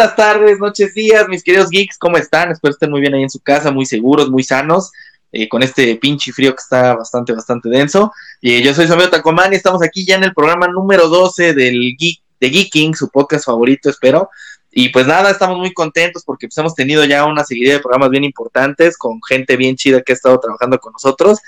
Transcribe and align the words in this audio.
buenas 0.00 0.16
tardes, 0.16 0.58
noches, 0.58 0.94
días, 0.94 1.28
mis 1.28 1.42
queridos 1.42 1.68
geeks, 1.68 1.98
¿cómo 1.98 2.16
están? 2.16 2.50
Espero 2.50 2.72
estén 2.72 2.90
muy 2.90 3.02
bien 3.02 3.12
ahí 3.12 3.22
en 3.22 3.28
su 3.28 3.38
casa, 3.38 3.70
muy 3.70 3.84
seguros, 3.84 4.30
muy 4.30 4.42
sanos, 4.42 4.90
eh, 5.30 5.46
con 5.46 5.62
este 5.62 5.94
pinche 5.96 6.32
frío 6.32 6.52
que 6.52 6.62
está 6.62 6.94
bastante, 6.94 7.34
bastante 7.34 7.68
denso. 7.68 8.10
Y 8.40 8.62
yo 8.62 8.72
soy 8.72 8.86
amigo 8.86 9.10
Tacomán 9.10 9.52
y 9.52 9.56
estamos 9.56 9.82
aquí 9.82 10.06
ya 10.06 10.14
en 10.14 10.24
el 10.24 10.32
programa 10.32 10.68
número 10.68 11.06
12 11.08 11.52
del 11.52 11.96
Geek, 11.98 12.22
de 12.40 12.48
Geeking, 12.48 12.94
su 12.94 13.10
podcast 13.10 13.44
favorito, 13.44 13.90
espero. 13.90 14.30
Y 14.70 14.88
pues 14.88 15.06
nada, 15.06 15.30
estamos 15.30 15.58
muy 15.58 15.74
contentos 15.74 16.24
porque 16.24 16.48
pues, 16.48 16.56
hemos 16.56 16.74
tenido 16.74 17.04
ya 17.04 17.26
una 17.26 17.44
seguidilla 17.44 17.74
de 17.74 17.80
programas 17.80 18.08
bien 18.08 18.24
importantes 18.24 18.96
con 18.96 19.20
gente 19.28 19.58
bien 19.58 19.76
chida 19.76 20.00
que 20.00 20.12
ha 20.12 20.14
estado 20.14 20.40
trabajando 20.40 20.78
con 20.78 20.94
nosotros. 20.94 21.40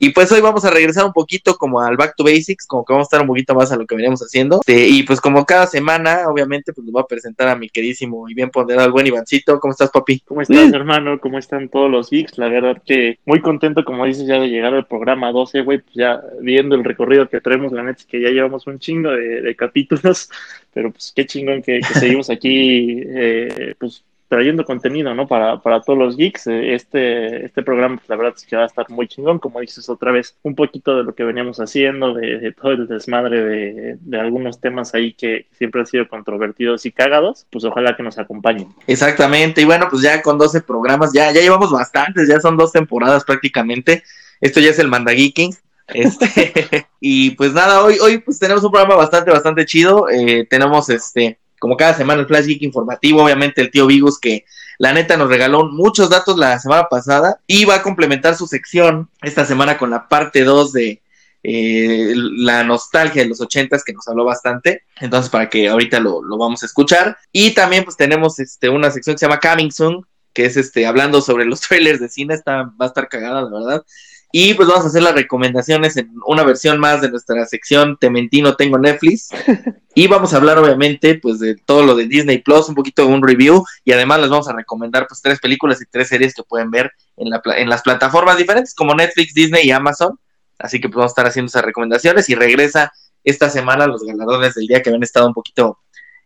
Y 0.00 0.10
pues 0.10 0.30
hoy 0.30 0.40
vamos 0.40 0.64
a 0.64 0.70
regresar 0.70 1.04
un 1.04 1.12
poquito 1.12 1.56
como 1.56 1.80
al 1.80 1.96
Back 1.96 2.14
to 2.16 2.22
Basics, 2.22 2.66
como 2.66 2.84
que 2.84 2.92
vamos 2.92 3.06
a 3.06 3.08
estar 3.08 3.20
un 3.20 3.26
poquito 3.26 3.54
más 3.54 3.72
a 3.72 3.76
lo 3.76 3.84
que 3.84 3.96
veníamos 3.96 4.20
haciendo. 4.20 4.60
Este, 4.60 4.86
y 4.86 5.02
pues 5.02 5.20
como 5.20 5.44
cada 5.44 5.66
semana, 5.66 6.28
obviamente, 6.28 6.72
pues 6.72 6.84
nos 6.84 6.92
voy 6.92 7.02
a 7.02 7.06
presentar 7.06 7.48
a 7.48 7.56
mi 7.56 7.68
queridísimo 7.68 8.28
y 8.28 8.34
bien 8.34 8.50
ponderado 8.50 8.86
al 8.86 8.92
buen 8.92 9.08
Ivancito. 9.08 9.58
¿Cómo 9.58 9.72
estás, 9.72 9.90
papi? 9.90 10.20
¿Cómo 10.20 10.42
estás, 10.42 10.72
hermano? 10.72 11.18
¿Cómo 11.20 11.38
están 11.38 11.68
todos 11.68 11.90
los 11.90 12.10
geeks? 12.10 12.38
La 12.38 12.48
verdad 12.48 12.80
que 12.86 13.18
muy 13.26 13.40
contento, 13.40 13.84
como 13.84 14.04
dices, 14.04 14.26
ya 14.26 14.38
de 14.38 14.48
llegar 14.48 14.72
al 14.72 14.86
programa 14.86 15.32
12, 15.32 15.62
güey, 15.62 15.78
pues 15.78 15.94
ya 15.94 16.22
viendo 16.40 16.76
el 16.76 16.84
recorrido 16.84 17.28
que 17.28 17.40
traemos, 17.40 17.72
la 17.72 17.82
neta 17.82 17.98
es 17.98 18.06
que 18.06 18.20
ya 18.20 18.28
llevamos 18.28 18.68
un 18.68 18.78
chingo 18.78 19.10
de, 19.10 19.56
capítulos, 19.56 20.30
pero 20.72 20.92
pues 20.92 21.12
qué 21.14 21.26
chingón 21.26 21.60
que, 21.62 21.80
que 21.80 21.98
seguimos 21.98 22.30
aquí, 22.30 23.02
eh, 23.04 23.74
pues 23.78 24.04
trayendo 24.28 24.64
contenido, 24.64 25.14
¿no? 25.14 25.26
Para, 25.26 25.60
para 25.60 25.80
todos 25.80 25.98
los 25.98 26.16
geeks. 26.16 26.46
Eh, 26.46 26.74
este, 26.74 27.46
este 27.46 27.62
programa, 27.62 27.96
pues, 27.96 28.08
la 28.08 28.16
verdad 28.16 28.34
es 28.36 28.44
que 28.44 28.56
va 28.56 28.62
a 28.62 28.66
estar 28.66 28.88
muy 28.90 29.08
chingón, 29.08 29.38
como 29.38 29.60
dices 29.60 29.88
otra 29.88 30.12
vez, 30.12 30.36
un 30.42 30.54
poquito 30.54 30.96
de 30.96 31.04
lo 31.04 31.14
que 31.14 31.24
veníamos 31.24 31.58
haciendo, 31.58 32.14
de, 32.14 32.52
todo 32.52 32.72
el 32.72 32.86
desmadre 32.86 33.42
de, 33.42 33.96
de, 34.00 34.20
algunos 34.20 34.60
temas 34.60 34.94
ahí 34.94 35.14
que 35.14 35.46
siempre 35.52 35.80
han 35.80 35.86
sido 35.86 36.08
controvertidos 36.08 36.84
y 36.86 36.92
cagados, 36.92 37.46
pues 37.50 37.64
ojalá 37.64 37.96
que 37.96 38.02
nos 38.02 38.18
acompañen. 38.18 38.68
Exactamente, 38.86 39.62
y 39.62 39.64
bueno, 39.64 39.88
pues 39.90 40.02
ya 40.02 40.20
con 40.22 40.38
12 40.38 40.60
programas, 40.60 41.12
ya, 41.12 41.32
ya 41.32 41.40
llevamos 41.40 41.72
bastantes, 41.72 42.28
ya 42.28 42.40
son 42.40 42.56
dos 42.56 42.72
temporadas 42.72 43.24
prácticamente. 43.24 44.02
Esto 44.40 44.60
ya 44.60 44.70
es 44.70 44.78
el 44.78 44.88
Mandageeking. 44.88 45.54
Este, 45.88 46.86
y 47.00 47.30
pues 47.30 47.52
nada, 47.54 47.82
hoy, 47.82 47.98
hoy 48.00 48.18
pues 48.18 48.38
tenemos 48.38 48.62
un 48.62 48.70
programa 48.70 48.96
bastante, 48.96 49.30
bastante 49.30 49.64
chido. 49.64 50.08
Eh, 50.10 50.46
tenemos 50.48 50.90
este 50.90 51.38
como 51.58 51.76
cada 51.76 51.94
semana, 51.94 52.20
el 52.20 52.26
Flash 52.26 52.46
Geek 52.46 52.62
informativo, 52.62 53.22
obviamente 53.22 53.60
el 53.60 53.70
tío 53.70 53.86
Vigus 53.86 54.18
que 54.18 54.44
la 54.78 54.92
neta 54.92 55.16
nos 55.16 55.28
regaló 55.28 55.64
muchos 55.64 56.08
datos 56.08 56.38
la 56.38 56.58
semana 56.58 56.88
pasada 56.88 57.40
y 57.46 57.64
va 57.64 57.76
a 57.76 57.82
complementar 57.82 58.36
su 58.36 58.46
sección 58.46 59.10
esta 59.22 59.44
semana 59.44 59.76
con 59.76 59.90
la 59.90 60.08
parte 60.08 60.44
2 60.44 60.72
de 60.72 61.02
eh, 61.42 62.12
la 62.14 62.64
nostalgia 62.64 63.22
de 63.22 63.28
los 63.28 63.40
ochentas 63.40 63.82
que 63.84 63.92
nos 63.92 64.06
habló 64.08 64.24
bastante. 64.24 64.82
Entonces, 65.00 65.30
para 65.30 65.48
que 65.48 65.68
ahorita 65.68 66.00
lo, 66.00 66.22
vamos 66.36 66.62
a 66.62 66.66
escuchar. 66.66 67.16
Y 67.32 67.54
también 67.54 67.84
pues 67.84 67.96
tenemos 67.96 68.38
este, 68.38 68.68
una 68.68 68.90
sección 68.90 69.14
que 69.14 69.18
se 69.18 69.26
llama 69.26 69.40
Coming 69.40 69.72
Soon, 69.72 70.06
que 70.32 70.46
es 70.46 70.56
este, 70.56 70.86
hablando 70.86 71.20
sobre 71.20 71.44
los 71.44 71.60
trailers 71.68 72.00
de 72.00 72.08
cine, 72.08 72.34
está, 72.34 72.64
va 72.80 72.84
a 72.84 72.86
estar 72.86 73.08
cagada, 73.08 73.42
la 73.42 73.50
verdad. 73.50 73.84
Y 74.30 74.52
pues 74.54 74.68
vamos 74.68 74.84
a 74.84 74.88
hacer 74.88 75.02
las 75.02 75.14
recomendaciones 75.14 75.96
en 75.96 76.10
una 76.26 76.42
versión 76.42 76.78
más 76.78 77.00
de 77.00 77.10
nuestra 77.10 77.46
sección 77.46 77.96
Te 77.98 78.10
mentí, 78.10 78.42
no 78.42 78.56
tengo 78.56 78.78
Netflix. 78.78 79.30
y 79.94 80.06
vamos 80.06 80.34
a 80.34 80.36
hablar 80.36 80.58
obviamente 80.58 81.18
pues 81.18 81.38
de 81.38 81.54
todo 81.56 81.82
lo 81.82 81.94
de 81.94 82.06
Disney 82.06 82.38
Plus, 82.38 82.68
un 82.68 82.74
poquito 82.74 83.06
de 83.06 83.12
un 83.12 83.26
review 83.26 83.64
y 83.84 83.92
además 83.92 84.20
les 84.20 84.28
vamos 84.28 84.48
a 84.48 84.52
recomendar 84.52 85.06
pues 85.08 85.22
tres 85.22 85.40
películas 85.40 85.80
y 85.80 85.86
tres 85.86 86.08
series 86.08 86.34
que 86.34 86.42
pueden 86.42 86.70
ver 86.70 86.92
en, 87.16 87.30
la, 87.30 87.40
en 87.56 87.70
las 87.70 87.82
plataformas 87.82 88.36
diferentes 88.36 88.74
como 88.74 88.94
Netflix, 88.94 89.32
Disney 89.32 89.66
y 89.66 89.70
Amazon. 89.70 90.18
Así 90.58 90.80
que 90.80 90.88
pues 90.88 90.96
vamos 90.96 91.10
a 91.10 91.12
estar 91.12 91.26
haciendo 91.26 91.48
esas 91.48 91.64
recomendaciones 91.64 92.28
y 92.28 92.34
regresa 92.34 92.92
esta 93.24 93.50
semana 93.50 93.86
los 93.86 94.04
ganadores 94.04 94.54
del 94.54 94.66
día 94.66 94.82
que 94.82 94.90
habían 94.90 95.02
estado 95.02 95.26
un 95.26 95.34
poquito, 95.34 95.78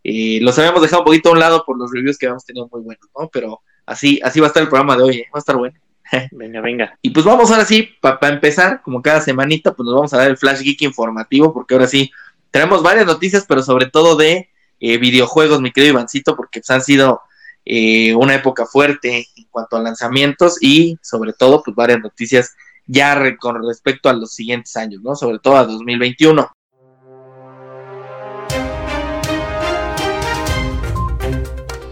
eh, 0.04 0.38
los 0.40 0.58
habíamos 0.58 0.82
dejado 0.82 1.02
un 1.02 1.06
poquito 1.06 1.28
a 1.28 1.32
un 1.32 1.38
lado 1.38 1.64
por 1.64 1.78
los 1.78 1.90
reviews 1.92 2.18
que 2.18 2.26
habíamos 2.26 2.44
tenido 2.44 2.68
muy 2.70 2.82
buenos, 2.82 3.08
¿no? 3.18 3.28
Pero 3.32 3.60
así, 3.86 4.20
así 4.22 4.40
va 4.40 4.46
a 4.46 4.48
estar 4.48 4.62
el 4.62 4.68
programa 4.68 4.96
de 4.96 5.02
hoy, 5.02 5.16
¿eh? 5.18 5.26
va 5.34 5.38
a 5.38 5.40
estar 5.40 5.56
bueno. 5.56 5.78
Venga, 6.32 6.60
venga. 6.60 6.98
Y 7.00 7.10
pues 7.10 7.24
vamos 7.24 7.50
ahora 7.50 7.64
sí, 7.64 7.88
para 8.00 8.28
empezar, 8.28 8.82
como 8.82 9.02
cada 9.02 9.20
semanita, 9.20 9.74
pues 9.74 9.86
nos 9.86 9.94
vamos 9.94 10.12
a 10.12 10.18
dar 10.18 10.30
el 10.30 10.36
Flash 10.36 10.60
Geek 10.60 10.82
informativo, 10.82 11.52
porque 11.52 11.74
ahora 11.74 11.86
sí, 11.86 12.10
tenemos 12.50 12.82
varias 12.82 13.06
noticias, 13.06 13.46
pero 13.48 13.62
sobre 13.62 13.86
todo 13.86 14.16
de 14.16 14.50
eh, 14.80 14.98
videojuegos, 14.98 15.60
mi 15.60 15.72
querido 15.72 15.94
Ivancito, 15.94 16.36
porque 16.36 16.60
pues, 16.60 16.70
han 16.70 16.82
sido 16.82 17.22
eh, 17.64 18.14
una 18.14 18.34
época 18.34 18.66
fuerte 18.66 19.26
en 19.36 19.44
cuanto 19.50 19.76
a 19.76 19.80
lanzamientos 19.80 20.58
y 20.60 20.98
sobre 21.02 21.32
todo, 21.32 21.62
pues 21.62 21.74
varias 21.74 22.00
noticias 22.00 22.54
ya 22.86 23.36
con 23.38 23.66
respecto 23.66 24.08
a 24.08 24.12
los 24.12 24.34
siguientes 24.34 24.76
años, 24.76 25.00
¿no? 25.02 25.14
Sobre 25.14 25.38
todo 25.38 25.56
a 25.56 25.64
2021. 25.64 26.52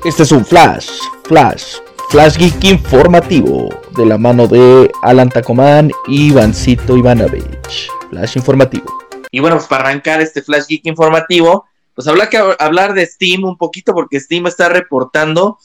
Este 0.04 0.22
es 0.22 0.32
un 0.32 0.44
flash, 0.44 0.88
flash 1.24 1.76
Flash 2.10 2.38
Geek 2.38 2.64
informativo 2.64 3.68
de 3.96 4.04
la 4.04 4.18
mano 4.18 4.48
de 4.48 4.90
Alan 5.02 5.28
Tacomán 5.28 5.92
y 6.08 6.30
Ivancito 6.30 6.96
Ivanovich. 6.96 7.88
Flash 8.10 8.36
informativo. 8.36 8.84
Y 9.30 9.38
bueno, 9.38 9.54
pues 9.54 9.68
para 9.68 9.84
arrancar 9.84 10.20
este 10.20 10.42
Flash 10.42 10.66
Geek 10.66 10.86
informativo, 10.86 11.66
pues 11.94 12.08
habla 12.08 12.28
que 12.28 12.36
hablar 12.58 12.94
de 12.94 13.06
Steam 13.06 13.44
un 13.44 13.56
poquito 13.56 13.92
porque 13.94 14.18
Steam 14.18 14.48
está 14.48 14.68
reportando 14.68 15.58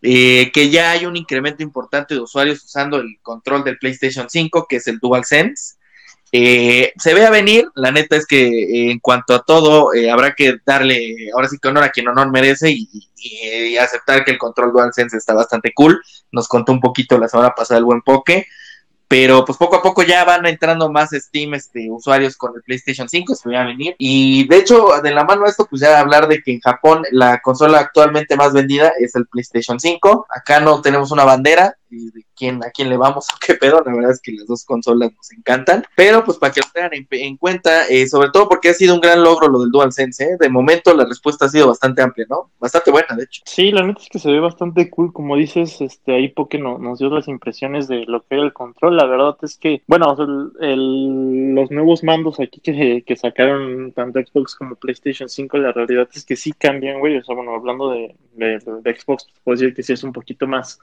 eh, 0.00 0.50
que 0.54 0.70
ya 0.70 0.92
hay 0.92 1.04
un 1.04 1.16
incremento 1.16 1.62
importante 1.62 2.14
de 2.14 2.20
usuarios 2.20 2.64
usando 2.64 2.96
el 2.96 3.18
control 3.20 3.62
del 3.62 3.76
PlayStation 3.76 4.30
5, 4.30 4.66
que 4.70 4.76
es 4.76 4.86
el 4.86 5.00
DualSense. 5.00 5.74
Eh, 6.32 6.92
se 6.96 7.12
ve 7.12 7.26
a 7.26 7.30
venir, 7.30 7.68
la 7.74 7.90
neta 7.90 8.14
es 8.16 8.24
que 8.24 8.46
eh, 8.46 8.90
en 8.92 9.00
cuanto 9.00 9.34
a 9.34 9.42
todo, 9.42 9.92
eh, 9.92 10.10
habrá 10.10 10.34
que 10.34 10.58
darle 10.64 11.28
ahora 11.34 11.48
sí 11.48 11.58
que 11.58 11.68
honor 11.68 11.82
a 11.82 11.90
quien 11.90 12.06
honor 12.06 12.30
merece 12.30 12.70
y, 12.70 12.88
aceptar 13.78 14.24
que 14.24 14.30
el 14.30 14.38
control 14.38 14.72
DualSense 14.72 15.16
está 15.16 15.34
bastante 15.34 15.72
cool. 15.74 16.00
Nos 16.32 16.48
contó 16.48 16.72
un 16.72 16.80
poquito 16.80 17.18
la 17.18 17.28
semana 17.28 17.54
pasada 17.54 17.78
el 17.78 17.84
buen 17.84 18.02
Poke, 18.02 18.46
pero 19.08 19.44
pues 19.44 19.58
poco 19.58 19.76
a 19.76 19.82
poco 19.82 20.02
ya 20.02 20.24
van 20.24 20.46
entrando 20.46 20.90
más 20.90 21.10
Steam 21.10 21.54
este, 21.54 21.90
usuarios 21.90 22.36
con 22.36 22.52
el 22.54 22.62
PlayStation 22.62 23.08
5, 23.08 23.34
se 23.34 23.50
va 23.50 23.62
a 23.62 23.66
venir. 23.66 23.96
Y 23.98 24.46
de 24.46 24.56
hecho, 24.56 24.88
de 25.02 25.10
la 25.10 25.24
mano 25.24 25.46
esto, 25.46 25.66
pues 25.68 25.82
ya 25.82 25.98
hablar 25.98 26.28
de 26.28 26.42
que 26.42 26.52
en 26.52 26.60
Japón 26.60 27.02
la 27.10 27.40
consola 27.40 27.80
actualmente 27.80 28.36
más 28.36 28.52
vendida 28.52 28.92
es 29.00 29.14
el 29.16 29.26
PlayStation 29.26 29.80
5. 29.80 30.26
Acá 30.30 30.60
no 30.60 30.80
tenemos 30.80 31.10
una 31.10 31.24
bandera, 31.24 31.76
de 31.90 32.24
quién, 32.36 32.62
a 32.64 32.70
quién 32.70 32.88
le 32.88 32.96
vamos 32.96 33.26
o 33.34 33.36
qué 33.44 33.54
pedo. 33.54 33.82
La 33.84 33.92
verdad 33.92 34.12
es 34.12 34.20
que 34.20 34.32
las 34.32 34.46
dos 34.46 34.64
consolas 34.64 35.12
nos 35.14 35.32
encantan. 35.32 35.84
Pero 35.96 36.24
pues 36.24 36.38
para 36.38 36.52
que 36.52 36.60
lo 36.60 36.66
tengan 36.72 36.92
en, 37.10 37.36
cuenta, 37.36 37.86
eh, 37.88 38.06
sobre 38.06 38.30
todo 38.30 38.48
porque 38.48 38.70
ha 38.70 38.74
sido 38.74 38.94
un 38.94 39.00
gran 39.00 39.22
logro 39.22 39.48
lo 39.48 39.60
del 39.60 39.70
DualSense. 39.70 40.24
¿eh? 40.24 40.36
De 40.38 40.48
momento 40.48 40.94
la 40.94 41.04
respuesta 41.04 41.46
ha 41.46 41.48
sido 41.48 41.68
bastante 41.68 42.02
amplia, 42.02 42.26
¿no? 42.28 42.50
Bastante 42.58 42.90
buena, 42.90 43.16
de 43.16 43.24
hecho. 43.24 43.42
Sí, 43.44 43.72
la 43.72 43.82
neta 43.82 44.00
es 44.02 44.08
que 44.08 44.18
se 44.18 44.30
ve 44.30 44.40
bastante 44.40 44.90
cool. 44.90 45.12
Como 45.12 45.36
dices, 45.36 45.80
este 45.80 46.14
ahí 46.14 46.28
porque 46.28 46.58
no, 46.58 46.78
nos 46.78 46.98
dio 46.98 47.10
las 47.10 47.28
impresiones 47.28 47.88
de 47.88 48.04
lo 48.06 48.24
que 48.24 48.36
era 48.36 48.44
el 48.44 48.52
control. 48.52 48.96
La 48.96 49.06
verdad 49.06 49.36
es 49.42 49.56
que, 49.56 49.82
bueno, 49.86 50.14
los 50.16 51.70
nuevos 51.70 52.02
mandos 52.04 52.40
aquí 52.40 52.60
que, 52.60 53.02
que 53.06 53.16
sacaron 53.16 53.92
tanto 53.92 54.20
Xbox 54.20 54.54
como 54.54 54.76
PlayStation 54.76 55.28
5, 55.28 55.58
la 55.58 55.72
realidad 55.72 56.08
es 56.12 56.24
que 56.24 56.36
sí 56.36 56.52
cambian, 56.52 57.00
güey. 57.00 57.16
O 57.16 57.24
sea, 57.24 57.34
bueno, 57.34 57.54
hablando 57.54 57.90
de, 57.90 58.14
de, 58.34 58.58
de 58.58 58.98
Xbox, 58.98 59.26
puedo 59.44 59.58
decir 59.58 59.74
que 59.74 59.82
sí 59.82 59.92
es 59.92 60.02
un 60.02 60.12
poquito 60.12 60.46
más 60.46 60.80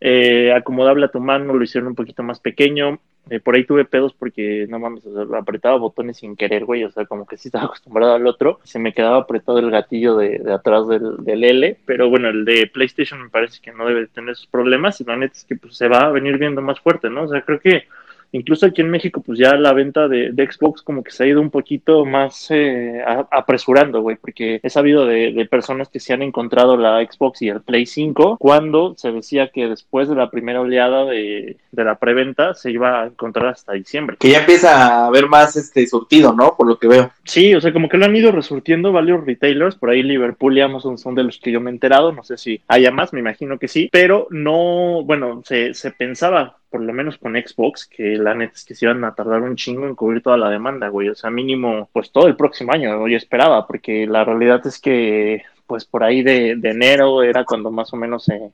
eh, 0.00 0.39
acomodable 0.52 1.06
a 1.06 1.10
tu 1.10 1.20
mano, 1.20 1.54
lo 1.54 1.62
hicieron 1.62 1.88
un 1.88 1.94
poquito 1.94 2.22
más 2.22 2.40
pequeño. 2.40 3.00
Eh, 3.28 3.38
por 3.38 3.54
ahí 3.54 3.64
tuve 3.64 3.84
pedos 3.84 4.14
porque 4.14 4.66
no 4.68 4.78
mames, 4.78 5.04
apretaba 5.38 5.76
botones 5.76 6.16
sin 6.16 6.36
querer, 6.36 6.64
güey, 6.64 6.84
o 6.84 6.90
sea, 6.90 7.04
como 7.04 7.26
que 7.26 7.36
sí 7.36 7.48
estaba 7.48 7.64
acostumbrado 7.66 8.14
al 8.14 8.26
otro. 8.26 8.60
Se 8.64 8.78
me 8.78 8.92
quedaba 8.92 9.18
apretado 9.18 9.58
el 9.58 9.70
gatillo 9.70 10.16
de, 10.16 10.42
atrás 10.52 10.88
del, 10.88 11.24
del, 11.24 11.44
L, 11.44 11.76
pero 11.84 12.08
bueno, 12.08 12.28
el 12.28 12.44
de 12.44 12.66
PlayStation 12.66 13.22
me 13.22 13.28
parece 13.28 13.60
que 13.60 13.72
no 13.72 13.86
debe 13.86 14.06
tener 14.08 14.30
esos 14.30 14.46
problemas 14.46 15.00
y 15.00 15.04
la 15.04 15.16
neta 15.16 15.34
es 15.36 15.44
que 15.44 15.56
pues, 15.56 15.76
se 15.76 15.88
va 15.88 15.98
a 15.98 16.10
venir 16.10 16.38
viendo 16.38 16.62
más 16.62 16.80
fuerte, 16.80 17.10
¿no? 17.10 17.24
O 17.24 17.28
sea, 17.28 17.42
creo 17.42 17.60
que 17.60 17.84
Incluso 18.32 18.66
aquí 18.66 18.80
en 18.80 18.90
México, 18.90 19.22
pues 19.24 19.38
ya 19.38 19.56
la 19.56 19.72
venta 19.72 20.08
de, 20.08 20.30
Xbox 20.40 20.82
como 20.82 21.02
que 21.02 21.10
se 21.10 21.24
ha 21.24 21.26
ido 21.26 21.40
un 21.40 21.50
poquito 21.50 22.04
más 22.06 22.46
eh, 22.50 23.02
apresurando, 23.30 24.00
güey, 24.00 24.16
porque 24.16 24.60
he 24.62 24.70
sabido 24.70 25.04
de, 25.06 25.46
personas 25.50 25.88
que 25.88 26.00
se 26.00 26.12
han 26.12 26.22
encontrado 26.22 26.76
la 26.76 27.04
Xbox 27.04 27.42
y 27.42 27.48
el 27.48 27.60
Play 27.60 27.86
5 27.86 28.36
cuando 28.38 28.94
se 28.96 29.10
decía 29.12 29.48
que 29.48 29.68
después 29.68 30.08
de 30.08 30.14
la 30.14 30.30
primera 30.30 30.60
oleada 30.60 31.04
de, 31.04 31.56
la 31.72 31.98
preventa 31.98 32.54
se 32.54 32.70
iba 32.70 33.02
a 33.02 33.06
encontrar 33.06 33.48
hasta 33.48 33.72
diciembre. 33.72 34.16
Que 34.18 34.30
ya 34.30 34.40
empieza 34.40 34.86
a 34.86 35.06
haber 35.06 35.28
más 35.28 35.56
este 35.56 35.86
surtido, 35.86 36.32
¿no? 36.32 36.56
Por 36.56 36.66
lo 36.66 36.78
que 36.78 36.88
veo. 36.88 37.10
Sí, 37.24 37.54
o 37.54 37.60
sea, 37.60 37.72
como 37.72 37.88
que 37.88 37.98
lo 37.98 38.04
han 38.04 38.16
ido 38.16 38.32
resurtiendo 38.32 38.92
varios 38.92 39.24
retailers, 39.24 39.76
por 39.76 39.90
ahí 39.90 40.02
Liverpool 40.02 40.56
y 40.56 40.60
Amazon 40.60 40.98
son 40.98 41.14
de 41.14 41.24
los 41.24 41.38
que 41.38 41.52
yo 41.52 41.60
me 41.60 41.70
he 41.70 41.74
enterado, 41.74 42.12
no 42.12 42.22
sé 42.22 42.36
si 42.36 42.62
haya 42.68 42.90
más, 42.90 43.12
me 43.12 43.20
imagino 43.20 43.58
que 43.58 43.68
sí, 43.68 43.88
pero 43.92 44.26
no, 44.30 45.02
bueno, 45.04 45.42
se, 45.44 45.74
se 45.74 45.90
pensaba 45.90 46.59
por 46.70 46.80
lo 46.80 46.92
menos 46.92 47.18
con 47.18 47.34
Xbox, 47.34 47.86
que 47.86 48.16
la 48.16 48.34
neta 48.34 48.54
es 48.54 48.64
que 48.64 48.74
se 48.74 48.86
iban 48.86 49.04
a 49.04 49.14
tardar 49.14 49.42
un 49.42 49.56
chingo 49.56 49.86
en 49.86 49.96
cubrir 49.96 50.22
toda 50.22 50.36
la 50.36 50.48
demanda, 50.48 50.88
güey. 50.88 51.08
O 51.08 51.14
sea, 51.14 51.30
mínimo, 51.30 51.90
pues 51.92 52.12
todo 52.12 52.28
el 52.28 52.36
próximo 52.36 52.72
año, 52.72 53.06
yo 53.08 53.16
esperaba, 53.16 53.66
porque 53.66 54.06
la 54.06 54.24
realidad 54.24 54.64
es 54.66 54.80
que, 54.80 55.42
pues 55.66 55.84
por 55.84 56.04
ahí 56.04 56.22
de, 56.22 56.52
enero 56.62 57.22
era 57.22 57.44
cuando 57.44 57.70
más 57.70 57.92
o 57.92 57.96
menos 57.96 58.24
se, 58.24 58.52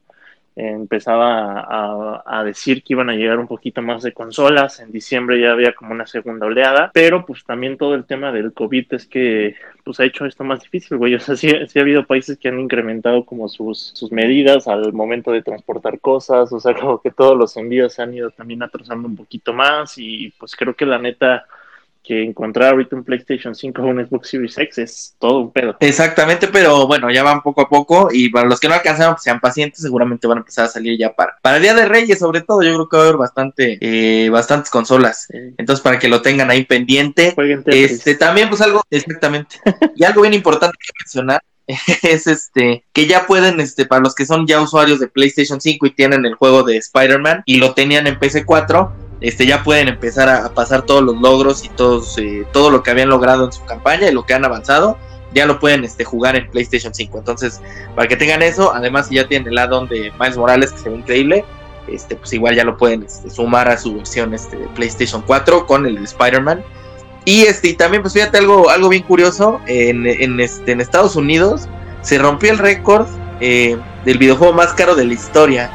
empezaba 0.56 2.23
a, 2.25 2.44
decir 2.44 2.82
que 2.82 2.94
iban 2.94 3.11
a 3.11 3.14
llegar 3.14 3.38
un 3.38 3.47
poquito 3.47 3.82
más 3.82 4.03
de 4.03 4.12
consolas. 4.12 4.81
En 4.81 4.91
diciembre 4.91 5.41
ya 5.41 5.53
había 5.53 5.75
como 5.75 5.93
una 5.93 6.06
segunda 6.06 6.47
oleada, 6.47 6.91
pero 6.94 7.26
pues 7.26 7.44
también 7.44 7.76
todo 7.76 7.94
el 7.94 8.06
tema 8.06 8.32
del 8.32 8.53
COVID 8.53 8.94
es 8.94 9.06
que 9.06 9.56
pues 9.85 10.00
ha 10.00 10.05
hecho 10.05 10.25
esto 10.25 10.44
más 10.44 10.62
difícil, 10.62 10.97
güey. 10.97 11.14
O 11.14 11.20
sea, 11.20 11.37
sí, 11.37 11.50
sí 11.69 11.79
ha 11.79 11.82
habido 11.82 12.06
países 12.06 12.38
que 12.38 12.49
han 12.49 12.58
incrementado 12.58 13.25
como 13.26 13.49
sus, 13.49 13.91
sus 13.94 14.11
medidas 14.11 14.67
al 14.67 14.93
momento 14.93 15.31
de 15.31 15.43
transportar 15.43 16.00
cosas, 16.00 16.53
o 16.53 16.58
sea, 16.61 16.75
como 16.75 17.00
que 17.00 17.11
todos 17.11 17.37
los 17.37 17.56
envíos 17.56 17.93
se 17.93 18.03
han 18.03 18.14
ido 18.14 18.31
también 18.31 18.62
atrasando 18.62 19.08
un 19.08 19.17
poquito 19.17 19.53
más 19.53 19.99
y 19.99 20.32
pues 20.38 20.56
creo 20.56 20.75
que 20.75 20.87
la 20.87 20.99
neta 20.99 21.47
que 22.06 22.23
encontrar 22.23 22.73
ahorita 22.73 22.97
un 22.97 23.05
PlayStation 23.05 23.55
5 23.55 23.82
o 23.82 23.87
un 23.87 24.06
Xbox 24.06 24.29
Series 24.29 24.56
X 24.56 24.79
es 24.79 25.17
todo 25.19 25.41
un 25.41 25.53
pedo. 25.53 25.76
Exactamente, 25.81 26.49
pero 26.49 26.87
bueno, 26.87 27.11
ya 27.11 27.23
van 27.23 27.43
poco 27.43 27.62
a 27.62 27.69
poco 27.69 28.08
y 28.12 28.29
para 28.31 28.49
los 28.49 28.61
que 28.61 28.69
no 28.69 28.75
alcanzaron, 28.75 29.14
pues 29.14 29.25
sean 29.25 29.41
pacientes, 29.41 29.82
seguramente 29.82 30.26
van 30.26 30.38
a 30.38 30.41
empezar 30.41 30.67
a 30.67 30.69
salir 30.69 30.99
ya 30.99 31.12
para, 31.14 31.37
para 31.43 31.56
el 31.56 31.62
Día 31.62 31.75
de 31.75 31.87
Reyes, 31.87 32.19
sobre 32.19 32.43
todo, 32.43 32.62
yo 32.62 32.75
creo 32.75 32.88
que 32.88 32.97
va 32.97 33.03
a 33.03 33.06
haber 33.06 33.19
bastante, 33.19 33.79
eh, 33.81 34.31
bastantes 34.31 34.70
consolas. 34.70 35.26
Entonces, 35.58 35.82
para 35.82 35.99
que 35.99 36.08
lo 36.08 36.23
tengan 36.23 36.50
ahí 36.50 36.64
pendiente. 36.64 37.35
Este, 37.67 38.14
también, 38.14 38.49
pues 38.49 38.61
algo, 38.61 38.82
exactamente. 38.91 39.56
y 39.97 40.05
algo 40.05 40.23
bien 40.23 40.35
importante 40.35 40.76
que 40.81 40.93
mencionar 41.00 41.43
es 42.03 42.26
este 42.26 42.85
que 42.93 43.06
ya 43.06 43.26
pueden 43.26 43.58
este 43.58 43.87
para 43.87 44.00
los 44.00 44.14
que 44.14 44.25
son 44.25 44.47
ya 44.47 44.61
usuarios 44.61 45.00
de 45.00 45.08
PlayStation 45.08 45.61
5 45.61 45.87
y 45.87 45.91
tienen 45.91 46.25
el 46.25 46.35
juego 46.35 46.62
de 46.62 46.76
Spider-Man 46.76 47.43
y 47.44 47.58
lo 47.58 47.75
tenían 47.75 48.06
en 48.06 48.19
PC4 48.20 49.06
este, 49.20 49.46
ya 49.46 49.62
pueden 49.62 49.88
empezar 49.88 50.28
a, 50.28 50.52
pasar 50.52 50.82
todos 50.82 51.02
los 51.02 51.16
logros 51.20 51.64
y 51.64 51.68
todos, 51.70 52.16
eh, 52.18 52.46
todo 52.52 52.70
lo 52.70 52.82
que 52.82 52.90
habían 52.90 53.08
logrado 53.08 53.46
en 53.46 53.52
su 53.52 53.64
campaña 53.64 54.08
y 54.08 54.12
lo 54.12 54.26
que 54.26 54.34
han 54.34 54.44
avanzado, 54.44 54.98
ya 55.32 55.46
lo 55.46 55.58
pueden 55.58 55.84
este, 55.84 56.04
jugar 56.04 56.36
en 56.36 56.50
PlayStation 56.50 56.94
5. 56.94 57.18
Entonces, 57.18 57.60
para 57.94 58.08
que 58.08 58.16
tengan 58.16 58.42
eso, 58.42 58.74
además 58.74 59.08
si 59.08 59.16
ya 59.16 59.26
tienen 59.26 59.48
el 59.48 59.58
add-on 59.58 59.88
de 59.88 60.12
Miles 60.18 60.36
Morales, 60.36 60.72
que 60.72 60.78
se 60.78 60.88
ve 60.88 60.96
increíble, 60.96 61.44
este, 61.88 62.16
pues 62.16 62.32
igual 62.32 62.56
ya 62.56 62.64
lo 62.64 62.76
pueden 62.76 63.04
este, 63.04 63.30
sumar 63.30 63.68
a 63.68 63.78
su 63.78 63.96
versión 63.96 64.34
este, 64.34 64.56
de 64.56 64.66
PlayStation 64.68 65.22
4 65.22 65.66
con 65.66 65.86
el 65.86 65.98
Spider-Man. 65.98 66.62
Y 67.24 67.42
este, 67.42 67.72
también, 67.74 68.02
pues 68.02 68.14
fíjate 68.14 68.38
algo, 68.38 68.70
algo 68.70 68.88
bien 68.88 69.02
curioso, 69.02 69.60
en, 69.66 70.06
en, 70.06 70.38
este, 70.40 70.72
Estados 70.72 71.16
Unidos 71.16 71.69
se 72.02 72.19
rompió 72.19 72.52
el 72.52 72.58
récord 72.58 73.06
eh, 73.40 73.76
del 74.04 74.19
videojuego 74.19 74.52
más 74.52 74.72
caro 74.74 74.94
de 74.94 75.04
la 75.04 75.14
historia. 75.14 75.70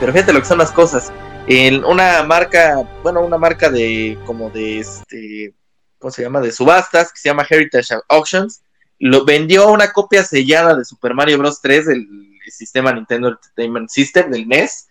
Pero 0.00 0.12
fíjate 0.12 0.32
lo 0.32 0.40
que 0.40 0.46
son 0.46 0.58
las 0.58 0.72
cosas 0.72 1.12
en 1.48 1.82
una 1.84 2.22
marca, 2.24 2.86
bueno, 3.02 3.22
una 3.22 3.38
marca 3.38 3.70
de 3.70 4.18
como 4.26 4.50
de 4.50 4.80
este, 4.80 5.54
¿cómo 5.98 6.10
se 6.10 6.22
llama? 6.22 6.42
De 6.42 6.52
subastas, 6.52 7.10
que 7.10 7.18
se 7.18 7.30
llama 7.30 7.46
Heritage 7.48 7.94
Auctions, 8.08 8.60
lo 8.98 9.24
vendió 9.24 9.70
una 9.70 9.92
copia 9.92 10.24
sellada 10.24 10.74
de 10.74 10.84
Super 10.84 11.14
Mario 11.14 11.38
Bros. 11.38 11.62
3 11.62 11.86
del 11.86 12.06
sistema 12.50 12.92
Nintendo 12.92 13.28
Entertainment 13.28 13.88
System, 13.88 14.30
del 14.30 14.46
NES, 14.46 14.88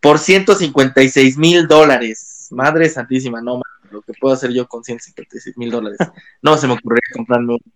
por 0.00 0.18
156 0.18 1.36
mil 1.36 1.68
dólares. 1.68 2.48
Madre 2.52 2.88
santísima, 2.88 3.42
no, 3.42 3.60
lo 3.90 4.00
que 4.00 4.14
puedo 4.14 4.34
hacer 4.34 4.52
yo 4.52 4.66
con 4.66 4.82
156 4.84 5.58
mil 5.58 5.70
dólares. 5.70 5.98
No 6.40 6.56
se 6.56 6.66
me 6.66 6.72
ocurriría 6.72 7.12
comprarme 7.12 7.54
un, 7.54 7.72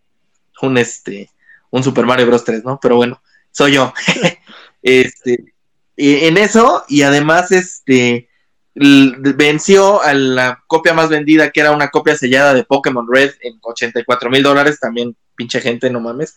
un, 0.63 0.79
este, 0.79 1.31
un 1.71 1.83
Super 1.83 2.07
Mario 2.07 2.29
Bros. 2.29 2.45
3, 2.45 2.65
¿no? 2.65 2.79
Pero 2.81 2.97
bueno, 2.97 3.21
soy 3.51 3.73
yo. 3.73 3.93
este, 4.83 5.53
en 5.97 6.39
eso 6.39 6.85
y 6.89 7.03
además 7.03 7.53
este 7.53 8.29
venció 8.75 10.03
a 10.03 10.15
la 10.15 10.63
copia 10.67 10.95
más 10.95 11.11
vendida 11.11 11.51
que 11.51 11.61
era 11.61 11.73
una 11.73 11.91
copia 11.91 12.17
sellada 12.17 12.55
de 12.55 12.65
Pokémon 12.65 13.07
Red 13.11 13.33
en 13.43 13.59
84 13.61 14.31
mil 14.31 14.43
dólares 14.43 14.81
también 14.81 15.17
pinche 15.35 15.61
gente 15.61 15.91
no 15.91 16.01
mames. 16.01 16.37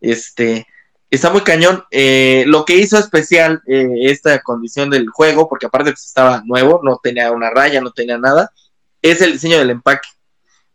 Este 0.00 0.66
está 1.10 1.30
muy 1.30 1.42
cañón. 1.42 1.84
Eh, 1.90 2.44
lo 2.46 2.64
que 2.64 2.76
hizo 2.76 2.98
especial 2.98 3.62
eh, 3.66 3.88
esta 4.02 4.40
condición 4.42 4.90
del 4.90 5.08
juego 5.08 5.48
porque 5.48 5.66
aparte 5.66 5.92
pues, 5.92 6.04
estaba 6.04 6.42
nuevo 6.44 6.80
no 6.82 6.98
tenía 7.02 7.30
una 7.30 7.50
raya 7.50 7.80
no 7.80 7.92
tenía 7.92 8.18
nada 8.18 8.52
es 9.02 9.20
el 9.20 9.32
diseño 9.32 9.58
del 9.58 9.70
empaque 9.70 10.08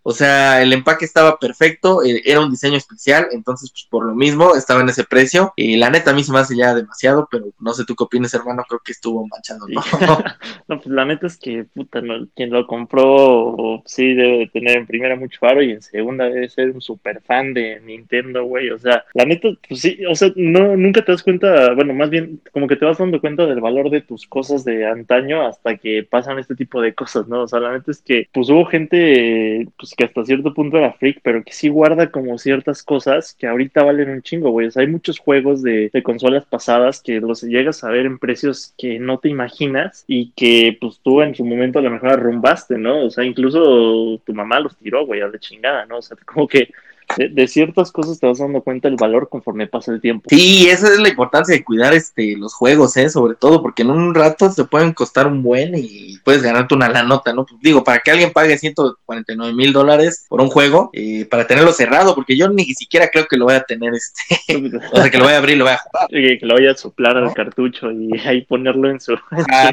o 0.03 0.11
sea, 0.11 0.61
el 0.61 0.73
empaque 0.73 1.05
estaba 1.05 1.39
perfecto, 1.39 2.03
eh, 2.03 2.21
era 2.25 2.41
un 2.41 2.51
diseño 2.51 2.75
especial, 2.75 3.27
entonces 3.31 3.71
pues, 3.71 3.87
por 3.89 4.05
lo 4.05 4.13
mismo 4.13 4.55
estaba 4.55 4.81
en 4.81 4.89
ese 4.89 5.05
precio. 5.05 5.53
Y 5.55 5.77
la 5.77 5.89
neta 5.89 6.11
a 6.11 6.13
mí 6.13 6.23
se 6.23 6.33
me 6.33 6.39
hace 6.39 6.57
ya 6.57 6.75
demasiado, 6.75 7.27
pero 7.31 7.45
no 7.59 7.73
sé 7.73 7.85
tú 7.85 7.95
qué 7.95 8.03
opinas, 8.03 8.33
hermano, 8.33 8.65
creo 8.67 8.81
que 8.83 8.91
estuvo 8.91 9.25
manchado, 9.27 9.65
¿no? 9.67 9.81
no, 10.67 10.77
pues 10.81 10.87
la 10.87 11.05
neta 11.05 11.27
es 11.27 11.37
que, 11.37 11.63
puta, 11.63 12.01
quien 12.35 12.51
lo 12.51 12.67
compró 12.67 13.81
sí 13.85 14.13
debe 14.13 14.47
tener 14.47 14.77
en 14.77 14.87
primera 14.87 15.15
mucho 15.15 15.39
faro 15.39 15.61
y 15.61 15.71
en 15.71 15.81
segunda 15.81 16.25
debe 16.25 16.49
ser 16.49 16.71
un 16.71 16.81
super 16.81 17.21
fan 17.21 17.53
de 17.53 17.79
Nintendo, 17.81 18.43
güey. 18.43 18.69
O 18.71 18.79
sea, 18.79 19.05
la 19.13 19.25
neta, 19.25 19.49
pues 19.67 19.79
sí, 19.81 19.99
o 20.05 20.15
sea, 20.15 20.31
no, 20.35 20.75
nunca 20.75 21.03
te 21.03 21.13
das 21.13 21.23
cuenta, 21.23 21.73
bueno, 21.73 21.93
más 21.93 22.09
bien 22.09 22.41
como 22.51 22.67
que 22.67 22.75
te 22.75 22.85
vas 22.85 22.97
dando 22.97 23.21
cuenta 23.21 23.45
del 23.45 23.61
valor 23.61 23.89
de 23.89 24.01
tus 24.01 24.27
cosas 24.27 24.65
de 24.65 24.85
antaño 24.85 25.45
hasta 25.47 25.77
que 25.77 26.03
pasan 26.03 26.39
este 26.39 26.55
tipo 26.55 26.81
de 26.81 26.93
cosas, 26.93 27.27
¿no? 27.27 27.43
O 27.43 27.47
sea, 27.47 27.59
la 27.59 27.71
neta 27.71 27.91
es 27.91 28.01
que, 28.01 28.27
pues 28.33 28.49
hubo 28.49 28.65
gente, 28.65 29.67
pues 29.77 29.92
que 29.95 30.05
hasta 30.05 30.25
cierto 30.25 30.53
punto 30.53 30.77
era 30.77 30.93
freak, 30.93 31.19
pero 31.23 31.43
que 31.43 31.53
sí 31.53 31.69
guarda 31.69 32.11
como 32.11 32.37
ciertas 32.37 32.83
cosas 32.83 33.33
que 33.33 33.47
ahorita 33.47 33.83
valen 33.83 34.09
un 34.09 34.21
chingo, 34.21 34.51
güey. 34.51 34.67
O 34.67 34.71
sea, 34.71 34.81
hay 34.81 34.87
muchos 34.87 35.19
juegos 35.19 35.61
de, 35.61 35.91
consolas 36.03 36.45
pasadas 36.45 37.01
que 37.01 37.19
los 37.19 37.41
llegas 37.43 37.83
a 37.83 37.89
ver 37.89 38.05
en 38.05 38.19
precios 38.19 38.73
que 38.77 38.99
no 38.99 39.19
te 39.19 39.29
imaginas 39.29 40.03
y 40.07 40.31
que 40.31 40.77
pues 40.79 40.99
tú 41.03 41.21
en 41.21 41.35
su 41.35 41.45
momento 41.45 41.79
a 41.79 41.81
lo 41.81 41.91
mejor 41.91 42.11
arrumbaste, 42.11 42.77
¿no? 42.77 43.05
O 43.05 43.09
sea, 43.09 43.23
incluso 43.23 44.21
tu 44.25 44.33
mamá 44.33 44.59
los 44.59 44.77
tiró, 44.77 45.05
güey, 45.05 45.21
a 45.21 45.27
la 45.27 45.39
chingada, 45.39 45.85
¿no? 45.85 45.97
O 45.97 46.01
sea, 46.01 46.17
como 46.25 46.47
que 46.47 46.69
de, 47.17 47.47
ciertas 47.47 47.91
cosas 47.91 48.19
te 48.19 48.27
vas 48.27 48.39
dando 48.39 48.61
cuenta 48.61 48.87
el 48.87 48.95
valor 48.95 49.29
conforme 49.29 49.67
pasa 49.67 49.91
el 49.91 50.01
tiempo. 50.01 50.29
Sí, 50.29 50.67
esa 50.69 50.87
es 50.87 50.99
la 50.99 51.09
importancia 51.09 51.55
de 51.55 51.63
cuidar 51.63 51.93
este 51.93 52.35
los 52.37 52.53
juegos, 52.53 52.97
¿eh? 52.97 53.09
sobre 53.09 53.35
todo, 53.35 53.61
porque 53.61 53.83
en 53.83 53.91
un 53.91 54.15
rato 54.15 54.51
te 54.53 54.63
pueden 54.63 54.93
costar 54.93 55.27
un 55.27 55.43
buen 55.43 55.73
y 55.75 56.17
puedes 56.23 56.41
ganarte 56.41 56.75
una 56.75 56.89
la 56.89 57.03
nota, 57.03 57.33
¿no? 57.33 57.45
Pues, 57.45 57.59
digo, 57.61 57.83
para 57.83 57.99
que 57.99 58.11
alguien 58.11 58.31
pague 58.31 58.57
149 58.57 59.53
mil 59.53 59.73
dólares 59.73 60.25
por 60.29 60.41
un 60.41 60.49
juego, 60.49 60.89
eh, 60.93 61.25
para 61.25 61.47
tenerlo 61.47 61.71
cerrado, 61.73 62.15
porque 62.15 62.37
yo 62.37 62.49
ni 62.49 62.65
siquiera 62.65 63.09
creo 63.09 63.27
que 63.27 63.37
lo 63.37 63.45
voy 63.45 63.55
a 63.55 63.63
tener, 63.63 63.93
este, 63.93 64.45
o 64.91 64.95
sea, 64.95 65.09
que 65.09 65.17
lo 65.17 65.25
voy 65.25 65.33
a 65.33 65.37
abrir 65.37 65.55
y 65.55 65.59
lo 65.59 65.65
voy 65.65 65.73
a 65.73 65.77
jugar. 65.77 66.07
Que, 66.33 66.39
lo 66.41 66.55
voy 66.55 66.67
a 66.67 66.75
soplar 66.75 67.17
al 67.17 67.33
cartucho 67.33 67.91
y 67.91 68.17
ahí 68.19 68.41
ponerlo 68.45 68.89
en 68.89 68.99
su... 68.99 69.13
Ah, 69.51 69.71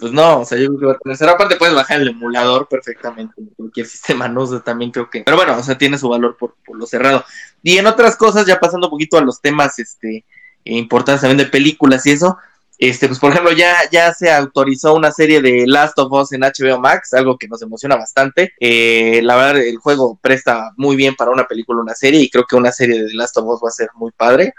pues 0.00 0.12
no, 0.12 0.40
o 0.40 0.44
sea, 0.44 0.58
yo 0.58 0.68
creo 0.68 0.78
que 0.78 0.86
va 0.86 0.92
a 0.92 0.98
tener 0.98 1.16
cerrado. 1.16 1.36
Aparte 1.36 1.56
puedes 1.56 1.74
bajar 1.74 2.00
el 2.00 2.08
emulador 2.08 2.68
perfectamente 2.68 3.34
en 3.38 3.46
cualquier 3.56 3.86
sistema, 3.86 4.28
¿no? 4.28 4.42
O 4.42 4.60
también 4.60 4.90
creo 4.90 5.10
que... 5.10 5.22
Pero 5.22 5.36
bueno, 5.36 5.56
o 5.56 5.62
sea, 5.62 5.76
tiene 5.76 5.98
su 5.98 6.08
valor 6.08 6.36
por 6.36 6.45
por, 6.64 6.76
lo 6.76 6.86
cerrado. 6.86 7.24
Y 7.62 7.78
en 7.78 7.86
otras 7.86 8.16
cosas, 8.16 8.46
ya 8.46 8.60
pasando 8.60 8.86
un 8.86 8.90
poquito 8.90 9.18
a 9.18 9.22
los 9.22 9.40
temas 9.40 9.78
este, 9.78 10.24
importantes 10.64 11.22
también 11.22 11.38
de 11.38 11.46
películas 11.46 12.06
y 12.06 12.12
eso, 12.12 12.36
este, 12.78 13.08
pues 13.08 13.18
por 13.18 13.32
ejemplo, 13.32 13.52
ya, 13.52 13.74
ya 13.90 14.12
se 14.12 14.30
autorizó 14.30 14.94
una 14.94 15.10
serie 15.10 15.40
de 15.40 15.64
Last 15.66 15.98
of 15.98 16.12
Us 16.12 16.32
en 16.32 16.42
HBO 16.42 16.78
Max, 16.78 17.14
algo 17.14 17.38
que 17.38 17.48
nos 17.48 17.62
emociona 17.62 17.96
bastante. 17.96 18.52
Eh, 18.60 19.20
la 19.22 19.36
verdad, 19.36 19.62
el 19.62 19.78
juego 19.78 20.18
presta 20.20 20.72
muy 20.76 20.94
bien 20.94 21.14
para 21.16 21.30
una 21.30 21.46
película, 21.46 21.80
una 21.80 21.94
serie, 21.94 22.20
y 22.20 22.28
creo 22.28 22.44
que 22.44 22.56
una 22.56 22.72
serie 22.72 23.02
de 23.02 23.14
Last 23.14 23.36
of 23.38 23.46
Us 23.46 23.60
va 23.64 23.68
a 23.68 23.72
ser 23.72 23.88
muy 23.94 24.12
padre. 24.12 24.52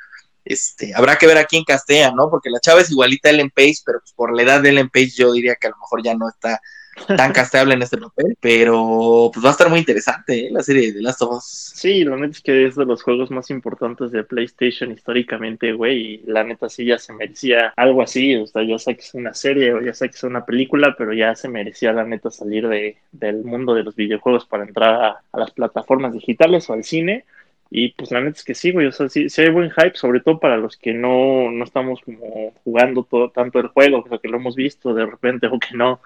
Este, 0.43 0.95
habrá 0.95 1.17
que 1.17 1.27
ver 1.27 1.37
aquí 1.37 1.57
en 1.57 1.63
Castea, 1.65 2.11
¿no? 2.11 2.29
Porque 2.29 2.49
la 2.49 2.59
chava 2.59 2.81
es 2.81 2.89
igualita 2.89 3.29
a 3.29 3.33
Ellen 3.33 3.51
Page, 3.51 3.77
pero 3.85 3.99
pues 3.99 4.13
por 4.13 4.33
la 4.33 4.41
edad 4.41 4.61
de 4.61 4.69
Ellen 4.69 4.89
Page 4.89 5.11
yo 5.15 5.31
diría 5.33 5.55
que 5.55 5.67
a 5.67 5.71
lo 5.71 5.77
mejor 5.77 6.01
ya 6.03 6.15
no 6.15 6.27
está 6.29 6.59
tan 7.05 7.31
castable 7.31 7.73
en 7.73 7.81
este 7.81 7.97
papel, 7.97 8.37
pero 8.39 9.29
pues 9.33 9.45
va 9.45 9.49
a 9.49 9.51
estar 9.51 9.69
muy 9.69 9.79
interesante 9.79 10.47
¿eh? 10.47 10.49
la 10.51 10.63
serie 10.63 10.91
de 10.91 11.01
Last 11.01 11.21
of 11.21 11.37
Us. 11.37 11.71
Sí, 11.75 12.03
la 12.03 12.15
neta 12.15 12.31
es 12.31 12.41
que 12.41 12.65
es 12.65 12.75
de 12.75 12.85
los 12.85 13.03
juegos 13.03 13.31
más 13.31 13.49
importantes 13.49 14.11
de 14.11 14.23
PlayStation 14.23 14.91
históricamente, 14.91 15.73
güey, 15.73 15.97
y 15.97 16.17
la 16.25 16.43
neta 16.43 16.69
sí 16.69 16.85
ya 16.85 16.97
se 16.97 17.13
merecía 17.13 17.73
algo 17.75 18.01
así, 18.01 18.35
o 18.35 18.47
sea, 18.47 18.63
ya 18.63 18.77
sé 18.79 18.95
que 18.95 19.01
es 19.01 19.13
una 19.13 19.33
serie 19.33 19.73
o 19.73 19.81
ya 19.81 19.93
sé 19.93 20.09
que 20.09 20.15
es 20.15 20.23
una 20.23 20.45
película, 20.45 20.95
pero 20.97 21.13
ya 21.13 21.35
se 21.35 21.49
merecía 21.49 21.93
la 21.93 22.03
neta 22.03 22.31
salir 22.31 22.67
de, 22.67 22.97
del 23.11 23.43
mundo 23.43 23.73
de 23.73 23.83
los 23.83 23.95
videojuegos 23.95 24.45
para 24.45 24.63
entrar 24.63 25.21
a, 25.31 25.37
las 25.37 25.51
plataformas 25.51 26.13
digitales 26.13 26.69
o 26.69 26.73
al 26.73 26.83
cine. 26.83 27.25
Y 27.69 27.89
pues 27.89 28.11
la 28.11 28.21
neta 28.21 28.37
es 28.37 28.45
que 28.45 28.55
sí, 28.55 28.71
güey, 28.71 28.87
o 28.87 28.91
sea, 28.93 29.09
sí, 29.09 29.27
hay 29.37 29.49
buen 29.49 29.69
hype, 29.71 29.95
sobre 29.95 30.21
todo 30.21 30.39
para 30.39 30.55
los 30.55 30.77
que 30.77 30.93
no, 30.93 31.51
no 31.51 31.65
estamos 31.65 31.99
como 31.99 32.53
jugando 32.63 33.03
todo 33.03 33.29
tanto 33.29 33.59
el 33.59 33.67
juego, 33.67 33.99
o 33.99 34.07
sea, 34.07 34.19
que 34.19 34.29
lo 34.29 34.37
hemos 34.37 34.55
visto 34.55 34.93
de 34.93 35.05
repente 35.05 35.47
o 35.47 35.59
que 35.59 35.75
no, 35.75 35.99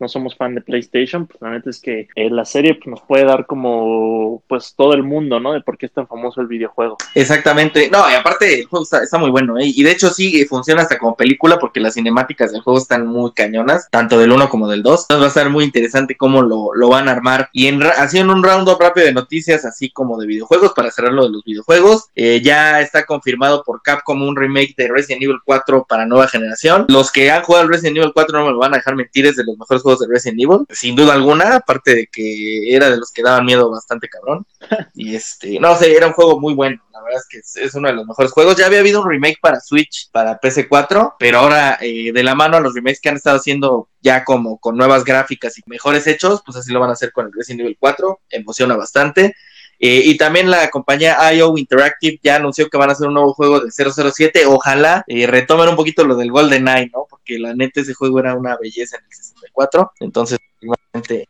no 0.00 0.08
somos 0.08 0.36
fan 0.36 0.54
de 0.54 0.60
PlayStation, 0.60 1.26
pues 1.26 1.40
la 1.40 1.50
neta 1.50 1.70
es 1.70 1.80
que 1.80 2.08
eh, 2.14 2.30
la 2.30 2.44
serie 2.44 2.74
pues, 2.74 2.86
nos 2.86 3.02
puede 3.02 3.24
dar 3.24 3.46
como 3.46 4.42
pues 4.46 4.74
todo 4.76 4.94
el 4.94 5.02
mundo, 5.02 5.40
¿no? 5.40 5.52
De 5.52 5.60
por 5.60 5.76
qué 5.76 5.86
es 5.86 5.92
tan 5.92 6.06
famoso 6.06 6.40
el 6.40 6.46
videojuego. 6.46 6.96
Exactamente. 7.14 7.90
No, 7.90 8.08
y 8.10 8.14
aparte 8.14 8.60
el 8.60 8.66
juego 8.66 8.86
está, 8.90 9.18
muy 9.18 9.30
bueno, 9.30 9.58
¿eh? 9.58 9.66
Y 9.66 9.82
de 9.82 9.90
hecho 9.90 10.10
sí 10.10 10.44
funciona 10.46 10.82
hasta 10.82 10.98
como 10.98 11.16
película 11.16 11.58
porque 11.58 11.80
las 11.80 11.94
cinemáticas 11.94 12.52
del 12.52 12.62
juego 12.62 12.78
están 12.78 13.06
muy 13.06 13.32
cañonas, 13.32 13.88
tanto 13.90 14.18
del 14.18 14.32
1 14.32 14.48
como 14.48 14.68
del 14.68 14.82
2. 14.82 15.06
Entonces 15.08 15.24
va 15.24 15.28
a 15.28 15.44
ser 15.44 15.50
muy 15.50 15.64
interesante 15.64 16.16
cómo 16.16 16.42
lo, 16.42 16.74
lo 16.74 16.88
van 16.88 17.08
a 17.08 17.12
armar. 17.12 17.48
Y 17.52 17.66
en, 17.66 17.82
haciendo 17.82 18.32
un 18.32 18.42
roundup 18.42 18.80
rápido 18.80 19.06
de 19.06 19.12
noticias, 19.12 19.64
así 19.64 19.90
como 19.90 20.18
de 20.18 20.26
videojuegos, 20.26 20.72
para 20.74 20.90
cerrar 20.90 21.12
lo 21.12 21.24
de 21.24 21.30
los 21.30 21.44
videojuegos, 21.44 22.08
eh, 22.14 22.40
ya 22.42 22.80
está 22.80 23.04
confirmado 23.04 23.62
por 23.64 23.82
Capcom 23.82 24.22
un 24.22 24.36
remake 24.36 24.74
de 24.76 24.88
Resident 24.88 25.22
Evil 25.22 25.38
4 25.44 25.86
para 25.88 26.06
nueva 26.06 26.28
generación. 26.28 26.86
Los 26.88 27.10
que 27.10 27.30
han 27.30 27.42
jugado 27.42 27.68
Resident 27.68 27.96
Evil 27.96 28.12
4 28.14 28.38
no 28.38 28.46
me 28.46 28.52
lo 28.52 28.58
van 28.58 28.74
a 28.74 28.78
dejar 28.78 28.94
mentir, 28.94 29.26
es 29.26 29.36
de 29.36 29.44
los 29.44 29.58
mejores 29.58 29.82
juegos 29.82 29.87
de 29.96 30.06
Resident 30.08 30.40
Evil, 30.40 30.66
sin 30.70 30.96
duda 30.96 31.14
alguna, 31.14 31.56
aparte 31.56 31.94
de 31.94 32.06
que 32.06 32.74
era 32.74 32.90
de 32.90 32.96
los 32.96 33.12
que 33.12 33.22
daban 33.22 33.44
miedo 33.44 33.70
bastante 33.70 34.08
cabrón. 34.08 34.46
Y 34.94 35.14
este, 35.14 35.60
no 35.60 35.76
sé, 35.76 35.96
era 35.96 36.08
un 36.08 36.12
juego 36.12 36.40
muy 36.40 36.54
bueno, 36.54 36.82
la 36.92 37.00
verdad 37.00 37.20
es 37.20 37.28
que 37.28 37.62
es, 37.64 37.74
uno 37.74 37.88
de 37.88 37.94
los 37.94 38.06
mejores 38.06 38.32
juegos. 38.32 38.56
Ya 38.56 38.66
había 38.66 38.80
habido 38.80 39.00
un 39.00 39.08
remake 39.08 39.38
para 39.40 39.60
Switch, 39.60 40.10
para 40.10 40.40
PC4, 40.40 41.14
pero 41.18 41.38
ahora 41.38 41.78
eh, 41.80 42.10
de 42.12 42.22
la 42.22 42.34
mano 42.34 42.56
a 42.56 42.60
los 42.60 42.74
remakes 42.74 43.00
que 43.00 43.08
han 43.08 43.16
estado 43.16 43.36
haciendo 43.36 43.88
ya 44.00 44.24
como 44.24 44.58
con 44.58 44.76
nuevas 44.76 45.04
gráficas 45.04 45.56
y 45.58 45.62
mejores 45.66 46.06
hechos, 46.06 46.42
pues 46.44 46.56
así 46.56 46.72
lo 46.72 46.80
van 46.80 46.90
a 46.90 46.94
hacer 46.94 47.12
con 47.12 47.26
el 47.26 47.32
Resident 47.32 47.60
Evil 47.60 47.76
4, 47.78 48.20
emociona 48.30 48.76
bastante. 48.76 49.34
Eh, 49.80 50.02
y 50.04 50.16
también 50.16 50.50
la 50.50 50.70
compañía 50.70 51.16
IO 51.34 51.56
Interactive 51.56 52.18
ya 52.22 52.36
anunció 52.36 52.68
que 52.68 52.78
van 52.78 52.90
a 52.90 52.92
hacer 52.92 53.06
un 53.06 53.14
nuevo 53.14 53.34
juego 53.34 53.60
de 53.60 53.70
007. 53.70 54.46
Ojalá 54.46 55.04
eh, 55.06 55.26
retomen 55.26 55.68
un 55.68 55.76
poquito 55.76 56.04
lo 56.04 56.16
del 56.16 56.32
Golden 56.32 56.68
Eye, 56.68 56.90
¿no? 56.92 57.06
Porque 57.08 57.38
la 57.38 57.54
neta 57.54 57.80
ese 57.80 57.94
juego 57.94 58.18
era 58.18 58.34
una 58.34 58.56
belleza 58.56 58.96
en 58.96 59.04
el 59.04 59.12
64. 59.14 59.92
Entonces, 60.00 60.38
igualmente 60.60 61.28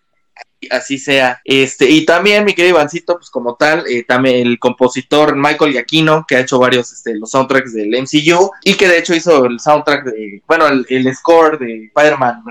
así 0.71 0.99
sea. 0.99 1.41
Este, 1.45 1.89
y 1.89 2.05
también, 2.05 2.45
mi 2.45 2.55
querido 2.55 2.77
Ivancito, 2.77 3.17
pues 3.17 3.31
como 3.31 3.55
tal, 3.55 3.87
eh, 3.87 4.05
también 4.05 4.47
el 4.47 4.59
compositor 4.59 5.37
Michael 5.37 5.73
Giacchino, 5.73 6.25
que 6.27 6.37
ha 6.37 6.41
hecho 6.41 6.59
varios, 6.59 6.93
este, 6.93 7.15
los 7.15 7.31
soundtracks 7.31 7.75
del 7.75 7.95
MCU, 7.95 8.51
y 8.65 8.75
que 8.75 8.89
de 8.89 8.99
hecho 8.99 9.15
hizo 9.15 9.45
el 9.45 9.61
soundtrack 9.61 10.05
de, 10.05 10.43
bueno, 10.47 10.67
el, 10.67 11.15
score 11.15 11.59
de 11.59 11.87
Spider-Man 11.87 12.43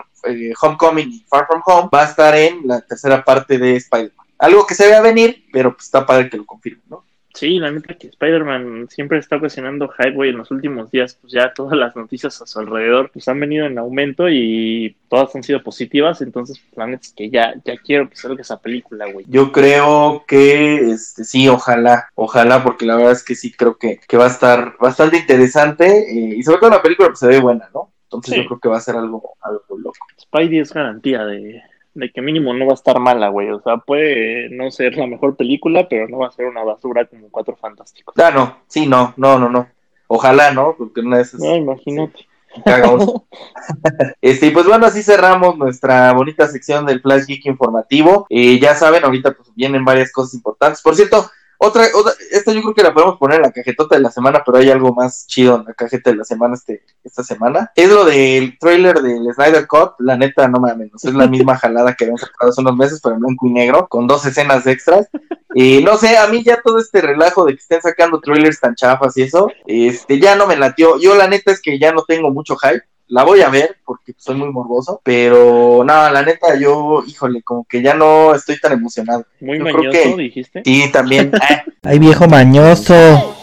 Homecoming 0.62 1.10
y 1.10 1.26
Far 1.28 1.48
From 1.48 1.62
Home, 1.66 1.90
va 1.94 2.04
a 2.04 2.10
estar 2.10 2.36
en 2.36 2.62
la 2.66 2.82
tercera 2.82 3.24
parte 3.24 3.58
de 3.58 3.76
Spider-Man 3.76 4.27
algo 4.40 4.66
que 4.66 4.76
se 4.76 4.88
ve 4.88 4.96
a 4.96 5.02
venir, 5.02 5.46
pero 5.52 5.74
pues 5.74 5.86
está 5.86 6.06
padre 6.06 6.30
que 6.30 6.38
lo 6.38 6.46
confirme, 6.46 6.82
¿no? 6.90 7.04
Sí, 7.38 7.60
la 7.60 7.70
neta 7.70 7.94
que 7.94 8.08
Spider-Man 8.08 8.88
siempre 8.90 9.20
está 9.20 9.36
ocasionando 9.36 9.90
hype, 9.90 10.28
en 10.28 10.38
los 10.38 10.50
últimos 10.50 10.90
días, 10.90 11.20
pues 11.22 11.34
ya 11.34 11.54
todas 11.54 11.78
las 11.78 11.96
noticias 11.96 12.42
a 12.42 12.48
su 12.48 12.58
alrededor, 12.58 13.12
pues 13.12 13.28
han 13.28 13.40
venido 13.40 13.68
en 13.68 13.78
aumento 13.78 14.28
y 14.28 14.96
todas 15.08 15.36
han 15.36 15.44
sido 15.44 15.62
positivas, 15.62 16.20
entonces, 16.24 16.60
la 16.76 16.88
neta 16.88 17.02
es 17.04 17.14
que 17.14 17.30
ya, 17.30 17.54
ya 17.64 17.78
quiero 17.78 18.10
que 18.10 18.16
salga 18.16 18.42
esa 18.42 18.60
película, 18.60 19.06
güey. 19.12 19.24
Yo 19.30 19.52
creo 19.52 20.26
que, 20.28 20.90
este, 20.90 21.26
sí, 21.26 21.48
ojalá, 21.48 22.10
ojalá, 22.16 22.64
porque 22.64 22.88
la 22.88 22.96
verdad 22.96 23.12
es 23.12 23.24
que 23.24 23.36
sí 23.36 23.52
creo 23.52 23.78
que, 23.78 24.00
que 24.08 24.18
va 24.18 24.24
a 24.24 24.30
estar 24.30 24.76
bastante 24.80 25.18
interesante, 25.18 25.86
eh, 25.86 26.38
y 26.38 26.42
sobre 26.42 26.58
todo 26.58 26.72
la 26.72 26.82
película 26.82 27.10
pues 27.10 27.20
se 27.20 27.28
ve 27.28 27.40
buena, 27.40 27.70
¿no? 27.72 27.94
Entonces 28.06 28.36
yo 28.36 28.46
creo 28.46 28.60
que 28.60 28.70
va 28.70 28.78
a 28.78 28.82
ser 28.82 28.96
algo, 28.96 29.36
algo 29.42 29.78
loco. 29.78 29.98
Spidey 30.20 30.58
es 30.58 30.74
garantía 30.74 31.24
de, 31.24 31.62
de 31.98 32.12
que 32.12 32.22
mínimo 32.22 32.54
no 32.54 32.66
va 32.66 32.74
a 32.74 32.76
estar 32.76 33.00
mala, 33.00 33.30
güey. 33.30 33.50
O 33.50 33.60
sea, 33.62 33.78
puede 33.78 34.50
no 34.50 34.70
ser 34.72 34.96
la 34.96 35.08
mejor 35.08 35.36
película, 35.36 35.88
pero 35.90 36.08
no 36.08 36.20
va 36.20 36.28
a 36.28 36.32
ser 36.32 36.46
una 36.46 36.64
basura 36.64 37.06
como 37.06 37.30
Cuatro 37.30 37.56
Fantásticos. 37.56 38.14
Ah, 38.18 38.32
no, 38.32 38.60
sí, 38.68 38.86
no, 38.86 39.14
no, 39.18 39.40
no, 39.40 39.50
no. 39.50 39.68
Ojalá, 40.08 40.52
¿no? 40.52 40.76
Porque 40.78 41.02
una 41.02 41.18
vez. 41.18 41.34
No, 41.34 41.56
imagínate. 41.56 42.28
este, 44.22 44.52
pues 44.52 44.66
bueno, 44.66 44.86
así 44.86 45.04
cerramos 45.04 45.58
nuestra 45.58 46.14
bonita 46.14 46.48
sección 46.48 46.86
del 46.86 47.02
Flash 47.02 47.26
Geek 47.26 47.46
informativo. 47.46 48.26
Eh, 48.30 48.60
ya 48.60 48.76
saben, 48.76 49.04
ahorita 49.04 49.34
pues 49.34 49.54
vienen 49.56 49.84
varias 49.84 50.12
cosas 50.12 50.36
importantes. 50.36 50.82
Por 50.82 50.96
cierto, 50.96 51.30
otra, 51.60 51.86
otra, 51.96 52.14
esta 52.32 52.52
yo 52.52 52.62
creo 52.62 52.74
que 52.74 52.84
la 52.84 52.94
podemos 52.94 53.18
poner 53.18 53.38
en 53.38 53.44
la 53.44 53.52
cajetota 53.52 53.96
de 53.96 54.02
la 54.02 54.12
semana, 54.12 54.44
pero 54.46 54.58
hay 54.58 54.70
algo 54.70 54.94
más 54.94 55.26
chido 55.28 55.56
en 55.56 55.66
la 55.66 55.74
cajeta 55.74 56.12
de 56.12 56.18
la 56.18 56.24
semana 56.24 56.56
este, 56.56 56.84
esta 57.04 57.24
semana. 57.24 57.72
Es 57.76 57.90
lo 57.90 58.06
del 58.06 58.58
trailer 58.60 59.02
del 59.02 59.34
Snyder 59.34 59.68
Cut, 59.68 59.94
la 60.00 60.18
neta, 60.18 60.48
no 60.48 60.60
mames, 60.60 60.92
es 61.04 61.14
la 61.14 61.28
misma 61.28 61.58
jalada 61.60 61.96
que 61.96 62.06
habíamos 62.06 62.22
sacado 62.22 62.52
hace 62.52 62.62
unos 62.62 62.76
meses, 62.76 63.00
pero 63.02 63.16
en 63.16 63.22
blanco 63.22 63.48
y 63.48 63.52
negro, 63.52 63.88
con 63.88 64.08
dos 64.08 64.26
escenas 64.26 64.68
extras. 64.68 65.08
Y 65.54 65.84
no 65.84 65.98
sé, 65.98 66.18
a 66.18 66.28
mí 66.28 66.44
ya 66.44 66.62
todo 66.62 66.78
este 66.78 67.02
relajo 67.02 67.46
de 67.46 67.54
que 67.54 67.60
estén 67.60 67.82
sacando 67.82 68.20
trailers 68.20 68.60
tan 68.60 68.76
chafas 68.76 69.18
y 69.18 69.24
eso, 69.24 69.50
este, 69.66 70.20
ya 70.20 70.36
no 70.36 70.46
me 70.46 70.56
latió. 70.56 71.00
Yo 71.00 71.16
la 71.16 71.28
neta 71.28 71.52
es 71.52 71.62
que 71.62 71.80
ya 71.80 71.92
no 71.92 72.04
tengo 72.04 72.30
mucho 72.30 72.56
hype 72.58 72.84
la 73.10 73.24
voy 73.24 73.42
a 73.42 73.50
ver 73.50 73.78
porque 73.86 74.14
soy 74.18 74.36
muy 74.36 74.52
morboso, 74.52 75.02
pero 75.04 75.84
nada, 75.86 76.12
la 76.12 76.24
neta, 76.24 76.58
yo, 76.60 77.04
híjole, 77.06 77.42
como 77.42 77.66
que 77.66 77.82
ya 77.82 77.94
no 77.94 78.36
estoy 78.36 78.60
tan 78.60 78.74
emocionado. 78.74 79.26
Muy 79.40 79.60
mañoso, 79.60 80.18
dijiste. 80.18 80.62
Sí, 80.66 80.92
también. 80.92 81.32
Ay, 81.84 82.00
viejo 82.00 82.28
mañoso. 82.28 83.36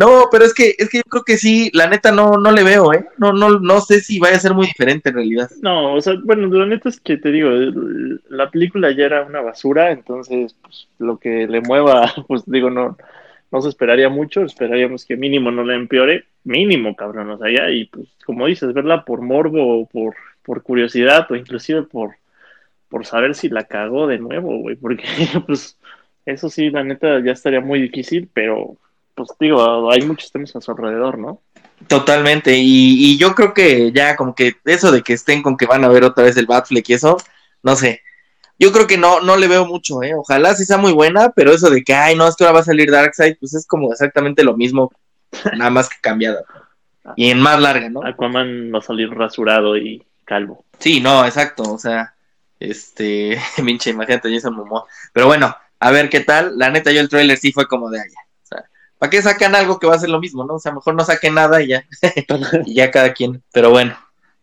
No, 0.00 0.28
pero 0.32 0.46
es 0.46 0.54
que, 0.54 0.74
es 0.78 0.88
que 0.88 0.98
yo 0.98 1.02
creo 1.02 1.24
que 1.24 1.36
sí, 1.36 1.70
la 1.74 1.86
neta 1.86 2.10
no, 2.10 2.38
no 2.38 2.52
le 2.52 2.64
veo, 2.64 2.94
¿eh? 2.94 3.06
No, 3.18 3.34
no, 3.34 3.60
no 3.60 3.82
sé 3.82 4.00
si 4.00 4.18
vaya 4.18 4.36
a 4.36 4.40
ser 4.40 4.54
muy 4.54 4.66
diferente 4.66 5.10
en 5.10 5.16
realidad. 5.16 5.50
No, 5.60 5.92
o 5.92 6.00
sea, 6.00 6.14
bueno, 6.24 6.46
la 6.46 6.64
neta 6.64 6.88
es 6.88 6.98
que 6.98 7.18
te 7.18 7.30
digo, 7.30 7.50
la 8.30 8.50
película 8.50 8.92
ya 8.92 9.04
era 9.04 9.24
una 9.24 9.42
basura, 9.42 9.90
entonces, 9.90 10.56
pues, 10.62 10.88
lo 10.98 11.18
que 11.18 11.46
le 11.46 11.60
mueva, 11.60 12.10
pues 12.28 12.44
digo, 12.46 12.70
no, 12.70 12.96
no 13.50 13.60
se 13.60 13.68
esperaría 13.68 14.08
mucho, 14.08 14.42
esperaríamos 14.42 15.04
que 15.04 15.16
mínimo 15.16 15.50
no 15.50 15.64
le 15.64 15.74
empeore, 15.74 16.26
mínimo, 16.44 16.94
cabrón, 16.94 17.30
o 17.30 17.38
sea, 17.38 17.50
ya, 17.50 17.70
y 17.70 17.86
pues, 17.86 18.08
como 18.24 18.46
dices, 18.46 18.72
verla 18.72 19.04
por 19.04 19.22
morbo 19.22 19.80
o 19.80 19.86
por, 19.86 20.14
por 20.42 20.62
curiosidad 20.62 21.26
o 21.30 21.36
inclusive 21.36 21.82
por, 21.82 22.16
por 22.88 23.06
saber 23.06 23.34
si 23.34 23.48
la 23.48 23.64
cagó 23.64 24.06
de 24.06 24.18
nuevo, 24.18 24.58
güey, 24.58 24.76
porque, 24.76 25.04
pues, 25.46 25.76
eso 26.26 26.48
sí, 26.48 26.70
la 26.70 26.84
neta, 26.84 27.20
ya 27.24 27.32
estaría 27.32 27.60
muy 27.60 27.80
difícil, 27.82 28.28
pero, 28.32 28.76
pues, 29.14 29.30
digo, 29.40 29.90
hay 29.90 30.02
muchos 30.02 30.30
temas 30.30 30.54
a 30.54 30.60
su 30.60 30.70
alrededor, 30.70 31.18
¿no? 31.18 31.40
Totalmente, 31.88 32.56
y, 32.56 33.12
y 33.12 33.18
yo 33.18 33.34
creo 33.34 33.52
que 33.54 33.90
ya 33.90 34.14
como 34.14 34.34
que 34.34 34.56
eso 34.64 34.92
de 34.92 35.02
que 35.02 35.14
estén 35.14 35.42
con 35.42 35.56
que 35.56 35.66
van 35.66 35.82
a 35.82 35.88
ver 35.88 36.04
otra 36.04 36.24
vez 36.24 36.36
el 36.36 36.46
Batfleck 36.46 36.88
y 36.90 36.92
eso, 36.92 37.16
no 37.62 37.74
sé, 37.74 38.02
yo 38.60 38.72
creo 38.72 38.86
que 38.86 38.98
no, 38.98 39.22
no 39.22 39.38
le 39.38 39.48
veo 39.48 39.64
mucho, 39.64 40.02
¿eh? 40.02 40.14
Ojalá 40.14 40.54
sí 40.54 40.66
sea 40.66 40.76
muy 40.76 40.92
buena, 40.92 41.30
pero 41.30 41.50
eso 41.50 41.70
de 41.70 41.82
que, 41.82 41.94
ay, 41.94 42.14
no, 42.14 42.28
es 42.28 42.36
que 42.36 42.44
ahora 42.44 42.56
va 42.56 42.60
a 42.60 42.64
salir 42.64 42.90
Darkseid, 42.90 43.38
pues 43.40 43.54
es 43.54 43.66
como 43.66 43.90
exactamente 43.90 44.44
lo 44.44 44.54
mismo, 44.54 44.92
nada 45.56 45.70
más 45.70 45.88
que 45.88 45.96
cambiada. 46.02 46.44
Y 47.16 47.30
en 47.30 47.40
más 47.40 47.58
larga, 47.58 47.88
¿no? 47.88 48.04
Aquaman 48.04 48.70
va 48.72 48.80
a 48.80 48.82
salir 48.82 49.10
rasurado 49.10 49.78
y 49.78 50.04
calvo. 50.26 50.66
Sí, 50.78 51.00
no, 51.00 51.24
exacto, 51.24 51.62
o 51.72 51.78
sea, 51.78 52.14
este, 52.60 53.40
pinche, 53.64 53.90
imagínate 53.90 54.30
Jason 54.30 54.54
Momoa. 54.54 54.84
Pero 55.14 55.26
bueno, 55.26 55.56
a 55.78 55.90
ver 55.90 56.10
qué 56.10 56.20
tal. 56.20 56.58
La 56.58 56.68
neta, 56.68 56.92
yo 56.92 57.00
el 57.00 57.08
trailer 57.08 57.38
sí 57.38 57.52
fue 57.52 57.66
como 57.66 57.88
de 57.88 58.00
allá. 58.00 58.20
O 58.42 58.46
sea, 58.46 58.64
¿para 58.98 59.08
qué 59.08 59.22
sacan 59.22 59.54
algo 59.54 59.80
que 59.80 59.86
va 59.86 59.94
a 59.94 59.98
ser 59.98 60.10
lo 60.10 60.20
mismo, 60.20 60.44
no? 60.44 60.56
O 60.56 60.60
sea, 60.60 60.72
mejor 60.72 60.94
no 60.94 61.04
saquen 61.04 61.34
nada 61.34 61.62
y 61.62 61.68
ya. 61.68 61.84
y 62.66 62.74
ya 62.74 62.90
cada 62.90 63.14
quien. 63.14 63.42
Pero 63.52 63.70
bueno 63.70 63.96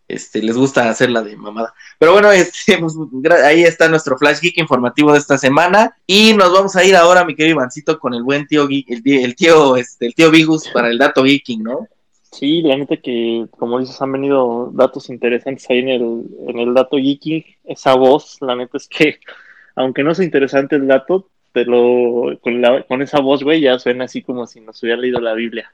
este, 0.08 0.42
les 0.42 0.56
gusta 0.56 0.90
hacerla 0.90 1.22
de 1.22 1.36
mamada. 1.36 1.74
Pero 2.00 2.14
bueno, 2.14 2.32
este, 2.32 2.78
pues, 2.80 2.96
ahí 3.44 3.64
está 3.64 3.90
nuestro 3.90 4.18
Flash 4.18 4.40
Geek 4.40 4.58
informativo 4.58 5.12
de 5.12 5.20
esta 5.20 5.38
semana. 5.38 5.96
Y 6.06 6.34
nos 6.34 6.52
vamos 6.52 6.76
a 6.76 6.84
ir 6.84 6.96
ahora, 6.96 7.26
mi 7.26 7.36
querido 7.36 7.56
Ivancito, 7.56 8.00
con 8.00 8.14
el 8.14 8.24
buen 8.24 8.48
tío, 8.48 8.68
el, 8.70 9.02
el 9.06 9.36
tío, 9.36 9.76
este, 9.76 10.08
el 10.08 10.16
tío 10.16 10.32
Vigus 10.32 10.70
para 10.70 10.90
el 10.90 10.98
dato 10.98 11.24
geeking, 11.24 11.64
¿no? 11.64 11.88
Sí, 12.32 12.62
la 12.62 12.78
neta 12.78 12.98
que, 12.98 13.48
como 13.52 13.80
dices, 13.80 14.02
han 14.02 14.12
venido 14.12 14.70
datos 14.74 15.10
interesantes 15.10 15.66
ahí 15.70 15.80
en 15.80 15.90
el, 15.90 16.24
en 16.48 16.60
el 16.60 16.74
dato 16.74 16.98
geeking. 16.98 17.44
Esa 17.64 17.96
voz, 17.96 18.38
la 18.42 18.56
neta 18.56 18.78
es 18.78 18.88
que, 18.88 19.20
aunque 19.76 20.04
no 20.04 20.14
sea 20.14 20.26
interesante 20.26 20.76
el 20.76 20.88
dato, 20.88 21.30
te 21.52 21.66
lo, 21.66 22.38
con, 22.42 22.62
la, 22.62 22.84
con 22.84 23.02
esa 23.02 23.20
voz, 23.20 23.44
güey, 23.44 23.62
ya 23.62 23.80
suena 23.80 24.06
así 24.06 24.22
como 24.22 24.46
si 24.46 24.62
nos 24.62 24.82
hubiera 24.84 25.02
leído 25.02 25.20
la 25.20 25.34
Biblia. 25.34 25.72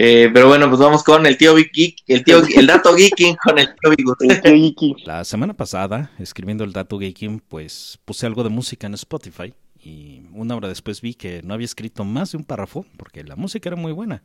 Eh, 0.00 0.30
pero 0.32 0.46
bueno, 0.46 0.68
pues 0.68 0.78
vamos 0.78 1.02
con 1.02 1.26
el 1.26 1.36
tío 1.36 1.56
Geek, 1.56 2.04
el 2.06 2.22
tío, 2.22 2.40
el 2.54 2.68
dato 2.68 2.94
geeking 2.94 3.34
con 3.42 3.58
el 3.58 3.74
tío 4.76 4.94
La 5.04 5.24
semana 5.24 5.54
pasada, 5.54 6.12
escribiendo 6.20 6.62
el 6.62 6.72
dato 6.72 7.00
geeking, 7.00 7.40
pues 7.40 7.98
puse 8.04 8.24
algo 8.24 8.44
de 8.44 8.48
música 8.48 8.86
en 8.86 8.94
Spotify 8.94 9.52
y 9.82 10.22
una 10.32 10.54
hora 10.54 10.68
después 10.68 11.00
vi 11.00 11.14
que 11.14 11.42
no 11.42 11.52
había 11.52 11.64
escrito 11.64 12.04
más 12.04 12.30
de 12.30 12.38
un 12.38 12.44
párrafo 12.44 12.86
porque 12.96 13.24
la 13.24 13.34
música 13.34 13.70
era 13.70 13.74
muy 13.74 13.90
buena. 13.90 14.22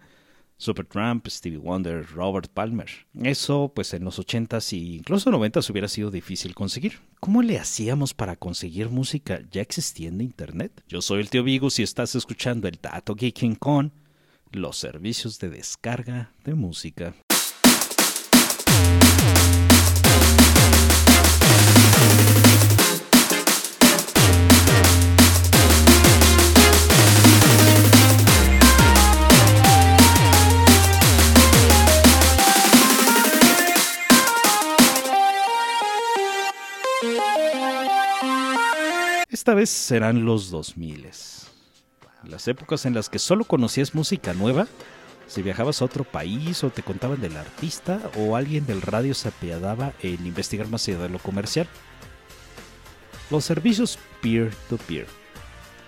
Supertramp, 0.57 1.25
Stevie 1.27 1.57
Wonder, 1.57 2.05
Robert 2.05 2.51
Palmer. 2.53 2.87
Eso, 3.23 3.71
pues 3.73 3.95
en 3.95 4.03
los 4.03 4.19
80s 4.19 4.73
y 4.73 4.97
incluso 4.97 5.31
90s 5.31 5.71
hubiera 5.71 5.87
sido 5.87 6.11
difícil 6.11 6.53
conseguir. 6.53 6.99
¿Cómo 7.19 7.41
le 7.41 7.57
hacíamos 7.57 8.13
para 8.13 8.35
conseguir 8.35 8.89
música 8.89 9.41
ya 9.49 9.63
existiendo 9.63 10.23
internet? 10.23 10.83
Yo 10.87 11.01
soy 11.01 11.21
el 11.21 11.31
tío 11.31 11.43
Vigus 11.43 11.79
y 11.79 11.83
estás 11.83 12.13
escuchando 12.13 12.67
el 12.67 12.77
Dato 12.79 13.15
Geeking 13.15 13.55
con 13.55 13.91
los 14.53 14.77
servicios 14.77 15.39
de 15.39 15.49
descarga 15.49 16.31
de 16.43 16.53
música. 16.53 17.13
Esta 39.29 39.55
vez 39.55 39.69
serán 39.69 40.23
los 40.23 40.49
2000 40.51 41.05
las 42.27 42.47
épocas 42.47 42.85
en 42.85 42.93
las 42.93 43.09
que 43.09 43.19
solo 43.19 43.45
conocías 43.45 43.95
música 43.95 44.33
nueva, 44.33 44.67
si 45.27 45.41
viajabas 45.41 45.81
a 45.81 45.85
otro 45.85 46.03
país 46.03 46.63
o 46.63 46.69
te 46.69 46.83
contaban 46.83 47.21
del 47.21 47.37
artista 47.37 47.99
o 48.17 48.35
alguien 48.35 48.65
del 48.65 48.81
radio 48.81 49.13
se 49.13 49.29
apiadaba 49.29 49.93
en 50.01 50.25
investigar 50.25 50.67
más 50.67 50.87
allá 50.87 50.99
de 50.99 51.09
lo 51.09 51.19
comercial. 51.19 51.67
los 53.31 53.45
servicios 53.45 53.97
peer-to-peer. 54.21 55.07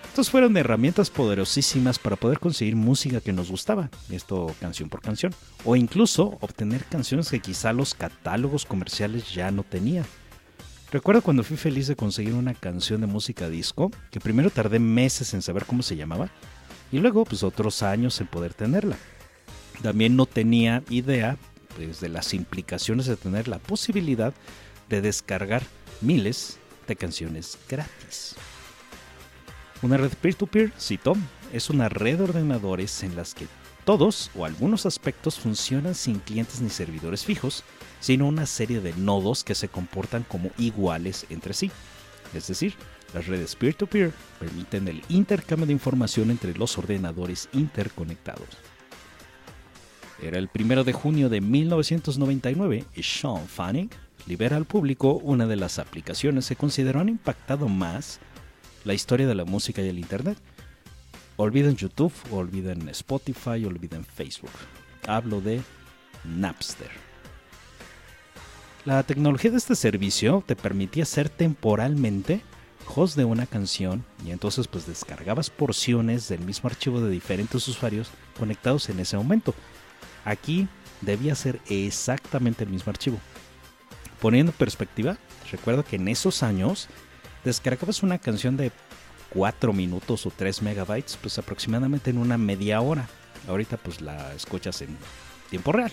Estos 0.08 0.30
fueron 0.30 0.56
herramientas 0.56 1.10
poderosísimas 1.10 1.98
para 1.98 2.16
poder 2.16 2.40
conseguir 2.40 2.74
música 2.74 3.20
que 3.20 3.34
nos 3.34 3.50
gustaba, 3.50 3.90
esto 4.10 4.52
canción 4.58 4.88
por 4.88 5.02
canción, 5.02 5.34
o 5.64 5.76
incluso 5.76 6.38
obtener 6.40 6.84
canciones 6.84 7.28
que 7.28 7.40
quizá 7.40 7.74
los 7.74 7.94
catálogos 7.94 8.64
comerciales 8.64 9.32
ya 9.32 9.50
no 9.50 9.62
tenían. 9.62 10.06
Recuerdo 10.92 11.20
cuando 11.20 11.42
fui 11.42 11.56
feliz 11.56 11.88
de 11.88 11.96
conseguir 11.96 12.34
una 12.34 12.54
canción 12.54 13.00
de 13.00 13.08
música 13.08 13.48
disco, 13.48 13.90
que 14.10 14.20
primero 14.20 14.50
tardé 14.50 14.78
meses 14.78 15.34
en 15.34 15.42
saber 15.42 15.64
cómo 15.66 15.82
se 15.82 15.96
llamaba, 15.96 16.30
y 16.92 16.98
luego 16.98 17.24
pues 17.24 17.42
otros 17.42 17.82
años 17.82 18.20
en 18.20 18.28
poder 18.28 18.54
tenerla. 18.54 18.96
También 19.82 20.14
no 20.14 20.26
tenía 20.26 20.84
idea 20.88 21.36
pues, 21.74 22.00
de 22.00 22.08
las 22.08 22.34
implicaciones 22.34 23.06
de 23.06 23.16
tener 23.16 23.48
la 23.48 23.58
posibilidad 23.58 24.32
de 24.88 25.00
descargar 25.00 25.62
miles 26.00 26.58
de 26.86 26.94
canciones 26.94 27.58
gratis. 27.68 28.36
Una 29.82 29.96
red 29.96 30.12
peer-to-peer, 30.12 30.72
cito, 30.78 31.16
es 31.52 31.70
una 31.70 31.88
red 31.88 32.18
de 32.18 32.24
ordenadores 32.24 33.02
en 33.02 33.16
las 33.16 33.34
que 33.34 33.46
todos 33.84 34.30
o 34.34 34.44
algunos 34.44 34.84
aspectos 34.84 35.38
funcionan 35.38 35.94
sin 35.94 36.18
clientes 36.18 36.60
ni 36.60 36.70
servidores 36.70 37.24
fijos, 37.24 37.62
sino 38.00 38.26
una 38.26 38.46
serie 38.46 38.80
de 38.80 38.92
nodos 38.94 39.44
que 39.44 39.54
se 39.54 39.68
comportan 39.68 40.24
como 40.24 40.50
iguales 40.58 41.26
entre 41.30 41.54
sí. 41.54 41.70
Es 42.34 42.48
decir, 42.48 42.74
las 43.14 43.26
redes 43.26 43.54
peer-to-peer 43.54 44.12
permiten 44.40 44.88
el 44.88 45.02
intercambio 45.08 45.66
de 45.66 45.72
información 45.72 46.30
entre 46.30 46.54
los 46.54 46.76
ordenadores 46.78 47.48
interconectados. 47.52 48.48
Era 50.20 50.38
el 50.38 50.48
primero 50.48 50.82
de 50.82 50.92
junio 50.92 51.28
de 51.28 51.40
1999 51.40 52.84
y 52.94 53.02
Sean 53.02 53.46
Fanning 53.46 53.90
libera 54.26 54.56
al 54.56 54.64
público 54.64 55.12
una 55.12 55.46
de 55.46 55.56
las 55.56 55.78
aplicaciones 55.78 56.48
que 56.48 56.56
consideró 56.56 57.00
han 57.00 57.08
impactado 57.08 57.68
más 57.68 58.18
la 58.84 58.94
historia 58.94 59.26
de 59.26 59.34
la 59.34 59.44
música 59.44 59.82
y 59.82 59.88
el 59.88 59.98
Internet. 59.98 60.38
Olviden 61.38 61.76
YouTube, 61.76 62.14
olviden 62.30 62.88
Spotify, 62.88 63.62
olviden 63.66 64.06
Facebook. 64.06 64.52
Hablo 65.06 65.42
de 65.42 65.60
Napster. 66.24 66.88
La 68.86 69.02
tecnología 69.02 69.50
de 69.50 69.58
este 69.58 69.76
servicio 69.76 70.42
te 70.46 70.56
permitía 70.56 71.04
ser 71.04 71.28
temporalmente 71.28 72.40
host 72.94 73.16
de 73.16 73.26
una 73.26 73.44
canción 73.44 74.02
y 74.24 74.30
entonces 74.30 74.66
pues 74.66 74.86
descargabas 74.86 75.50
porciones 75.50 76.28
del 76.28 76.40
mismo 76.40 76.70
archivo 76.70 77.02
de 77.02 77.10
diferentes 77.10 77.68
usuarios 77.68 78.08
conectados 78.38 78.88
en 78.88 79.00
ese 79.00 79.18
momento. 79.18 79.54
Aquí 80.24 80.68
debía 81.02 81.34
ser 81.34 81.60
exactamente 81.68 82.64
el 82.64 82.70
mismo 82.70 82.88
archivo. 82.88 83.18
Poniendo 84.22 84.52
en 84.52 84.58
perspectiva, 84.58 85.18
recuerdo 85.50 85.84
que 85.84 85.96
en 85.96 86.08
esos 86.08 86.42
años 86.42 86.88
descargabas 87.44 88.02
una 88.02 88.18
canción 88.18 88.56
de 88.56 88.72
4 89.30 89.72
minutos 89.72 90.26
o 90.26 90.30
3 90.30 90.62
megabytes, 90.62 91.16
pues 91.20 91.38
aproximadamente 91.38 92.10
en 92.10 92.18
una 92.18 92.38
media 92.38 92.80
hora. 92.80 93.08
Ahorita 93.48 93.76
pues 93.76 94.00
la 94.00 94.34
escuchas 94.34 94.82
en 94.82 94.96
tiempo 95.50 95.72
real. 95.72 95.92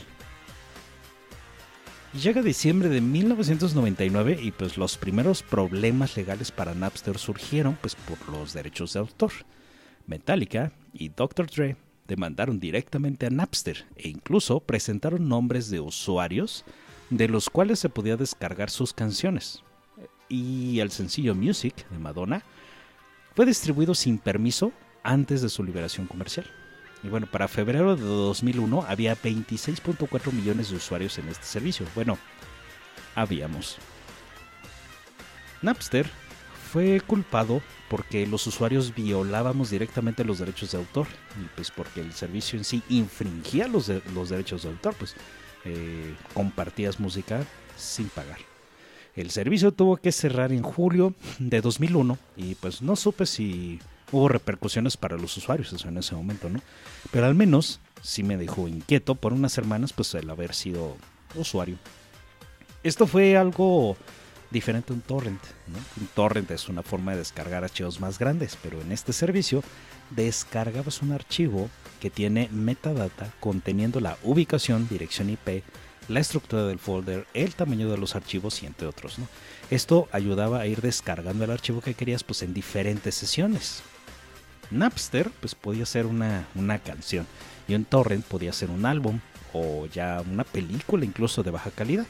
Llega 2.21 2.43
diciembre 2.43 2.89
de 2.89 3.01
1999 3.01 4.39
y 4.41 4.51
pues 4.51 4.77
los 4.77 4.97
primeros 4.97 5.41
problemas 5.41 6.15
legales 6.15 6.51
para 6.51 6.75
Napster 6.75 7.17
surgieron 7.17 7.75
pues 7.81 7.95
por 7.95 8.29
los 8.29 8.53
derechos 8.53 8.93
de 8.93 8.99
autor. 8.99 9.31
Metallica 10.05 10.73
y 10.93 11.09
Dr. 11.09 11.47
Dre 11.47 11.75
demandaron 12.07 12.59
directamente 12.59 13.25
a 13.25 13.31
Napster 13.31 13.85
e 13.95 14.09
incluso 14.09 14.59
presentaron 14.59 15.27
nombres 15.27 15.71
de 15.71 15.79
usuarios 15.79 16.65
de 17.09 17.27
los 17.27 17.49
cuales 17.49 17.79
se 17.79 17.89
podía 17.89 18.15
descargar 18.15 18.69
sus 18.69 18.93
canciones. 18.93 19.63
Y 20.29 20.79
el 20.81 20.91
sencillo 20.91 21.33
Music 21.33 21.87
de 21.89 21.97
Madonna 21.97 22.43
fue 23.35 23.45
distribuido 23.45 23.95
sin 23.95 24.17
permiso 24.17 24.71
antes 25.03 25.41
de 25.41 25.49
su 25.49 25.63
liberación 25.63 26.07
comercial. 26.07 26.45
Y 27.03 27.09
bueno, 27.09 27.27
para 27.27 27.47
febrero 27.47 27.95
de 27.95 28.03
2001 28.03 28.85
había 28.87 29.15
26.4 29.15 30.31
millones 30.31 30.69
de 30.69 30.77
usuarios 30.77 31.17
en 31.17 31.27
este 31.27 31.45
servicio. 31.45 31.85
Bueno, 31.95 32.17
habíamos. 33.15 33.77
Napster 35.61 36.09
fue 36.71 37.01
culpado 37.01 37.61
porque 37.89 38.25
los 38.25 38.47
usuarios 38.47 38.95
violábamos 38.95 39.69
directamente 39.69 40.23
los 40.23 40.39
derechos 40.39 40.71
de 40.71 40.77
autor 40.77 41.07
y 41.41 41.47
pues 41.55 41.71
porque 41.71 42.01
el 42.01 42.13
servicio 42.13 42.57
en 42.57 42.65
sí 42.65 42.81
infringía 42.89 43.67
los, 43.67 43.87
derechos 44.29 44.63
de 44.63 44.69
autor, 44.69 44.95
pues 44.95 45.15
eh, 45.65 46.15
compartías 46.33 46.99
música 46.99 47.45
sin 47.75 48.07
pagar. 48.09 48.52
El 49.15 49.29
servicio 49.29 49.71
tuvo 49.71 49.97
que 49.97 50.11
cerrar 50.11 50.51
en 50.51 50.63
julio 50.63 51.13
de 51.37 51.61
2001 51.61 52.17
y 52.35 52.55
pues 52.55 52.81
no 52.81 52.95
supe 52.95 53.25
si 53.25 53.79
hubo 54.11 54.27
repercusiones 54.27 54.97
para 54.97 55.17
los 55.17 55.37
usuarios 55.37 55.71
en 55.85 55.97
ese 55.97 56.15
momento, 56.15 56.49
¿no? 56.49 56.59
Pero 57.11 57.27
al 57.27 57.35
menos 57.35 57.79
sí 58.01 58.23
me 58.23 58.37
dejó 58.37 58.67
inquieto 58.67 59.15
por 59.15 59.33
unas 59.33 59.53
semanas 59.53 59.93
pues 59.93 60.13
el 60.15 60.29
haber 60.29 60.55
sido 60.55 60.97
usuario. 61.35 61.77
Esto 62.83 63.05
fue 63.07 63.37
algo 63.37 63.95
diferente 64.49 64.93
a 64.93 64.95
un 64.95 65.01
torrent. 65.01 65.41
Un 65.99 66.07
torrent 66.15 66.49
es 66.51 66.67
una 66.67 66.83
forma 66.83 67.11
de 67.11 67.19
descargar 67.19 67.63
archivos 67.63 67.99
más 67.99 68.19
grandes, 68.19 68.57
pero 68.61 68.81
en 68.81 68.91
este 68.91 69.13
servicio 69.13 69.63
descargabas 70.09 71.01
un 71.01 71.11
archivo 71.11 71.69
que 71.99 72.09
tiene 72.09 72.49
metadata 72.51 73.31
conteniendo 73.39 73.99
la 73.99 74.17
ubicación, 74.23 74.87
dirección 74.89 75.29
IP, 75.29 75.63
la 76.07 76.19
estructura 76.19 76.65
del 76.65 76.79
folder, 76.79 77.27
el 77.33 77.55
tamaño 77.55 77.89
de 77.89 77.97
los 77.97 78.15
archivos 78.15 78.61
y 78.63 78.65
entre 78.65 78.87
otros. 78.87 79.17
Esto 79.69 80.07
ayudaba 80.11 80.59
a 80.59 80.67
ir 80.67 80.81
descargando 80.81 81.43
el 81.43 81.51
archivo 81.51 81.81
que 81.81 81.93
querías 81.93 82.23
pues 82.23 82.41
en 82.43 82.53
diferentes 82.53 83.15
sesiones. 83.15 83.81
Napster 84.71 85.29
pues 85.39 85.55
podía 85.55 85.85
ser 85.85 86.05
una, 86.05 86.47
una 86.55 86.79
canción 86.79 87.27
y 87.67 87.75
un 87.75 87.85
torrent 87.85 88.25
podía 88.25 88.53
ser 88.53 88.69
un 88.69 88.85
álbum 88.85 89.19
o 89.53 89.85
ya 89.87 90.21
una 90.29 90.43
película 90.43 91.05
incluso 91.05 91.43
de 91.43 91.51
baja 91.51 91.71
calidad. 91.71 92.07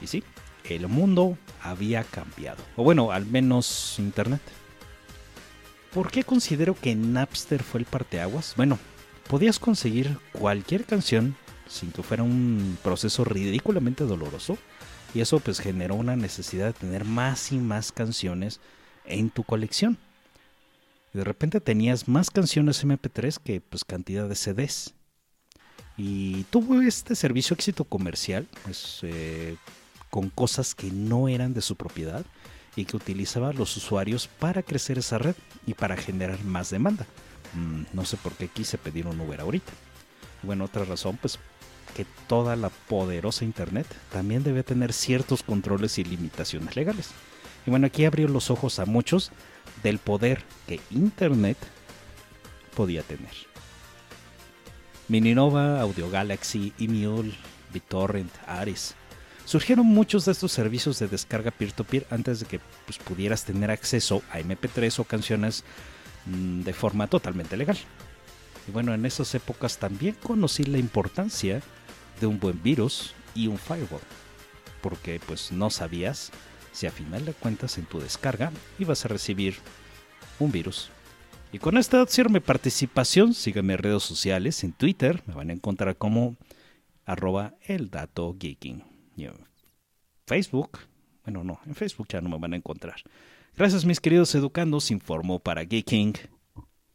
Y 0.00 0.06
sí, 0.06 0.22
el 0.64 0.86
mundo 0.88 1.36
había 1.62 2.04
cambiado. 2.04 2.62
O 2.76 2.84
bueno, 2.84 3.10
al 3.10 3.26
menos 3.26 3.96
internet. 3.98 4.40
¿Por 5.92 6.10
qué 6.10 6.22
considero 6.22 6.74
que 6.74 6.94
Napster 6.94 7.62
fue 7.62 7.80
el 7.80 7.86
parteaguas? 7.86 8.54
Bueno, 8.56 8.78
podías 9.28 9.58
conseguir 9.58 10.18
cualquier 10.32 10.84
canción 10.84 11.34
sin 11.68 11.92
que 11.92 12.02
fuera 12.02 12.22
un 12.22 12.78
proceso 12.82 13.24
ridículamente 13.24 14.04
doloroso 14.04 14.58
y 15.14 15.20
eso 15.20 15.40
pues 15.40 15.60
generó 15.60 15.94
una 15.94 16.16
necesidad 16.16 16.66
de 16.66 16.72
tener 16.72 17.04
más 17.04 17.52
y 17.52 17.58
más 17.58 17.92
canciones 17.92 18.60
en 19.04 19.30
tu 19.30 19.42
colección. 19.42 19.98
de 21.12 21.24
repente 21.24 21.60
tenías 21.60 22.06
más 22.06 22.30
canciones 22.30 22.84
MP3 22.84 23.38
que 23.42 23.60
pues 23.60 23.84
cantidad 23.84 24.28
de 24.28 24.34
CDs. 24.34 24.94
Y 25.96 26.44
tuvo 26.44 26.80
este 26.80 27.16
servicio 27.16 27.54
éxito 27.54 27.82
comercial, 27.82 28.46
pues 28.62 29.00
eh, 29.02 29.56
con 30.10 30.30
cosas 30.30 30.76
que 30.76 30.92
no 30.92 31.28
eran 31.28 31.54
de 31.54 31.60
su 31.60 31.74
propiedad 31.74 32.24
y 32.76 32.84
que 32.84 32.96
utilizaba 32.96 33.52
los 33.52 33.76
usuarios 33.76 34.28
para 34.28 34.62
crecer 34.62 34.98
esa 34.98 35.18
red 35.18 35.34
y 35.66 35.74
para 35.74 35.96
generar 35.96 36.44
más 36.44 36.70
demanda. 36.70 37.04
Mm, 37.54 37.84
no 37.92 38.04
sé 38.04 38.16
por 38.16 38.34
qué 38.34 38.46
quise 38.46 38.78
pedir 38.78 39.08
un 39.08 39.20
Uber 39.20 39.40
ahorita. 39.40 39.72
Bueno, 40.44 40.66
otra 40.66 40.84
razón, 40.84 41.18
pues 41.20 41.40
que 41.98 42.06
toda 42.28 42.54
la 42.54 42.68
poderosa 42.68 43.44
Internet 43.44 43.88
también 44.12 44.44
debe 44.44 44.62
tener 44.62 44.92
ciertos 44.92 45.42
controles 45.42 45.98
y 45.98 46.04
limitaciones 46.04 46.76
legales. 46.76 47.10
Y 47.66 47.70
bueno, 47.70 47.88
aquí 47.88 48.04
abrió 48.04 48.28
los 48.28 48.52
ojos 48.52 48.78
a 48.78 48.86
muchos 48.86 49.32
del 49.82 49.98
poder 49.98 50.44
que 50.68 50.78
Internet 50.92 51.58
podía 52.76 53.02
tener. 53.02 53.32
Mininova, 55.08 55.80
Audio 55.80 56.08
Galaxy, 56.08 56.72
Emule, 56.78 57.34
BitTorrent, 57.72 58.30
Ares, 58.46 58.94
Surgieron 59.44 59.86
muchos 59.86 60.24
de 60.24 60.30
estos 60.30 60.52
servicios 60.52 61.00
de 61.00 61.08
descarga 61.08 61.50
peer-to-peer 61.50 62.06
antes 62.10 62.38
de 62.38 62.46
que 62.46 62.60
pues, 62.86 62.98
pudieras 62.98 63.44
tener 63.44 63.72
acceso 63.72 64.22
a 64.30 64.38
MP3 64.38 65.00
o 65.00 65.04
canciones 65.04 65.64
mm, 66.26 66.60
de 66.60 66.72
forma 66.72 67.08
totalmente 67.08 67.56
legal. 67.56 67.76
Y 68.68 68.70
bueno, 68.70 68.94
en 68.94 69.04
esas 69.04 69.34
épocas 69.34 69.78
también 69.78 70.14
conocí 70.22 70.62
la 70.62 70.78
importancia 70.78 71.60
de 72.20 72.26
un 72.26 72.38
buen 72.38 72.62
virus 72.62 73.14
y 73.34 73.46
un 73.46 73.58
firewall, 73.58 74.00
porque 74.80 75.20
pues 75.26 75.52
no 75.52 75.70
sabías 75.70 76.30
si 76.72 76.86
a 76.86 76.90
final 76.90 77.24
de 77.24 77.32
cuentas 77.32 77.78
en 77.78 77.86
tu 77.86 78.00
descarga 78.00 78.52
ibas 78.78 79.04
a 79.04 79.08
recibir 79.08 79.56
un 80.38 80.52
virus. 80.52 80.90
Y 81.52 81.58
con 81.58 81.78
esta 81.78 82.04
cierro 82.06 82.30
mi 82.30 82.40
participación, 82.40 83.32
síganme 83.32 83.74
en 83.74 83.78
redes 83.78 84.02
sociales, 84.02 84.62
en 84.64 84.72
Twitter, 84.72 85.22
me 85.26 85.34
van 85.34 85.50
a 85.50 85.54
encontrar 85.54 85.96
como 85.96 86.36
arroba 87.06 87.54
el 87.62 87.90
dato 87.90 88.36
geeking. 88.38 88.84
Facebook, 90.26 90.80
bueno, 91.24 91.42
no, 91.42 91.60
en 91.66 91.74
Facebook 91.74 92.06
ya 92.08 92.20
no 92.20 92.28
me 92.28 92.38
van 92.38 92.52
a 92.52 92.56
encontrar. 92.56 92.96
Gracias, 93.56 93.84
mis 93.84 94.00
queridos 94.00 94.34
educandos, 94.34 94.90
informó 94.90 95.40
para 95.40 95.64
Geeking 95.64 96.14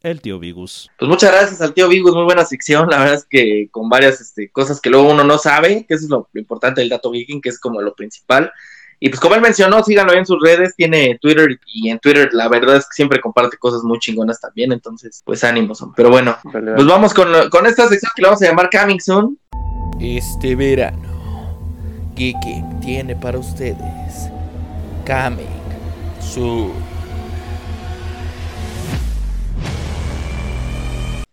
el 0.04 0.22
tío 0.22 0.38
Vigus. 0.38 0.92
Pues 1.00 1.10
muchas 1.10 1.32
gracias 1.32 1.62
al 1.62 1.74
tío 1.74 1.88
Vigus, 1.88 2.14
muy 2.14 2.26
buena 2.26 2.46
sección. 2.46 2.90
La 2.90 3.00
verdad 3.00 3.16
es 3.16 3.26
que 3.26 3.70
con 3.72 3.90
varias 3.90 4.20
este, 4.20 4.50
cosas 4.50 4.82
que 4.82 4.90
luego 4.90 5.10
uno 5.10 5.24
no 5.24 5.38
sabe, 5.38 5.86
que 5.88 5.94
eso 5.94 6.04
es 6.04 6.10
lo, 6.10 6.30
importante 6.36 6.82
del 6.82 6.90
dato 6.90 7.12
Geeking, 7.12 7.42
que 7.42 7.50
es 7.50 7.60
como 7.60 7.82
lo 7.82 7.96
principal. 7.96 8.52
Y 9.00 9.10
pues 9.10 9.20
como 9.20 9.36
él 9.36 9.42
mencionó, 9.42 9.84
síganlo 9.84 10.14
en 10.14 10.26
sus 10.26 10.42
redes, 10.42 10.76
tiene 10.76 11.18
Twitter 11.22 11.60
y 11.66 11.90
en 11.90 12.00
Twitter 12.00 12.30
la 12.32 12.48
verdad 12.48 12.78
es 12.78 12.86
que 12.86 12.94
siempre 12.94 13.20
comparte 13.20 13.58
cosas 13.58 13.84
muy 13.84 14.00
chingonas 14.00 14.40
también, 14.40 14.72
entonces 14.72 15.22
pues 15.26 15.44
ánimos. 15.44 15.84
Pero 15.96 16.10
bueno, 16.10 16.38
pues 16.44 16.86
vamos 16.86 17.14
con, 17.14 17.50
con 17.50 17.66
esta 17.66 17.88
sección 17.88 18.12
que 18.16 18.22
le 18.22 18.28
vamos 18.28 18.42
a 18.42 18.46
llamar 18.46 18.70
Coming 18.70 19.02
Soon. 19.02 19.38
Este 20.00 20.56
verano, 20.56 21.58
Geeky 22.16 22.64
tiene 22.82 23.16
para 23.16 23.40
ustedes 23.40 24.30
Coming 25.06 25.48
Soon. 26.22 26.93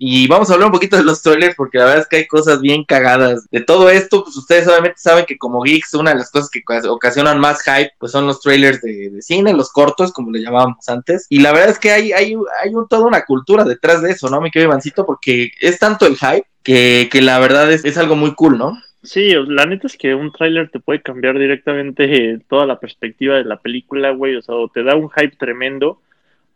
Y 0.03 0.27
vamos 0.29 0.49
a 0.49 0.55
hablar 0.55 0.69
un 0.69 0.73
poquito 0.73 0.97
de 0.97 1.05
los 1.05 1.21
trailers 1.21 1.55
porque 1.55 1.77
la 1.77 1.85
verdad 1.85 2.01
es 2.01 2.09
que 2.09 2.17
hay 2.17 2.27
cosas 2.27 2.63
bien 2.63 2.85
cagadas. 2.85 3.47
De 3.51 3.61
todo 3.61 3.91
esto, 3.91 4.25
pues 4.25 4.35
ustedes 4.35 4.67
obviamente 4.67 4.97
saben 4.99 5.27
que 5.27 5.37
como 5.37 5.61
geeks 5.61 5.93
una 5.93 6.13
de 6.13 6.17
las 6.17 6.31
cosas 6.31 6.49
que 6.49 6.63
ocasionan 6.89 7.39
más 7.39 7.61
hype 7.63 7.93
pues 7.99 8.11
son 8.11 8.27
los 8.27 8.41
trailers 8.41 8.81
de, 8.81 9.21
cine, 9.21 9.53
los 9.53 9.71
cortos 9.71 10.11
como 10.11 10.31
le 10.31 10.41
llamábamos 10.41 10.89
antes. 10.89 11.27
Y 11.29 11.41
la 11.41 11.53
verdad 11.53 11.69
es 11.69 11.79
que 11.79 11.91
hay, 11.91 12.13
hay, 12.13 12.35
hay 12.63 12.73
toda 12.89 13.05
una 13.05 13.27
cultura 13.27 13.63
detrás 13.65 14.01
de 14.01 14.13
eso, 14.13 14.31
¿no? 14.31 14.41
Me 14.41 14.51
quedo 14.51 14.65
Ivancito 14.65 15.05
porque 15.05 15.51
es 15.61 15.79
tanto 15.79 16.07
el 16.07 16.17
hype 16.17 16.47
que, 16.63 17.11
que 17.13 17.21
la 17.21 17.39
verdad 17.39 17.71
es, 17.71 17.85
es 17.85 17.99
algo 17.99 18.17
muy 18.17 18.35
cool, 18.35 18.57
¿no? 18.57 18.79
Sí, 19.03 19.35
la 19.49 19.67
neta 19.67 19.87
es 19.87 19.99
que 19.99 20.15
un 20.15 20.33
tráiler 20.33 20.71
te 20.71 20.81
puede 20.81 21.03
cambiar 21.03 21.39
directamente 21.39 22.39
toda 22.49 22.65
la 22.65 22.81
perspectiva 22.81 23.37
de 23.37 23.45
la 23.45 23.59
película, 23.59 24.13
güey, 24.13 24.37
o 24.37 24.41
sea, 24.41 24.55
o 24.55 24.69
te 24.69 24.83
da 24.83 24.95
un 24.95 25.11
hype 25.11 25.37
tremendo, 25.37 26.01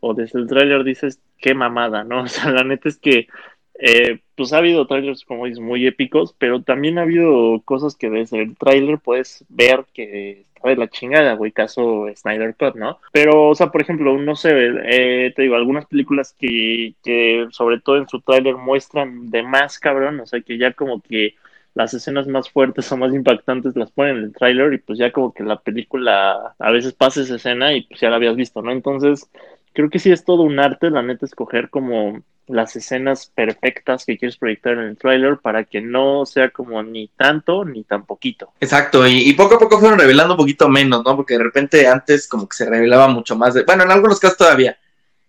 o 0.07 0.13
desde 0.13 0.39
el 0.39 0.47
tráiler 0.47 0.85
dices, 0.85 1.21
qué 1.39 1.55
mamada, 1.55 2.05
¿no? 2.05 2.23
O 2.25 2.29
sea, 2.29 2.51
la 2.51 2.63
neta 2.65 2.89
es 2.89 2.99
que, 2.99 3.27
eh, 3.79 4.21
pues 4.37 4.53
ha 4.53 4.59
habido 4.59 4.87
trailers, 4.87 5.25
como 5.25 5.47
dices, 5.47 5.61
muy 5.61 5.87
épicos, 5.87 6.35
pero 6.39 6.63
también 6.63 6.99
ha 6.99 7.03
habido 7.03 7.63
cosas 7.65 7.97
que 7.97 8.11
desde 8.11 8.43
el 8.43 8.57
tráiler 8.57 8.99
puedes 8.99 9.45
ver 9.49 9.85
que 9.95 10.45
está 10.55 10.69
de 10.69 10.77
la 10.77 10.89
chingada, 10.89 11.35
güey, 11.35 11.53
caso 11.53 12.07
Snyder 12.15 12.55
Cut, 12.55 12.75
¿no? 12.75 12.99
Pero, 13.13 13.49
o 13.49 13.55
sea, 13.55 13.69
por 13.69 13.81
ejemplo, 13.81 14.17
no 14.19 14.37
sé, 14.37 14.51
eh, 14.85 15.33
te 15.35 15.43
digo, 15.43 15.57
algunas 15.57 15.87
películas 15.87 16.35
que, 16.39 16.95
que 17.03 17.47
sobre 17.51 17.81
todo 17.81 17.97
en 17.97 18.09
su 18.09 18.21
tráiler 18.21 18.57
muestran 18.57 19.31
de 19.31 19.43
más, 19.43 19.79
cabrón, 19.79 20.21
o 20.21 20.27
sea, 20.27 20.41
que 20.43 20.59
ya 20.59 20.73
como 20.73 21.01
que 21.01 21.35
las 21.75 21.93
escenas 21.93 22.27
más 22.29 22.49
fuertes 22.51 22.91
o 22.93 22.97
más 22.97 23.13
impactantes 23.13 23.77
las 23.77 23.91
ponen 23.91 24.19
en 24.19 24.25
el 24.25 24.33
tráiler 24.33 24.73
y 24.73 24.79
pues 24.79 24.99
ya 24.99 25.11
como 25.11 25.35
que 25.35 25.43
la 25.43 25.61
película 25.61 26.55
a 26.59 26.71
veces 26.71 26.93
pasa 26.95 27.21
esa 27.21 27.35
escena 27.37 27.75
y 27.75 27.83
pues 27.83 28.01
ya 28.01 28.11
la 28.11 28.17
habías 28.17 28.37
visto, 28.37 28.63
¿no? 28.63 28.71
Entonces, 28.71 29.29
creo 29.75 29.91
que 29.91 29.99
sí 29.99 30.11
es 30.11 30.25
todo 30.25 30.43
un 30.43 30.59
arte, 30.59 30.91
la 30.91 31.03
neta, 31.03 31.27
escoger 31.27 31.69
como 31.69 32.23
las 32.47 32.77
escenas 32.77 33.31
perfectas 33.35 34.05
que 34.05 34.19
quieres 34.19 34.37
proyectar 34.37 34.75
en 34.75 34.81
el 34.81 34.97
tráiler 34.97 35.39
para 35.39 35.65
que 35.65 35.81
no 35.81 36.27
sea 36.27 36.51
como 36.51 36.83
ni 36.83 37.09
tanto 37.09 37.65
ni 37.65 37.85
tan 37.85 38.05
poquito. 38.05 38.53
Exacto, 38.61 39.07
y, 39.07 39.33
poco 39.33 39.57
a 39.57 39.59
poco 39.59 39.79
fueron 39.79 39.99
revelando 39.99 40.35
un 40.35 40.39
poquito 40.39 40.69
menos, 40.69 41.03
¿no? 41.05 41.17
Porque 41.17 41.39
de 41.39 41.45
repente 41.45 41.87
antes 41.89 42.29
como 42.29 42.49
que 42.49 42.57
se 42.57 42.69
revelaba 42.69 43.09
mucho 43.09 43.37
más 43.37 43.55
de, 43.55 43.65
bueno, 43.65 43.85
en 43.85 43.91
algunos 43.91 44.21
casos 44.21 44.39
todavía, 44.39 44.79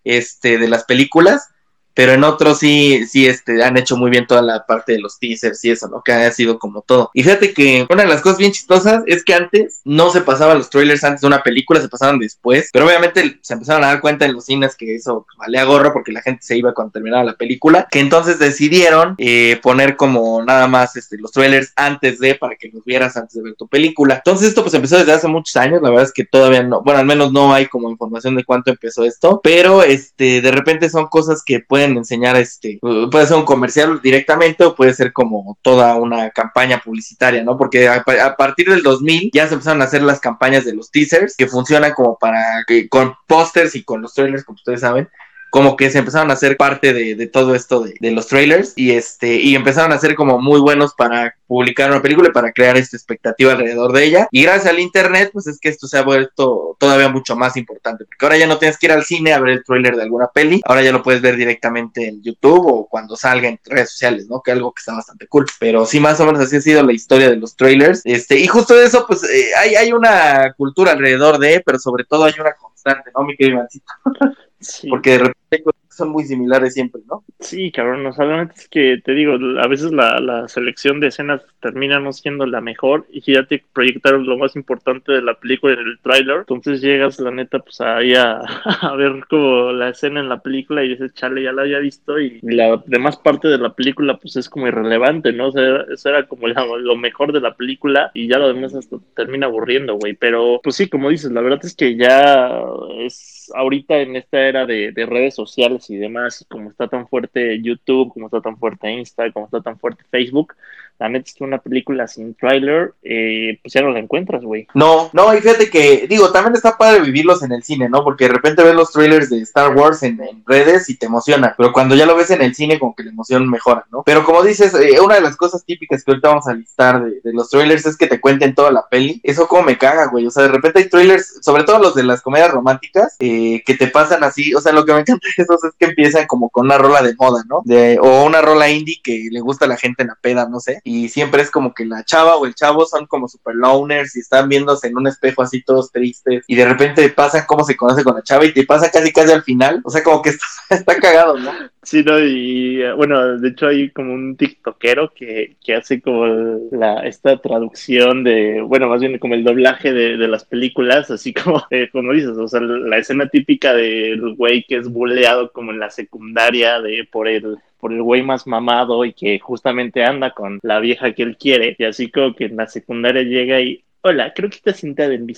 este, 0.03 0.57
de 0.57 0.67
las 0.67 0.83
películas, 0.83 1.49
pero 1.95 2.11
en 2.11 2.23
otros 2.23 2.59
sí, 2.59 3.05
sí, 3.07 3.25
este, 3.25 3.63
han 3.63 3.77
hecho 3.77 3.97
muy 3.97 4.11
bien 4.11 4.27
toda 4.27 4.41
la 4.41 4.65
parte 4.65 4.93
de 4.93 4.99
los 4.99 5.17
teasers 5.17 5.63
y 5.63 5.71
eso, 5.71 5.87
¿no? 5.87 6.01
Que 6.03 6.11
ha 6.11 6.31
sido 6.31 6.59
como 6.59 6.81
todo. 6.81 7.09
Y 7.13 7.23
fíjate 7.23 7.53
que 7.53 7.87
una 7.89 8.03
de 8.03 8.09
las 8.09 8.21
cosas 8.21 8.37
bien 8.37 8.51
chistosas 8.51 9.03
es 9.07 9.23
que 9.23 9.33
antes 9.33 9.81
no 9.85 10.11
se 10.11 10.21
pasaban 10.21 10.57
los 10.57 10.69
trailers 10.69 11.03
antes 11.03 11.21
de 11.21 11.27
una 11.27 11.41
película, 11.41 11.81
se 11.81 11.89
pasaban 11.89 12.19
después, 12.19 12.69
pero 12.73 12.85
obviamente 12.85 13.39
se 13.41 13.53
empezaron 13.53 13.83
a 13.83 13.87
dar 13.87 14.01
cuenta 14.01 14.25
en 14.25 14.33
los 14.33 14.45
cines 14.45 14.75
que 14.75 14.95
eso 14.95 15.25
valía 15.37 15.63
gorro 15.63 15.93
porque 15.93 16.11
la 16.11 16.21
gente 16.21 16.43
se 16.43 16.57
iba 16.57 16.73
cuando 16.73 16.91
terminaba 16.91 17.23
la 17.23 17.35
película, 17.37 17.87
que 17.89 17.99
entonces 17.99 18.39
decidieron 18.39 19.15
eh, 19.17 19.59
poner 19.63 19.95
como 19.95 20.43
nada 20.43 20.67
más 20.67 20.95
este, 20.97 21.17
los 21.17 21.31
trailers 21.31 21.71
antes 21.77 22.19
de, 22.19 22.35
para 22.35 22.55
que 22.55 22.69
los 22.69 22.83
vieras 22.83 23.15
antes 23.15 23.35
de 23.35 23.41
ver 23.41 23.55
tu 23.55 23.67
película. 23.67 24.15
Entonces 24.15 24.49
esto 24.49 24.63
pues 24.63 24.73
empezó 24.73 24.97
desde 24.97 25.13
hace 25.13 25.27
muchos 25.27 25.55
años, 25.55 25.81
la 25.81 25.89
verdad 25.89 26.05
es 26.05 26.13
que 26.13 26.25
todavía 26.25 26.63
no, 26.63 26.81
bueno, 26.83 26.99
al 26.99 27.05
menos 27.05 27.31
no 27.31 27.53
hay 27.53 27.67
como 27.67 27.89
información 27.89 28.35
de 28.35 28.43
cuánto 28.43 28.71
empezó 28.71 29.05
esto, 29.05 29.39
pero 29.41 29.83
este, 29.83 30.41
de 30.41 30.51
repente 30.51 30.89
son 30.89 31.07
cosas 31.07 31.41
que 31.45 31.61
pueden 31.61 31.84
enseñar 31.91 32.35
este, 32.37 32.79
puede 32.81 33.27
ser 33.27 33.37
un 33.37 33.45
comercial 33.45 34.01
directamente 34.01 34.63
o 34.63 34.75
puede 34.75 34.93
ser 34.93 35.13
como 35.13 35.57
toda 35.61 35.95
una 35.95 36.29
campaña 36.31 36.81
publicitaria, 36.83 37.43
¿no? 37.43 37.57
Porque 37.57 37.87
a, 37.87 38.03
partir 38.37 38.69
del 38.69 38.83
2000 38.83 39.31
ya 39.33 39.47
se 39.47 39.53
empezaron 39.53 39.81
a 39.81 39.85
hacer 39.85 40.01
las 40.03 40.19
campañas 40.19 40.65
de 40.65 40.73
los 40.73 40.91
teasers 40.91 41.35
que 41.35 41.47
funcionan 41.47 41.93
como 41.93 42.17
para 42.17 42.63
que 42.67 42.89
con 42.89 43.15
pósters 43.27 43.75
y 43.75 43.83
con 43.83 44.01
los 44.01 44.13
trailers, 44.13 44.43
como 44.43 44.55
ustedes 44.55 44.81
saben, 44.81 45.09
como 45.55 45.77
que 45.77 45.89
se 45.89 45.99
empezaron 45.99 46.29
a 46.31 46.33
hacer 46.33 46.57
parte 46.57 46.91
de, 46.91 47.27
todo 47.27 47.55
esto 47.55 47.79
de, 47.79 48.11
los 48.11 48.27
trailers 48.27 48.73
y 48.75 48.91
este 48.91 49.35
y 49.35 49.55
empezaron 49.55 49.93
a 49.93 49.97
ser 49.97 50.13
como 50.13 50.37
muy 50.37 50.59
buenos 50.59 50.93
para 50.95 51.33
publicar 51.47 51.89
una 51.89 52.01
película 52.01 52.27
y 52.27 52.33
para 52.33 52.51
crear 52.51 52.75
esta 52.75 52.97
expectativa 52.97 53.53
alrededor 53.53 53.93
de 53.93 54.03
ella. 54.03 54.27
Y 54.31 54.43
gracias 54.43 54.65
al 54.73 54.81
internet, 54.81 55.29
pues 55.31 55.47
es 55.47 55.57
que 55.57 55.69
esto 55.69 55.87
se 55.87 55.97
ha 55.97 56.01
vuelto 56.01 56.75
todavía 56.77 57.07
mucho 57.07 57.37
más 57.37 57.55
importante, 57.55 58.03
porque 58.03 58.25
ahora 58.25 58.37
ya 58.37 58.47
no 58.47 58.57
tienes 58.57 58.77
que 58.77 58.87
ir 58.87 58.91
al 58.91 59.05
cine 59.05 59.31
a 59.31 59.39
ver 59.39 59.51
el 59.51 59.63
tráiler 59.63 59.95
de 59.95 60.03
alguna 60.03 60.27
peli, 60.27 60.61
ahora 60.65 60.81
ya 60.81 60.91
lo 60.91 61.01
puedes 61.01 61.21
ver 61.21 61.37
directamente 61.37 62.05
en 62.05 62.21
YouTube 62.21 62.67
o 62.67 62.87
cuando 62.89 63.15
salga 63.15 63.47
en 63.47 63.57
redes 63.63 63.91
sociales, 63.91 64.27
¿no? 64.27 64.41
Que 64.41 64.51
algo 64.51 64.73
que 64.73 64.81
está 64.81 64.93
bastante 64.93 65.25
cool. 65.27 65.45
Pero 65.57 65.85
sí, 65.85 66.01
más 66.01 66.19
o 66.19 66.25
menos 66.25 66.41
así 66.41 66.57
ha 66.57 66.61
sido 66.61 66.83
la 66.83 66.91
historia 66.91 67.29
de 67.29 67.37
los 67.37 67.55
trailers. 67.55 68.01
Este, 68.03 68.37
y 68.37 68.47
justo 68.47 68.75
de 68.75 68.87
eso, 68.87 69.05
pues 69.07 69.23
eh, 69.23 69.51
hay, 69.57 69.75
hay 69.75 69.93
una 69.93 70.51
cultura 70.57 70.91
alrededor 70.91 71.37
de, 71.37 71.63
pero 71.65 71.79
sobre 71.79 72.03
todo 72.03 72.25
hay 72.25 72.33
una 72.41 72.51
constante, 72.55 73.09
¿no, 73.15 73.23
mi 73.23 73.37
querido 73.37 73.65
Sí. 74.65 74.89
Porque 74.89 75.11
de 75.11 75.17
repente 75.19 75.63
son 75.95 76.09
muy 76.09 76.25
similares 76.25 76.73
siempre, 76.73 77.01
¿no? 77.09 77.23
Sí, 77.39 77.71
cabrón, 77.71 78.05
o 78.05 78.11
sea, 78.11 78.25
la 78.25 78.43
es 78.43 78.67
que 78.67 78.99
te 79.03 79.13
digo, 79.13 79.33
a 79.33 79.67
veces 79.67 79.91
la, 79.91 80.19
la, 80.19 80.47
selección 80.47 80.99
de 80.99 81.07
escenas 81.07 81.41
termina 81.61 81.99
no 81.99 82.11
siendo 82.11 82.45
la 82.45 82.59
mejor 82.59 83.05
y 83.09 83.21
ya 83.21 83.45
te 83.45 83.63
proyectaron 83.73 84.25
lo 84.25 84.37
más 84.37 84.55
importante 84.55 85.13
de 85.13 85.21
la 85.21 85.35
película 85.39 85.73
en 85.73 85.79
el 85.79 85.99
tráiler, 85.99 86.39
entonces 86.39 86.81
llegas, 86.81 87.19
la 87.19 87.31
neta, 87.31 87.59
pues 87.59 87.79
ahí 87.79 88.13
a, 88.13 88.39
a, 88.81 88.95
ver 88.95 89.25
como 89.29 89.71
la 89.71 89.89
escena 89.89 90.19
en 90.19 90.29
la 90.29 90.41
película 90.41 90.83
y 90.83 90.89
dices, 90.89 91.13
chale, 91.13 91.43
ya 91.43 91.53
la 91.53 91.61
había 91.61 91.79
visto 91.79 92.19
y 92.19 92.39
la 92.41 92.83
demás 92.85 93.17
parte 93.17 93.47
de 93.47 93.57
la 93.57 93.73
película 93.73 94.17
pues 94.17 94.35
es 94.35 94.49
como 94.49 94.67
irrelevante, 94.67 95.31
¿no? 95.31 95.47
O 95.47 95.51
sea, 95.51 95.85
eso 95.91 96.09
era 96.09 96.27
como 96.27 96.47
lo 96.47 96.95
mejor 96.97 97.31
de 97.31 97.39
la 97.39 97.55
película 97.55 98.11
y 98.13 98.27
ya 98.27 98.37
lo 98.37 98.49
demás 98.49 98.75
hasta 98.75 98.97
termina 99.15 99.45
aburriendo, 99.45 99.95
güey, 99.95 100.13
pero 100.13 100.59
pues 100.61 100.75
sí, 100.75 100.89
como 100.89 101.09
dices, 101.09 101.31
la 101.31 101.41
verdad 101.41 101.59
es 101.63 101.75
que 101.75 101.95
ya 101.95 102.61
es 102.99 103.44
ahorita 103.53 103.97
en 103.99 104.15
esta 104.15 104.39
era 104.47 104.65
de, 104.65 104.91
de 104.91 105.05
redes 105.05 105.35
sociales 105.35 105.89
y 105.89 105.97
demás, 105.97 106.45
como 106.49 106.69
está 106.69 106.87
tan 106.87 107.07
fuerte 107.07 107.61
YouTube, 107.61 108.13
como 108.13 108.27
está 108.27 108.41
tan 108.41 108.57
fuerte 108.57 108.91
Insta, 108.91 109.31
como 109.31 109.45
está 109.45 109.61
tan 109.61 109.79
fuerte 109.79 110.03
Facebook, 110.09 110.55
la 110.97 111.09
neta 111.09 111.25
es 111.27 111.33
que 111.33 111.43
una 111.43 111.57
película 111.57 112.07
sin 112.07 112.35
trailer, 112.35 112.93
eh, 113.03 113.59
pues 113.61 113.73
ya 113.73 113.81
no 113.81 113.89
la 113.89 113.99
encuentras, 113.99 114.43
güey. 114.43 114.67
No, 114.73 115.09
no, 115.11 115.33
y 115.33 115.41
fíjate 115.41 115.69
que, 115.69 116.07
digo, 116.07 116.31
también 116.31 116.55
está 116.55 116.77
padre 116.77 117.01
vivirlos 117.01 117.43
en 117.43 117.51
el 117.51 117.63
cine, 117.63 117.89
¿no? 117.89 118.03
Porque 118.03 118.25
de 118.27 118.33
repente 118.33 118.63
ves 118.63 118.75
los 118.75 118.91
trailers 118.91 119.29
de 119.29 119.41
Star 119.41 119.75
Wars 119.75 120.03
en, 120.03 120.15
redes 120.45 120.89
y 120.89 120.97
te 120.97 121.07
emociona, 121.07 121.53
pero 121.57 121.73
cuando 121.73 121.95
ya 121.95 122.05
lo 122.05 122.15
ves 122.15 122.29
en 122.31 122.41
el 122.41 122.55
cine, 122.55 122.79
como 122.79 122.95
que 122.95 123.03
la 123.03 123.09
emoción 123.09 123.49
mejora, 123.49 123.85
¿no? 123.91 124.03
Pero 124.03 124.23
como 124.23 124.43
dices, 124.43 124.73
eh, 124.75 124.99
una 125.01 125.15
de 125.15 125.21
las 125.21 125.35
cosas 125.35 125.65
típicas 125.65 126.03
que 126.03 126.11
ahorita 126.11 126.29
vamos 126.29 126.47
a 126.47 126.53
listar 126.53 127.03
de, 127.03 127.33
los 127.33 127.49
trailers 127.49 127.85
es 127.85 127.97
que 127.97 128.07
te 128.07 128.21
cuenten 128.21 128.55
toda 128.55 128.71
la 128.71 128.87
peli. 128.87 129.19
Eso 129.23 129.47
como 129.47 129.63
me 129.63 129.77
caga, 129.77 130.07
güey. 130.07 130.25
O 130.25 130.31
sea, 130.31 130.43
de 130.43 130.49
repente 130.49 130.79
hay 130.79 130.89
trailers, 130.89 131.39
sobre 131.41 131.63
todo 131.63 131.79
los 131.79 131.95
de 131.95 132.03
las 132.03 132.21
comedias 132.21 132.51
románticas, 132.51 133.15
eh, 133.19 133.61
que 133.65 133.75
te 133.75 133.87
pasan 133.87 134.23
así. 134.23 134.53
O 134.53 134.61
sea, 134.61 134.71
lo 134.71 134.85
que 134.85 134.93
me 134.93 135.01
encanta 135.01 135.27
de 135.35 135.43
esos 135.43 135.63
es 135.63 135.73
que 135.77 135.85
empiezan 135.85 136.27
como 136.27 136.49
con 136.49 136.65
una 136.65 136.77
rola 136.77 137.01
de 137.01 137.15
moda, 137.15 137.43
¿no? 137.47 137.61
De, 137.65 137.97
o 137.99 138.23
una 138.23 138.41
rola 138.41 138.69
indie 138.69 139.01
que 139.03 139.27
le 139.29 139.41
gusta 139.41 139.65
a 139.65 139.67
la 139.67 139.77
gente 139.77 140.03
en 140.03 140.09
la 140.09 140.17
peda, 140.21 140.47
no 140.47 140.59
sé 140.59 140.81
y 140.87 141.09
siempre 141.09 141.41
es 141.41 141.49
como 141.49 141.73
que 141.73 141.83
la 141.83 142.05
chava 142.05 142.37
o 142.37 142.45
el 142.45 142.53
chavo 142.53 142.85
son 142.85 143.07
como 143.07 143.27
super 143.27 143.55
loners 143.55 144.15
y 144.15 144.19
están 144.19 144.47
viéndose 144.47 144.87
en 144.87 144.95
un 144.95 145.07
espejo 145.07 145.41
así 145.41 145.63
todos 145.63 145.91
tristes 145.91 146.43
y 146.45 146.55
de 146.55 146.63
repente 146.63 147.09
pasa 147.09 147.47
cómo 147.47 147.63
se 147.63 147.75
conoce 147.75 148.03
con 148.03 148.13
la 148.13 148.21
chava 148.21 148.45
y 148.45 148.53
te 148.53 148.65
pasa 148.65 148.91
casi 148.91 149.11
casi 149.11 149.33
al 149.33 149.41
final, 149.41 149.81
o 149.83 149.89
sea, 149.89 150.03
como 150.03 150.21
que 150.21 150.29
está, 150.69 150.75
está 150.75 150.95
cagado, 150.99 151.39
¿no? 151.39 151.51
Sí, 151.81 152.03
no, 152.03 152.19
y 152.19 152.83
eh, 152.83 152.93
bueno, 152.93 153.37
de 153.37 153.49
hecho 153.49 153.67
hay 153.67 153.89
como 153.89 154.13
un 154.13 154.37
tiktokero 154.37 155.11
que, 155.13 155.55
que 155.63 155.75
hace 155.75 156.01
como 156.01 156.25
la, 156.71 156.99
esta 157.01 157.37
traducción 157.37 158.23
de, 158.23 158.61
bueno, 158.61 158.87
más 158.87 159.01
bien 159.01 159.17
como 159.17 159.33
el 159.33 159.43
doblaje 159.43 159.91
de, 159.91 160.17
de 160.17 160.27
las 160.27 160.45
películas, 160.45 161.09
así 161.09 161.33
como, 161.33 161.63
eh, 161.71 161.89
como 161.91 162.13
dices, 162.13 162.37
o 162.37 162.47
sea, 162.47 162.59
la 162.61 162.97
escena 162.99 163.27
típica 163.27 163.73
del 163.73 164.35
güey 164.35 164.65
que 164.67 164.77
es 164.77 164.87
buleado 164.87 165.51
como 165.51 165.71
en 165.71 165.79
la 165.79 165.89
secundaria 165.89 166.79
de 166.79 167.07
por 167.11 167.27
el 167.27 167.57
por 167.79 167.93
el 167.93 168.01
güey 168.01 168.23
más 168.23 168.47
mamado 168.47 169.05
y 169.05 169.13
que 169.13 169.39
justamente 169.39 170.03
anda 170.03 170.31
con 170.31 170.59
la 170.63 170.79
vieja 170.79 171.13
que 171.13 171.23
él 171.23 171.37
quiere. 171.37 171.75
Y 171.77 171.83
así 171.83 172.09
como 172.09 172.35
que 172.35 172.45
en 172.45 172.57
la 172.57 172.67
secundaria 172.67 173.23
llega 173.23 173.61
y, 173.61 173.83
hola, 174.07 174.31
creo 174.35 174.51
que 174.51 174.57
estás 174.57 174.77
sentada 174.77 175.15
en 175.15 175.25
mi 175.25 175.33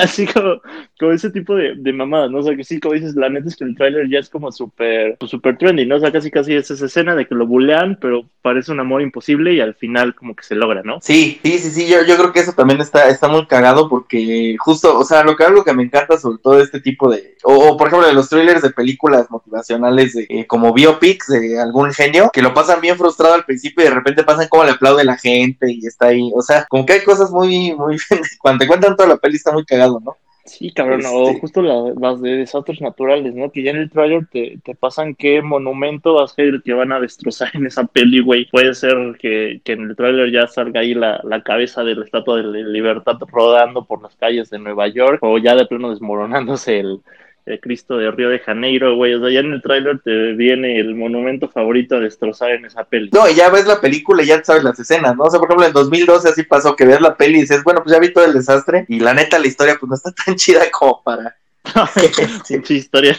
así 0.00 0.26
como 0.26 0.60
con 0.98 1.12
ese 1.12 1.30
tipo 1.30 1.56
de, 1.56 1.92
mamadas, 1.92 2.30
¿no? 2.30 2.38
O 2.38 2.42
sea, 2.42 2.54
que 2.54 2.62
sí, 2.62 2.78
como 2.78 2.94
dices, 2.94 3.16
la 3.16 3.28
neta 3.28 3.48
es 3.48 3.56
que 3.56 3.64
el 3.64 3.74
tráiler 3.74 4.08
ya 4.08 4.20
es 4.20 4.28
como 4.28 4.52
súper, 4.52 5.16
pues, 5.18 5.30
súper 5.30 5.58
trendy, 5.58 5.86
¿no? 5.86 5.96
O 5.96 6.00
sea, 6.00 6.12
casi 6.12 6.30
casi 6.30 6.54
es 6.54 6.70
esa 6.70 6.86
escena 6.86 7.16
de 7.16 7.26
que 7.26 7.34
lo 7.34 7.48
bulean, 7.48 7.98
pero 8.00 8.24
parece 8.42 8.70
un 8.70 8.80
amor 8.80 9.02
imposible 9.02 9.54
y 9.54 9.60
al 9.60 9.74
final 9.74 10.14
como 10.14 10.36
que 10.36 10.44
se 10.44 10.54
logra, 10.54 10.82
¿no? 10.84 10.98
Sí, 11.02 11.40
sí, 11.42 11.58
sí, 11.58 11.70
sí, 11.70 11.88
yo, 11.88 12.04
yo 12.06 12.16
creo 12.16 12.32
que 12.32 12.40
eso 12.40 12.52
también 12.52 12.80
está, 12.80 13.08
está 13.08 13.28
muy 13.28 13.46
cagado 13.46 13.88
porque 13.88 14.56
justo, 14.58 14.98
o 14.98 15.04
sea, 15.04 15.24
lo 15.24 15.36
que 15.36 15.44
algo 15.44 15.64
que 15.64 15.74
me 15.74 15.82
encanta 15.82 16.16
sobre 16.16 16.38
todo 16.38 16.60
este 16.60 16.80
tipo 16.80 17.10
de, 17.10 17.36
o, 17.42 17.54
o, 17.54 17.76
por 17.76 17.88
ejemplo 17.88 18.06
de 18.06 18.14
los 18.14 18.28
trailers 18.28 18.62
de 18.62 18.70
películas 18.70 19.30
motivacionales 19.30 20.14
de, 20.14 20.26
eh, 20.28 20.46
como 20.46 20.72
biopics 20.72 21.26
de 21.26 21.58
algún 21.60 21.92
genio, 21.92 22.30
que 22.32 22.42
lo 22.42 22.54
pasan 22.54 22.80
bien 22.80 22.96
frustrado 22.96 23.34
al 23.34 23.44
principio 23.44 23.84
y 23.84 23.88
de 23.88 23.94
repente 23.94 24.22
pasan 24.22 24.48
como 24.48 24.64
le 24.64 24.72
aplaude 24.72 25.04
la 25.04 25.16
gente 25.16 25.72
y 25.72 25.86
está 25.86 26.06
ahí, 26.06 26.30
o 26.34 26.42
sea, 26.42 26.66
como 26.68 26.86
que 26.86 26.94
hay 26.94 27.04
cosas 27.04 27.30
muy, 27.30 27.74
muy, 27.80 27.96
cuando 28.40 28.62
te 28.62 28.68
cuentan 28.68 28.96
toda 28.96 29.08
la 29.10 29.16
peli 29.16 29.36
está 29.36 29.52
muy 29.52 29.64
cagado, 29.64 30.00
¿no? 30.00 30.16
Sí, 30.42 30.72
cabrón, 30.72 31.00
Este- 31.00 31.12
o 31.14 31.34
justo 31.38 31.60
la- 31.62 31.92
las 32.00 32.20
de 32.22 32.38
desastres 32.38 32.80
naturales, 32.80 33.34
¿no? 33.34 33.50
Que 33.52 33.62
ya 33.62 33.70
en 33.72 33.76
el 33.76 33.90
trailer 33.90 34.26
te, 34.32 34.58
te 34.64 34.74
pasan 34.74 35.14
qué 35.14 35.42
monumento 35.42 36.14
va 36.14 36.24
a 36.24 36.28
ser 36.28 36.46
el 36.46 36.62
que 36.62 36.72
van 36.72 36.92
a 36.92 36.98
destrozar 36.98 37.50
en 37.54 37.66
esa 37.66 37.84
peli, 37.86 38.20
güey. 38.20 38.48
Puede 38.50 38.74
ser 38.74 38.96
que, 39.20 39.60
que 39.62 39.72
en 39.72 39.82
el 39.82 39.96
trailer 39.96 40.32
ya 40.32 40.46
salga 40.48 40.80
ahí 40.80 40.94
la, 40.94 41.20
la 41.24 41.42
cabeza 41.42 41.84
de 41.84 41.94
la 41.94 42.04
Estatua 42.04 42.38
de 42.42 42.64
Libertad 42.64 43.16
rodando 43.30 43.84
por 43.84 44.02
las 44.02 44.16
calles 44.16 44.50
de 44.50 44.58
Nueva 44.58 44.88
York, 44.88 45.18
o 45.22 45.38
ya 45.38 45.54
de 45.54 45.66
plano 45.66 45.90
desmoronándose 45.90 46.80
el, 46.80 47.00
el 47.46 47.60
Cristo 47.60 47.96
de 47.96 48.10
Río 48.10 48.28
de 48.28 48.38
Janeiro, 48.38 48.96
güey. 48.96 49.14
O 49.14 49.20
sea, 49.20 49.30
ya 49.30 49.40
en 49.40 49.52
el 49.52 49.62
trailer 49.62 50.00
te 50.00 50.32
viene 50.32 50.78
el 50.78 50.94
monumento 50.94 51.48
favorito 51.48 51.96
a 51.96 52.00
destrozar 52.00 52.50
en 52.52 52.64
esa 52.64 52.84
peli. 52.84 53.10
No, 53.12 53.28
y 53.28 53.34
ya 53.34 53.50
ves 53.50 53.66
la 53.66 53.80
película 53.80 54.22
y 54.22 54.26
ya 54.26 54.42
sabes 54.44 54.64
las 54.64 54.78
escenas, 54.78 55.16
¿no? 55.16 55.24
O 55.24 55.30
sea, 55.30 55.40
por 55.40 55.48
ejemplo, 55.48 55.66
en 55.66 55.72
2012 55.72 56.28
así 56.28 56.42
pasó 56.44 56.76
que 56.76 56.84
ves 56.84 57.00
la 57.00 57.16
peli 57.16 57.38
y 57.38 57.40
dices, 57.42 57.64
bueno, 57.64 57.82
pues 57.82 57.92
ya 57.94 58.00
vi 58.00 58.12
todo 58.12 58.24
el 58.24 58.34
desastre 58.34 58.84
y 58.88 59.00
la 59.00 59.14
neta 59.14 59.38
la 59.38 59.46
historia 59.46 59.76
pues 59.78 59.88
no 59.88 59.96
está 59.96 60.12
tan 60.12 60.34
chida 60.36 60.70
como 60.70 61.02
para... 61.02 61.36
Pinche 62.48 62.74
historia. 62.74 63.16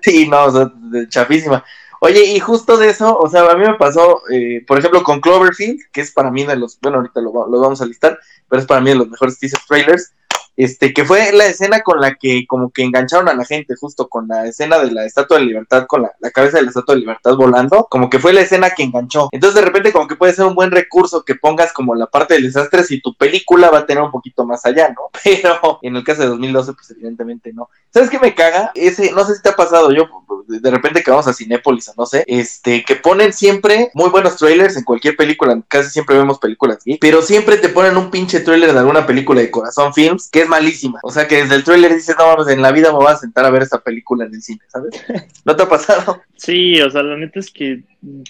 Sí, 0.00 0.26
no, 0.28 0.44
o 0.44 0.50
sea, 0.50 0.72
chafísima. 1.08 1.64
Oye, 2.00 2.22
y 2.34 2.38
justo 2.38 2.76
de 2.76 2.90
eso, 2.90 3.16
o 3.16 3.28
sea, 3.28 3.50
a 3.50 3.54
mí 3.54 3.66
me 3.66 3.74
pasó, 3.74 4.22
eh, 4.30 4.62
por 4.66 4.78
ejemplo, 4.78 5.02
con 5.02 5.20
Cloverfield, 5.20 5.80
que 5.90 6.02
es 6.02 6.12
para 6.12 6.30
mí 6.30 6.44
de 6.44 6.56
los, 6.56 6.78
bueno, 6.80 6.98
ahorita 6.98 7.20
lo, 7.20 7.32
lo 7.48 7.60
vamos 7.60 7.80
a 7.80 7.86
listar, 7.86 8.18
pero 8.48 8.60
es 8.60 8.66
para 8.66 8.82
mí 8.82 8.90
de 8.90 8.96
los 8.96 9.08
mejores 9.08 9.38
teaser 9.38 9.60
trailers, 9.66 10.12
este, 10.56 10.92
que 10.92 11.04
fue 11.04 11.32
la 11.32 11.46
escena 11.46 11.80
con 11.82 12.00
la 12.00 12.14
que 12.14 12.46
como 12.46 12.70
que 12.70 12.82
engancharon 12.82 13.28
a 13.28 13.34
la 13.34 13.44
gente, 13.44 13.74
justo 13.76 14.08
con 14.08 14.28
la 14.28 14.46
escena 14.46 14.78
de 14.78 14.90
la 14.90 15.04
Estatua 15.04 15.38
de 15.38 15.44
Libertad, 15.44 15.86
con 15.86 16.02
la, 16.02 16.12
la 16.20 16.30
cabeza 16.30 16.58
de 16.58 16.64
la 16.64 16.68
Estatua 16.68 16.94
de 16.94 17.00
Libertad 17.00 17.36
volando, 17.36 17.86
como 17.90 18.10
que 18.10 18.18
fue 18.18 18.32
la 18.32 18.42
escena 18.42 18.70
que 18.70 18.82
enganchó. 18.82 19.28
Entonces, 19.32 19.56
de 19.56 19.66
repente, 19.66 19.92
como 19.92 20.08
que 20.08 20.16
puede 20.16 20.32
ser 20.32 20.46
un 20.46 20.54
buen 20.54 20.70
recurso 20.70 21.24
que 21.24 21.34
pongas 21.34 21.72
como 21.72 21.94
la 21.94 22.06
parte 22.06 22.34
del 22.34 22.44
desastre 22.44 22.84
si 22.84 23.00
tu 23.00 23.14
película 23.14 23.70
va 23.70 23.78
a 23.78 23.86
tener 23.86 24.02
un 24.02 24.10
poquito 24.10 24.44
más 24.44 24.64
allá, 24.66 24.88
¿no? 24.88 25.10
Pero 25.24 25.78
en 25.82 25.96
el 25.96 26.04
caso 26.04 26.22
de 26.22 26.28
2012, 26.28 26.72
pues 26.72 26.90
evidentemente 26.90 27.52
no. 27.52 27.68
¿Sabes 27.92 28.10
qué 28.10 28.18
me 28.18 28.34
caga? 28.34 28.72
Ese, 28.74 29.12
no 29.12 29.24
sé 29.24 29.36
si 29.36 29.42
te 29.42 29.50
ha 29.50 29.56
pasado, 29.56 29.92
yo 29.92 30.08
de 30.46 30.70
repente 30.70 31.02
que 31.02 31.10
vamos 31.10 31.26
a 31.26 31.32
Cinépolis 31.32 31.88
o 31.88 31.94
no 31.96 32.06
sé, 32.06 32.24
este, 32.26 32.84
que 32.84 32.96
ponen 32.96 33.32
siempre 33.32 33.90
muy 33.94 34.10
buenos 34.10 34.36
trailers 34.36 34.76
en 34.76 34.84
cualquier 34.84 35.16
película, 35.16 35.60
casi 35.68 35.90
siempre 35.90 36.16
vemos 36.16 36.38
películas 36.38 36.78
aquí, 36.78 36.98
pero 37.00 37.22
siempre 37.22 37.56
te 37.56 37.68
ponen 37.68 37.96
un 37.96 38.10
pinche 38.10 38.40
trailer 38.40 38.72
de 38.72 38.78
alguna 38.78 39.06
película 39.06 39.40
de 39.40 39.50
Corazón 39.50 39.94
Films 39.94 40.28
que 40.30 40.43
malísima. 40.46 40.98
O 41.02 41.10
sea 41.10 41.26
que 41.26 41.36
desde 41.42 41.56
el 41.56 41.64
trailer 41.64 41.94
dices, 41.94 42.16
no 42.18 42.26
mames, 42.26 42.48
en 42.48 42.62
la 42.62 42.72
vida 42.72 42.92
me 42.92 42.98
voy 42.98 43.12
a 43.12 43.16
sentar 43.16 43.44
a 43.44 43.50
ver 43.50 43.62
esta 43.62 43.80
película 43.80 44.24
en 44.24 44.34
el 44.34 44.42
cine, 44.42 44.60
¿sabes? 44.68 45.04
¿No 45.44 45.56
te 45.56 45.62
ha 45.62 45.68
pasado? 45.68 46.22
Sí, 46.36 46.80
o 46.80 46.90
sea, 46.90 47.02
la 47.02 47.16
neta 47.16 47.40
es 47.40 47.50
que 47.50 47.82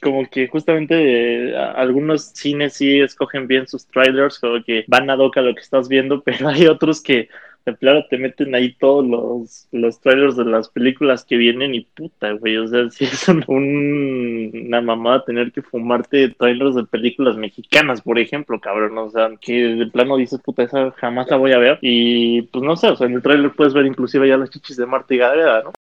como 0.03 0.29
que 0.31 0.49
justamente 0.49 1.51
eh, 1.51 1.57
algunos 1.57 2.33
cines 2.35 2.75
sí 2.75 3.01
escogen 3.01 3.47
bien 3.47 3.67
sus 3.67 3.87
trailers, 3.87 4.39
como 4.39 4.63
que 4.63 4.85
van 4.89 5.11
a 5.11 5.17
doca 5.17 5.41
lo 5.41 5.55
que 5.55 5.61
estás 5.61 5.89
viendo, 5.89 6.23
pero 6.25 6.49
hay 6.49 6.67
otros 6.67 7.01
que 7.01 7.29
de 7.67 7.73
plano 7.75 8.05
te 8.11 8.19
meten 8.19 8.55
ahí 8.55 8.75
todos 8.75 9.07
los, 9.07 9.69
los 9.73 10.01
trailers 10.01 10.37
de 10.37 10.45
las 10.45 10.69
películas 10.69 11.25
que 11.25 11.37
vienen 11.37 11.75
y 11.75 11.83
puta, 11.83 12.33
güey, 12.33 12.57
o 12.59 12.67
sea, 12.69 12.91
sí 12.91 13.05
es 13.05 13.29
un- 13.29 13.45
un- 13.49 14.53
una 14.67 14.81
mamada 14.81 15.25
tener 15.25 15.53
que 15.53 15.63
fumarte 15.63 16.29
trailers 16.31 16.75
de 16.75 16.85
películas 16.85 17.37
mexicanas, 17.37 18.03
por 18.03 18.19
ejemplo, 18.19 18.61
cabrón, 18.61 18.97
o 18.99 19.11
sea, 19.11 19.31
que 19.41 19.53
de 19.77 19.87
plano 19.87 20.17
dices, 20.17 20.41
puta, 20.41 20.63
esa 20.63 20.91
jamás 20.93 21.31
la 21.31 21.37
voy 21.37 21.53
a 21.53 21.59
ver 21.59 21.79
y 21.83 22.43
pues 22.43 22.63
no 22.65 22.77
sé, 22.77 22.89
o 22.89 22.97
sea, 22.97 23.07
en 23.07 23.15
el 23.15 23.23
trailer 23.23 23.53
puedes 23.55 23.75
ver 23.75 23.87
inclusive 23.87 24.29
ya 24.29 24.37
las 24.37 24.51
chichis 24.51 24.77
de 24.77 24.87
Marta 24.87 25.15
y 25.15 25.19
Gareda, 25.19 25.63
¿no? 25.63 25.73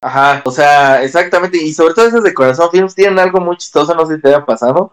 Ajá, 0.00 0.42
o 0.44 0.50
sea, 0.50 1.02
exactamente, 1.02 1.58
y 1.58 1.72
sobre 1.72 1.94
todo 1.94 2.06
esas 2.06 2.22
de 2.22 2.32
Corazón 2.34 2.70
Films 2.70 2.94
tienen 2.94 3.18
algo 3.18 3.40
muy 3.40 3.56
chistoso, 3.56 3.94
no 3.94 4.06
sé 4.06 4.16
si 4.16 4.20
te 4.22 4.28
haya 4.28 4.44
pasado, 4.46 4.92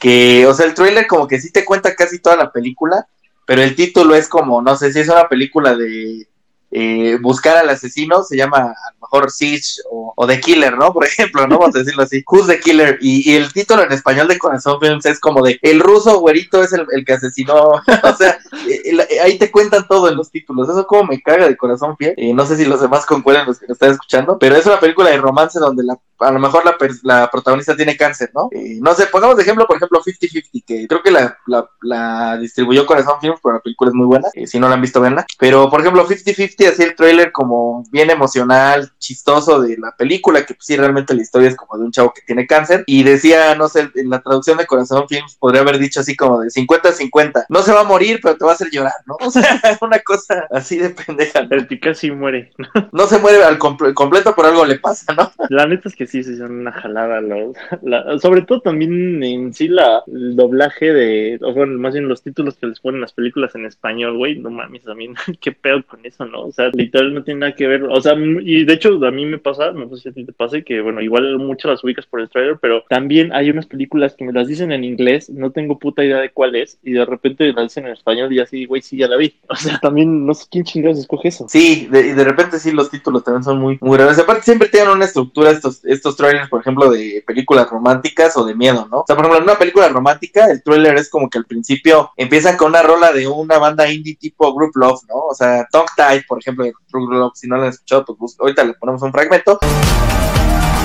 que, 0.00 0.46
o 0.46 0.54
sea, 0.54 0.66
el 0.66 0.74
trailer 0.74 1.06
como 1.06 1.28
que 1.28 1.40
sí 1.40 1.52
te 1.52 1.64
cuenta 1.64 1.94
casi 1.94 2.18
toda 2.18 2.34
la 2.34 2.50
película, 2.50 3.06
pero 3.46 3.62
el 3.62 3.76
título 3.76 4.14
es 4.14 4.28
como, 4.28 4.62
no 4.62 4.74
sé 4.76 4.92
si 4.92 5.00
es 5.00 5.08
una 5.08 5.28
película 5.28 5.76
de 5.76 6.26
eh, 6.70 7.18
buscar 7.20 7.56
al 7.56 7.68
asesino, 7.68 8.22
se 8.22 8.36
llama 8.36 8.58
a 8.58 8.92
lo 8.92 9.00
mejor 9.00 9.30
Siege 9.30 9.82
o, 9.90 10.12
o 10.16 10.26
The 10.26 10.40
Killer, 10.40 10.76
¿no? 10.76 10.92
Por 10.92 11.04
ejemplo, 11.06 11.46
¿no? 11.46 11.58
Vamos 11.58 11.74
a 11.74 11.80
decirlo 11.80 12.02
así, 12.02 12.22
Who's 12.30 12.46
the 12.46 12.60
Killer, 12.60 12.98
y, 13.00 13.34
el 13.34 13.52
título 13.52 13.82
en 13.82 13.92
español 13.92 14.28
de 14.28 14.38
Corazón 14.38 14.78
Films 14.80 15.06
es 15.06 15.18
como 15.18 15.42
de, 15.42 15.58
el 15.62 15.80
ruso 15.80 16.18
güerito 16.20 16.62
es 16.62 16.72
el, 16.72 16.86
el 16.90 17.04
que 17.04 17.14
asesinó, 17.14 17.54
o 18.02 18.14
sea, 18.16 18.38
eh, 18.68 18.82
eh, 18.84 19.20
ahí 19.20 19.38
te 19.38 19.50
cuentan 19.50 19.86
todo 19.88 20.08
en 20.08 20.16
los 20.16 20.30
títulos, 20.30 20.68
eso 20.68 20.86
como 20.86 21.04
me 21.04 21.20
caga 21.20 21.48
de 21.48 21.56
Corazón 21.56 21.96
Fiel, 21.96 22.14
Eh, 22.16 22.32
no 22.32 22.46
sé 22.46 22.56
si 22.56 22.64
los 22.64 22.80
demás 22.80 23.06
concuerdan 23.06 23.46
los 23.46 23.58
que 23.58 23.66
lo 23.66 23.74
están 23.74 23.90
escuchando, 23.90 24.38
pero 24.38 24.56
es 24.56 24.66
una 24.66 24.80
película 24.80 25.10
de 25.10 25.18
romance 25.18 25.58
donde 25.58 25.84
la, 25.84 25.98
a 26.20 26.30
lo 26.30 26.38
mejor 26.38 26.64
la, 26.64 26.76
la 27.02 27.30
protagonista 27.30 27.76
tiene 27.76 27.96
cáncer, 27.96 28.30
¿no? 28.34 28.48
No 28.80 28.94
sé, 28.94 29.06
pongamos 29.06 29.36
de 29.36 29.42
ejemplo, 29.42 29.66
por 29.66 29.76
ejemplo, 29.76 30.00
50-50, 30.02 30.64
que 30.66 30.86
creo 30.86 31.02
que 31.02 31.10
la, 31.10 31.36
la, 31.46 31.68
la 31.82 32.36
distribuyó 32.38 32.86
Corazón 32.86 33.20
Films, 33.20 33.40
pero 33.42 33.54
la 33.54 33.60
película 33.60 33.90
es 33.90 33.94
muy 33.94 34.06
buena, 34.06 34.28
si 34.44 34.58
no 34.58 34.68
la 34.68 34.74
han 34.74 34.82
visto, 34.82 35.00
venla, 35.00 35.26
pero 35.38 35.68
por 35.70 35.80
ejemplo, 35.80 36.06
50-50 36.06 36.59
hacía 36.66 36.86
el 36.86 36.94
trailer 36.94 37.32
como 37.32 37.84
bien 37.90 38.10
emocional, 38.10 38.90
chistoso 38.98 39.60
de 39.60 39.76
la 39.78 39.94
película, 39.96 40.44
que 40.46 40.54
pues, 40.54 40.66
sí, 40.66 40.76
realmente 40.76 41.14
la 41.14 41.22
historia 41.22 41.48
es 41.48 41.56
como 41.56 41.78
de 41.78 41.84
un 41.84 41.92
chavo 41.92 42.12
que 42.14 42.22
tiene 42.22 42.46
cáncer, 42.46 42.84
y 42.86 43.02
decía, 43.02 43.54
no 43.54 43.68
sé, 43.68 43.90
en 43.94 44.10
la 44.10 44.20
traducción 44.20 44.58
de 44.58 44.66
Corazón 44.66 45.06
Films 45.08 45.36
podría 45.36 45.62
haber 45.62 45.78
dicho 45.78 46.00
así 46.00 46.16
como 46.16 46.40
de 46.40 46.48
50-50, 46.48 47.46
no 47.48 47.62
se 47.62 47.72
va 47.72 47.80
a 47.80 47.84
morir, 47.84 48.20
pero 48.22 48.36
te 48.36 48.44
va 48.44 48.52
a 48.52 48.54
hacer 48.54 48.68
llorar, 48.70 48.92
¿no? 49.06 49.16
O 49.26 49.30
sea, 49.30 49.60
una 49.80 49.98
cosa 50.00 50.46
así 50.50 50.76
de 50.78 50.90
pendeja. 50.90 51.40
El 51.50 51.66
que 51.68 51.78
casi 51.80 52.10
muere. 52.10 52.52
No 52.92 53.06
se 53.06 53.18
muere 53.18 53.42
al 53.44 53.58
comple- 53.58 53.94
completo, 53.94 54.34
por 54.34 54.46
algo 54.46 54.64
le 54.64 54.78
pasa, 54.78 55.12
¿no? 55.14 55.30
La 55.48 55.66
neta 55.66 55.88
es 55.88 55.96
que 55.96 56.06
sí, 56.06 56.22
sí 56.24 56.36
son 56.36 56.52
una 56.52 56.72
jalada. 56.72 57.20
los- 57.20 57.56
la- 57.82 58.18
sobre 58.18 58.42
todo 58.42 58.60
también 58.60 59.22
en 59.22 59.52
sí 59.54 59.68
la, 59.68 60.02
el 60.06 60.36
doblaje 60.36 60.92
de, 60.92 61.38
o 61.42 61.52
bueno, 61.54 61.78
más 61.78 61.94
bien 61.94 62.08
los 62.08 62.22
títulos 62.22 62.56
que 62.56 62.66
les 62.66 62.80
ponen 62.80 63.00
las 63.00 63.12
películas 63.12 63.54
en 63.54 63.66
español, 63.66 64.16
güey, 64.18 64.38
no 64.38 64.50
mames, 64.50 64.86
a 64.88 64.94
mí 64.94 65.08
qué 65.40 65.52
pedo 65.52 65.84
con 65.86 66.04
eso, 66.04 66.24
¿no? 66.24 66.49
O 66.50 66.52
sea, 66.52 66.68
literal 66.72 67.14
no 67.14 67.22
tiene 67.22 67.40
nada 67.40 67.54
que 67.54 67.68
ver. 67.68 67.84
O 67.84 68.00
sea, 68.00 68.14
y 68.14 68.64
de 68.64 68.72
hecho 68.72 68.98
a 69.04 69.10
mí 69.12 69.24
me 69.24 69.38
pasa, 69.38 69.70
no 69.70 69.88
sé 69.88 70.02
si 70.02 70.08
a 70.08 70.12
ti 70.12 70.24
te 70.24 70.32
pase, 70.32 70.64
que 70.64 70.80
bueno, 70.80 71.00
igual 71.00 71.38
muchas 71.38 71.70
las 71.70 71.84
ubicas 71.84 72.06
por 72.06 72.20
el 72.20 72.28
trailer, 72.28 72.58
pero 72.60 72.84
también 72.88 73.32
hay 73.32 73.50
unas 73.50 73.66
películas 73.66 74.14
que 74.14 74.24
me 74.24 74.32
las 74.32 74.48
dicen 74.48 74.72
en 74.72 74.82
inglés, 74.82 75.30
no 75.30 75.52
tengo 75.52 75.78
puta 75.78 76.04
idea 76.04 76.18
de 76.18 76.30
cuál 76.30 76.56
es, 76.56 76.78
y 76.82 76.92
de 76.92 77.04
repente 77.04 77.52
las 77.52 77.66
dicen 77.66 77.86
en 77.86 77.92
español 77.92 78.32
y 78.32 78.40
así, 78.40 78.66
güey, 78.66 78.82
sí, 78.82 78.96
ya 78.96 79.06
la 79.06 79.16
vi. 79.16 79.34
O 79.48 79.56
sea, 79.56 79.78
también 79.78 80.26
no 80.26 80.34
sé 80.34 80.46
quién 80.50 80.64
chingados 80.64 80.98
escoge 80.98 81.28
eso. 81.28 81.46
Sí, 81.48 81.86
de, 81.90 82.08
y 82.08 82.12
de 82.12 82.24
repente 82.24 82.58
sí, 82.58 82.72
los 82.72 82.90
títulos 82.90 83.22
también 83.22 83.44
son 83.44 83.58
muy, 83.58 83.78
muy 83.80 83.96
raros. 83.96 84.18
Aparte, 84.18 84.42
siempre 84.42 84.68
tienen 84.68 84.90
una 84.90 85.04
estructura 85.04 85.50
estos, 85.50 85.84
estos 85.84 86.16
trailers, 86.16 86.48
por 86.48 86.60
ejemplo, 86.60 86.90
de 86.90 87.22
películas 87.26 87.68
románticas 87.70 88.36
o 88.36 88.44
de 88.44 88.54
miedo, 88.54 88.88
¿no? 88.90 89.00
O 89.00 89.04
sea, 89.06 89.14
por 89.14 89.24
ejemplo, 89.24 89.38
en 89.38 89.44
una 89.44 89.58
película 89.58 89.88
romántica, 89.88 90.50
el 90.50 90.62
trailer 90.62 90.96
es 90.96 91.10
como 91.10 91.28
que 91.28 91.38
al 91.38 91.44
principio 91.44 92.10
empiezan 92.16 92.56
con 92.56 92.70
una 92.70 92.82
rola 92.82 93.12
de 93.12 93.28
una 93.28 93.58
banda 93.58 93.90
indie 93.92 94.16
tipo 94.16 94.52
Group 94.54 94.72
Love, 94.74 95.00
¿no? 95.08 95.26
O 95.26 95.34
sea, 95.34 95.66
Tongue 95.70 95.92
Tied, 95.96 96.22
por 96.26 96.39
ejemplo, 96.40 96.64
de 96.64 96.72
Group 96.92 97.10
Love, 97.12 97.32
si 97.34 97.48
no 97.48 97.56
lo 97.56 97.62
han 97.62 97.68
escuchado, 97.70 98.04
pues 98.04 98.18
busca- 98.18 98.42
ahorita 98.42 98.64
le 98.64 98.74
ponemos 98.74 99.00
un 99.02 99.12
fragmento. 99.12 99.58
Oh. 99.62 100.80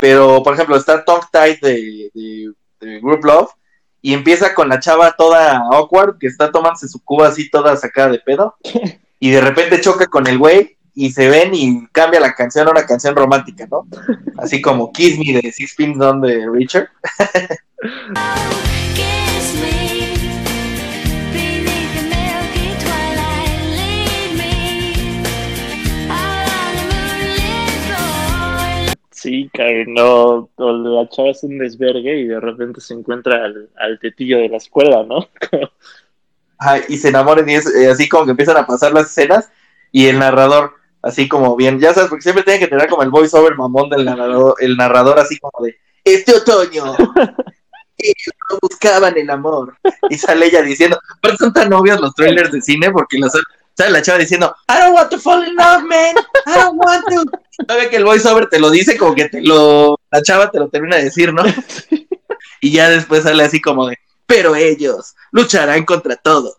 Pero, 0.00 0.42
por 0.42 0.54
ejemplo, 0.54 0.76
está 0.76 1.04
Tongue 1.04 1.26
Tied 1.32 1.60
de, 1.60 2.10
de, 2.12 2.52
de 2.80 3.00
Group 3.00 3.24
Love 3.24 3.50
y 4.00 4.14
empieza 4.14 4.52
con 4.52 4.68
la 4.68 4.80
chava 4.80 5.12
toda 5.16 5.58
awkward, 5.72 6.18
que 6.18 6.26
está 6.26 6.50
tomándose 6.50 6.88
su 6.88 7.02
cuba 7.04 7.28
así 7.28 7.48
toda 7.48 7.76
sacada 7.76 8.08
de 8.10 8.18
pedo, 8.18 8.56
y 9.20 9.30
de 9.30 9.40
repente 9.40 9.80
choca 9.80 10.06
con 10.06 10.26
el 10.26 10.38
güey 10.38 10.76
y 10.94 11.10
se 11.10 11.28
ven 11.28 11.54
y 11.54 11.86
cambia 11.88 12.20
la 12.20 12.34
canción 12.34 12.68
a 12.68 12.70
una 12.70 12.86
canción 12.86 13.16
romántica, 13.16 13.66
¿no? 13.70 13.86
Así 14.38 14.60
como 14.60 14.92
Kiss 14.92 15.18
Me 15.18 15.40
de 15.40 15.52
Six 15.52 15.74
Pins 15.74 15.98
Down 15.98 16.20
de 16.20 16.46
Richard. 16.50 16.88
Sí, 29.10 29.48
cabrón, 29.54 29.94
no, 29.94 30.50
la 30.58 31.08
chava 31.08 31.30
es 31.30 31.44
un 31.44 31.56
desvergue 31.56 32.22
y 32.22 32.26
de 32.26 32.40
repente 32.40 32.80
se 32.80 32.92
encuentra 32.92 33.44
al, 33.44 33.70
al 33.76 34.00
tetillo 34.00 34.38
de 34.38 34.48
la 34.48 34.56
escuela, 34.56 35.04
¿no? 35.04 35.28
Ajá, 36.58 36.80
y 36.88 36.96
se 36.96 37.10
enamoran 37.10 37.48
y 37.48 37.54
es 37.54 37.72
eh, 37.72 37.88
así 37.88 38.08
como 38.08 38.24
que 38.24 38.32
empiezan 38.32 38.56
a 38.56 38.66
pasar 38.66 38.92
las 38.92 39.10
escenas 39.10 39.48
y 39.92 40.06
el 40.06 40.18
narrador, 40.18 40.72
así 41.02 41.28
como 41.28 41.56
bien, 41.56 41.78
ya 41.80 41.92
sabes, 41.92 42.08
porque 42.08 42.22
siempre 42.22 42.44
tiene 42.44 42.60
que 42.60 42.68
tener 42.68 42.88
como 42.88 43.02
el 43.02 43.10
voiceover 43.10 43.56
mamón 43.56 43.90
del 43.90 44.04
narrador, 44.04 44.54
el 44.60 44.76
narrador 44.76 45.18
así 45.18 45.38
como 45.38 45.64
de, 45.64 45.76
este 46.04 46.34
otoño, 46.34 46.84
ellos 47.98 48.34
no 48.50 48.58
buscaban 48.60 49.16
el 49.16 49.30
amor, 49.30 49.76
y 50.08 50.16
sale 50.16 50.46
ella 50.46 50.62
diciendo, 50.62 50.98
¿por 51.20 51.32
qué 51.32 51.36
son 51.36 51.52
tan 51.52 51.72
obvios 51.72 52.00
los 52.00 52.14
trailers 52.14 52.52
de 52.52 52.62
cine? 52.62 52.90
Porque 52.90 53.18
los 53.18 53.32
sale 53.74 53.90
la 53.90 54.02
chava 54.02 54.18
diciendo, 54.18 54.54
I 54.68 54.80
don't 54.80 54.94
want 54.94 55.10
to 55.10 55.18
fall 55.18 55.46
in 55.46 55.54
love, 55.56 55.82
man, 55.84 56.14
I 56.46 56.60
don't 56.60 56.78
want 56.78 57.04
to. 57.08 57.24
Sabe 57.66 57.90
que 57.90 57.96
el 57.96 58.04
voiceover 58.04 58.48
te 58.48 58.60
lo 58.60 58.70
dice 58.70 58.96
como 58.96 59.14
que 59.14 59.28
te 59.28 59.40
lo, 59.40 59.98
la 60.10 60.22
chava 60.22 60.50
te 60.50 60.58
lo 60.58 60.68
termina 60.68 60.96
de 60.96 61.04
decir, 61.04 61.32
¿no? 61.32 61.42
Y 62.64 62.70
ya 62.70 62.88
después 62.88 63.24
sale 63.24 63.42
así 63.42 63.60
como 63.60 63.88
de, 63.88 63.98
pero 64.24 64.54
ellos 64.54 65.14
lucharán 65.32 65.84
contra 65.84 66.14
todo. 66.14 66.56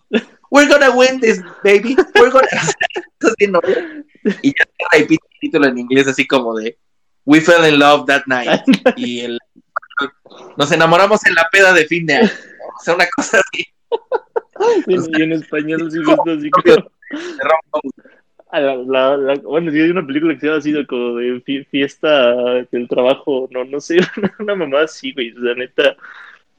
We're 0.54 0.68
gonna 0.70 0.96
win 0.96 1.20
this, 1.20 1.42
baby. 1.64 1.96
We're 2.14 2.30
gonna. 2.30 2.48
Así, 3.26 3.48
¿no? 3.50 3.60
Y 4.44 4.50
ya 4.50 4.66
te 4.66 5.00
repite 5.00 5.26
el 5.34 5.40
título 5.40 5.66
en 5.68 5.78
inglés 5.80 6.08
así 6.08 6.28
como 6.28 6.54
de 6.56 6.78
We 7.26 7.42
fell 7.42 7.66
in 7.68 7.80
love 7.80 8.06
that 8.06 8.24
night. 8.28 8.62
Y 8.96 9.22
el 9.22 9.40
nos 10.58 10.72
enamoramos 10.72 11.26
en 11.26 11.34
la 11.36 11.48
peda 11.52 11.74
de 11.74 11.86
fin 11.88 12.06
de 12.06 12.16
año. 12.16 12.30
O 12.80 12.84
sea, 12.84 12.94
una 12.96 13.06
cosa 13.16 13.40
así. 13.40 13.66
Y, 14.88 15.20
y 15.20 15.22
en 15.24 15.32
español 15.34 15.92
sí 15.92 16.00
así 16.00 16.50
como... 16.52 16.64
la- 18.52 18.76
la- 18.76 19.18
la- 19.18 19.36
bueno, 19.42 19.72
sí 19.72 19.80
hay 19.80 19.90
una 19.90 20.06
película 20.06 20.34
que 20.34 20.40
se 20.42 20.46
llama 20.48 20.60
así 20.60 20.72
de 20.72 20.86
como 20.86 21.16
de 21.16 21.44
fie- 21.44 21.66
fiesta 21.70 22.34
del 22.72 22.88
trabajo, 22.88 23.48
no, 23.52 23.64
no 23.66 23.80
sé, 23.80 23.98
una 24.40 24.56
mamá 24.56 24.82
así, 24.82 25.12
güey, 25.14 25.34
sea, 25.34 25.56
neta, 25.56 25.96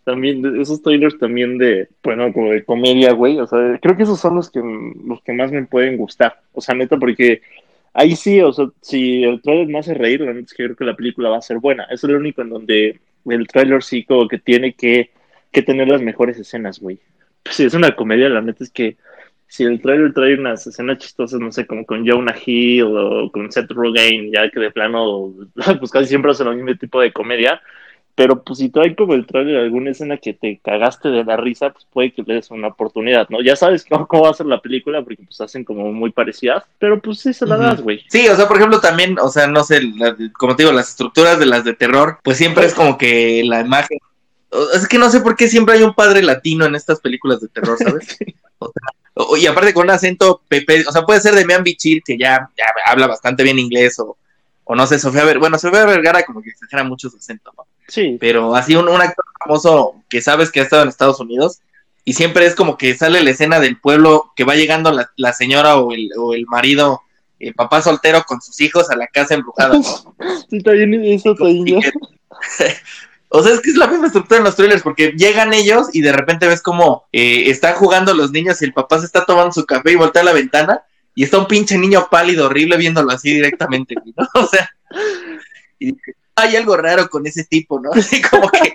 también, 0.04 0.60
esos 0.60 0.82
trailers 0.82 1.18
también 1.18 1.58
de, 1.58 1.88
bueno, 2.02 2.32
como 2.32 2.50
de 2.50 2.64
comedia, 2.64 3.12
güey, 3.12 3.38
o 3.40 3.46
sea, 3.46 3.78
creo 3.80 3.96
que 3.96 4.04
esos 4.04 4.20
son 4.20 4.36
los 4.36 4.50
que, 4.50 4.60
los 4.60 5.22
que 5.22 5.32
más 5.32 5.50
me 5.50 5.64
pueden 5.64 5.96
gustar, 5.96 6.40
o 6.52 6.60
sea, 6.60 6.74
neta, 6.74 6.96
porque 6.98 7.42
ahí 7.92 8.16
sí, 8.16 8.40
o 8.40 8.52
sea, 8.52 8.66
si 8.80 9.24
el 9.24 9.40
trailer 9.42 9.68
me 9.68 9.78
hace 9.78 9.94
reír, 9.94 10.20
la 10.20 10.32
neta 10.32 10.46
es 10.46 10.54
que 10.54 10.64
creo 10.64 10.76
que 10.76 10.84
la 10.84 10.96
película 10.96 11.30
va 11.30 11.38
a 11.38 11.42
ser 11.42 11.58
buena, 11.58 11.84
eso 11.84 12.06
es 12.06 12.12
lo 12.12 12.18
único 12.18 12.42
en 12.42 12.50
donde 12.50 13.00
el 13.26 13.46
trailer 13.48 13.82
sí 13.82 14.04
como 14.04 14.28
que 14.28 14.38
tiene 14.38 14.74
que, 14.74 15.10
que 15.50 15.62
tener 15.62 15.88
las 15.88 16.02
mejores 16.02 16.38
escenas, 16.38 16.78
güey. 16.80 16.98
Pues 17.42 17.56
si 17.56 17.64
es 17.64 17.74
una 17.74 17.94
comedia, 17.94 18.28
la 18.28 18.40
neta 18.40 18.64
es 18.64 18.70
que 18.70 18.96
si 19.46 19.64
el 19.64 19.80
trailer 19.80 20.12
trae 20.12 20.34
unas 20.34 20.66
escenas 20.66 20.98
chistosas, 20.98 21.38
no 21.38 21.52
sé, 21.52 21.66
como 21.66 21.86
con 21.86 22.06
Jonah 22.06 22.34
Hill 22.44 22.84
o 22.84 23.30
con 23.30 23.52
Seth 23.52 23.70
Rogen, 23.70 24.32
ya 24.32 24.50
que 24.50 24.60
de 24.60 24.70
plano, 24.70 25.32
pues 25.78 25.90
casi 25.90 26.06
siempre 26.06 26.32
hacen 26.32 26.48
el 26.48 26.56
mismo 26.56 26.76
tipo 26.76 27.00
de 27.00 27.12
comedia, 27.12 27.62
pero 28.14 28.42
pues 28.42 28.58
si 28.60 28.68
trae 28.68 28.94
como 28.94 29.14
el 29.14 29.26
trailer 29.26 29.56
alguna 29.56 29.90
escena 29.90 30.16
que 30.18 30.34
te 30.34 30.60
cagaste 30.62 31.08
de 31.08 31.24
la 31.24 31.36
risa, 31.36 31.70
pues 31.70 31.84
puede 31.92 32.12
que 32.12 32.22
le 32.22 32.34
des 32.34 32.50
una 32.50 32.68
oportunidad, 32.68 33.28
¿no? 33.28 33.42
Ya 33.42 33.56
sabes 33.56 33.84
cómo, 33.88 34.06
cómo 34.06 34.22
va 34.24 34.30
a 34.30 34.34
ser 34.34 34.46
la 34.46 34.60
película, 34.60 35.02
porque 35.02 35.22
pues 35.24 35.40
hacen 35.40 35.64
como 35.64 35.92
muy 35.92 36.10
parecidas, 36.12 36.64
pero 36.78 37.00
pues 37.00 37.18
sí 37.20 37.32
se 37.34 37.46
la 37.46 37.56
das, 37.56 37.80
güey. 37.82 38.04
Sí, 38.08 38.28
o 38.28 38.36
sea, 38.36 38.46
por 38.46 38.56
ejemplo, 38.58 38.80
también, 38.80 39.18
o 39.18 39.28
sea, 39.28 39.46
no 39.46 39.64
sé, 39.64 39.82
la- 39.82 40.16
como 40.38 40.54
te 40.56 40.62
digo, 40.62 40.72
las 40.72 40.90
estructuras 40.90 41.38
de 41.38 41.46
las 41.46 41.64
de 41.64 41.74
terror, 41.74 42.18
pues 42.22 42.36
siempre 42.38 42.66
es 42.66 42.74
como 42.74 42.96
que 42.98 43.42
la 43.44 43.60
imagen. 43.60 43.98
Es 44.74 44.86
que 44.86 44.98
no 44.98 45.10
sé 45.10 45.20
por 45.20 45.34
qué 45.34 45.48
siempre 45.48 45.74
hay 45.74 45.82
un 45.82 45.94
padre 45.94 46.22
latino 46.22 46.64
en 46.64 46.76
estas 46.76 47.00
películas 47.00 47.40
de 47.40 47.48
terror, 47.48 47.76
¿sabes? 47.78 48.16
O 48.60 48.66
sea, 48.70 48.88
o- 49.14 49.36
y 49.36 49.46
aparte 49.46 49.74
con 49.74 49.84
un 49.84 49.90
acento 49.90 50.40
Pepe, 50.48 50.84
o 50.86 50.92
sea, 50.92 51.02
puede 51.02 51.20
ser 51.20 51.34
de 51.34 51.44
Mian 51.44 51.64
Bichir, 51.64 52.02
que 52.04 52.16
ya, 52.16 52.48
ya 52.56 52.64
habla 52.86 53.08
bastante 53.08 53.42
bien 53.42 53.58
inglés, 53.58 53.98
o, 53.98 54.16
o 54.62 54.74
no 54.76 54.86
sé, 54.86 54.98
Sofía 55.00 55.22
Vergara, 55.24 55.40
bueno, 55.40 55.58
Sofía 55.58 55.84
Vergara 55.84 56.22
como 56.24 56.40
que 56.40 56.50
exagera 56.50 56.84
mucho 56.84 57.10
su 57.10 57.16
acento, 57.16 57.52
¿no? 57.56 57.63
Sí, 57.88 58.16
Pero 58.20 58.54
así 58.54 58.76
un, 58.76 58.88
un 58.88 59.00
actor 59.00 59.24
famoso 59.38 59.94
que 60.08 60.22
sabes 60.22 60.50
que 60.50 60.60
ha 60.60 60.62
estado 60.62 60.82
en 60.82 60.88
Estados 60.88 61.20
Unidos, 61.20 61.60
y 62.04 62.12
siempre 62.12 62.46
es 62.46 62.54
como 62.54 62.76
que 62.76 62.94
sale 62.94 63.22
la 63.22 63.30
escena 63.30 63.60
del 63.60 63.80
pueblo 63.80 64.32
que 64.36 64.44
va 64.44 64.54
llegando 64.54 64.92
la, 64.92 65.10
la 65.16 65.32
señora 65.32 65.76
o 65.76 65.92
el, 65.92 66.10
o 66.18 66.34
el 66.34 66.46
marido, 66.46 67.02
el 67.38 67.54
papá 67.54 67.82
soltero 67.82 68.24
con 68.26 68.42
sus 68.42 68.60
hijos 68.60 68.90
a 68.90 68.96
la 68.96 69.06
casa 69.06 69.34
embrujada. 69.34 69.78
O 73.36 73.42
sea, 73.42 73.52
es 73.52 73.60
que 73.60 73.70
es 73.70 73.76
la 73.76 73.88
misma 73.88 74.06
estructura 74.06 74.38
en 74.38 74.44
los 74.44 74.54
trailers, 74.54 74.82
porque 74.82 75.12
llegan 75.16 75.52
ellos 75.52 75.88
y 75.92 76.02
de 76.02 76.12
repente 76.12 76.46
ves 76.46 76.62
como 76.62 77.08
eh, 77.10 77.50
están 77.50 77.74
jugando 77.74 78.14
los 78.14 78.30
niños 78.30 78.62
y 78.62 78.64
el 78.64 78.72
papá 78.72 79.00
se 79.00 79.06
está 79.06 79.24
tomando 79.24 79.50
su 79.50 79.66
café 79.66 79.90
y 79.90 79.96
voltea 79.96 80.22
a 80.22 80.26
la 80.26 80.32
ventana 80.32 80.82
y 81.16 81.24
está 81.24 81.38
un 81.38 81.48
pinche 81.48 81.76
niño 81.76 82.06
pálido, 82.08 82.46
horrible, 82.46 82.76
viéndolo 82.76 83.10
así 83.10 83.34
directamente, 83.34 83.96
¿no? 84.16 84.28
O 84.40 84.46
sea, 84.46 84.70
y 85.80 85.96
hay 86.36 86.56
algo 86.56 86.76
raro 86.76 87.08
con 87.08 87.26
ese 87.26 87.44
tipo, 87.44 87.80
¿no? 87.80 87.90
Así 87.94 88.20
como 88.22 88.48
que, 88.50 88.74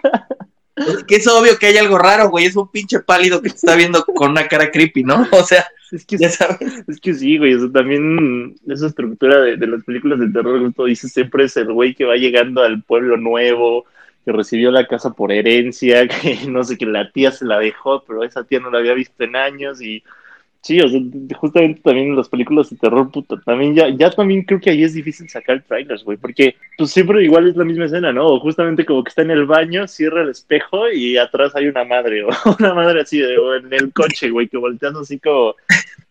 que 1.06 1.16
es 1.16 1.28
obvio 1.28 1.58
que 1.58 1.68
hay 1.68 1.78
algo 1.78 1.98
raro, 1.98 2.30
güey, 2.30 2.46
es 2.46 2.56
un 2.56 2.70
pinche 2.72 3.00
pálido 3.00 3.42
que 3.42 3.50
te 3.50 3.56
está 3.56 3.76
viendo 3.76 4.04
con 4.06 4.32
una 4.32 4.48
cara 4.48 4.72
creepy, 4.72 5.04
¿no? 5.04 5.28
O 5.32 5.44
sea, 5.44 5.66
Es 5.92 6.06
que 6.06 6.18
ya 6.18 6.30
sabes. 6.30 6.84
Es 6.88 7.00
que 7.00 7.14
sí, 7.14 7.38
güey, 7.38 7.54
o 7.56 7.60
sea, 7.60 7.72
también 7.72 8.56
esa 8.68 8.88
estructura 8.88 9.42
de, 9.42 9.58
de 9.58 9.68
las 9.68 9.84
películas 9.84 10.20
de 10.20 10.30
terror, 10.30 10.60
justo 10.60 10.86
dices, 10.86 11.12
siempre 11.12 11.46
es 11.46 11.58
el 11.58 11.72
güey 11.74 11.96
que 11.96 12.06
va 12.06 12.16
llegando 12.16 12.62
al 12.62 12.84
pueblo 12.84 13.18
nuevo, 13.18 13.86
que 14.26 14.32
recibió 14.32 14.72
la 14.72 14.88
casa 14.88 15.12
por 15.12 15.32
herencia, 15.32 16.08
que 16.08 16.40
no 16.48 16.64
sé, 16.64 16.78
que 16.78 16.86
la 16.86 17.12
tía 17.12 17.32
se 17.32 17.46
la 17.46 17.60
dejó, 17.60 18.04
pero 18.04 18.24
esa 18.24 18.44
tía 18.44 18.60
no 18.60 18.70
la 18.70 18.80
había 18.80 18.94
visto 18.94 19.24
en 19.24 19.36
años 19.36 19.82
y 19.82 20.04
sí, 20.62 20.80
o 20.82 20.88
sea, 20.88 21.00
justamente 21.38 21.82
también 21.82 22.08
en 22.10 22.16
las 22.16 22.30
películas 22.30 22.70
de 22.70 22.78
terror, 22.78 23.10
puta, 23.12 23.36
también 23.46 23.76
ya, 23.76 23.90
ya 23.90 24.10
también 24.12 24.44
creo 24.44 24.60
que 24.60 24.70
ahí 24.70 24.84
es 24.84 24.94
difícil 24.94 25.30
sacar 25.30 25.64
trailers, 25.68 26.04
güey, 26.04 26.18
porque 26.18 26.56
pues 26.78 26.92
siempre 26.92 27.24
igual 27.24 27.48
es 27.50 27.56
la 27.56 27.66
misma 27.66 27.86
escena, 27.86 28.12
¿no? 28.12 28.28
O 28.28 28.40
justamente 28.40 28.86
como 28.86 29.04
que 29.04 29.10
está 29.10 29.22
en 29.22 29.32
el 29.32 29.46
baño, 29.46 29.88
cierra 29.88 30.22
el 30.22 30.30
espejo 30.30 30.90
y 30.90 31.18
atrás 31.18 31.56
hay 31.56 31.68
una 31.68 31.84
madre, 31.86 32.24
o 32.24 32.30
una 32.60 32.74
madre 32.74 33.02
así, 33.02 33.22
o 33.24 33.56
en 33.56 33.72
el 33.74 33.92
coche, 33.94 34.30
güey, 34.30 34.48
que 34.48 34.58
volteas 34.58 34.96
así 34.96 35.20
como 35.20 35.56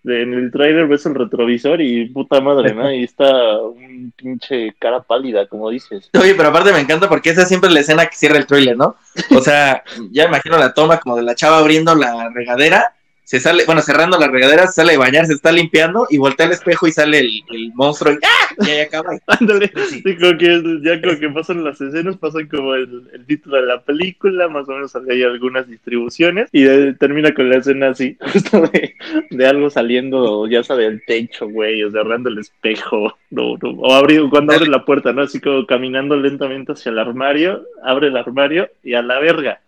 de- 0.02 0.22
en 0.22 0.32
el 0.34 0.50
trailer 0.50 0.86
ves 0.86 1.04
el 1.06 1.14
retrovisor 1.14 1.80
y 1.80 2.06
puta 2.06 2.40
madre, 2.40 2.74
¿no? 2.74 2.90
Y 2.92 3.04
está 3.04 3.58
un 3.60 4.12
pinche 4.16 4.74
cara 4.78 5.02
pálida, 5.02 5.46
como 5.46 5.70
dices. 5.70 6.10
Oye, 6.18 6.34
pero 6.34 6.48
aparte 6.48 6.72
me 6.72 6.80
encanta 6.80 7.08
porque 7.08 7.30
esa 7.30 7.44
siempre 7.44 7.68
es 7.68 7.74
la 7.74 7.80
escena 7.80 8.06
que 8.06 8.16
cierra 8.16 8.38
el 8.38 8.46
trailer, 8.46 8.76
¿no? 8.76 8.96
O 9.36 9.40
sea, 9.40 9.82
ya 10.10 10.24
imagino 10.24 10.56
la 10.56 10.72
toma 10.72 10.98
como 10.98 11.16
de 11.16 11.22
la 11.22 11.34
chava 11.34 11.58
abriendo 11.58 11.94
la 11.94 12.30
regadera, 12.34 12.94
se 13.28 13.40
sale, 13.40 13.66
bueno, 13.66 13.82
cerrando 13.82 14.18
la 14.18 14.28
regadera, 14.28 14.66
se 14.66 14.72
sale 14.72 14.92
de 14.92 14.96
bañar, 14.96 15.26
se 15.26 15.34
está 15.34 15.52
limpiando 15.52 16.06
y 16.08 16.16
voltea 16.16 16.46
al 16.46 16.52
espejo 16.52 16.86
y 16.86 16.92
sale 16.92 17.18
el, 17.18 17.30
el 17.50 17.74
monstruo 17.74 18.14
y 18.14 18.16
¡ah! 18.24 18.54
Y 18.66 18.70
ahí 18.70 18.80
acaba. 18.80 19.10
Ándale, 19.26 19.70
Sí. 19.90 20.00
sí, 20.02 20.16
como 20.16 20.38
que 20.38 20.80
ya 20.82 20.98
como 21.02 21.20
que 21.20 21.28
pasan 21.28 21.62
las 21.62 21.78
escenas, 21.78 22.16
pasan 22.16 22.46
como 22.48 22.74
el, 22.74 23.02
el 23.12 23.26
título 23.26 23.56
de 23.60 23.66
la 23.66 23.82
película, 23.82 24.48
más 24.48 24.66
o 24.66 24.72
menos 24.72 24.96
hay 24.96 25.22
algunas 25.22 25.68
distribuciones 25.68 26.48
y 26.52 26.64
termina 26.94 27.34
con 27.34 27.50
la 27.50 27.58
escena 27.58 27.88
así, 27.90 28.16
justo 28.32 28.62
de, 28.62 28.94
de 29.28 29.46
algo 29.46 29.68
saliendo, 29.68 30.46
ya 30.48 30.62
sea 30.64 30.76
del 30.76 31.02
techo, 31.06 31.50
güey, 31.50 31.82
o 31.84 31.90
cerrando 31.90 32.30
el 32.30 32.38
espejo, 32.38 33.14
no, 33.28 33.58
no, 33.60 33.70
o 33.72 33.92
abriendo, 33.92 34.30
cuando 34.30 34.54
abre 34.54 34.68
la 34.68 34.86
puerta, 34.86 35.12
¿no? 35.12 35.20
Así 35.20 35.38
como 35.38 35.66
caminando 35.66 36.16
lentamente 36.16 36.72
hacia 36.72 36.92
el 36.92 36.98
armario, 36.98 37.62
abre 37.84 38.06
el 38.08 38.16
armario 38.16 38.70
y 38.82 38.94
a 38.94 39.02
la 39.02 39.18
verga. 39.18 39.60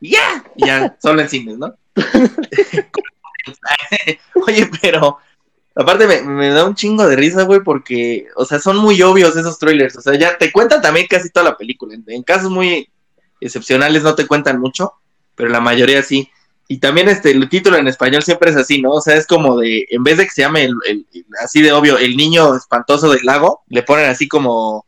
¡Ya! 0.00 0.42
Ya, 0.56 0.96
solo 1.00 1.20
en 1.20 1.28
cines, 1.28 1.56
¿no? 1.56 1.72
Oye, 4.46 4.68
pero 4.80 5.18
aparte 5.74 6.06
me, 6.06 6.22
me 6.22 6.48
da 6.50 6.64
un 6.64 6.74
chingo 6.74 7.06
de 7.06 7.16
risa, 7.16 7.42
güey, 7.44 7.60
porque, 7.60 8.26
o 8.36 8.44
sea, 8.44 8.58
son 8.58 8.76
muy 8.78 9.00
obvios 9.02 9.36
esos 9.36 9.58
trailers. 9.58 9.96
O 9.96 10.00
sea, 10.00 10.14
ya 10.16 10.36
te 10.38 10.52
cuentan 10.52 10.82
también 10.82 11.06
casi 11.08 11.30
toda 11.30 11.50
la 11.50 11.56
película. 11.56 11.96
En, 12.06 12.22
casos 12.22 12.50
muy 12.50 12.88
excepcionales 13.40 14.02
no 14.02 14.14
te 14.14 14.26
cuentan 14.26 14.60
mucho, 14.60 14.92
pero 15.34 15.48
la 15.50 15.60
mayoría 15.60 16.02
sí. 16.02 16.30
Y 16.68 16.78
también 16.78 17.08
este, 17.08 17.30
el 17.30 17.48
título 17.48 17.76
en 17.76 17.86
español 17.88 18.22
siempre 18.22 18.50
es 18.50 18.56
así, 18.56 18.82
¿no? 18.82 18.90
O 18.92 19.00
sea, 19.00 19.14
es 19.16 19.26
como 19.26 19.58
de, 19.58 19.86
en 19.90 20.02
vez 20.02 20.16
de 20.18 20.24
que 20.24 20.30
se 20.30 20.42
llame 20.42 20.64
el- 20.64 20.74
el- 20.88 21.06
así 21.42 21.62
de 21.62 21.72
obvio, 21.72 21.96
el 21.98 22.16
niño 22.16 22.56
espantoso 22.56 23.10
del 23.10 23.24
lago, 23.24 23.62
le 23.68 23.82
ponen 23.84 24.06
así 24.10 24.26
como 24.28 24.85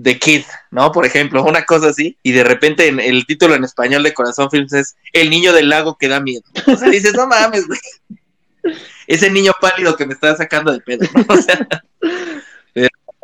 The 0.00 0.18
Kid, 0.18 0.42
¿no? 0.70 0.92
Por 0.92 1.06
ejemplo, 1.06 1.42
una 1.42 1.64
cosa 1.64 1.88
así. 1.88 2.18
Y 2.22 2.32
de 2.32 2.44
repente 2.44 2.88
en 2.88 3.00
el 3.00 3.26
título 3.26 3.54
en 3.54 3.64
español 3.64 4.02
de 4.02 4.14
Corazón 4.14 4.50
Films 4.50 4.72
es 4.72 4.96
El 5.12 5.30
niño 5.30 5.52
del 5.52 5.68
lago 5.68 5.96
que 5.96 6.08
da 6.08 6.20
miedo. 6.20 6.42
O 6.66 6.76
sea, 6.76 6.88
dices, 6.88 7.14
no 7.14 7.26
mames, 7.26 7.66
güey. 7.66 7.80
Ese 9.06 9.30
niño 9.30 9.52
pálido 9.60 9.96
que 9.96 10.06
me 10.06 10.14
está 10.14 10.36
sacando 10.36 10.72
de 10.72 10.80
pedo, 10.80 11.06
¿no? 11.14 11.24
O 11.28 11.36
sea, 11.36 11.68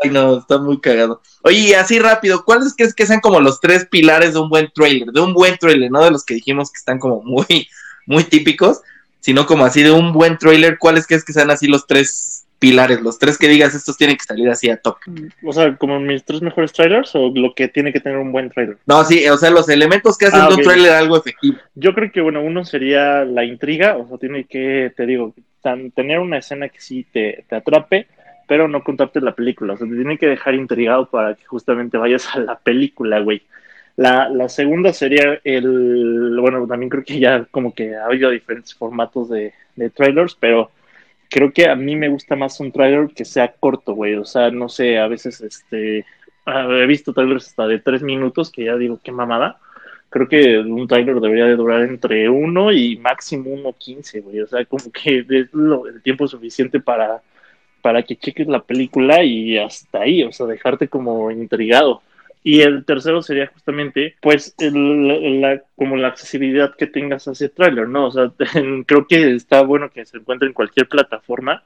ay, 0.02 0.10
no, 0.10 0.38
está 0.38 0.58
muy 0.58 0.80
cagado. 0.80 1.20
Oye, 1.42 1.58
y 1.58 1.74
así 1.74 1.98
rápido, 1.98 2.44
¿cuáles 2.44 2.74
crees 2.76 2.94
que 2.94 3.06
sean 3.06 3.20
como 3.20 3.40
los 3.40 3.60
tres 3.60 3.86
pilares 3.90 4.34
de 4.34 4.40
un 4.40 4.48
buen 4.48 4.70
trailer? 4.72 5.08
De 5.08 5.20
un 5.20 5.34
buen 5.34 5.58
trailer, 5.58 5.90
no 5.90 6.04
de 6.04 6.12
los 6.12 6.24
que 6.24 6.34
dijimos 6.34 6.70
que 6.70 6.78
están 6.78 6.98
como 6.98 7.22
muy, 7.22 7.68
muy 8.06 8.24
típicos, 8.24 8.80
sino 9.20 9.46
como 9.46 9.64
así 9.64 9.82
de 9.82 9.90
un 9.90 10.12
buen 10.12 10.38
trailer, 10.38 10.78
¿cuáles 10.78 11.06
crees 11.06 11.24
que 11.24 11.32
sean 11.32 11.50
así 11.50 11.66
los 11.66 11.86
tres 11.86 12.41
pilares? 12.62 13.00
Los 13.02 13.18
tres 13.18 13.36
que 13.36 13.48
digas, 13.48 13.74
estos 13.74 13.96
tienen 13.96 14.16
que 14.16 14.24
salir 14.24 14.48
así 14.48 14.70
a 14.70 14.76
top. 14.78 14.96
O 15.44 15.52
sea, 15.52 15.76
como 15.76 16.00
mis 16.00 16.24
tres 16.24 16.40
mejores 16.40 16.72
trailers 16.72 17.14
o 17.14 17.30
lo 17.34 17.54
que 17.54 17.68
tiene 17.68 17.92
que 17.92 18.00
tener 18.00 18.18
un 18.18 18.32
buen 18.32 18.48
trailer. 18.48 18.78
No, 18.86 19.04
sí, 19.04 19.28
o 19.28 19.36
sea, 19.36 19.50
los 19.50 19.68
elementos 19.68 20.16
que 20.16 20.26
hacen 20.26 20.40
Ah, 20.40 20.48
de 20.48 20.54
un 20.54 20.62
trailer 20.62 20.92
algo 20.92 21.16
efectivo. 21.18 21.58
Yo 21.74 21.92
creo 21.94 22.10
que, 22.10 22.20
bueno, 22.20 22.40
uno 22.42 22.64
sería 22.64 23.24
la 23.24 23.44
intriga, 23.44 23.96
o 23.96 24.08
sea, 24.08 24.16
tiene 24.18 24.44
que, 24.44 24.92
te 24.96 25.04
digo, 25.04 25.34
tan- 25.60 25.90
tener 25.90 26.18
una 26.20 26.38
escena 26.38 26.68
que 26.68 26.80
sí 26.80 27.04
te, 27.12 27.44
te 27.48 27.56
atrape, 27.56 28.06
pero 28.48 28.68
no 28.68 28.82
contarte 28.82 29.20
la 29.20 29.34
película, 29.34 29.74
o 29.74 29.76
sea, 29.76 29.86
te 29.86 29.94
tiene 29.94 30.18
que 30.18 30.26
dejar 30.26 30.54
intrigado 30.54 31.06
para 31.10 31.34
que 31.34 31.44
justamente 31.44 31.98
vayas 31.98 32.34
a 32.34 32.38
la 32.40 32.58
película, 32.58 33.20
güey. 33.20 33.42
La, 33.96 34.28
la 34.30 34.48
segunda 34.48 34.92
sería 34.94 35.38
el, 35.44 36.36
bueno, 36.40 36.66
también 36.66 36.88
creo 36.88 37.04
que 37.04 37.18
ya 37.18 37.44
como 37.50 37.74
que 37.74 37.94
ha 37.94 38.06
habido 38.06 38.30
diferentes 38.30 38.74
formatos 38.74 39.28
de, 39.28 39.52
de 39.76 39.90
trailers, 39.90 40.34
pero 40.34 40.70
creo 41.32 41.52
que 41.52 41.68
a 41.68 41.74
mí 41.76 41.96
me 41.96 42.08
gusta 42.08 42.36
más 42.36 42.60
un 42.60 42.72
trailer 42.72 43.08
que 43.14 43.24
sea 43.24 43.52
corto, 43.52 43.94
güey. 43.94 44.14
O 44.16 44.24
sea, 44.24 44.50
no 44.50 44.68
sé, 44.68 44.98
a 44.98 45.08
veces 45.08 45.40
este 45.40 46.04
ah, 46.46 46.66
he 46.70 46.86
visto 46.86 47.12
trailers 47.12 47.48
hasta 47.48 47.66
de 47.66 47.78
tres 47.80 48.02
minutos 48.02 48.50
que 48.50 48.64
ya 48.64 48.76
digo 48.76 49.00
qué 49.02 49.12
mamada. 49.12 49.58
Creo 50.10 50.28
que 50.28 50.58
un 50.58 50.86
trailer 50.86 51.20
debería 51.20 51.46
de 51.46 51.56
durar 51.56 51.82
entre 51.82 52.28
uno 52.28 52.70
y 52.72 52.96
máximo 52.98 53.50
uno 53.50 53.74
quince, 53.78 54.20
güey. 54.20 54.40
O 54.40 54.46
sea, 54.46 54.64
como 54.66 54.84
que 54.92 55.24
es 55.28 55.52
lo- 55.54 55.86
el 55.86 56.02
tiempo 56.02 56.28
suficiente 56.28 56.80
para, 56.80 57.22
para 57.80 58.02
que 58.02 58.16
cheques 58.16 58.46
la 58.46 58.62
película 58.62 59.22
y 59.24 59.56
hasta 59.58 60.00
ahí, 60.02 60.22
o 60.24 60.32
sea, 60.32 60.46
dejarte 60.46 60.88
como 60.88 61.30
intrigado. 61.30 62.02
Y 62.44 62.62
el 62.62 62.84
tercero 62.84 63.22
sería 63.22 63.46
justamente, 63.48 64.16
pues, 64.20 64.54
el- 64.58 65.40
la, 65.40 65.62
como 65.76 65.96
la 65.96 66.08
accesibilidad 66.08 66.74
que 66.76 66.86
tengas 66.88 67.28
a 67.28 67.32
ese 67.32 67.48
tráiler, 67.48 67.88
¿no? 67.88 68.06
O 68.08 68.10
sea, 68.10 68.32
creo 68.86 69.06
que 69.06 69.34
está 69.34 69.62
bueno 69.62 69.90
que 69.90 70.04
se 70.06 70.18
encuentre 70.18 70.48
en 70.48 70.54
cualquier 70.54 70.88
plataforma, 70.88 71.62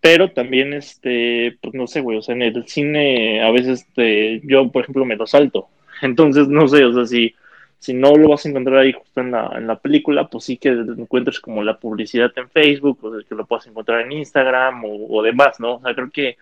pero 0.00 0.30
también, 0.32 0.72
este, 0.74 1.58
pues 1.62 1.74
no 1.74 1.86
sé, 1.86 2.00
güey, 2.00 2.18
o 2.18 2.22
sea, 2.22 2.34
en 2.34 2.42
el 2.42 2.66
cine 2.68 3.42
a 3.42 3.50
veces 3.50 3.82
este, 3.82 4.40
yo, 4.44 4.70
por 4.70 4.82
ejemplo, 4.82 5.04
me 5.04 5.16
lo 5.16 5.26
salto. 5.26 5.68
Entonces, 6.02 6.48
no 6.48 6.68
sé, 6.68 6.84
o 6.84 6.92
sea, 6.94 7.06
si, 7.06 7.34
si 7.78 7.94
no 7.94 8.14
lo 8.16 8.28
vas 8.30 8.46
a 8.46 8.48
encontrar 8.50 8.78
ahí 8.78 8.92
justo 8.92 9.20
en 9.20 9.32
la, 9.32 9.52
en 9.56 9.66
la 9.66 9.78
película, 9.80 10.28
pues 10.28 10.44
sí 10.44 10.56
que 10.58 10.68
encuentres 10.70 11.40
como 11.40 11.62
la 11.64 11.78
publicidad 11.78 12.32
en 12.36 12.48
Facebook, 12.50 12.98
o 13.04 13.18
que 13.28 13.34
lo 13.34 13.46
puedas 13.46 13.66
encontrar 13.66 14.02
en 14.02 14.12
Instagram 14.12 14.84
o, 14.84 15.18
o 15.18 15.22
demás, 15.22 15.58
¿no? 15.60 15.76
O 15.76 15.80
sea, 15.82 15.94
creo 15.94 16.10
que 16.10 16.36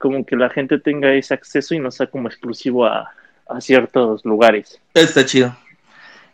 como 0.00 0.24
que 0.24 0.34
la 0.34 0.48
gente 0.48 0.80
tenga 0.80 1.12
ese 1.12 1.34
acceso 1.34 1.74
y 1.74 1.78
no 1.78 1.90
sea 1.90 2.06
como 2.06 2.26
exclusivo 2.26 2.86
a, 2.86 3.12
ciertos 3.58 4.24
lugares. 4.24 4.80
Está 4.94 5.26
chido. 5.26 5.56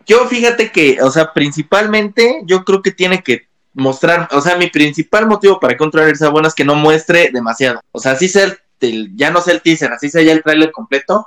Yo 0.06 0.26
fíjate 0.26 0.70
que, 0.70 1.00
o 1.00 1.10
sea, 1.10 1.32
principalmente 1.32 2.42
yo 2.44 2.62
creo 2.62 2.82
que 2.82 2.90
tiene 2.90 3.22
que 3.22 3.48
mostrar, 3.72 4.28
o 4.32 4.40
sea, 4.42 4.56
mi 4.56 4.68
principal 4.68 5.26
motivo 5.26 5.58
para 5.58 5.78
trailer 5.78 6.18
sea 6.18 6.28
bueno 6.28 6.46
es 6.46 6.54
que 6.54 6.66
no 6.66 6.74
muestre 6.74 7.30
demasiado. 7.32 7.80
O 7.90 8.00
sea, 8.00 8.12
así 8.12 8.28
sea 8.28 8.54
el, 8.80 9.16
ya 9.16 9.30
no 9.30 9.40
sea 9.40 9.54
el 9.54 9.62
teaser, 9.62 9.90
así 9.92 10.10
sea 10.10 10.22
ya 10.22 10.32
el 10.32 10.42
trailer 10.42 10.70
completo, 10.72 11.26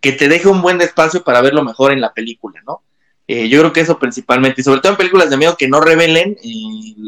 que 0.00 0.12
te 0.12 0.26
deje 0.26 0.48
un 0.48 0.62
buen 0.62 0.80
espacio 0.80 1.22
para 1.22 1.42
verlo 1.42 1.62
mejor 1.62 1.92
en 1.92 2.00
la 2.00 2.14
película, 2.14 2.58
¿no? 2.66 2.80
Eh, 3.28 3.50
yo 3.50 3.60
creo 3.60 3.74
que 3.74 3.80
eso 3.80 3.98
principalmente, 3.98 4.62
y 4.62 4.64
sobre 4.64 4.80
todo 4.80 4.92
en 4.92 4.98
películas 4.98 5.28
de 5.28 5.36
miedo 5.36 5.56
que 5.58 5.68
no 5.68 5.82
revelen 5.82 6.38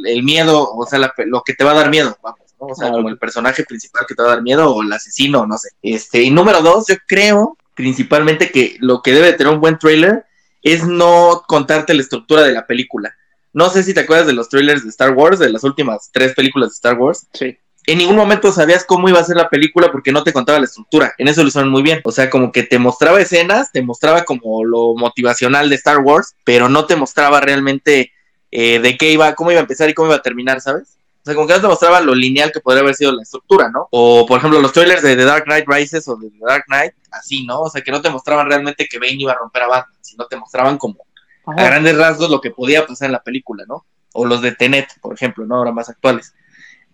el 0.04 0.22
miedo, 0.22 0.70
o 0.70 0.84
sea, 0.84 0.98
lo 0.98 1.42
que 1.42 1.54
te 1.54 1.64
va 1.64 1.70
a 1.70 1.76
dar 1.76 1.88
miedo, 1.88 2.14
vamos, 2.22 2.47
¿no? 2.60 2.66
O 2.68 2.74
sea, 2.74 2.88
Ah, 2.88 2.92
como 2.92 3.08
el 3.08 3.18
personaje 3.18 3.64
principal 3.64 4.04
que 4.06 4.14
te 4.14 4.22
va 4.22 4.32
a 4.32 4.34
dar 4.34 4.42
miedo, 4.42 4.74
o 4.74 4.82
el 4.82 4.92
asesino, 4.92 5.46
no 5.46 5.56
sé. 5.58 5.70
Este, 5.82 6.22
y 6.22 6.30
número 6.30 6.60
dos, 6.60 6.86
yo 6.88 6.96
creo 7.06 7.56
principalmente 7.74 8.50
que 8.50 8.76
lo 8.80 9.02
que 9.02 9.12
debe 9.12 9.28
de 9.28 9.32
tener 9.34 9.52
un 9.52 9.60
buen 9.60 9.78
trailer 9.78 10.24
es 10.62 10.84
no 10.84 11.44
contarte 11.46 11.94
la 11.94 12.02
estructura 12.02 12.42
de 12.42 12.52
la 12.52 12.66
película. 12.66 13.14
No 13.52 13.70
sé 13.70 13.82
si 13.82 13.94
te 13.94 14.00
acuerdas 14.00 14.26
de 14.26 14.32
los 14.32 14.48
trailers 14.48 14.82
de 14.82 14.90
Star 14.90 15.12
Wars, 15.12 15.38
de 15.38 15.50
las 15.50 15.64
últimas 15.64 16.10
tres 16.12 16.34
películas 16.34 16.70
de 16.70 16.74
Star 16.74 16.98
Wars. 16.98 17.26
Sí. 17.32 17.56
En 17.86 17.98
ningún 17.98 18.16
momento 18.16 18.52
sabías 18.52 18.84
cómo 18.84 19.08
iba 19.08 19.18
a 19.18 19.24
ser 19.24 19.36
la 19.36 19.48
película 19.48 19.90
porque 19.90 20.12
no 20.12 20.22
te 20.22 20.32
contaba 20.32 20.58
la 20.58 20.66
estructura. 20.66 21.14
En 21.16 21.26
eso 21.26 21.42
lo 21.42 21.48
hicieron 21.48 21.70
muy 21.70 21.82
bien. 21.82 22.00
O 22.04 22.12
sea, 22.12 22.28
como 22.28 22.52
que 22.52 22.62
te 22.62 22.78
mostraba 22.78 23.20
escenas, 23.20 23.72
te 23.72 23.80
mostraba 23.80 24.24
como 24.24 24.62
lo 24.64 24.94
motivacional 24.94 25.70
de 25.70 25.76
Star 25.76 25.98
Wars, 25.98 26.34
pero 26.44 26.68
no 26.68 26.84
te 26.84 26.96
mostraba 26.96 27.40
realmente 27.40 28.12
eh, 28.50 28.78
de 28.80 28.98
qué 28.98 29.12
iba, 29.12 29.34
cómo 29.34 29.52
iba 29.52 29.60
a 29.60 29.62
empezar 29.62 29.88
y 29.88 29.94
cómo 29.94 30.08
iba 30.08 30.16
a 30.16 30.22
terminar, 30.22 30.60
¿sabes? 30.60 30.97
O 31.28 31.30
sea, 31.30 31.34
como 31.34 31.46
que 31.46 31.52
no 31.52 31.60
te 31.60 31.66
mostraba 31.66 32.00
lo 32.00 32.14
lineal 32.14 32.50
que 32.50 32.60
podría 32.60 32.80
haber 32.80 32.94
sido 32.94 33.12
la 33.12 33.20
estructura, 33.20 33.68
¿no? 33.68 33.86
O, 33.90 34.24
por 34.24 34.38
ejemplo, 34.38 34.62
los 34.62 34.72
trailers 34.72 35.02
de 35.02 35.14
The 35.14 35.24
Dark 35.24 35.44
Knight 35.44 35.66
Rises 35.68 36.08
o 36.08 36.16
de 36.16 36.30
The 36.30 36.38
Dark 36.40 36.64
Knight, 36.68 36.94
así, 37.10 37.44
¿no? 37.44 37.60
O 37.60 37.68
sea, 37.68 37.82
que 37.82 37.90
no 37.90 38.00
te 38.00 38.08
mostraban 38.08 38.48
realmente 38.48 38.86
que 38.86 38.98
Bane 38.98 39.16
iba 39.18 39.32
a 39.32 39.36
romper 39.36 39.64
a 39.64 39.68
Batman, 39.68 39.98
sino 40.00 40.24
te 40.24 40.36
mostraban 40.38 40.78
como 40.78 40.96
a 41.44 41.62
grandes 41.62 41.98
rasgos 41.98 42.30
lo 42.30 42.40
que 42.40 42.50
podía 42.50 42.86
pasar 42.86 43.06
en 43.06 43.12
la 43.12 43.22
película, 43.22 43.64
¿no? 43.68 43.84
O 44.14 44.24
los 44.24 44.40
de 44.40 44.52
Tenet, 44.52 44.88
por 45.02 45.12
ejemplo, 45.12 45.44
¿no? 45.44 45.56
Ahora 45.56 45.70
más 45.70 45.90
actuales. 45.90 46.32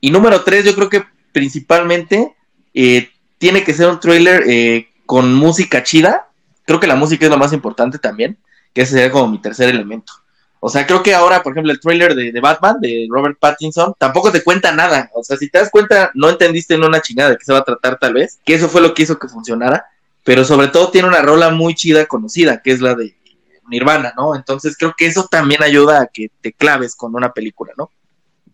Y 0.01 0.11
número 0.11 0.43
tres, 0.43 0.65
yo 0.65 0.75
creo 0.75 0.89
que 0.89 1.05
principalmente 1.31 2.35
eh, 2.75 3.11
tiene 3.39 3.63
que 3.63 3.73
ser 3.73 3.89
un 3.89 4.01
trailer 4.01 4.43
eh, 4.49 4.89
con 5.07 5.33
música 5.33 5.85
chida. 5.85 6.29
Creo 6.67 6.81
que 6.81 6.89
la 6.89 6.97
música 6.97 7.27
es 7.27 7.31
lo 7.31 7.39
más 7.39 7.53
importante 7.53 8.01
también, 8.01 8.37
que 8.73 8.83
ese 8.83 8.95
sería 8.95 9.13
como 9.13 9.29
mi 9.29 9.39
tercer 9.39 9.69
elemento. 9.69 10.13
O 10.67 10.71
sea, 10.71 10.87
creo 10.87 11.03
que 11.03 11.13
ahora, 11.13 11.43
por 11.43 11.53
ejemplo, 11.53 11.71
el 11.71 11.79
trailer 11.79 12.15
de, 12.15 12.33
de 12.33 12.41
Batman, 12.41 12.81
de 12.81 13.07
Robert 13.11 13.37
Pattinson, 13.39 13.93
tampoco 13.99 14.33
te 14.33 14.43
cuenta 14.43 14.73
nada. 14.73 15.11
O 15.13 15.23
sea, 15.23 15.37
si 15.37 15.51
te 15.51 15.59
das 15.59 15.69
cuenta, 15.71 16.11
no 16.15 16.31
entendiste 16.31 16.73
en 16.73 16.83
una 16.83 17.03
chingada 17.03 17.29
de 17.29 17.37
qué 17.37 17.45
se 17.45 17.53
va 17.53 17.59
a 17.59 17.65
tratar 17.65 17.99
tal 17.99 18.15
vez, 18.15 18.41
que 18.47 18.55
eso 18.55 18.71
fue 18.71 18.81
lo 18.81 18.95
que 18.95 19.03
hizo 19.03 19.19
que 19.19 19.29
funcionara, 19.29 19.85
pero 20.23 20.43
sobre 20.43 20.69
todo 20.69 20.91
tiene 20.91 21.07
una 21.07 21.21
rola 21.21 21.51
muy 21.51 21.75
chida 21.75 22.07
conocida, 22.07 22.63
que 22.63 22.71
es 22.71 22.81
la 22.81 22.95
de 22.95 23.15
Nirvana, 23.69 24.15
¿no? 24.17 24.35
Entonces 24.35 24.75
creo 24.79 24.95
que 24.97 25.05
eso 25.05 25.29
también 25.31 25.63
ayuda 25.63 26.01
a 26.01 26.07
que 26.07 26.31
te 26.41 26.55
claves 26.55 26.97
con 26.97 27.15
una 27.15 27.35
película, 27.35 27.75
¿no? 27.77 27.91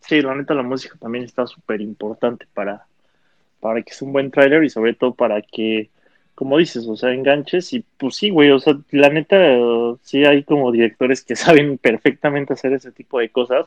Sí, 0.00 0.20
la 0.20 0.34
neta 0.34 0.52
la 0.54 0.64
música 0.64 0.96
también 1.00 1.22
está 1.22 1.46
súper 1.46 1.80
importante 1.80 2.44
para, 2.52 2.86
para 3.60 3.82
que 3.82 3.94
sea 3.94 4.06
un 4.06 4.12
buen 4.12 4.32
trailer 4.32 4.64
y 4.64 4.70
sobre 4.70 4.94
todo 4.94 5.14
para 5.14 5.40
que, 5.42 5.90
como 6.40 6.56
dices, 6.56 6.86
o 6.88 6.96
sea, 6.96 7.12
enganches 7.12 7.70
y 7.74 7.84
pues 7.98 8.16
sí, 8.16 8.30
güey, 8.30 8.50
o 8.50 8.58
sea, 8.58 8.74
la 8.92 9.10
neta 9.10 9.36
sí 10.00 10.24
hay 10.24 10.42
como 10.42 10.72
directores 10.72 11.22
que 11.22 11.36
saben 11.36 11.76
perfectamente 11.76 12.54
hacer 12.54 12.72
ese 12.72 12.92
tipo 12.92 13.18
de 13.18 13.28
cosas 13.28 13.66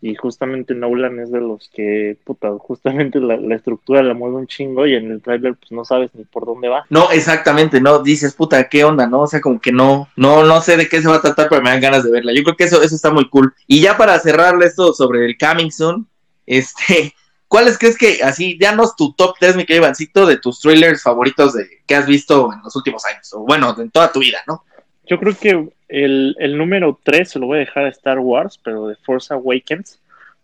y 0.00 0.16
justamente 0.16 0.74
Nolan 0.74 1.20
es 1.20 1.30
de 1.30 1.40
los 1.40 1.70
que, 1.72 2.18
puta, 2.24 2.50
justamente 2.58 3.20
la, 3.20 3.36
estructura 3.54 4.02
la 4.02 4.14
mueve 4.14 4.38
un 4.38 4.48
chingo 4.48 4.88
y 4.88 4.96
en 4.96 5.12
el 5.12 5.22
trailer 5.22 5.54
pues 5.54 5.70
no 5.70 5.84
sabes 5.84 6.10
ni 6.14 6.24
por 6.24 6.46
dónde 6.46 6.68
va. 6.68 6.84
No, 6.90 7.12
exactamente, 7.12 7.80
no, 7.80 8.02
dices, 8.02 8.34
puta, 8.34 8.68
¿qué 8.68 8.82
onda, 8.82 9.06
no? 9.06 9.20
O 9.20 9.26
sea, 9.28 9.40
como 9.40 9.60
que 9.60 9.70
no, 9.70 10.08
no, 10.16 10.42
no 10.42 10.60
sé 10.62 10.76
de 10.76 10.88
qué 10.88 11.00
se 11.00 11.08
va 11.08 11.14
a 11.14 11.22
tratar, 11.22 11.48
pero 11.48 11.62
me 11.62 11.70
dan 11.70 11.80
ganas 11.80 12.02
de 12.02 12.10
verla. 12.10 12.32
Yo 12.34 12.42
creo 12.42 12.56
que 12.56 12.64
eso, 12.64 12.82
eso 12.82 12.96
está 12.96 13.12
muy 13.12 13.28
cool. 13.28 13.54
Y 13.68 13.82
ya 13.82 13.96
para 13.96 14.18
cerrarle 14.18 14.66
esto 14.66 14.92
sobre 14.94 15.26
el 15.26 15.38
Coming 15.38 15.70
Soon, 15.70 16.08
este, 16.44 17.14
¿cuáles 17.50 17.76
crees 17.76 17.98
que, 17.98 18.22
así, 18.22 18.56
danos 18.56 18.94
tu 18.94 19.12
top 19.12 19.34
3, 19.40 19.56
mi 19.56 19.64
querido 19.66 19.84
Ivancito, 19.84 20.24
de 20.24 20.36
tus 20.38 20.60
trailers 20.60 21.02
favoritos 21.02 21.52
de 21.52 21.66
que 21.84 21.96
has 21.96 22.06
visto 22.06 22.52
en 22.52 22.60
los 22.62 22.74
últimos 22.76 23.04
años? 23.04 23.34
O 23.34 23.40
bueno, 23.40 23.74
en 23.76 23.90
toda 23.90 24.12
tu 24.12 24.20
vida, 24.20 24.38
¿no? 24.46 24.62
Yo 25.06 25.18
creo 25.18 25.36
que 25.36 25.68
el, 25.88 26.36
el 26.38 26.56
número 26.56 27.00
3 27.02 27.28
se 27.28 27.40
lo 27.40 27.46
voy 27.46 27.56
a 27.56 27.60
dejar 27.60 27.86
a 27.86 27.88
Star 27.88 28.20
Wars, 28.20 28.60
pero 28.62 28.86
de 28.86 28.94
Force 28.94 29.34
Awakens, 29.34 29.98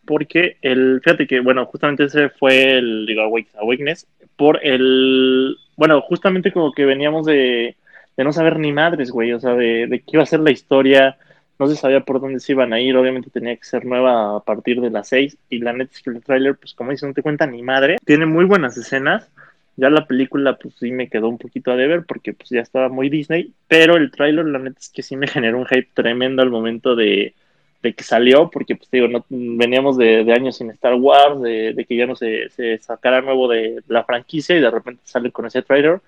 porque 0.05 0.57
el, 0.63 1.01
fíjate 1.05 1.29
que, 1.29 1.39
bueno, 1.39 1.65
justamente 1.67 2.05
ese 2.05 2.31
fue 2.31 2.79
el, 2.79 3.07
digo, 3.07 3.23
Awake- 3.23 3.55
Awakeness, 3.61 4.07
por 4.37 4.59
el, 4.67 5.57
bueno, 5.77 6.01
justamente 6.01 6.51
como 6.53 6.73
que 6.73 6.85
veníamos 6.85 7.25
de, 7.27 7.77
de 8.17 8.25
no 8.25 8.33
saber 8.33 8.59
ni 8.59 8.73
madres, 8.73 9.13
güey, 9.13 9.33
o 9.33 9.39
sea, 9.41 9.55
de, 9.55 9.87
de 9.87 10.01
qué 10.01 10.11
iba 10.15 10.25
a 10.25 10.27
ser 10.27 10.41
la 10.41 10.51
historia, 10.51 11.17
no 11.59 11.67
se 11.67 11.77
sabía 11.77 12.01
por 12.01 12.21
dónde 12.21 12.41
se 12.41 12.53
iban 12.53 12.73
a 12.73 12.81
ir, 12.81 12.97
obviamente 12.97 13.31
tenía 13.31 13.57
que 13.57 13.65
ser 13.65 13.85
nueva 13.85 14.37
a 14.37 14.41
partir 14.41 14.81
de 14.81 14.91
las 14.91 15.09
6, 15.09 15.37
y 15.51 15.59
la 15.59 15.73
neta 15.73 15.93
es 15.95 16.03
que 16.03 16.11
el 16.11 16.23
tráiler, 16.23 16.57
pues 16.57 16.75
como 16.75 16.91
dice, 16.91 17.07
no 17.07 17.15
te 17.15 17.23
cuenta 17.23 17.47
ni 17.47 17.63
madre, 17.63 17.97
tiene 18.05 18.27
muy 18.27 18.45
buenas 18.45 18.77
escenas, 18.77 19.31
ya 19.77 19.91
la 19.91 20.07
película, 20.07 20.57
pues 20.57 20.75
sí 20.79 20.91
me 20.91 21.09
quedó 21.09 21.29
un 21.29 21.39
poquito 21.39 21.71
a 21.71 21.77
deber 21.77 22.05
porque 22.07 22.33
pues 22.33 22.49
ya 22.49 22.61
estaba 22.61 22.89
muy 22.89 23.11
Disney, 23.11 23.53
pero 23.69 23.97
el 23.97 24.11
tráiler, 24.11 24.47
la 24.47 24.59
neta 24.59 24.79
es 24.81 24.89
que 24.89 25.03
sí 25.03 25.17
me 25.17 25.27
generó 25.27 25.59
un 25.59 25.67
hype 25.67 25.91
tremendo 25.93 26.43
al 26.43 26.51
momento 26.51 26.97
de, 26.97 27.35
de 27.83 27.95
que 27.95 28.03
salió, 28.03 28.51
porque 28.51 28.77
pues 28.77 28.91
digo, 28.91 29.09
no, 29.09 29.25
veníamos 29.29 29.99
de, 29.99 30.25
de 30.25 30.33
años 30.33 30.57
sin 30.57 30.71
Star 30.71 30.95
Wars, 30.95 31.43
de, 31.43 31.75
de 31.75 31.85
que 31.85 31.97
ya 31.97 32.07
no 32.07 32.17
se, 32.17 32.49
se 32.51 32.79
sacara 32.79 33.21
nuevo 33.21 33.49
de 33.49 33.83
la 33.89 34.05
franquicia 34.05 34.57
y 34.57 34.61
de 34.61 34.71
repente 34.71 35.03
sale 35.05 35.31
con 35.31 35.47
ese 35.47 35.63
tráiler, 35.63 36.01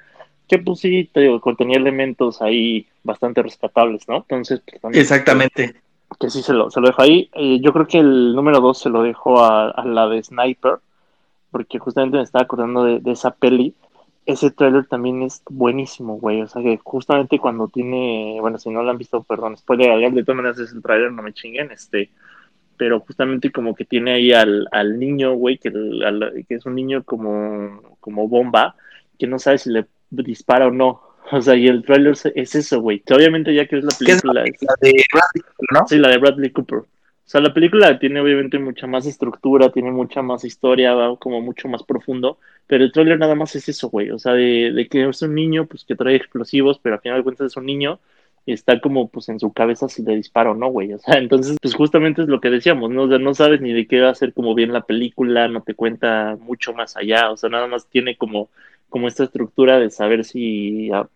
que 0.48 0.58
pues 0.58 0.80
sí, 0.80 1.08
te 1.12 1.20
digo, 1.20 1.40
contenía 1.40 1.76
elementos 1.78 2.40
ahí 2.42 2.86
bastante 3.04 3.42
rescatables, 3.42 4.08
¿no? 4.08 4.16
Entonces, 4.16 4.60
pues, 4.66 4.80
también- 4.80 5.02
Exactamente. 5.02 5.74
que 6.18 6.30
sí 6.30 6.42
se 6.42 6.52
lo, 6.54 6.70
se 6.70 6.80
lo 6.80 6.86
dejo 6.88 7.02
ahí. 7.02 7.28
Eh, 7.34 7.60
yo 7.60 7.72
creo 7.72 7.86
que 7.86 7.98
el 7.98 8.34
número 8.34 8.60
dos 8.60 8.78
se 8.78 8.88
lo 8.90 9.02
dejo 9.02 9.40
a, 9.44 9.70
a 9.70 9.84
la 9.84 10.08
de 10.08 10.22
Sniper, 10.22 10.76
porque 11.50 11.78
justamente 11.78 12.16
me 12.16 12.22
estaba 12.22 12.44
acordando 12.44 12.84
de, 12.84 13.00
de 13.00 13.10
esa 13.12 13.30
peli. 13.32 13.74
Ese 14.26 14.50
trailer 14.50 14.86
también 14.86 15.22
es 15.22 15.42
buenísimo, 15.48 16.18
güey. 16.18 16.42
O 16.42 16.46
sea, 16.48 16.62
que 16.62 16.78
justamente 16.82 17.38
cuando 17.38 17.68
tiene, 17.68 18.36
bueno, 18.40 18.58
si 18.58 18.68
no 18.70 18.82
lo 18.82 18.90
han 18.90 18.98
visto, 18.98 19.22
perdón, 19.22 19.56
spoiler 19.56 19.90
alert, 19.90 20.14
de 20.14 20.24
todas 20.24 20.36
maneras 20.36 20.58
es 20.58 20.72
el 20.72 20.82
trailer, 20.82 21.12
no 21.12 21.22
me 21.22 21.32
chinguen, 21.32 21.70
este, 21.70 22.10
pero 22.76 23.00
justamente 23.00 23.50
como 23.50 23.74
que 23.74 23.84
tiene 23.86 24.12
ahí 24.12 24.32
al, 24.32 24.68
al 24.70 24.98
niño, 24.98 25.34
güey, 25.34 25.58
que, 25.58 25.68
al- 25.68 26.44
que 26.46 26.54
es 26.54 26.66
un 26.66 26.74
niño 26.74 27.02
como, 27.04 27.80
como 28.00 28.28
bomba, 28.28 28.76
que 29.18 29.26
no 29.26 29.38
sabe 29.38 29.58
si 29.58 29.70
le 29.70 29.86
dispara 30.10 30.66
o 30.66 30.70
no. 30.70 31.02
O 31.30 31.42
sea, 31.42 31.54
y 31.56 31.66
el 31.68 31.84
trailer 31.84 32.12
es- 32.12 32.24
es 32.34 32.54
eso, 32.54 32.80
güey. 32.80 33.00
Que 33.00 33.12
obviamente 33.12 33.52
ya 33.54 33.66
que 33.66 33.76
es 33.76 33.84
la 33.84 33.90
¿Qué 33.98 34.12
es 34.12 34.22
película, 34.22 34.44
es- 34.44 34.62
La 34.62 34.74
de 34.80 34.92
Bradley 35.12 35.42
Cooper, 35.42 35.66
¿no? 35.72 35.86
Sí, 35.86 35.98
la 35.98 36.08
de 36.08 36.16
Bradley 36.18 36.50
Cooper. 36.52 36.78
O 36.78 36.86
sea, 37.30 37.42
la 37.42 37.52
película 37.52 37.98
tiene 37.98 38.20
obviamente 38.22 38.58
mucha 38.58 38.86
más 38.86 39.04
estructura, 39.04 39.70
tiene 39.70 39.90
mucha 39.90 40.22
más 40.22 40.42
historia, 40.46 40.94
va 40.94 41.14
como 41.18 41.42
mucho 41.42 41.68
más 41.68 41.82
profundo, 41.82 42.38
pero 42.66 42.82
el 42.84 42.92
tráiler 42.92 43.18
nada 43.18 43.34
más 43.34 43.54
es 43.56 43.68
eso, 43.68 43.90
güey. 43.90 44.10
O 44.10 44.18
sea, 44.18 44.32
de, 44.32 44.72
de 44.72 44.88
que 44.88 45.06
es 45.06 45.20
un 45.20 45.34
niño, 45.34 45.66
pues 45.66 45.84
que 45.84 45.94
trae 45.94 46.14
explosivos, 46.16 46.78
pero 46.82 46.94
al 46.94 47.02
final 47.02 47.18
de 47.18 47.24
cuentas 47.24 47.48
es 47.48 47.56
un 47.58 47.66
niño 47.66 48.00
y 48.46 48.54
está 48.54 48.80
como 48.80 49.08
pues 49.08 49.28
en 49.28 49.38
su 49.38 49.52
cabeza 49.52 49.90
si 49.90 50.02
le 50.02 50.16
disparo 50.16 50.52
o 50.52 50.54
no, 50.54 50.68
güey. 50.68 50.94
O 50.94 50.98
sea, 50.98 51.16
entonces, 51.18 51.58
pues 51.60 51.74
justamente 51.74 52.22
es 52.22 52.28
lo 52.28 52.40
que 52.40 52.48
decíamos, 52.48 52.88
¿no? 52.90 53.02
O 53.02 53.08
sea, 53.08 53.18
no 53.18 53.34
sabes 53.34 53.60
ni 53.60 53.74
de 53.74 53.86
qué 53.86 54.00
va 54.00 54.08
a 54.08 54.14
ser 54.14 54.32
como 54.32 54.54
bien 54.54 54.72
la 54.72 54.86
película, 54.86 55.48
no 55.48 55.60
te 55.60 55.74
cuenta 55.74 56.38
mucho 56.40 56.72
más 56.72 56.96
allá, 56.96 57.30
o 57.30 57.36
sea, 57.36 57.50
nada 57.50 57.66
más 57.66 57.86
tiene 57.90 58.16
como, 58.16 58.48
como 58.88 59.08
esta 59.08 59.24
estructura 59.24 59.78
de 59.78 59.90
saber 59.90 60.24
si 60.24 60.90
ah, 60.92 61.08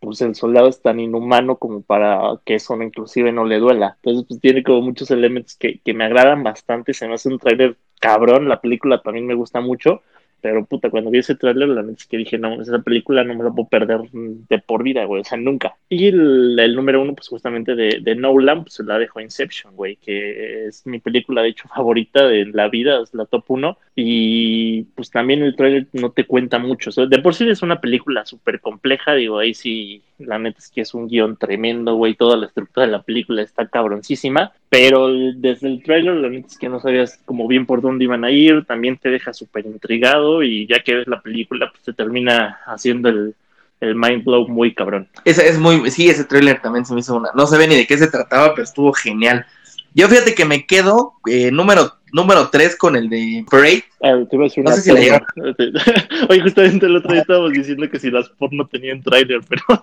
pues 0.00 0.20
el 0.20 0.34
soldado 0.34 0.68
es 0.68 0.82
tan 0.82 1.00
inhumano 1.00 1.56
como 1.56 1.82
para 1.82 2.20
que 2.44 2.56
eso 2.56 2.80
inclusive 2.82 3.32
no 3.32 3.44
le 3.44 3.58
duela. 3.58 3.96
Entonces, 3.96 4.26
pues 4.28 4.40
tiene 4.40 4.62
como 4.62 4.82
muchos 4.82 5.10
elementos 5.10 5.56
que, 5.56 5.80
que 5.80 5.94
me 5.94 6.04
agradan 6.04 6.42
bastante. 6.42 6.94
Se 6.94 7.08
me 7.08 7.14
hace 7.14 7.28
un 7.28 7.38
tráiler 7.38 7.76
cabrón, 8.00 8.48
la 8.48 8.60
película 8.60 9.02
también 9.02 9.26
me 9.26 9.34
gusta 9.34 9.60
mucho, 9.60 10.02
pero 10.40 10.64
puta, 10.64 10.90
cuando 10.90 11.10
vi 11.10 11.18
ese 11.18 11.34
tráiler, 11.34 11.68
la 11.68 11.82
neta 11.82 11.98
es 11.98 12.06
que 12.06 12.16
dije, 12.16 12.38
no, 12.38 12.60
esa 12.62 12.78
película 12.80 13.24
no 13.24 13.34
me 13.34 13.42
la 13.42 13.50
puedo 13.50 13.68
perder 13.68 14.02
de 14.12 14.58
por 14.60 14.84
vida, 14.84 15.04
güey, 15.04 15.22
o 15.22 15.24
sea, 15.24 15.36
nunca. 15.36 15.76
Y 15.88 16.06
el, 16.06 16.58
el 16.58 16.76
número 16.76 17.02
uno, 17.02 17.14
pues 17.14 17.28
justamente 17.28 17.74
de, 17.74 18.00
de 18.00 18.14
Nolan, 18.14 18.62
pues 18.62 18.78
la 18.80 18.98
dejo 18.98 19.20
Inception, 19.20 19.74
güey, 19.74 19.96
que 19.96 20.66
es 20.66 20.86
mi 20.86 21.00
película, 21.00 21.42
de 21.42 21.48
hecho, 21.48 21.68
favorita 21.68 22.26
de 22.26 22.46
la 22.46 22.68
vida, 22.68 23.02
es 23.02 23.12
la 23.14 23.26
top 23.26 23.44
uno, 23.48 23.78
y 24.00 24.84
pues 24.94 25.10
también 25.10 25.42
el 25.42 25.56
tráiler 25.56 25.88
no 25.92 26.12
te 26.12 26.24
cuenta 26.24 26.60
mucho, 26.60 26.92
de 27.04 27.18
por 27.18 27.34
sí 27.34 27.48
es 27.48 27.62
una 27.62 27.80
película 27.80 28.24
súper 28.24 28.60
compleja, 28.60 29.14
digo, 29.14 29.40
ahí 29.40 29.54
sí, 29.54 30.02
la 30.18 30.38
neta 30.38 30.60
es 30.60 30.70
que 30.70 30.82
es 30.82 30.94
un 30.94 31.08
guion 31.08 31.36
tremendo, 31.36 31.96
güey, 31.96 32.14
toda 32.14 32.36
la 32.36 32.46
estructura 32.46 32.86
de 32.86 32.92
la 32.92 33.02
película 33.02 33.42
está 33.42 33.66
cabroncísima, 33.66 34.52
pero 34.68 35.08
desde 35.08 35.66
el 35.66 35.82
tráiler 35.82 36.14
la 36.14 36.28
neta 36.28 36.46
es 36.46 36.56
que 36.58 36.68
no 36.68 36.78
sabías 36.78 37.18
como 37.24 37.48
bien 37.48 37.66
por 37.66 37.82
dónde 37.82 38.04
iban 38.04 38.24
a 38.24 38.30
ir, 38.30 38.64
también 38.66 38.98
te 38.98 39.08
deja 39.08 39.32
súper 39.32 39.66
intrigado 39.66 40.44
y 40.44 40.68
ya 40.68 40.78
que 40.78 40.94
ves 40.94 41.08
la 41.08 41.20
película 41.20 41.68
pues 41.68 41.82
te 41.82 41.92
termina 41.92 42.60
haciendo 42.66 43.08
el, 43.08 43.34
el 43.80 43.96
mind 43.96 44.22
blow 44.22 44.46
muy 44.46 44.74
cabrón. 44.74 45.08
Esa 45.24 45.42
es 45.42 45.58
muy, 45.58 45.90
sí, 45.90 46.08
ese 46.08 46.22
tráiler 46.22 46.62
también 46.62 46.84
se 46.84 46.94
me 46.94 47.00
hizo 47.00 47.16
una. 47.16 47.30
No 47.34 47.48
sabía 47.48 47.66
ni 47.66 47.74
de 47.74 47.86
qué 47.88 47.98
se 47.98 48.06
trataba, 48.06 48.54
pero 48.54 48.62
estuvo 48.62 48.92
genial. 48.92 49.44
Yo 49.92 50.06
fíjate 50.06 50.36
que 50.36 50.44
me 50.44 50.66
quedo 50.66 51.14
eh, 51.28 51.50
número 51.50 51.97
número 52.12 52.48
3 52.48 52.76
con 52.76 52.96
el 52.96 53.08
de 53.08 53.44
Parade. 53.50 53.84
Ah, 54.02 54.16
te 54.28 54.36
iba 54.36 54.44
a 54.44 54.48
decir 54.48 54.64
No 54.64 54.72
sé 54.72 54.82
si 54.82 54.92
la. 54.92 55.26
Oye, 56.28 56.40
justamente 56.42 56.86
el 56.86 56.96
otro 56.96 57.12
día 57.12 57.22
estábamos 57.22 57.52
diciendo 57.52 57.88
que 57.90 57.98
si 57.98 58.10
las 58.10 58.28
porno 58.30 58.66
tenían 58.66 59.02
tráiler, 59.02 59.40
pero 59.48 59.62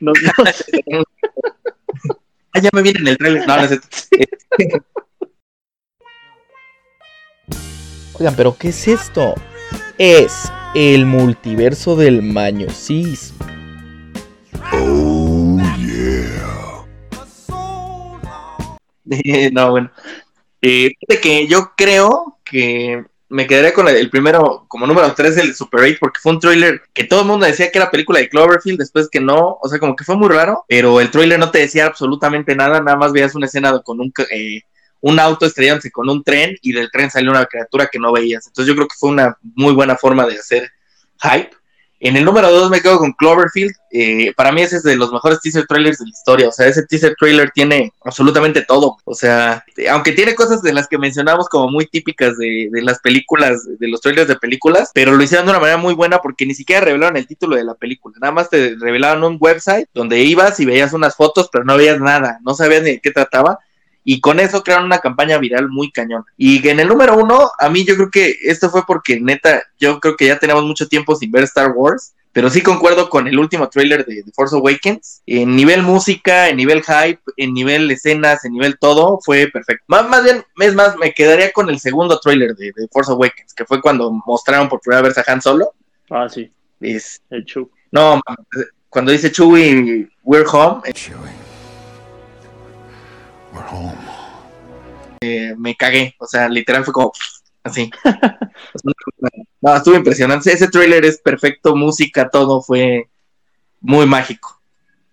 no, 0.00 0.12
no 0.12 0.52
sé. 0.52 0.84
Ah, 2.54 2.60
ya 2.60 2.68
me 2.74 2.82
viene 2.82 3.00
en 3.00 3.08
el 3.08 3.16
tráiler. 3.16 3.46
No, 3.46 3.56
no. 3.56 3.62
Eh, 3.62 4.80
Oigan, 8.12 8.36
pero 8.36 8.54
¿qué 8.58 8.68
es 8.68 8.86
esto? 8.86 9.34
Es 9.96 10.52
el 10.74 11.06
multiverso 11.06 11.96
del 11.96 12.20
mañosismo. 12.20 13.46
Eh, 19.10 19.50
no, 19.52 19.70
bueno. 19.70 19.90
Eh, 20.62 20.94
fíjate 20.98 21.20
que 21.20 21.46
yo 21.48 21.72
creo 21.76 22.38
que 22.44 23.04
me 23.28 23.46
quedaría 23.46 23.72
con 23.72 23.88
el, 23.88 24.10
primero, 24.10 24.66
como 24.68 24.86
número 24.86 25.12
3, 25.12 25.38
el 25.38 25.54
Super 25.54 25.80
8, 25.80 25.96
porque 25.98 26.20
fue 26.20 26.32
un 26.32 26.38
tráiler 26.38 26.82
que 26.92 27.04
todo 27.04 27.22
el 27.22 27.26
mundo 27.26 27.46
decía 27.46 27.72
que 27.72 27.78
era 27.78 27.90
película 27.90 28.18
de 28.18 28.28
Cloverfield, 28.28 28.78
después 28.78 29.08
que 29.10 29.20
no, 29.20 29.58
o 29.60 29.68
sea, 29.68 29.78
como 29.78 29.96
que 29.96 30.04
fue 30.04 30.16
muy 30.16 30.28
raro, 30.28 30.64
pero 30.68 31.00
el 31.00 31.10
tráiler 31.10 31.38
no 31.38 31.50
te 31.50 31.60
decía 31.60 31.86
absolutamente 31.86 32.54
nada, 32.54 32.80
nada 32.80 32.96
más 32.96 33.12
veías 33.12 33.34
una 33.34 33.46
escena 33.46 33.80
con 33.82 34.00
un, 34.00 34.12
eh, 34.30 34.60
un 35.00 35.18
auto 35.18 35.46
estrellándose 35.46 35.90
con 35.90 36.10
un 36.10 36.22
tren 36.22 36.56
y 36.60 36.72
del 36.72 36.90
tren 36.90 37.10
salió 37.10 37.30
una 37.30 37.46
criatura 37.46 37.88
que 37.90 37.98
no 37.98 38.12
veías. 38.12 38.46
Entonces 38.46 38.68
yo 38.68 38.76
creo 38.76 38.86
que 38.86 38.96
fue 38.98 39.10
una 39.10 39.36
muy 39.42 39.72
buena 39.72 39.96
forma 39.96 40.26
de 40.26 40.38
hacer 40.38 40.70
hype. 41.22 41.50
En 42.04 42.16
el 42.16 42.24
número 42.24 42.50
2 42.50 42.68
me 42.68 42.80
quedo 42.80 42.98
con 42.98 43.12
Cloverfield. 43.12 43.76
Eh, 43.92 44.32
para 44.36 44.50
mí 44.50 44.60
ese 44.60 44.78
es 44.78 44.82
de 44.82 44.96
los 44.96 45.12
mejores 45.12 45.40
teaser 45.40 45.66
trailers 45.68 45.98
de 45.98 46.06
la 46.06 46.10
historia. 46.10 46.48
O 46.48 46.52
sea, 46.52 46.66
ese 46.66 46.84
teaser 46.84 47.14
trailer 47.16 47.52
tiene 47.52 47.92
absolutamente 48.04 48.62
todo. 48.62 48.96
O 49.04 49.14
sea, 49.14 49.64
eh, 49.76 49.88
aunque 49.88 50.10
tiene 50.10 50.34
cosas 50.34 50.62
de 50.62 50.72
las 50.72 50.88
que 50.88 50.98
mencionamos 50.98 51.48
como 51.48 51.68
muy 51.70 51.86
típicas 51.86 52.36
de, 52.38 52.68
de 52.72 52.82
las 52.82 52.98
películas, 52.98 53.68
de 53.78 53.86
los 53.86 54.00
trailers 54.00 54.26
de 54.26 54.34
películas, 54.34 54.90
pero 54.92 55.12
lo 55.12 55.22
hicieron 55.22 55.46
de 55.46 55.52
una 55.52 55.60
manera 55.60 55.78
muy 55.78 55.94
buena 55.94 56.18
porque 56.18 56.44
ni 56.44 56.54
siquiera 56.54 56.84
revelaron 56.84 57.16
el 57.16 57.28
título 57.28 57.54
de 57.54 57.62
la 57.62 57.74
película. 57.74 58.16
Nada 58.20 58.32
más 58.32 58.50
te 58.50 58.74
revelaron 58.80 59.22
un 59.22 59.38
website 59.38 59.88
donde 59.94 60.18
ibas 60.22 60.58
y 60.58 60.64
veías 60.64 60.92
unas 60.94 61.14
fotos, 61.14 61.50
pero 61.52 61.62
no 61.62 61.76
veías 61.76 62.00
nada. 62.00 62.40
No 62.44 62.54
sabías 62.54 62.82
de 62.82 63.00
qué 63.00 63.12
trataba. 63.12 63.60
Y 64.04 64.20
con 64.20 64.40
eso 64.40 64.62
crearon 64.62 64.86
una 64.86 64.98
campaña 64.98 65.38
viral 65.38 65.68
muy 65.68 65.90
cañón. 65.90 66.24
Y 66.36 66.66
en 66.68 66.80
el 66.80 66.88
número 66.88 67.16
uno, 67.16 67.50
a 67.58 67.68
mí 67.68 67.84
yo 67.84 67.94
creo 67.94 68.10
que 68.10 68.36
esto 68.42 68.70
fue 68.70 68.84
porque 68.86 69.20
neta, 69.20 69.62
yo 69.78 70.00
creo 70.00 70.16
que 70.16 70.26
ya 70.26 70.38
tenemos 70.38 70.64
mucho 70.64 70.88
tiempo 70.88 71.14
sin 71.14 71.30
ver 71.30 71.44
Star 71.44 71.72
Wars. 71.72 72.14
Pero 72.32 72.48
sí 72.48 72.62
concuerdo 72.62 73.10
con 73.10 73.28
el 73.28 73.38
último 73.38 73.68
trailer 73.68 74.06
de, 74.06 74.22
The 74.22 74.32
Force 74.32 74.56
Awakens. 74.56 75.22
En 75.26 75.54
nivel 75.54 75.82
música, 75.82 76.48
en 76.48 76.56
nivel 76.56 76.82
hype, 76.82 77.20
en 77.36 77.52
nivel 77.52 77.90
escenas, 77.90 78.44
en 78.46 78.52
nivel 78.52 78.78
todo, 78.78 79.20
fue 79.22 79.48
perfecto. 79.48 79.84
Más, 79.86 80.08
más 80.08 80.24
bien, 80.24 80.42
es 80.60 80.74
más, 80.74 80.96
me 80.96 81.12
quedaría 81.12 81.52
con 81.52 81.68
el 81.68 81.78
segundo 81.78 82.18
trailer 82.20 82.56
de, 82.56 82.72
The 82.72 82.88
Force 82.90 83.12
Awakens, 83.12 83.52
que 83.52 83.66
fue 83.66 83.82
cuando 83.82 84.10
mostraron 84.24 84.70
por 84.70 84.80
primera 84.80 85.02
vez 85.02 85.18
a 85.18 85.24
Han 85.26 85.42
Solo. 85.42 85.74
Ah, 86.08 86.26
sí, 86.28 86.50
Es, 86.80 87.20
el 87.28 87.44
show. 87.44 87.70
no, 87.90 88.20
cuando 88.88 89.12
dice 89.12 89.30
Chewie, 89.30 90.08
we're 90.22 90.46
home, 90.50 90.82
eh, 95.20 95.54
me 95.56 95.76
cagué. 95.76 96.14
O 96.18 96.26
sea, 96.26 96.48
literal 96.48 96.84
fue 96.84 96.92
como 96.92 97.12
así. 97.62 97.90
no, 99.60 99.76
estuvo 99.76 99.94
impresionante. 99.96 100.52
Ese 100.52 100.68
trailer 100.68 101.04
es 101.04 101.18
perfecto, 101.18 101.76
música, 101.76 102.28
todo 102.28 102.60
fue 102.62 103.08
muy 103.80 104.06
mágico. 104.06 104.60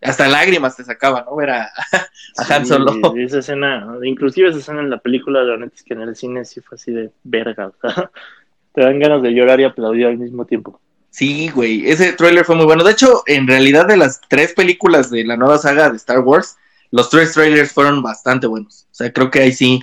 Hasta 0.02 0.30
lágrimas 0.30 0.78
te 0.78 0.84
sacaba, 0.84 1.26
¿no? 1.26 1.36
Ver 1.36 1.50
a, 1.50 1.64
a 1.64 2.56
Han 2.56 2.66
Sí, 2.66 2.70
Solo. 2.70 3.14
Esa 3.18 3.40
escena, 3.40 3.86
inclusive 4.04 4.50
esa 4.50 4.60
escena 4.60 4.80
en 4.80 4.90
la 4.90 5.00
película, 5.00 5.44
la 5.44 5.58
neta 5.58 5.76
es 5.76 5.84
que 5.84 5.94
en 5.94 6.02
el 6.02 6.16
cine 6.16 6.46
sí 6.46 6.62
fue 6.62 6.78
así 6.78 6.92
de 6.92 7.12
verga. 7.24 7.68
o 7.68 7.74
sea, 7.82 8.10
te 8.74 8.82
dan 8.82 9.00
ganas 9.00 9.22
de 9.22 9.32
llorar 9.32 9.60
y 9.60 9.66
aplaudir 9.66 10.06
al 10.06 10.18
mismo 10.18 10.46
tiempo. 10.46 10.80
Sí, 11.10 11.50
güey, 11.50 11.90
ese 11.90 12.14
trailer 12.14 12.46
fue 12.46 12.56
muy 12.56 12.66
bueno. 12.66 12.84
De 12.84 12.92
hecho, 12.92 13.24
en 13.26 13.48
realidad 13.48 13.88
de 13.88 13.98
las 13.98 14.22
tres 14.30 14.54
películas 14.54 15.10
de 15.10 15.26
la 15.26 15.36
nueva 15.36 15.58
saga 15.58 15.90
de 15.90 15.98
Star 15.98 16.20
Wars, 16.20 16.58
los 16.92 17.10
tres 17.10 17.34
trailers 17.34 17.72
fueron 17.72 18.02
bastante 18.02 18.48
buenos. 18.48 18.88
O 18.92 18.96
sea, 18.96 19.12
creo 19.12 19.30
que 19.30 19.42
ahí 19.42 19.54
sí 19.54 19.82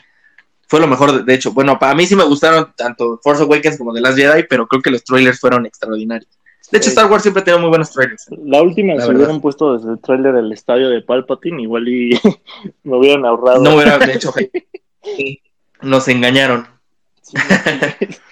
fue 0.69 0.81
lo 0.81 0.87
mejor. 0.87 1.13
De, 1.13 1.23
de 1.23 1.35
hecho, 1.35 1.53
bueno, 1.53 1.79
para 1.79 1.95
mí 1.95 2.07
sí 2.07 2.17
me 2.17 2.25
gustaron 2.25 2.73
tanto 2.77 3.21
Force 3.23 3.43
Awakens 3.43 3.79
como 3.79 3.93
The 3.95 4.01
Last 4.01 4.19
Jedi, 4.19 4.45
pero 4.49 4.67
creo 4.67 4.83
que 4.83 4.91
los 4.91 5.05
trailers 5.05 5.41
fueron 5.41 5.67
extraordinarios. 5.67 6.31
De 6.71 6.79
hecho. 6.79 6.89
Star 6.89 7.11
Wars 7.11 7.23
siempre 7.23 7.43
tenido 7.43 7.61
muy 7.61 7.69
buenos 7.69 7.93
trailers. 7.93 8.27
La 8.45 8.61
última, 8.61 8.95
La 8.95 9.03
si 9.03 9.09
verdad. 9.09 9.23
hubieran 9.23 9.41
puesto 9.41 9.77
desde 9.77 9.93
el 9.93 10.01
tráiler 10.01 10.35
del 10.35 10.53
estadio 10.53 10.89
de 10.89 11.01
Palpatine, 11.01 11.63
igual 11.63 11.89
y 11.89 12.19
me 12.85 12.97
hubieran 12.97 13.25
ahorrado. 13.25 13.63
No 13.63 13.77
hubiera 13.77 13.99
de 13.99 14.13
hecho. 14.15 14.33
sí, 15.03 15.41
Nos 15.83 16.09
engañaron. 16.09 16.67
Sí, 17.23 17.37
no, 17.37 18.26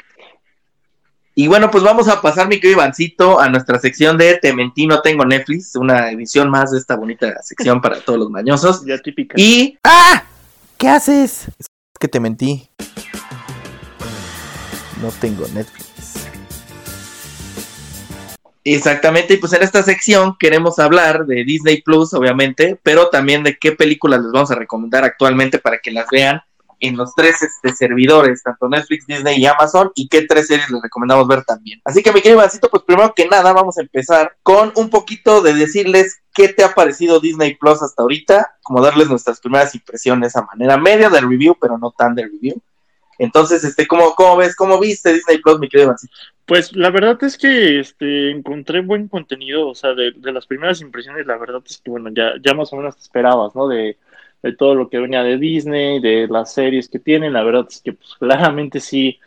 Y 1.37 1.49
bueno, 1.49 1.69
pues 1.69 1.83
vamos 1.83 2.07
a 2.07 2.21
pasar, 2.23 2.47
mi 2.47 2.61
querido 2.61 2.79
Ivancito, 2.79 3.41
a 3.41 3.49
nuestra 3.49 3.81
sección 3.81 4.17
de 4.17 4.39
Te 4.39 4.55
mentí, 4.55 4.87
no 4.87 5.03
tengo 5.03 5.25
Netflix, 5.25 5.75
una 5.75 6.11
edición 6.11 6.49
más 6.49 6.71
de 6.71 6.79
esta 6.79 6.95
bonita 6.95 7.43
sección 7.43 7.81
para 7.81 8.01
todos 8.01 8.21
los 8.21 8.31
mañosos. 8.31 8.85
ya 8.87 8.99
típica. 8.99 9.35
Y 9.37 9.77
¡Ah! 9.83 10.23
¿Qué 10.79 10.89
haces? 10.89 11.49
Es 11.59 11.67
que 11.99 12.07
te 12.07 12.21
mentí. 12.21 12.71
No 15.03 15.11
tengo 15.21 15.45
Netflix. 15.49 16.29
Exactamente, 18.63 19.35
y 19.35 19.37
pues 19.39 19.53
en 19.55 19.63
esta 19.63 19.83
sección 19.83 20.37
queremos 20.39 20.79
hablar 20.79 21.27
de 21.27 21.45
Disney 21.45 21.83
Plus, 21.83 22.15
obviamente, 22.15 22.79
pero 22.83 23.11
también 23.11 23.43
de 23.43 23.59
qué 23.59 23.73
películas 23.73 24.23
les 24.23 24.31
vamos 24.31 24.53
a 24.53 24.55
recomendar 24.55 25.03
actualmente 25.03 25.59
para 25.59 25.81
que 25.81 25.91
las 25.91 26.07
vean 26.11 26.43
en 26.87 26.97
los 26.97 27.15
tres 27.15 27.43
este, 27.43 27.73
servidores, 27.75 28.43
tanto 28.43 28.69
Netflix, 28.69 29.07
Disney 29.07 29.41
y 29.41 29.47
Amazon, 29.47 29.91
y 29.95 30.09
qué 30.09 30.23
tres 30.23 30.47
series 30.47 30.71
les 30.71 30.83
recomendamos 30.83 31.27
ver 31.27 31.45
también. 31.45 31.81
Así 31.85 32.03
que, 32.03 32.13
mi 32.13 32.21
querido 32.21 32.41
Ivancito, 32.41 32.69
pues 32.69 32.83
primero 32.83 33.13
que 33.15 33.27
nada 33.27 33.53
vamos 33.53 33.79
a 33.79 33.83
empezar 33.83 34.37
con 34.43 34.73
un 34.77 34.91
poquito 34.91 35.43
de 35.43 35.55
decirles 35.55 36.23
qué 36.33 36.49
te 36.49 36.65
ha 36.65 36.75
parecido 36.75 37.21
Disney 37.21 37.55
Plus 37.55 37.83
hasta 37.83 38.03
ahorita, 38.03 38.57
como 38.63 38.83
darles 38.83 39.09
nuestras 39.09 39.41
primeras 39.41 39.75
impresiones 39.75 40.37
a 40.37 40.43
manera 40.43 40.77
media 40.77 41.09
de 41.09 41.21
review, 41.21 41.57
pero 41.61 41.79
no 41.79 41.93
tan 41.97 42.15
de 42.15 42.25
review. 42.25 42.61
Entonces, 43.19 43.63
este, 43.65 43.87
¿cómo, 43.87 44.15
cómo 44.15 44.37
ves? 44.37 44.57
¿Cómo 44.57 44.79
viste 44.81 45.13
Disney 45.13 45.39
Plus, 45.39 45.59
mi 45.59 45.69
querido 45.69 45.89
Ivancito? 45.89 46.15
Pues 46.47 46.75
la 46.77 46.91
verdad 46.91 47.23
es 47.25 47.39
que 47.39 47.81
este 47.81 48.31
encontré 48.31 48.81
buen 48.83 49.09
contenido, 49.09 49.69
o 49.69 49.75
sea, 49.75 49.95
de, 49.95 50.13
de 50.13 50.33
las 50.33 50.47
primeras 50.47 50.81
impresiones, 50.83 51.27
la 51.27 51.39
verdad 51.39 51.63
es 51.65 51.79
que 51.79 51.91
bueno, 51.91 52.11
ya, 52.13 52.33
ya 52.45 52.53
más 52.53 52.71
o 52.73 52.77
menos 52.77 52.97
te 52.97 53.03
esperabas, 53.03 53.55
¿no? 53.55 53.67
De, 53.67 53.97
de 54.45 54.53
todo 54.55 54.75
lo 54.75 54.89
que 54.91 54.99
venía 54.99 55.23
de 55.23 55.39
Disney, 55.39 56.01
de 56.01 56.29
las 56.29 56.53
series 56.53 56.89
que 56.91 56.99
tienen, 56.99 57.33
la 57.33 57.43
verdad 57.43 57.67
es 57.69 57.81
que 57.81 57.95
pues 57.95 58.15
claramente 58.19 58.79
sí, 58.79 59.19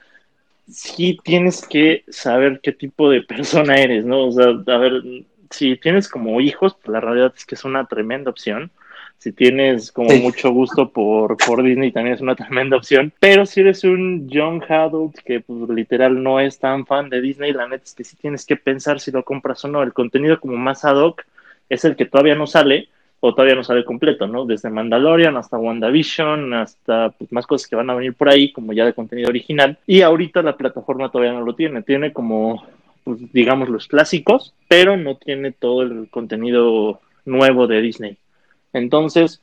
sí 0.70 1.18
tienes 1.24 1.66
que 1.66 2.04
saber 2.08 2.60
qué 2.62 2.72
tipo 2.72 3.10
de 3.10 3.22
persona 3.24 3.78
eres, 3.78 4.06
¿no? 4.06 4.28
O 4.28 4.32
sea, 4.32 4.46
a 4.46 4.78
ver, 4.78 5.02
si 5.50 5.76
tienes 5.78 6.08
como 6.08 6.40
hijos, 6.40 6.76
pues 6.76 6.90
la 6.90 7.02
realidad 7.02 7.34
es 7.36 7.46
que 7.46 7.56
es 7.56 7.66
una 7.66 7.86
tremenda 7.86 8.30
opción. 8.30 8.70
Si 9.18 9.32
tienes 9.32 9.92
como 9.92 10.12
Sí. 10.12 10.22
mucho 10.22 10.52
gusto 10.52 10.90
por, 10.90 11.36
por 11.38 11.64
Disney, 11.64 11.92
también 11.92 12.14
es 12.14 12.22
una 12.22 12.36
tremenda 12.36 12.78
opción. 12.78 13.12
Pero 13.20 13.48
si 13.48 13.62
eres 13.62 13.84
un 13.84 14.30
young 14.30 14.62
adult 14.70 15.16
que 15.26 15.40
pues, 15.40 15.68
literal 15.72 16.22
no 16.22 16.40
es 16.40 16.60
tan 16.60 16.86
fan 16.86 17.10
de 17.10 17.22
Disney, 17.22 17.52
la 17.54 17.68
neta 17.68 17.84
es 17.84 17.96
que 17.96 18.04
sí 18.04 18.16
tienes 18.18 18.46
que 18.46 18.56
pensar 18.58 19.00
si 19.00 19.10
lo 19.10 19.24
compras 19.24 19.66
o 19.66 19.68
no. 19.68 19.82
El 19.82 19.94
contenido 19.94 20.40
como 20.40 20.56
más 20.58 20.86
ad 20.86 20.98
hoc 20.98 21.26
es 21.70 21.84
el 21.86 21.96
que 21.96 22.06
todavía 22.06 22.36
no 22.36 22.46
sale 22.46 22.90
o 23.20 23.34
todavía 23.34 23.56
no 23.56 23.64
sale 23.64 23.84
completo, 23.84 24.28
¿no? 24.28 24.46
Desde 24.46 24.70
Mandalorian 24.70 25.38
hasta 25.38 25.58
WandaVision, 25.58 26.54
hasta 26.54 27.10
pues, 27.10 27.32
más 27.32 27.48
cosas 27.48 27.68
que 27.68 27.76
van 27.76 27.90
a 27.90 27.96
venir 27.96 28.14
por 28.14 28.30
ahí, 28.30 28.52
como 28.52 28.74
ya 28.74 28.86
de 28.86 28.94
contenido 28.94 29.30
original. 29.30 29.80
Y 29.88 30.02
ahorita 30.02 30.42
la 30.44 30.56
plataforma 30.56 31.10
todavía 31.10 31.34
no 31.34 31.44
lo 31.44 31.56
tiene. 31.56 31.82
Tiene 31.82 32.14
como, 32.14 32.66
pues, 33.04 33.20
digamos, 33.34 33.70
los 33.70 33.88
clásicos, 33.88 34.54
pero 34.68 34.98
no 34.98 35.18
tiene 35.18 35.52
todo 35.52 35.82
el 35.82 36.10
contenido 36.10 37.02
nuevo 37.26 37.66
de 37.66 37.82
Disney. 37.82 38.18
Entonces, 38.74 39.42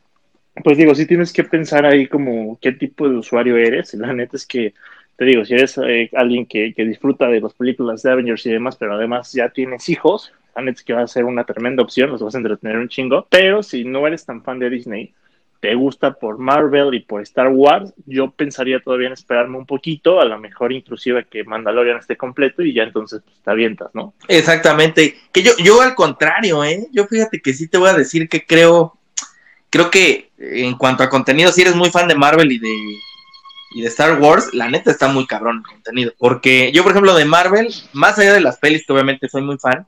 pues 0.62 0.79
digo, 0.79 0.95
sí 0.95 1.07
tienes 1.07 1.33
que 1.33 1.43
pensar 1.43 1.85
ahí 1.85 2.07
como 2.07 2.59
qué 2.61 2.72
tipo 2.72 3.09
de 3.09 3.16
usuario 3.16 3.57
eres. 3.57 3.93
La 3.95 4.12
neta 4.12 4.37
es 4.37 4.47
que 4.47 4.75
te 5.16 5.25
digo, 5.25 5.45
si 5.45 5.55
eres 5.55 5.79
eh, 5.79 6.11
alguien 6.14 6.47
que, 6.47 6.75
que 6.75 6.85
disfruta 6.85 7.29
de 7.29 7.41
las 7.41 7.55
películas 7.55 8.03
de 8.03 8.12
Avengers 8.12 8.47
y 8.47 8.51
demás, 8.51 8.77
pero 8.77 8.95
además 8.95 9.33
ya 9.33 9.49
tienes 9.49 9.89
hijos, 9.89 10.33
la 10.55 10.63
neta 10.63 10.79
es 10.79 10.85
que 10.85 10.93
va 10.93 11.03
a 11.03 11.07
ser 11.07 11.25
una 11.25 11.45
tremenda 11.45 11.83
opción, 11.83 12.11
los 12.11 12.23
vas 12.23 12.35
a 12.35 12.39
entretener 12.39 12.79
un 12.79 12.89
chingo. 12.89 13.27
Pero 13.31 13.63
si 13.63 13.85
no 13.85 14.07
eres 14.07 14.25
tan 14.25 14.43
fan 14.43 14.59
de 14.59 14.71
Disney, 14.71 15.15
te 15.65 15.75
gusta 15.75 16.13
por 16.13 16.39
Marvel 16.39 16.93
y 16.93 17.01
por 17.01 17.23
Star 17.23 17.49
Wars, 17.49 17.95
yo 18.05 18.31
pensaría 18.31 18.81
todavía 18.81 19.07
en 19.07 19.15
esperarme 19.15 19.57
un 19.57 19.65
poquito, 19.65 20.21
a 20.21 20.27
lo 20.27 20.39
mejor 20.39 20.73
inclusive 20.73 21.25
que 21.25 21.43
Mandalorian 21.43 21.97
esté 21.97 22.19
completo 22.19 22.61
y 22.63 22.75
ya 22.75 22.83
entonces 22.83 23.23
pues, 23.25 23.41
te 23.43 23.51
avientas, 23.51 23.89
¿no? 23.95 24.13
Exactamente. 24.29 25.17
Que 25.33 25.43
yo, 25.43 25.53
yo 25.57 25.81
al 25.81 25.95
contrario, 25.95 26.63
¿eh? 26.65 26.87
Yo 26.93 27.07
fíjate 27.07 27.41
que 27.41 27.55
sí 27.55 27.67
te 27.67 27.79
voy 27.79 27.89
a 27.89 27.95
decir 27.95 28.29
que 28.29 28.45
creo, 28.45 28.99
creo 29.71 29.91
que 29.91 30.33
en 30.37 30.77
cuanto 30.77 31.03
a 31.03 31.09
contenido, 31.09 31.51
si 31.51 31.63
eres 31.63 31.75
muy 31.75 31.89
fan 31.89 32.09
de 32.09 32.15
Marvel 32.15 32.53
y 32.53 32.59
de, 32.59 32.75
y 33.75 33.81
de 33.81 33.89
Star 33.89 34.21
Wars, 34.21 34.53
la 34.53 34.69
neta 34.69 34.91
está 34.91 35.09
muy 35.09 35.27
cabrón 35.27 35.63
el 35.65 35.73
contenido. 35.77 36.13
Porque 36.19 36.73
yo, 36.73 36.83
por 36.83 36.93
ejemplo, 36.93 37.15
de 37.15 37.25
Marvel, 37.25 37.75
más 37.95 38.19
allá 38.19 38.35
de 38.35 38.43
las 38.43 38.59
pelis, 38.59 38.85
que 38.87 38.93
obviamente 38.93 39.31
soy 39.31 39.41
muy 39.41 39.57
fan, 39.57 39.87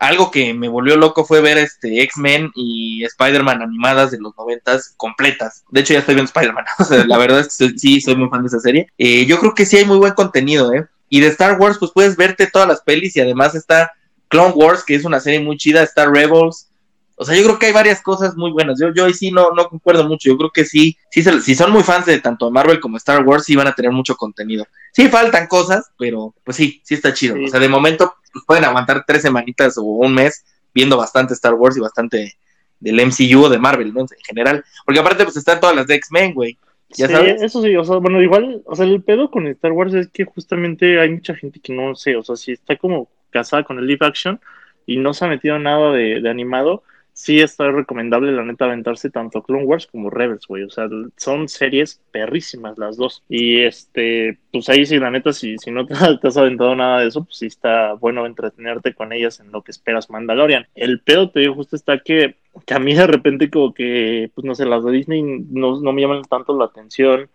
algo 0.00 0.30
que 0.32 0.52
me 0.54 0.68
volvió 0.68 0.96
loco 0.96 1.24
fue 1.24 1.40
ver 1.40 1.58
este 1.58 2.02
X-Men 2.02 2.50
y 2.56 3.04
Spider-Man 3.04 3.62
animadas 3.62 4.10
de 4.10 4.18
los 4.18 4.36
noventas 4.36 4.94
completas. 4.96 5.62
De 5.70 5.80
hecho, 5.82 5.92
ya 5.92 6.00
estoy 6.00 6.14
viendo 6.16 6.30
Spider-Man. 6.30 6.64
O 6.80 6.84
sea, 6.84 7.04
la 7.04 7.18
verdad 7.18 7.40
es 7.40 7.46
que 7.48 7.52
soy- 7.66 7.78
sí, 7.78 8.00
soy 8.00 8.16
muy 8.16 8.28
fan 8.28 8.42
de 8.42 8.48
esa 8.48 8.60
serie. 8.60 8.88
Eh, 8.98 9.26
yo 9.26 9.38
creo 9.38 9.54
que 9.54 9.66
sí 9.66 9.76
hay 9.76 9.84
muy 9.84 9.98
buen 9.98 10.14
contenido, 10.14 10.72
¿eh? 10.72 10.86
Y 11.08 11.20
de 11.20 11.28
Star 11.28 11.60
Wars, 11.60 11.76
pues 11.78 11.92
puedes 11.94 12.16
verte 12.16 12.46
todas 12.46 12.66
las 12.66 12.80
pelis 12.80 13.14
y 13.16 13.20
además 13.20 13.54
está 13.54 13.92
Clone 14.28 14.54
Wars, 14.54 14.84
que 14.84 14.94
es 14.94 15.04
una 15.04 15.20
serie 15.20 15.40
muy 15.40 15.56
chida, 15.56 15.82
está 15.82 16.06
Rebels. 16.06 16.68
O 17.16 17.24
sea, 17.26 17.36
yo 17.36 17.42
creo 17.44 17.58
que 17.58 17.66
hay 17.66 17.72
varias 17.72 18.00
cosas 18.00 18.34
muy 18.36 18.50
buenas. 18.50 18.78
Yo, 18.80 18.94
yo 18.94 19.04
ahí 19.04 19.12
sí 19.12 19.30
no, 19.30 19.50
no 19.50 19.68
concuerdo 19.68 20.04
mucho. 20.08 20.30
Yo 20.30 20.38
creo 20.38 20.50
que 20.50 20.64
sí, 20.64 20.96
sí 21.10 21.22
se- 21.22 21.42
si 21.42 21.54
son 21.54 21.70
muy 21.72 21.82
fans 21.82 22.06
de 22.06 22.18
tanto 22.20 22.50
Marvel 22.50 22.80
como 22.80 22.96
Star 22.96 23.22
Wars, 23.26 23.44
sí 23.44 23.54
van 23.56 23.66
a 23.66 23.74
tener 23.74 23.92
mucho 23.92 24.16
contenido. 24.16 24.64
Sí 24.94 25.08
faltan 25.08 25.46
cosas, 25.46 25.90
pero 25.98 26.34
pues 26.44 26.56
sí, 26.56 26.80
sí 26.84 26.94
está 26.94 27.12
chido. 27.12 27.34
Sí. 27.36 27.44
O 27.44 27.48
sea, 27.48 27.60
de 27.60 27.68
momento 27.68 28.14
pueden 28.46 28.64
aguantar 28.64 29.04
tres 29.06 29.22
semanitas 29.22 29.76
o 29.78 29.82
un 29.82 30.14
mes 30.14 30.44
viendo 30.74 30.96
bastante 30.96 31.34
Star 31.34 31.54
Wars 31.54 31.76
y 31.76 31.80
bastante 31.80 32.34
del 32.78 33.06
MCU 33.06 33.44
o 33.44 33.48
de 33.48 33.58
Marvel, 33.58 33.92
¿no? 33.92 34.00
En 34.00 34.08
general. 34.26 34.64
Porque 34.84 35.00
aparte, 35.00 35.24
pues 35.24 35.36
están 35.36 35.60
todas 35.60 35.76
las 35.76 35.86
de 35.86 35.96
X-Men, 35.96 36.34
güey. 36.34 36.58
Ya 36.90 37.06
Sí, 37.06 37.12
sabes. 37.12 37.42
Eso 37.42 37.62
sí, 37.62 37.76
o 37.76 37.84
sea, 37.84 37.96
bueno, 37.96 38.20
igual, 38.20 38.62
o 38.64 38.74
sea, 38.74 38.84
el 38.86 39.02
pedo 39.02 39.30
con 39.30 39.46
Star 39.46 39.72
Wars 39.72 39.94
es 39.94 40.08
que 40.08 40.24
justamente 40.24 40.98
hay 41.00 41.10
mucha 41.10 41.34
gente 41.34 41.60
que 41.60 41.72
no 41.72 41.94
sé, 41.94 42.16
o 42.16 42.22
sea, 42.22 42.36
si 42.36 42.52
está 42.52 42.76
como 42.76 43.08
casada 43.30 43.62
con 43.62 43.78
el 43.78 43.86
live 43.86 44.04
action 44.04 44.40
y 44.86 44.96
no 44.96 45.14
se 45.14 45.24
ha 45.24 45.28
metido 45.28 45.58
nada 45.58 45.92
de, 45.92 46.20
de 46.20 46.28
animado, 46.28 46.82
sí 47.12 47.40
está 47.40 47.70
recomendable, 47.70 48.32
la 48.32 48.44
neta, 48.44 48.64
aventarse 48.64 49.10
tanto 49.10 49.42
Clone 49.42 49.64
Wars 49.64 49.86
como 49.86 50.10
Rebels, 50.10 50.46
güey, 50.46 50.64
o 50.64 50.70
sea, 50.70 50.88
son 51.16 51.48
series 51.48 52.00
perrísimas 52.10 52.78
las 52.78 52.96
dos. 52.96 53.22
Y 53.28 53.60
este, 53.62 54.38
pues 54.52 54.68
ahí 54.68 54.86
sí, 54.86 54.98
la 54.98 55.10
neta, 55.10 55.32
si, 55.32 55.56
si 55.58 55.70
no 55.70 55.86
te, 55.86 55.94
has 55.94 56.36
aventado 56.36 56.74
nada 56.74 57.00
de 57.00 57.08
eso, 57.08 57.24
pues 57.24 57.38
sí 57.38 57.46
está 57.46 57.94
bueno 57.94 58.26
entretenerte 58.26 58.94
con 58.94 59.12
ellas 59.12 59.40
en 59.40 59.52
lo 59.52 59.62
que 59.62 59.70
esperas 59.70 60.10
Mandalorian. 60.10 60.66
El 60.74 61.00
pedo, 61.00 61.30
te 61.30 61.40
digo, 61.40 61.54
justo 61.54 61.76
está 61.76 61.98
que 61.98 62.36
que 62.66 62.74
a 62.74 62.78
mí 62.78 62.94
de 62.94 63.06
repente 63.06 63.50
como 63.50 63.72
que, 63.72 64.30
pues 64.34 64.44
no 64.44 64.54
sé, 64.54 64.66
las 64.66 64.84
de 64.84 64.92
Disney 64.92 65.22
no, 65.22 65.80
no 65.80 65.92
me 65.92 66.02
llaman 66.02 66.22
tanto 66.22 66.56
la 66.56 66.66
atención. 66.66 67.28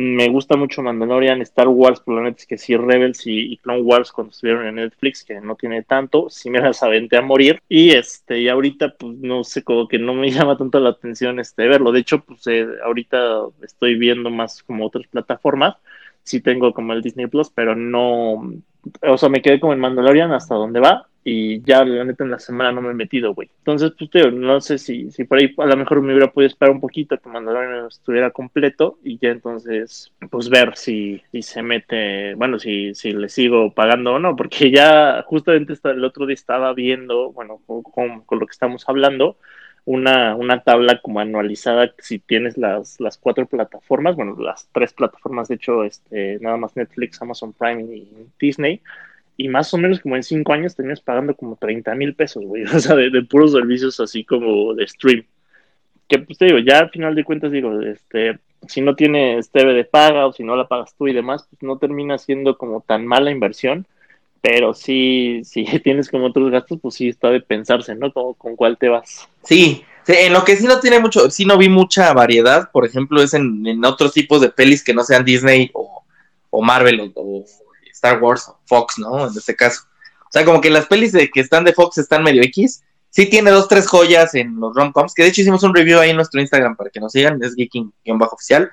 Me 0.00 0.28
gusta 0.28 0.56
mucho 0.56 0.80
Mandalorian, 0.80 1.42
Star 1.42 1.66
Wars, 1.66 1.98
por 1.98 2.14
la 2.14 2.22
neta 2.22 2.44
que 2.46 2.56
sí, 2.56 2.76
Rebels 2.76 3.26
y, 3.26 3.52
y 3.52 3.56
Clone 3.56 3.82
Wars 3.82 4.12
cuando 4.12 4.30
estuvieron 4.30 4.64
en 4.68 4.76
Netflix, 4.76 5.24
que 5.24 5.40
no 5.40 5.56
tiene 5.56 5.82
tanto, 5.82 6.30
sí 6.30 6.50
me 6.50 6.60
las 6.60 6.84
aventé 6.84 7.16
a 7.16 7.22
morir. 7.22 7.60
Y 7.68 7.90
este, 7.90 8.38
y 8.38 8.48
ahorita, 8.48 8.94
pues 8.96 9.18
no 9.18 9.42
sé, 9.42 9.64
como 9.64 9.88
que 9.88 9.98
no 9.98 10.14
me 10.14 10.30
llama 10.30 10.56
tanto 10.56 10.78
la 10.78 10.90
atención 10.90 11.40
este 11.40 11.66
verlo. 11.66 11.90
De 11.90 11.98
hecho, 11.98 12.20
pues 12.20 12.46
eh, 12.46 12.64
ahorita 12.84 13.46
estoy 13.62 13.98
viendo 13.98 14.30
más 14.30 14.62
como 14.62 14.86
otras 14.86 15.04
plataformas. 15.08 15.74
Sí 16.24 16.40
tengo 16.40 16.72
como 16.74 16.92
el 16.92 17.02
Disney 17.02 17.26
Plus, 17.26 17.50
pero 17.50 17.74
no, 17.74 18.52
o 19.02 19.18
sea, 19.18 19.28
me 19.28 19.42
quedé 19.42 19.60
como 19.60 19.72
en 19.72 19.80
Mandalorian 19.80 20.32
hasta 20.32 20.54
donde 20.54 20.80
va 20.80 21.06
y 21.24 21.60
ya 21.62 21.84
la 21.84 22.04
neta 22.04 22.24
en 22.24 22.30
la 22.30 22.38
semana 22.38 22.72
no 22.72 22.80
me 22.80 22.90
he 22.90 22.94
metido, 22.94 23.34
güey. 23.34 23.50
Entonces, 23.58 23.92
pues 23.98 24.10
tío, 24.10 24.30
no 24.30 24.60
sé 24.62 24.78
si, 24.78 25.10
si 25.10 25.24
por 25.24 25.38
ahí 25.38 25.54
a 25.58 25.66
lo 25.66 25.76
mejor 25.76 26.00
me 26.00 26.12
hubiera 26.14 26.32
podido 26.32 26.48
esperar 26.48 26.74
un 26.74 26.80
poquito 26.80 27.14
a 27.14 27.18
que 27.18 27.28
Mandalorian 27.28 27.86
estuviera 27.86 28.30
completo 28.30 28.98
y 29.04 29.18
ya 29.18 29.30
entonces, 29.30 30.12
pues 30.30 30.48
ver 30.48 30.76
si, 30.76 31.22
si 31.32 31.42
se 31.42 31.62
mete, 31.62 32.34
bueno, 32.34 32.58
si, 32.58 32.94
si 32.94 33.12
le 33.12 33.28
sigo 33.28 33.72
pagando 33.74 34.14
o 34.14 34.18
no, 34.18 34.36
porque 34.36 34.70
ya 34.70 35.22
justamente 35.26 35.74
el 35.84 36.04
otro 36.04 36.24
día 36.26 36.34
estaba 36.34 36.72
viendo, 36.72 37.32
bueno, 37.32 37.60
con- 37.66 38.22
con 38.22 38.38
lo 38.38 38.46
que 38.46 38.52
estamos 38.52 38.84
hablando, 38.88 39.36
una, 39.88 40.36
una 40.36 40.62
tabla 40.62 41.00
como 41.00 41.18
anualizada 41.18 41.94
si 41.98 42.18
tienes 42.18 42.58
las, 42.58 43.00
las 43.00 43.16
cuatro 43.16 43.46
plataformas, 43.46 44.16
bueno, 44.16 44.36
las 44.38 44.68
tres 44.70 44.92
plataformas, 44.92 45.48
de 45.48 45.54
hecho, 45.54 45.82
este, 45.82 46.38
nada 46.42 46.58
más 46.58 46.76
Netflix, 46.76 47.22
Amazon 47.22 47.54
Prime 47.54 47.82
y 47.84 48.06
Disney, 48.38 48.82
y 49.38 49.48
más 49.48 49.72
o 49.72 49.78
menos 49.78 50.00
como 50.00 50.14
en 50.16 50.22
cinco 50.22 50.52
años 50.52 50.76
tenías 50.76 51.00
pagando 51.00 51.34
como 51.34 51.56
30 51.56 51.94
mil 51.94 52.14
pesos, 52.14 52.44
güey, 52.44 52.64
o 52.74 52.78
sea, 52.78 52.96
de, 52.96 53.08
de 53.08 53.22
puros 53.22 53.52
servicios 53.52 53.98
así 53.98 54.24
como 54.24 54.74
de 54.74 54.86
stream. 54.86 55.24
Que 56.06 56.18
pues 56.18 56.36
te 56.36 56.44
digo, 56.44 56.58
ya 56.58 56.80
al 56.80 56.90
final 56.90 57.14
de 57.14 57.24
cuentas 57.24 57.50
digo, 57.50 57.80
este, 57.80 58.38
si 58.66 58.82
no 58.82 58.94
tienes 58.94 59.50
TV 59.50 59.72
de 59.72 59.84
paga 59.84 60.26
o 60.26 60.34
si 60.34 60.44
no 60.44 60.54
la 60.54 60.68
pagas 60.68 60.94
tú 60.98 61.08
y 61.08 61.14
demás, 61.14 61.46
pues 61.48 61.62
no 61.62 61.78
termina 61.78 62.18
siendo 62.18 62.58
como 62.58 62.82
tan 62.82 63.06
mala 63.06 63.30
inversión, 63.30 63.86
pero 64.40 64.74
sí, 64.74 65.42
si 65.44 65.64
tienes 65.84 66.08
como 66.08 66.26
otros 66.26 66.50
gastos, 66.50 66.78
pues 66.80 66.94
sí 66.94 67.08
está 67.08 67.28
de 67.30 67.40
pensarse, 67.40 67.94
¿no? 67.94 68.12
Como, 68.12 68.34
con 68.34 68.56
cuál 68.56 68.78
te 68.78 68.88
vas. 68.88 69.28
Sí, 69.44 69.84
en 70.06 70.32
lo 70.32 70.44
que 70.44 70.56
sí 70.56 70.66
no 70.66 70.80
tiene 70.80 71.00
mucho, 71.00 71.30
sí 71.30 71.44
no 71.44 71.58
vi 71.58 71.68
mucha 71.68 72.12
variedad, 72.14 72.70
por 72.72 72.86
ejemplo, 72.86 73.22
es 73.22 73.34
en, 73.34 73.66
en 73.66 73.84
otros 73.84 74.12
tipos 74.12 74.40
de 74.40 74.50
pelis 74.50 74.82
que 74.82 74.94
no 74.94 75.04
sean 75.04 75.24
Disney 75.24 75.70
o, 75.74 76.02
o 76.50 76.62
Marvel 76.62 77.00
o, 77.00 77.12
o 77.14 77.44
Star 77.92 78.22
Wars 78.22 78.48
o 78.48 78.58
Fox, 78.64 78.98
¿no? 78.98 79.28
En 79.28 79.36
este 79.36 79.54
caso. 79.54 79.82
O 80.28 80.30
sea, 80.30 80.44
como 80.44 80.60
que 80.60 80.70
las 80.70 80.86
pelis 80.86 81.12
de, 81.12 81.30
que 81.30 81.40
están 81.40 81.64
de 81.64 81.72
Fox 81.72 81.98
están 81.98 82.22
medio 82.22 82.42
X. 82.42 82.82
Sí 83.10 83.26
tiene 83.26 83.50
dos, 83.50 83.68
tres 83.68 83.86
joyas 83.86 84.34
en 84.34 84.60
los 84.60 84.74
rom-coms, 84.74 85.14
que 85.14 85.22
de 85.22 85.30
hecho 85.30 85.40
hicimos 85.40 85.62
un 85.62 85.74
review 85.74 85.98
ahí 85.98 86.10
en 86.10 86.16
nuestro 86.16 86.40
Instagram 86.40 86.76
para 86.76 86.90
que 86.90 87.00
nos 87.00 87.12
sigan, 87.12 87.42
es 87.42 87.54
geeking-oficial, 87.54 88.70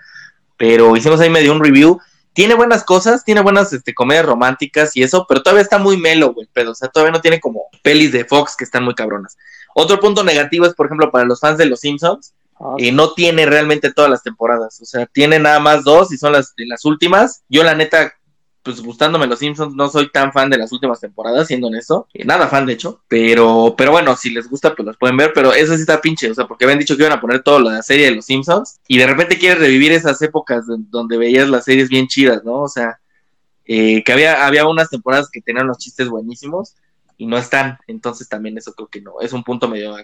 pero 0.57 0.95
hicimos 0.97 1.22
ahí 1.22 1.30
medio 1.30 1.53
un 1.53 1.63
review. 1.63 1.99
Tiene 2.36 2.53
buenas 2.53 2.83
cosas, 2.83 3.23
tiene 3.23 3.41
buenas 3.41 3.73
este, 3.73 3.95
comedias 3.95 4.25
románticas 4.25 4.95
y 4.95 5.01
eso, 5.01 5.25
pero 5.27 5.41
todavía 5.41 5.63
está 5.63 5.79
muy 5.79 5.97
melo, 5.97 6.33
güey, 6.33 6.47
pero 6.53 6.71
o 6.71 6.75
sea, 6.75 6.89
todavía 6.89 7.13
no 7.13 7.21
tiene 7.21 7.39
como 7.39 7.63
pelis 7.81 8.11
de 8.11 8.25
Fox 8.25 8.55
que 8.55 8.63
están 8.63 8.83
muy 8.83 8.93
cabronas. 8.93 9.38
Otro 9.73 9.99
punto 9.99 10.23
negativo 10.23 10.67
es, 10.67 10.75
por 10.75 10.86
ejemplo, 10.86 11.09
para 11.11 11.25
los 11.25 11.39
fans 11.39 11.57
de 11.57 11.65
Los 11.65 11.79
Simpsons, 11.79 12.33
Ah, 12.59 12.75
eh, 12.77 12.91
no 12.91 13.13
tiene 13.13 13.45
realmente 13.45 13.91
todas 13.91 14.09
las 14.09 14.23
temporadas. 14.23 14.79
O 14.81 14.86
sea, 14.86 15.05
tiene 15.05 15.39
nada 15.39 15.59
más 15.59 15.83
dos 15.83 16.11
y 16.11 16.17
son 16.17 16.31
las 16.31 16.53
las 16.57 16.86
últimas. 16.86 17.43
Yo, 17.49 17.63
la 17.63 17.75
neta, 17.75 18.13
pues 18.66 18.82
gustándome 18.82 19.28
los 19.28 19.39
Simpsons, 19.39 19.76
no 19.76 19.88
soy 19.88 20.11
tan 20.11 20.34
fan 20.34 20.49
de 20.49 20.57
las 20.57 20.72
últimas 20.74 20.99
temporadas, 20.99 21.47
siendo 21.47 21.68
honesto. 21.68 22.07
Eh, 22.13 22.26
nada 22.26 22.47
fan, 22.47 22.66
de 22.66 22.74
hecho. 22.74 22.99
Pero, 23.07 23.76
pero 23.78 23.91
bueno, 23.91 24.18
si 24.18 24.32
les 24.32 24.49
gusta, 24.49 24.76
pues 24.76 24.86
los 24.86 24.97
pueden 24.97 25.16
ver. 25.16 25.32
Pero 25.34 25.53
eso 25.53 25.76
sí 25.76 25.82
está 25.82 26.01
pinche. 26.01 26.32
O 26.32 26.34
sea, 26.36 26.47
porque 26.47 26.66
habían 26.66 26.80
dicho 26.80 26.97
que 26.97 27.03
iban 27.03 27.18
a 27.18 27.22
poner 27.22 27.43
toda 27.43 27.59
la 27.61 27.82
serie 27.84 28.05
de 28.09 28.16
los 28.16 28.26
Simpsons. 28.26 28.80
Y 28.88 28.97
de 28.97 29.07
repente 29.07 29.38
quieres 29.38 29.59
revivir 29.59 29.91
esas 29.91 30.22
épocas 30.24 30.68
de- 30.68 30.76
donde 30.89 31.18
veías 31.18 31.47
las 31.47 31.63
series 31.63 31.88
bien 31.89 32.07
chidas, 32.07 32.43
¿no? 32.43 32.63
O 32.63 32.68
sea, 32.68 32.99
eh, 33.66 34.03
que 34.03 34.11
había, 34.11 34.45
había 34.45 34.68
unas 34.68 34.89
temporadas 34.89 35.30
que 35.32 35.41
tenían 35.41 35.66
unos 35.66 35.78
chistes 35.78 36.09
buenísimos 36.09 36.76
y 37.18 37.26
no 37.28 37.38
están. 37.38 37.78
Entonces 37.88 38.28
también 38.30 38.57
eso 38.57 38.74
creo 38.74 38.88
que 38.88 39.01
no, 39.01 39.20
es 39.22 39.34
un 39.34 39.43
punto 39.43 39.68
medio 39.68 39.95
a 39.95 40.03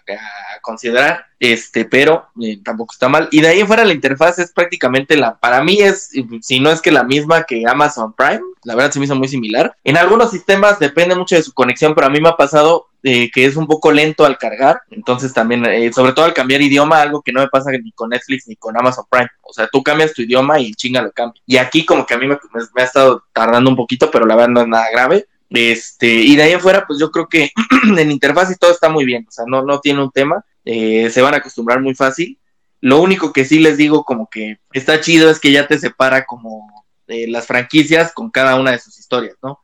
considerar, 0.62 1.26
este, 1.40 1.86
pero 1.86 2.28
eh, 2.42 2.60
tampoco 2.64 2.94
está 2.94 3.10
mal. 3.10 3.28
Y 3.32 3.42
de 3.42 3.48
ahí 3.50 3.60
en 3.60 3.68
fuera 3.68 3.86
la 3.86 3.94
interfaz 3.94 4.40
es 4.40 4.52
prácticamente 4.52 5.16
la, 5.18 5.38
para 5.40 5.64
mí 5.64 5.80
es, 5.82 6.12
si 6.42 6.60
no 6.60 6.70
es 6.72 6.82
que 6.82 6.92
la 6.92 7.04
misma 7.04 7.44
que 7.44 7.64
Amazon 7.68 8.14
Prime, 8.14 8.42
la 8.64 8.76
verdad 8.76 8.92
se 8.92 9.00
me 9.00 9.06
hizo 9.06 9.16
muy 9.16 9.28
similar. 9.28 9.76
En 9.84 9.98
algunos 9.98 10.32
sistemas 10.32 10.80
depende 10.80 11.16
mucho 11.16 11.36
de 11.36 11.44
su 11.44 11.54
conexión, 11.54 11.96
pero 11.96 12.08
a 12.08 12.10
mí 12.10 12.20
me 12.22 12.30
ha 12.30 12.38
pasado 12.38 12.88
eh, 13.04 13.32
que 13.32 13.46
es 13.46 13.56
un 13.56 13.66
poco 13.66 13.92
lento 13.92 14.26
al 14.26 14.38
cargar, 14.38 14.82
entonces 14.92 15.34
también, 15.34 15.66
eh, 15.66 15.92
sobre 15.92 16.14
todo 16.14 16.26
al 16.26 16.36
cambiar 16.36 16.62
idioma, 16.62 17.02
algo 17.02 17.24
que 17.24 17.32
no 17.32 17.40
me 17.42 17.48
pasa 17.48 17.72
ni 17.72 17.92
con 17.94 18.10
Netflix 18.12 18.48
ni 18.48 18.56
con 18.56 18.78
Amazon 18.78 19.06
Prime. 19.10 19.28
O 19.42 19.52
sea, 19.54 19.68
tú 19.72 19.82
cambias 19.82 20.14
tu 20.14 20.22
idioma 20.22 20.60
y 20.60 20.72
chinga 20.76 21.02
lo 21.02 21.12
cambia. 21.12 21.42
Y 21.48 21.58
aquí 21.58 21.84
como 21.84 22.06
que 22.06 22.14
a 22.14 22.18
mí 22.20 22.28
me- 22.28 22.38
me 22.76 22.82
ha 22.82 22.86
estado 22.86 23.24
tardando 23.34 23.72
un 23.72 23.76
poquito, 23.76 24.12
pero 24.12 24.26
la 24.28 24.36
verdad 24.36 24.50
no 24.50 24.62
es 24.62 24.68
nada 24.68 24.86
grave. 24.92 25.26
Este, 25.52 26.08
y 26.08 26.38
de 26.38 26.44
ahí 26.44 26.52
en 26.54 26.62
fuera, 26.62 26.88
pues 26.88 26.98
yo 26.98 27.12
creo 27.12 27.28
que 27.28 27.52
en 27.98 28.12
interfaz 28.12 28.52
y 28.52 28.56
todo 28.56 28.72
está 28.72 28.90
muy 28.90 29.04
bien, 29.04 29.26
o 29.28 29.32
sea, 29.32 29.46
no, 29.48 29.64
no 29.64 29.82
tiene 29.82 30.02
un 30.02 30.12
tema, 30.12 30.46
eh, 30.64 31.10
se 31.10 31.22
van 31.22 31.34
a 31.34 31.38
acostumbrar 31.38 31.82
muy 31.82 31.94
fácil. 31.94 32.40
Lo 32.80 33.00
único 33.02 33.32
que 33.32 33.46
sí 33.46 33.60
les 33.60 33.78
digo 33.78 34.04
como 34.04 34.30
que 34.30 34.58
está 34.74 35.02
chido 35.02 35.30
es 35.30 35.40
que 35.40 35.52
ya 35.52 35.68
te 35.68 35.78
separa 35.78 36.26
como 36.26 36.86
eh, 37.08 37.28
las 37.28 37.46
franquicias 37.46 38.12
con 38.14 38.32
cada 38.32 38.56
una 38.56 38.72
de 38.72 38.80
sus 38.80 38.98
historias, 38.98 39.36
¿no? 39.44 39.60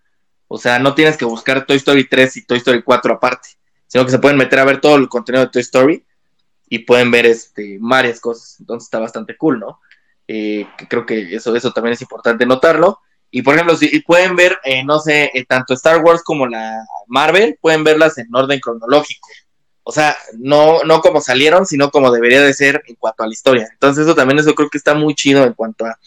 O 0.48 0.58
sea, 0.58 0.78
no 0.78 0.94
tienes 0.94 1.18
que 1.18 1.26
buscar 1.26 1.66
Toy 1.66 1.78
Story 1.78 2.08
3 2.08 2.38
y 2.38 2.46
Toy 2.46 2.58
Story 2.58 2.84
4 2.84 3.14
aparte, 3.14 3.50
sino 3.88 4.06
que 4.06 4.12
se 4.12 4.20
pueden 4.20 4.38
meter 4.38 4.60
a 4.60 4.66
ver 4.66 4.82
todo 4.82 4.98
el 4.98 5.10
contenido 5.10 5.46
de 5.46 5.52
Toy 5.52 5.62
Story 5.62 6.06
y 6.70 6.80
pueden 6.80 7.12
ver 7.12 7.26
este, 7.26 7.78
varias 7.80 8.20
cosas, 8.20 8.58
entonces 8.60 8.88
está 8.88 9.00
bastante 9.00 9.38
cool, 9.38 9.60
¿no? 9.60 9.80
Eh, 10.28 10.68
creo 10.90 11.06
que 11.06 11.34
eso, 11.34 11.56
eso 11.56 11.72
también 11.72 11.94
es 11.94 12.02
importante 12.02 12.46
notarlo. 12.46 13.00
Y 13.30 13.41
por 13.41 13.55
ejemplo, 13.55 13.75
si 13.75 13.99
pueden 14.01 14.36
ver, 14.36 14.57
eh, 14.63 14.84
no 14.84 14.99
sé, 14.99 15.32
eh, 15.34 15.45
tanto 15.45 15.73
Star 15.73 16.03
Wars 16.03 16.23
como 16.23 16.47
la 16.47 16.86
Marvel, 17.07 17.57
pueden 17.61 17.84
verlas 17.84 18.17
en 18.17 18.28
orden 18.34 18.59
cronológico. 18.59 19.28
O 19.84 19.91
sea, 19.91 20.17
no, 20.38 20.84
no 20.84 21.01
como 21.01 21.21
salieron, 21.21 21.65
sino 21.65 21.91
como 21.91 22.11
debería 22.11 22.41
de 22.41 22.53
ser 22.53 22.84
en 22.88 22.95
cuanto 22.95 23.23
a 23.23 23.28
la 23.28 23.34
historia. 23.34 23.69
Entonces 23.71 24.05
eso 24.05 24.15
también 24.15 24.39
eso 24.39 24.53
creo 24.53 24.69
que 24.69 24.78
está 24.78 24.93
muy 24.93 25.15
chido 25.15 25.43
en 25.45 25.53
cuanto 25.53 25.86
a, 25.86 25.97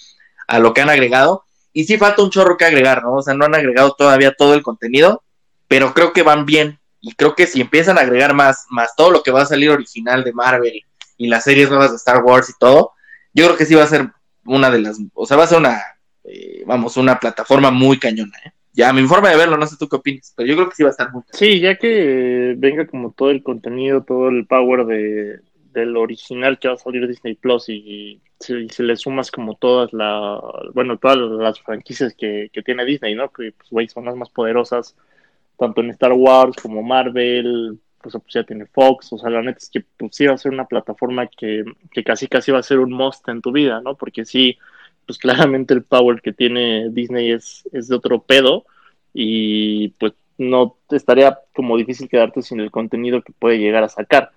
a 0.46 0.58
lo 0.58 0.74
que 0.74 0.82
han 0.82 0.90
agregado. 0.90 1.44
y 1.72 1.84
sí 1.84 1.96
falta 1.96 2.22
un 2.22 2.30
chorro 2.30 2.56
que 2.56 2.64
agregar, 2.64 3.02
¿no? 3.02 3.14
O 3.14 3.22
sea, 3.22 3.34
no 3.34 3.44
han 3.44 3.54
agregado 3.54 3.94
todavía 3.96 4.34
todo 4.36 4.54
el 4.54 4.62
contenido, 4.62 5.22
pero 5.68 5.94
creo 5.94 6.12
que 6.12 6.22
van 6.22 6.44
bien. 6.44 6.80
Y 7.00 7.14
creo 7.14 7.34
que 7.34 7.46
si 7.46 7.60
empiezan 7.60 7.96
a 7.96 8.02
agregar 8.02 8.34
más, 8.34 8.66
más 8.70 8.94
todo 8.96 9.10
lo 9.10 9.22
que 9.22 9.30
va 9.30 9.42
a 9.42 9.46
salir 9.46 9.70
original 9.70 10.24
de 10.24 10.32
Marvel 10.32 10.82
y 11.16 11.28
las 11.28 11.44
series 11.44 11.70
nuevas 11.70 11.90
de 11.90 11.96
Star 11.96 12.22
Wars 12.24 12.50
y 12.50 12.54
todo, 12.58 12.92
yo 13.32 13.46
creo 13.46 13.56
que 13.56 13.66
sí 13.66 13.74
va 13.74 13.84
a 13.84 13.86
ser 13.86 14.10
una 14.44 14.70
de 14.70 14.80
las, 14.80 14.98
o 15.14 15.26
sea, 15.26 15.36
va 15.36 15.44
a 15.44 15.46
ser 15.46 15.58
una, 15.58 15.80
eh, 16.24 16.62
vamos, 16.66 16.96
una 16.96 17.18
plataforma 17.18 17.70
muy 17.70 17.98
cañona, 17.98 18.36
¿eh? 18.44 18.52
Ya, 18.72 18.92
mi 18.92 19.02
forma 19.02 19.30
de 19.30 19.36
verlo, 19.36 19.56
no 19.56 19.66
sé 19.66 19.76
tú 19.76 19.88
qué 19.88 19.96
opinas, 19.96 20.32
pero 20.36 20.48
yo 20.48 20.54
creo 20.54 20.68
que 20.68 20.76
sí 20.76 20.82
va 20.84 20.90
a 20.90 20.92
estar 20.92 21.12
muy 21.12 21.22
Sí, 21.32 21.58
ya 21.58 21.76
que 21.76 22.54
venga 22.56 22.86
como 22.86 23.12
todo 23.12 23.30
el 23.30 23.42
contenido, 23.42 24.04
todo 24.04 24.28
el 24.28 24.46
power 24.46 24.86
de, 24.86 25.40
del 25.72 25.96
original 25.96 26.58
que 26.58 26.68
va 26.68 26.74
a 26.74 26.78
salir 26.78 27.06
Disney 27.06 27.34
Plus 27.34 27.68
y 27.68 28.20
si, 28.38 28.68
si 28.68 28.82
le 28.82 28.96
sumas 28.96 29.30
como 29.30 29.56
todas 29.56 29.92
la, 29.92 30.40
bueno, 30.72 30.98
todas 30.98 31.18
las 31.18 31.60
franquicias 31.60 32.14
que, 32.14 32.50
que 32.52 32.62
tiene 32.62 32.84
Disney, 32.84 33.14
¿no? 33.14 33.30
Que 33.30 33.52
pues, 33.52 33.70
güey, 33.70 33.88
son 33.88 34.04
las 34.04 34.16
más 34.16 34.30
poderosas, 34.30 34.96
tanto 35.58 35.80
en 35.80 35.90
Star 35.90 36.12
Wars 36.12 36.56
como 36.56 36.82
Marvel, 36.82 37.78
pues, 38.00 38.14
pues 38.14 38.34
ya 38.34 38.44
tiene 38.44 38.66
Fox, 38.66 39.12
o 39.12 39.18
sea, 39.18 39.30
la 39.30 39.42
neta 39.42 39.58
es 39.58 39.68
que 39.70 39.84
pues, 39.96 40.14
sí 40.14 40.26
va 40.26 40.34
a 40.34 40.38
ser 40.38 40.52
una 40.52 40.66
plataforma 40.66 41.26
que, 41.26 41.64
que 41.90 42.04
casi 42.04 42.28
casi 42.28 42.50
va 42.52 42.58
a 42.60 42.62
ser 42.62 42.78
un 42.78 42.92
must 42.92 43.28
en 43.28 43.42
tu 43.42 43.52
vida, 43.52 43.80
¿no? 43.80 43.96
Porque 43.96 44.24
sí, 44.24 44.58
pues 45.10 45.18
claramente 45.18 45.74
el 45.74 45.82
power 45.82 46.22
que 46.22 46.32
tiene 46.32 46.88
Disney 46.90 47.32
es, 47.32 47.68
es 47.72 47.88
de 47.88 47.96
otro 47.96 48.22
pedo 48.22 48.64
y 49.12 49.88
pues 49.98 50.12
no 50.38 50.76
estaría 50.88 51.36
como 51.52 51.76
difícil 51.76 52.08
quedarte 52.08 52.42
sin 52.42 52.60
el 52.60 52.70
contenido 52.70 53.20
que 53.20 53.32
puede 53.32 53.58
llegar 53.58 53.82
a 53.82 53.88
sacar. 53.88 54.30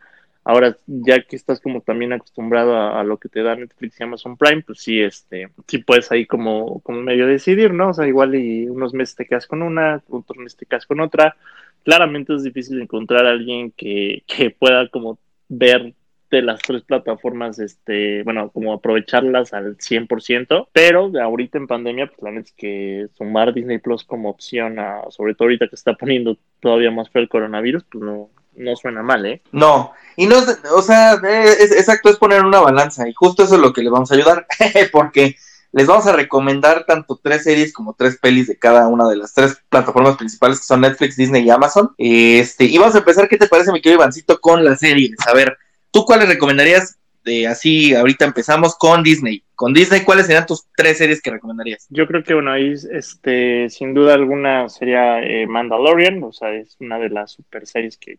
Ahora, 0.44 0.76
ya 0.88 1.22
que 1.22 1.36
estás 1.36 1.62
como 1.62 1.82
también 1.82 2.12
acostumbrado 2.12 2.76
a, 2.76 3.00
a 3.00 3.04
lo 3.04 3.18
que 3.18 3.30
te 3.30 3.44
da 3.44 3.56
Netflix 3.56 4.00
y 4.00 4.04
Amazon 4.04 4.36
Prime, 4.36 4.64
pues 4.64 4.80
sí, 4.80 5.00
este, 5.00 5.50
sí 5.68 5.78
puedes 5.78 6.12
ahí 6.12 6.26
como, 6.26 6.80
como 6.80 7.02
medio 7.02 7.28
decidir, 7.28 7.72
¿no? 7.72 7.90
O 7.90 7.94
sea, 7.94 8.08
igual 8.08 8.34
y 8.34 8.68
unos 8.68 8.96
meses 8.96 9.16
te 9.16 9.28
quedas 9.28 9.46
con 9.46 9.62
una, 9.62 10.02
otros 10.10 10.40
meses 10.40 10.58
te 10.58 10.66
quedas 10.66 10.88
con 10.88 11.02
otra. 11.02 11.36
Claramente 11.84 12.34
es 12.34 12.42
difícil 12.42 12.82
encontrar 12.82 13.28
a 13.28 13.30
alguien 13.30 13.70
que, 13.78 14.24
que 14.26 14.50
pueda 14.50 14.88
como 14.90 15.20
ver 15.50 15.94
de 16.38 16.44
las 16.44 16.60
tres 16.62 16.82
plataformas, 16.84 17.60
este, 17.60 18.24
bueno, 18.24 18.50
como 18.52 18.74
aprovecharlas 18.74 19.54
al 19.54 19.78
100%, 19.78 20.68
pero 20.74 21.12
ahorita 21.22 21.58
en 21.58 21.68
pandemia, 21.68 22.08
pues 22.08 22.22
la 22.22 22.32
neta 22.32 22.48
es 22.48 22.54
que 22.58 23.08
sumar 23.18 23.54
Disney 23.54 23.80
Plus 23.80 24.04
como 24.04 24.30
opción, 24.30 24.80
a, 24.80 25.02
sobre 25.10 25.34
todo 25.36 25.46
ahorita 25.46 25.68
que 25.68 25.76
está 25.76 25.94
poniendo 25.94 26.38
todavía 26.60 26.92
más 26.92 27.10
feo 27.10 27.22
el 27.22 27.30
coronavirus, 27.30 27.84
pues 27.92 28.04
no, 28.04 28.30
no 28.56 28.76
suena 28.76 29.02
mal, 29.04 29.26
¿eh? 29.26 29.42
No, 29.52 29.94
y 30.16 30.28
no, 30.28 30.38
es- 30.40 30.60
o 30.76 30.82
sea, 30.82 31.14
es- 31.24 31.72
exacto, 31.72 32.10
es 32.10 32.18
poner 32.18 32.44
una 32.44 32.60
balanza, 32.60 33.08
y 33.08 33.14
justo 33.14 33.44
eso 33.44 33.56
es 33.56 33.62
lo 33.62 33.74
que 33.74 33.82
les 33.82 33.92
vamos 33.92 34.12
a 34.12 34.16
ayudar, 34.16 34.46
porque 34.92 35.36
les 35.72 35.88
vamos 35.88 36.06
a 36.06 36.14
recomendar 36.16 36.86
tanto 36.86 37.20
tres 37.22 37.44
series 37.46 37.74
como 37.74 37.96
tres 37.96 38.20
pelis 38.22 38.46
de 38.48 38.60
cada 38.60 38.88
una 38.88 39.08
de 39.10 39.16
las 39.16 39.34
tres 39.34 39.58
plataformas 39.70 40.18
principales 40.18 40.60
que 40.60 40.66
son 40.66 40.82
Netflix, 40.82 41.16
Disney 41.18 41.44
y 41.44 41.50
Amazon. 41.50 41.96
Este, 41.98 42.66
y 42.66 42.78
vamos 42.78 42.94
a 42.94 43.00
empezar, 43.00 43.28
¿qué 43.28 43.38
te 43.38 43.48
parece, 43.48 43.72
mi 43.72 43.82
querido 43.82 44.00
Ivancito, 44.02 44.40
con 44.40 44.64
las 44.64 44.82
series? 44.82 45.16
A 45.28 45.34
ver, 45.34 45.58
¿tú 45.94 46.04
cuáles 46.06 46.28
recomendarías? 46.28 47.00
Así, 47.48 47.96
ahorita 47.96 48.26
empezamos 48.26 48.76
con 48.78 49.02
Disney. 49.02 49.44
Con 49.56 49.74
Disney, 49.74 50.02
¿cuáles 50.02 50.26
serían 50.26 50.46
tus 50.46 50.66
tres 50.76 50.98
series 50.98 51.22
que 51.22 51.32
recomendarías? 51.32 51.88
Yo 51.90 52.06
creo 52.06 52.22
que, 52.22 52.34
bueno, 52.34 52.52
ahí, 52.52 52.74
este, 52.92 53.70
sin 53.70 53.94
duda 53.94 54.16
alguna 54.16 54.68
sería 54.68 55.22
eh, 55.22 55.48
Mandalorian, 55.48 56.22
o 56.22 56.34
sea, 56.34 56.54
es 56.54 56.76
una 56.82 57.00
de 57.00 57.10
las 57.10 57.32
super 57.32 57.66
series 57.66 57.98
que, 57.98 58.18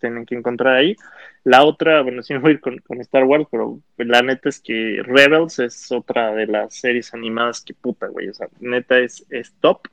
tienen 0.00 0.26
que 0.26 0.34
encontrar 0.34 0.78
ahí. 0.78 0.96
La 1.44 1.62
otra, 1.62 2.02
bueno, 2.02 2.22
sí 2.24 2.32
me 2.32 2.40
voy 2.40 2.50
a 2.50 2.54
ir 2.54 2.60
con, 2.60 3.00
Star 3.02 3.22
Wars, 3.22 3.46
pero 3.48 3.78
la 3.98 4.22
neta 4.22 4.48
es 4.48 4.58
que 4.58 5.00
Rebels 5.04 5.60
es 5.60 5.92
otra 5.92 6.34
de 6.34 6.48
las 6.48 6.74
series 6.74 7.14
animadas 7.14 7.60
que 7.60 7.74
puta, 7.74 8.08
güey, 8.08 8.30
o 8.30 8.34
sea, 8.34 8.48
neta 8.58 8.98
es, 8.98 9.24
es 9.30 9.54
top 9.60 9.86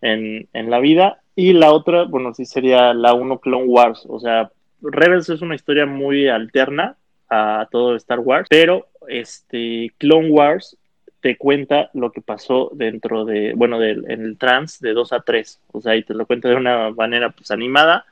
en, 0.00 0.48
en 0.52 0.70
la 0.70 0.78
vida. 0.78 1.22
Y 1.34 1.54
la 1.54 1.72
otra, 1.72 2.04
bueno, 2.04 2.34
sí 2.34 2.44
sería 2.44 2.94
la 2.94 3.14
1 3.14 3.40
Clone 3.40 3.64
Wars, 3.64 4.04
o 4.06 4.20
sea, 4.20 4.52
Rebels 4.82 5.28
es 5.28 5.42
una 5.42 5.54
historia 5.54 5.86
muy 5.86 6.28
alterna 6.28 6.96
a 7.28 7.68
todo 7.70 7.96
Star 7.96 8.18
Wars, 8.18 8.48
pero 8.50 8.88
este 9.08 9.92
Clone 9.98 10.30
Wars 10.30 10.76
te 11.20 11.36
cuenta 11.36 11.90
lo 11.92 12.12
que 12.12 12.22
pasó 12.22 12.70
dentro 12.74 13.24
de, 13.24 13.52
bueno, 13.54 13.78
del, 13.78 14.10
en 14.10 14.24
el 14.24 14.38
trans 14.38 14.80
de 14.80 14.92
2 14.92 15.12
a 15.12 15.20
3. 15.20 15.60
O 15.72 15.80
sea, 15.80 15.96
y 15.96 16.02
te 16.02 16.14
lo 16.14 16.26
cuenta 16.26 16.48
de 16.48 16.56
una 16.56 16.90
manera 16.90 17.30
pues 17.30 17.50
animada, 17.50 18.06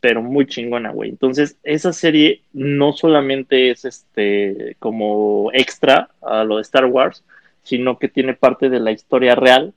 pero 0.00 0.22
muy 0.22 0.46
chingona, 0.46 0.90
güey. 0.90 1.10
Entonces, 1.10 1.58
esa 1.64 1.92
serie 1.92 2.42
no 2.52 2.92
solamente 2.92 3.70
es 3.70 3.84
este 3.84 4.76
como 4.78 5.50
extra 5.52 6.10
a 6.22 6.44
lo 6.44 6.56
de 6.56 6.62
Star 6.62 6.86
Wars, 6.86 7.24
sino 7.62 7.98
que 7.98 8.08
tiene 8.08 8.34
parte 8.34 8.68
de 8.68 8.80
la 8.80 8.92
historia 8.92 9.34
real 9.34 9.74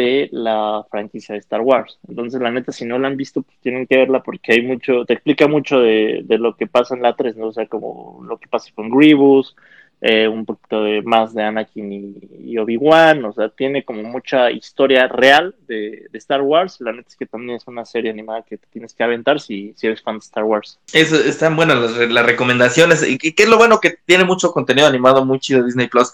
de 0.00 0.28
la 0.32 0.84
franquicia 0.90 1.34
de 1.34 1.40
Star 1.40 1.60
Wars. 1.60 1.98
Entonces, 2.08 2.40
la 2.40 2.50
neta, 2.50 2.72
si 2.72 2.84
no 2.84 2.98
la 2.98 3.08
han 3.08 3.16
visto, 3.16 3.42
pues 3.42 3.58
tienen 3.60 3.86
que 3.86 3.96
verla 3.96 4.22
porque 4.22 4.52
hay 4.52 4.62
mucho, 4.62 5.04
te 5.04 5.14
explica 5.14 5.46
mucho 5.46 5.80
de, 5.80 6.24
lo 6.28 6.56
que 6.56 6.66
pasa 6.66 6.94
en 6.94 7.02
la 7.02 7.14
3, 7.14 7.36
¿no? 7.36 7.48
O 7.48 7.52
sea, 7.52 7.66
como 7.66 8.22
lo 8.26 8.38
que 8.38 8.48
pasa 8.48 8.70
con 8.74 8.90
Grievous, 8.90 9.54
eh, 10.00 10.26
un 10.26 10.46
poquito 10.46 10.82
de 10.82 11.02
más 11.02 11.34
de 11.34 11.42
Anakin 11.42 11.92
y, 12.38 12.56
Obi-Wan, 12.56 13.22
o 13.26 13.32
sea, 13.32 13.50
tiene 13.50 13.84
como 13.84 14.02
mucha 14.02 14.50
historia 14.50 15.06
real 15.08 15.54
de, 15.68 16.08
Star 16.14 16.40
Wars. 16.40 16.78
La 16.80 16.92
neta 16.92 17.08
es 17.08 17.16
que 17.16 17.26
también 17.26 17.56
es 17.56 17.66
una 17.66 17.84
serie 17.84 18.10
animada 18.10 18.42
que 18.42 18.56
te 18.56 18.66
tienes 18.72 18.94
que 18.94 19.02
aventar 19.02 19.40
si, 19.40 19.74
eres 19.82 20.00
fan 20.00 20.14
de 20.14 20.20
Star 20.20 20.44
Wars. 20.44 20.78
Es, 20.92 21.12
están 21.12 21.54
buenas 21.54 21.78
las, 21.96 22.26
recomendaciones. 22.26 23.06
Y 23.06 23.18
que 23.18 23.42
es 23.42 23.48
lo 23.48 23.58
bueno 23.58 23.78
que 23.78 23.98
tiene 24.06 24.24
mucho 24.24 24.52
contenido 24.52 24.86
animado 24.86 25.24
muy 25.26 25.38
chido 25.38 25.64
Disney 25.64 25.88
Plus. 25.88 26.10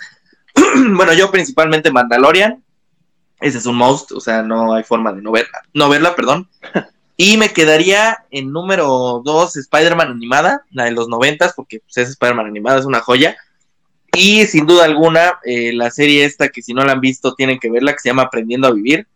bueno, 0.97 1.12
yo 1.12 1.30
principalmente 1.30 1.93
Mandalorian. 1.93 2.62
Ese 3.41 3.59
es 3.59 3.66
un 3.66 3.76
most, 3.76 4.12
o 4.12 4.20
sea, 4.20 4.43
no 4.43 4.74
hay 4.74 4.82
forma 4.82 5.12
de 5.12 5.22
no 5.22 5.32
verla. 5.32 5.62
No 5.74 5.89
verla, 5.89 6.14
perdón. 6.14 6.49
Y 7.18 7.39
me 7.39 7.49
quedaría 7.49 8.24
en 8.30 8.53
número 8.53 9.22
2 9.24 9.57
Spider-Man 9.57 10.11
animada, 10.11 10.66
la 10.70 10.84
de 10.84 10.91
los 10.91 11.09
noventas, 11.09 11.55
porque 11.55 11.80
pues, 11.80 11.97
es 11.97 12.11
Spider-Man 12.11 12.47
animada, 12.47 12.78
es 12.78 12.84
una 12.84 13.01
joya. 13.01 13.37
Y 14.12 14.45
sin 14.47 14.66
duda 14.66 14.84
alguna, 14.84 15.39
eh, 15.45 15.72
la 15.72 15.91
serie 15.91 16.26
esta, 16.26 16.51
que 16.51 16.61
si 16.61 16.74
no 16.74 16.84
la 16.84 16.93
han 16.93 17.01
visto, 17.01 17.34
tienen 17.34 17.59
que 17.59 17.70
verla, 17.70 17.93
que 17.93 18.01
se 18.01 18.11
llama 18.11 18.24
Aprendiendo 18.24 18.68
a 18.68 18.72
Vivir. 18.72 19.07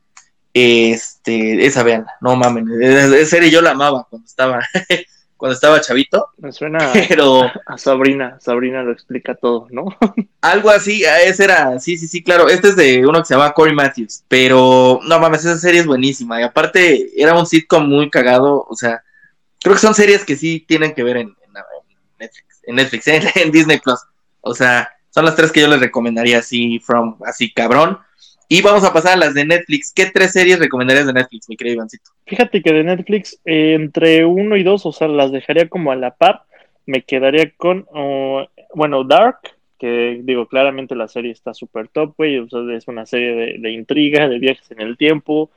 Este, 0.54 1.66
esa 1.66 1.82
vean, 1.82 2.06
no 2.20 2.34
mamen, 2.36 2.66
esa 2.82 3.24
serie 3.26 3.50
yo 3.50 3.62
la 3.62 3.70
amaba 3.70 4.06
cuando 4.10 4.26
estaba, 4.26 4.60
cuando 5.40 5.54
estaba 5.54 5.80
chavito, 5.80 6.28
Me 6.36 6.52
suena 6.52 6.92
pero 7.08 7.50
a 7.66 7.78
Sabrina, 7.78 8.38
Sabrina 8.40 8.82
lo 8.82 8.92
explica 8.92 9.34
todo, 9.34 9.66
¿no? 9.70 9.86
algo 10.42 10.68
así, 10.70 11.02
ese 11.24 11.44
era, 11.44 11.80
sí, 11.80 11.96
sí, 11.96 12.06
sí, 12.06 12.22
claro, 12.22 12.48
este 12.48 12.68
es 12.68 12.76
de 12.76 13.06
uno 13.06 13.18
que 13.20 13.24
se 13.24 13.34
llama 13.34 13.52
Corey 13.52 13.74
Matthews, 13.74 14.22
pero 14.28 15.00
no 15.02 15.18
mames, 15.18 15.40
esa 15.44 15.58
serie 15.58 15.80
es 15.80 15.86
buenísima, 15.86 16.38
y 16.40 16.44
aparte 16.44 17.10
era 17.20 17.34
un 17.34 17.46
sitcom 17.46 17.88
muy 17.88 18.10
cagado, 18.10 18.66
o 18.68 18.76
sea, 18.76 19.02
creo 19.60 19.74
que 19.74 19.80
son 19.80 19.94
series 19.94 20.24
que 20.24 20.36
sí 20.36 20.64
tienen 20.68 20.92
que 20.94 21.02
ver 21.02 21.16
en, 21.16 21.28
en- 21.28 21.36
en 21.56 22.18
Netflix, 22.18 22.60
en 22.64 22.74
Netflix, 22.76 23.08
en, 23.08 23.22
en 23.46 23.50
Disney 23.50 23.80
Plus, 23.80 23.98
o 24.42 24.54
sea, 24.54 24.90
son 25.08 25.24
las 25.24 25.34
tres 25.36 25.50
que 25.50 25.60
yo 25.62 25.68
les 25.68 25.80
recomendaría 25.80 26.38
así, 26.38 26.78
from, 26.80 27.16
así 27.26 27.52
cabrón, 27.52 27.98
y 28.52 28.62
vamos 28.62 28.82
a 28.82 28.92
pasar 28.92 29.12
a 29.12 29.16
las 29.16 29.32
de 29.32 29.44
Netflix, 29.44 29.92
¿qué 29.94 30.06
tres 30.06 30.32
series 30.32 30.58
recomendarías 30.58 31.06
de 31.06 31.12
Netflix, 31.12 31.48
mi 31.48 31.56
querido 31.56 31.76
Ivancito? 31.76 32.10
Fíjate 32.26 32.60
que 32.60 32.72
de 32.72 32.82
Netflix, 32.82 33.40
eh, 33.44 33.74
entre 33.74 34.24
uno 34.24 34.56
y 34.56 34.64
dos, 34.64 34.84
o 34.86 34.92
sea, 34.92 35.06
las 35.06 35.30
dejaría 35.30 35.68
como 35.68 35.92
a 35.92 35.96
la 35.96 36.16
par. 36.16 36.42
Me 36.84 37.02
quedaría 37.02 37.52
con, 37.56 37.86
oh, 37.92 38.44
bueno, 38.74 39.04
Dark, 39.04 39.38
que 39.78 40.18
digo, 40.24 40.48
claramente 40.48 40.96
la 40.96 41.06
serie 41.06 41.30
está 41.30 41.54
súper 41.54 41.86
top, 41.86 42.14
güey. 42.16 42.38
O 42.38 42.48
sea, 42.48 42.60
es 42.76 42.88
una 42.88 43.06
serie 43.06 43.34
de, 43.36 43.58
de 43.60 43.70
intriga, 43.70 44.28
de 44.28 44.40
viajes 44.40 44.68
en 44.72 44.80
el 44.80 44.96
tiempo, 44.96 45.48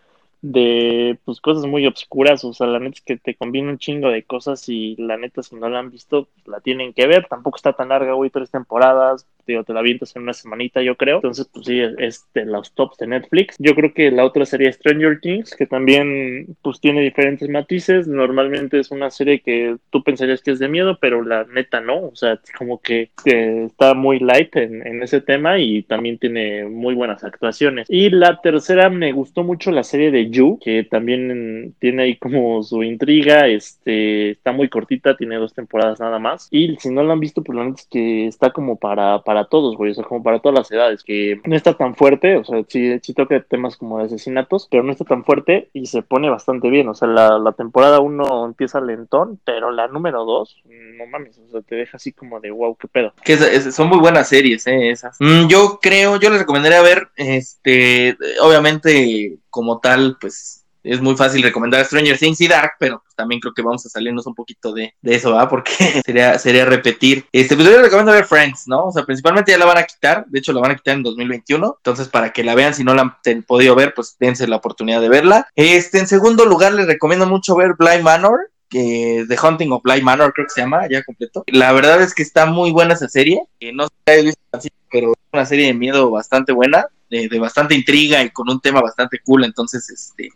de 0.44 1.18
pues 1.26 1.42
cosas 1.42 1.66
muy 1.66 1.88
obscuras. 1.88 2.46
O 2.46 2.54
sea, 2.54 2.68
la 2.68 2.78
neta 2.78 2.98
es 2.98 3.02
que 3.02 3.18
te 3.18 3.34
combina 3.34 3.72
un 3.72 3.80
chingo 3.80 4.10
de 4.10 4.22
cosas 4.22 4.70
y 4.70 4.96
la 4.98 5.18
neta, 5.18 5.42
si 5.42 5.56
no 5.56 5.68
la 5.68 5.80
han 5.80 5.90
visto, 5.90 6.28
pues, 6.36 6.48
la 6.48 6.60
tienen 6.60 6.94
que 6.94 7.08
ver. 7.08 7.26
Tampoco 7.28 7.56
está 7.58 7.74
tan 7.74 7.90
larga, 7.90 8.14
güey, 8.14 8.30
tres 8.30 8.52
temporadas. 8.52 9.26
Te 9.46 9.74
la 9.74 9.80
avientas 9.80 10.16
en 10.16 10.24
una 10.24 10.34
semanita, 10.34 10.82
yo 10.82 10.96
creo. 10.96 11.18
Entonces, 11.18 11.50
pues 11.52 11.66
sí, 11.66 11.82
es 11.98 12.26
de 12.34 12.46
los 12.46 12.74
tops 12.74 12.98
de 12.98 13.08
Netflix. 13.08 13.56
Yo 13.60 13.76
creo 13.76 13.94
que 13.94 14.12
la 14.12 14.26
otra 14.26 14.46
sería 14.46 14.72
Stranger 14.72 15.20
Things, 15.20 15.56
que 15.56 15.66
también, 15.66 16.56
pues 16.62 16.80
tiene 16.80 17.02
diferentes 17.02 17.50
matices. 17.50 18.08
Normalmente 18.08 18.80
es 18.80 18.92
una 18.92 19.10
serie 19.10 19.42
que 19.42 19.78
tú 19.90 20.04
pensarías 20.04 20.42
que 20.42 20.52
es 20.52 20.60
de 20.60 20.68
miedo, 20.68 20.98
pero 21.00 21.24
la 21.24 21.46
neta 21.46 21.82
no. 21.82 22.06
O 22.06 22.16
sea, 22.16 22.40
como 22.58 22.80
que 22.82 23.12
está 23.26 23.94
muy 23.94 24.20
light 24.20 24.56
en, 24.56 25.04
ese 25.04 25.22
tema 25.22 25.60
y 25.60 25.84
también 25.84 26.18
tiene 26.18 26.66
muy 26.66 26.96
buenas 26.96 27.24
actuaciones. 27.24 27.88
Y 27.90 28.10
la 28.10 28.40
tercera, 28.42 28.90
me 28.90 29.12
gustó 29.12 29.44
mucho 29.44 29.72
la 29.72 29.84
serie 29.84 30.12
de 30.12 30.30
You, 30.30 30.60
que 30.64 30.84
también 30.84 31.76
tiene 31.80 32.04
ahí 32.04 32.16
como 32.18 32.64
su 32.64 32.84
intriga. 32.84 33.48
Este, 33.48 34.32
está 34.32 34.52
muy 34.52 34.70
cortita, 34.70 35.18
tiene 35.18 35.36
dos 35.36 35.54
temporadas 35.54 36.00
nada 36.00 36.20
más. 36.20 36.48
Y 36.52 36.76
si 36.78 36.90
no 36.90 37.04
la 37.04 37.14
han 37.14 37.20
visto, 37.20 37.44
pues 37.44 37.58
la 37.58 37.66
neta 37.66 37.82
es 37.82 37.88
que 37.88 38.28
está 38.28 38.52
como 38.52 38.78
para 38.78 39.24
para 39.34 39.46
todos, 39.46 39.76
güey, 39.76 39.92
o 39.92 39.96
sea, 39.96 40.04
como 40.04 40.22
para 40.22 40.38
todas 40.38 40.60
las 40.60 40.72
edades, 40.72 41.04
que 41.04 41.42
no 41.44 41.56
está 41.56 41.74
tan 41.74 41.96
fuerte, 41.96 42.38
o 42.38 42.46
sea, 42.46 42.64
sí, 42.68 43.00
sí 43.02 43.16
toca 43.16 43.42
temas 43.42 43.78
como 43.78 43.98
de 43.98 44.06
asesinatos, 44.06 44.68
pero 44.70 44.84
no 44.84 44.92
está 44.92 45.06
tan 45.06 45.26
fuerte 45.26 45.72
y 45.74 45.88
se 45.88 46.04
pone 46.04 46.30
bastante 46.30 46.70
bien, 46.70 46.88
o 46.88 46.94
sea, 46.94 47.08
la, 47.08 47.52
temporada 47.54 48.00
1 48.00 48.46
empieza 48.46 48.80
lentón, 48.80 49.40
pero 49.44 49.72
la 49.72 49.88
número 49.88 50.24
2, 50.24 50.62
no 50.66 51.08
mames, 51.08 51.40
o 51.40 51.50
sea, 51.50 51.62
te 51.62 51.76
deja 51.76 51.98
así 51.98 52.12
como 52.12 52.40
de 52.40 52.52
wow, 52.52 52.76
qué 52.76 52.88
pedo. 52.88 53.12
Que 53.24 53.36
son 53.38 53.90
muy 53.90 53.98
buenas 53.98 54.30
series, 54.30 54.68
eh, 54.68 54.92
esas. 54.92 55.18
Mm, 55.20 55.48
yo 55.48 55.80
creo, 55.82 56.20
yo 56.20 56.30
les 56.30 56.38
recomendaría 56.38 56.84
ver, 56.84 57.08
este, 57.16 58.16
obviamente, 58.40 59.40
como 59.50 59.80
tal, 59.80 60.18
pues 60.22 60.63
es 60.84 61.02
muy 61.02 61.16
fácil 61.16 61.42
recomendar 61.42 61.84
Stranger 61.86 62.18
Things 62.18 62.42
y 62.42 62.48
Dark, 62.48 62.74
pero 62.78 63.02
pues, 63.02 63.16
también 63.16 63.40
creo 63.40 63.54
que 63.54 63.62
vamos 63.62 63.86
a 63.86 63.90
salirnos 63.90 64.28
un 64.28 64.36
poquito 64.36 64.74
de, 64.74 64.94
de 65.02 65.16
eso, 65.16 65.32
¿verdad? 65.32 65.50
Porque 65.50 65.74
sería, 66.06 66.38
sería 66.38 66.66
repetir. 66.66 67.26
Este, 67.32 67.56
pues 67.56 67.68
yo 67.68 67.74
les 67.74 67.84
recomiendo 67.84 68.12
ver 68.12 68.26
Friends, 68.26 68.68
¿no? 68.68 68.86
O 68.86 68.92
sea, 68.92 69.04
principalmente 69.04 69.52
ya 69.52 69.58
la 69.58 69.66
van 69.66 69.78
a 69.78 69.84
quitar, 69.84 70.26
de 70.28 70.40
hecho 70.40 70.54
la 70.54 70.62
van 70.62 70.72
a 70.72 70.76
quitar 70.76 70.96
en 70.96 71.04
2021, 71.04 71.76
entonces 71.80 72.08
para 72.10 72.34
que 72.34 72.44
la 72.44 72.56
vean, 72.56 72.74
si 72.74 72.84
no 72.84 72.94
la 72.94 73.02
han 73.26 73.44
podido 73.44 73.76
ver, 73.76 73.94
pues 73.94 74.16
dense 74.20 74.48
la 74.48 74.58
oportunidad 74.58 75.02
de 75.02 75.10
verla. 75.10 75.48
Este, 75.56 76.00
en 76.00 76.08
segundo 76.08 76.46
lugar, 76.46 76.74
les 76.74 76.88
recomiendo 76.88 77.26
mucho 77.26 77.56
ver 77.56 77.76
Blind 77.78 78.04
Manor, 78.04 78.52
que 78.70 79.26
The 79.28 79.38
Hunting 79.42 79.72
of 79.72 79.84
Blind 79.84 80.04
Manor 80.04 80.34
creo 80.34 80.48
que 80.48 80.54
se 80.54 80.62
llama, 80.62 80.88
ya 80.90 81.04
completo. 81.04 81.44
La 81.48 81.72
verdad 81.72 82.02
es 82.02 82.14
que 82.14 82.24
está 82.24 82.46
muy 82.48 82.72
buena 82.72 82.96
esa 82.96 83.08
serie, 83.08 83.42
que 83.60 83.72
no 83.72 83.84
sé 83.84 83.90
si 83.90 84.16
la 84.16 84.24
visto 84.24 84.42
así, 84.52 84.70
pero 84.92 85.12
es 85.12 85.18
una 85.32 85.46
serie 85.46 85.68
de 85.68 85.74
miedo 85.74 86.10
bastante 86.10 86.52
buena, 86.52 86.88
de, 87.10 87.30
de 87.30 87.40
bastante 87.40 87.76
intriga 87.76 88.24
y 88.24 88.32
con 88.32 88.50
un 88.50 88.60
tema 88.60 88.82
bastante 88.82 89.20
cool, 89.24 89.44
entonces 89.44 89.88
este 89.90 90.30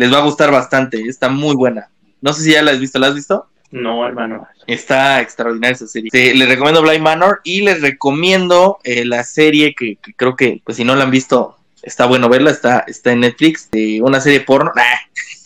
les 0.00 0.12
va 0.12 0.18
a 0.18 0.22
gustar 0.24 0.50
bastante, 0.50 1.00
está 1.02 1.28
muy 1.28 1.54
buena. 1.54 1.90
No 2.22 2.32
sé 2.32 2.42
si 2.44 2.52
ya 2.52 2.62
la 2.62 2.70
has 2.72 2.80
visto, 2.80 2.98
¿la 2.98 3.08
has 3.08 3.14
visto? 3.14 3.46
No, 3.70 4.04
hermano. 4.06 4.48
Está 4.66 5.20
extraordinaria 5.20 5.74
esa 5.74 5.86
serie. 5.86 6.10
Sí, 6.12 6.34
les 6.36 6.48
recomiendo 6.48 6.82
Blind 6.82 7.02
Manor 7.02 7.40
y 7.44 7.60
les 7.60 7.80
recomiendo 7.82 8.78
eh, 8.82 9.04
la 9.04 9.22
serie 9.24 9.74
que, 9.74 9.96
que 9.96 10.14
creo 10.14 10.36
que, 10.36 10.62
pues 10.64 10.76
si 10.78 10.84
no 10.84 10.96
la 10.96 11.04
han 11.04 11.10
visto, 11.10 11.56
está 11.82 12.06
bueno 12.06 12.28
verla, 12.28 12.50
está, 12.50 12.80
está 12.88 13.12
en 13.12 13.20
Netflix, 13.20 13.70
de 13.70 14.00
una 14.02 14.20
serie 14.20 14.40
porno. 14.40 14.72
Nah. 14.74 14.82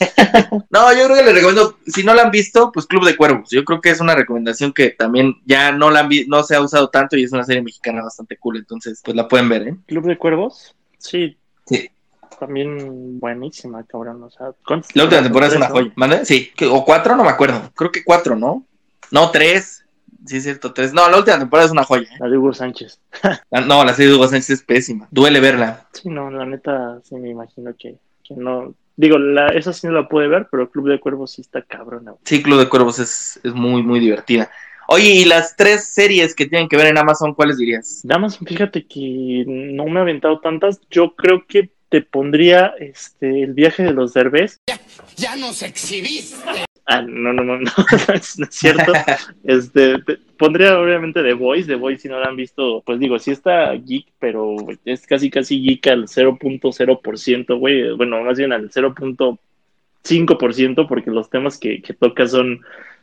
no, 0.70 0.92
yo 0.92 1.04
creo 1.04 1.16
que 1.16 1.22
les 1.24 1.34
recomiendo, 1.34 1.78
si 1.86 2.02
no 2.02 2.14
la 2.14 2.22
han 2.22 2.30
visto, 2.30 2.70
pues 2.72 2.86
Club 2.86 3.04
de 3.04 3.16
Cuervos. 3.16 3.50
Yo 3.50 3.64
creo 3.64 3.80
que 3.80 3.90
es 3.90 4.00
una 4.00 4.14
recomendación 4.14 4.72
que 4.72 4.90
también 4.90 5.34
ya 5.44 5.72
no 5.72 5.90
la 5.90 6.00
han 6.00 6.08
vi- 6.08 6.26
no 6.26 6.42
se 6.42 6.54
ha 6.56 6.60
usado 6.60 6.88
tanto 6.90 7.16
y 7.16 7.24
es 7.24 7.32
una 7.32 7.44
serie 7.44 7.62
mexicana 7.62 8.02
bastante 8.02 8.36
cool, 8.38 8.56
entonces 8.56 9.00
pues 9.04 9.16
la 9.16 9.28
pueden 9.28 9.48
ver, 9.48 9.68
¿eh? 9.68 9.76
Club 9.86 10.06
de 10.06 10.16
Cuervos, 10.18 10.74
sí, 10.98 11.36
Sí. 11.66 11.88
También 12.38 13.18
buenísima, 13.20 13.84
cabrón, 13.84 14.22
o 14.22 14.30
sea, 14.30 14.48
¿cuántas 14.66 14.94
La 14.96 15.04
última 15.04 15.22
temporada 15.22 15.52
es 15.52 15.56
una 15.56 15.68
joya. 15.68 15.92
¿Mande? 15.96 16.24
Sí. 16.24 16.50
¿Qué- 16.56 16.66
¿O 16.66 16.84
cuatro? 16.84 17.16
No 17.16 17.24
me 17.24 17.30
acuerdo. 17.30 17.70
Creo 17.74 17.90
que 17.92 18.04
cuatro, 18.04 18.36
¿no? 18.36 18.64
No, 19.10 19.30
tres. 19.30 19.84
Sí, 20.26 20.38
es 20.38 20.44
cierto, 20.44 20.72
tres. 20.72 20.92
No, 20.94 21.08
la 21.10 21.18
última 21.18 21.38
temporada 21.38 21.66
es 21.66 21.72
una 21.72 21.84
joya. 21.84 22.08
¿eh? 22.10 22.16
La 22.18 22.28
de 22.28 22.38
Hugo 22.38 22.54
Sánchez. 22.54 22.98
La- 23.50 23.60
No, 23.66 23.84
la 23.84 23.92
serie 23.94 24.10
de 24.10 24.16
Hugo 24.16 24.26
Sánchez 24.28 24.50
es 24.50 24.62
pésima. 24.62 25.06
Duele 25.10 25.40
verla. 25.40 25.86
Sí, 25.92 26.08
no, 26.08 26.30
la 26.30 26.46
neta, 26.46 27.00
sí 27.04 27.14
me 27.16 27.28
imagino 27.30 27.72
que, 27.78 27.96
que 28.26 28.34
no. 28.34 28.74
Digo, 28.96 29.18
la, 29.18 29.48
esa 29.48 29.72
sí 29.72 29.86
no 29.86 29.92
la 29.92 30.08
pude 30.08 30.28
ver, 30.28 30.46
pero 30.50 30.70
Club 30.70 30.88
de 30.88 31.00
Cuervos 31.00 31.32
sí 31.32 31.40
está 31.42 31.62
cabrona. 31.62 32.14
Sí, 32.24 32.42
Club 32.42 32.58
de 32.60 32.68
Cuervos 32.68 32.98
es, 33.00 33.40
es 33.42 33.52
muy, 33.52 33.82
muy 33.82 33.98
divertida. 34.00 34.50
Oye, 34.86 35.08
y 35.10 35.24
las 35.24 35.56
tres 35.56 35.88
series 35.88 36.34
que 36.34 36.46
tienen 36.46 36.68
que 36.68 36.76
ver 36.76 36.86
en 36.88 36.98
Amazon, 36.98 37.34
¿cuáles 37.34 37.56
dirías? 37.58 38.00
Damas, 38.04 38.38
fíjate 38.38 38.86
que 38.86 39.44
no 39.46 39.86
me 39.86 39.98
he 39.98 40.02
aventado 40.02 40.40
tantas. 40.40 40.78
Yo 40.90 41.14
creo 41.16 41.44
que 41.46 41.70
te 41.94 42.02
pondría 42.02 42.74
este 42.80 43.44
el 43.44 43.52
viaje 43.52 43.84
de 43.84 43.92
los 43.92 44.12
derbés. 44.14 44.58
Ya 45.16 45.36
nos 45.36 45.62
exhibiste. 45.62 46.34
Ah, 46.86 47.02
no, 47.02 47.32
no, 47.32 47.44
no, 47.44 47.56
no, 47.60 47.60
no 47.60 48.14
es, 48.14 48.36
no 48.36 48.46
es 48.46 48.54
cierto. 48.56 48.92
Este, 49.44 50.00
te- 50.00 50.16
pondría 50.36 50.76
obviamente 50.80 51.22
The 51.22 51.34
Voice. 51.34 51.68
The 51.68 51.76
Voice, 51.76 52.02
si 52.02 52.08
no 52.08 52.18
la 52.18 52.26
han 52.26 52.34
visto, 52.34 52.82
pues 52.84 52.98
digo, 52.98 53.16
sí 53.20 53.30
está 53.30 53.72
geek, 53.74 54.06
pero 54.18 54.56
es 54.84 55.06
casi, 55.06 55.30
casi 55.30 55.62
geek 55.62 55.86
al 55.86 56.08
0.0%, 56.08 57.58
güey. 57.60 57.92
Bueno, 57.92 58.20
más 58.24 58.38
bien 58.38 58.52
al 58.52 58.68
0.5%, 58.72 60.88
porque 60.88 61.12
los 61.12 61.30
temas 61.30 61.56
que, 61.56 61.80
que 61.80 61.94
toca 61.94 62.26
son 62.26 62.60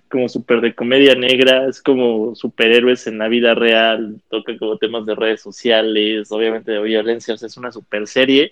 como 0.09 0.27
súper 0.27 0.59
de 0.59 0.75
comedia 0.75 1.15
negra, 1.15 1.65
es 1.69 1.81
como 1.81 2.35
superhéroes 2.35 3.07
en 3.07 3.19
la 3.19 3.29
vida 3.29 3.55
real, 3.55 4.17
toca 4.29 4.57
como 4.57 4.77
temas 4.77 5.05
de 5.05 5.15
redes 5.15 5.39
sociales, 5.39 6.29
obviamente 6.29 6.73
de 6.73 6.81
violencia, 6.81 7.33
o 7.33 7.37
sea, 7.37 7.47
es 7.47 7.55
una 7.55 7.71
super 7.71 8.05
serie. 8.05 8.51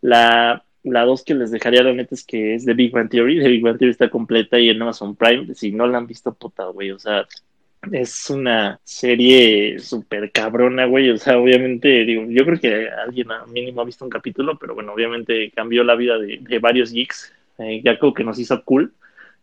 La, 0.00 0.64
la 0.82 1.04
dos 1.04 1.24
que 1.24 1.34
les 1.34 1.50
dejaría 1.50 1.82
la 1.82 1.92
neta 1.92 2.14
es 2.14 2.24
que 2.24 2.54
es 2.54 2.64
de 2.64 2.74
Big 2.74 2.92
Bang 2.92 3.08
Theory. 3.08 3.40
The 3.40 3.48
Big 3.48 3.62
Bang 3.62 3.78
Theory 3.78 3.90
está 3.90 4.10
completa 4.10 4.58
y 4.58 4.70
en 4.70 4.80
Amazon 4.82 5.16
Prime. 5.16 5.54
Si 5.54 5.72
no 5.72 5.86
la 5.86 5.98
han 5.98 6.06
visto, 6.06 6.34
puta, 6.34 6.66
güey. 6.66 6.90
O 6.90 6.98
sea, 6.98 7.26
es 7.92 8.30
una 8.30 8.80
serie 8.84 9.78
súper 9.78 10.30
cabrona, 10.32 10.86
güey. 10.86 11.10
O 11.10 11.18
sea, 11.18 11.38
obviamente, 11.38 12.04
digo, 12.04 12.24
yo 12.28 12.44
creo 12.44 12.60
que 12.60 12.88
alguien 12.88 13.30
a 13.32 13.46
mínimo 13.46 13.80
ha 13.80 13.84
visto 13.84 14.04
un 14.04 14.10
capítulo, 14.10 14.58
pero 14.58 14.74
bueno, 14.74 14.92
obviamente 14.92 15.50
cambió 15.54 15.84
la 15.84 15.94
vida 15.94 16.18
de, 16.18 16.38
de 16.40 16.58
varios 16.58 16.92
geeks. 16.92 17.32
Eh, 17.58 17.82
ya 17.84 17.98
como 17.98 18.14
que 18.14 18.24
nos 18.24 18.38
hizo 18.38 18.62
cool 18.64 18.94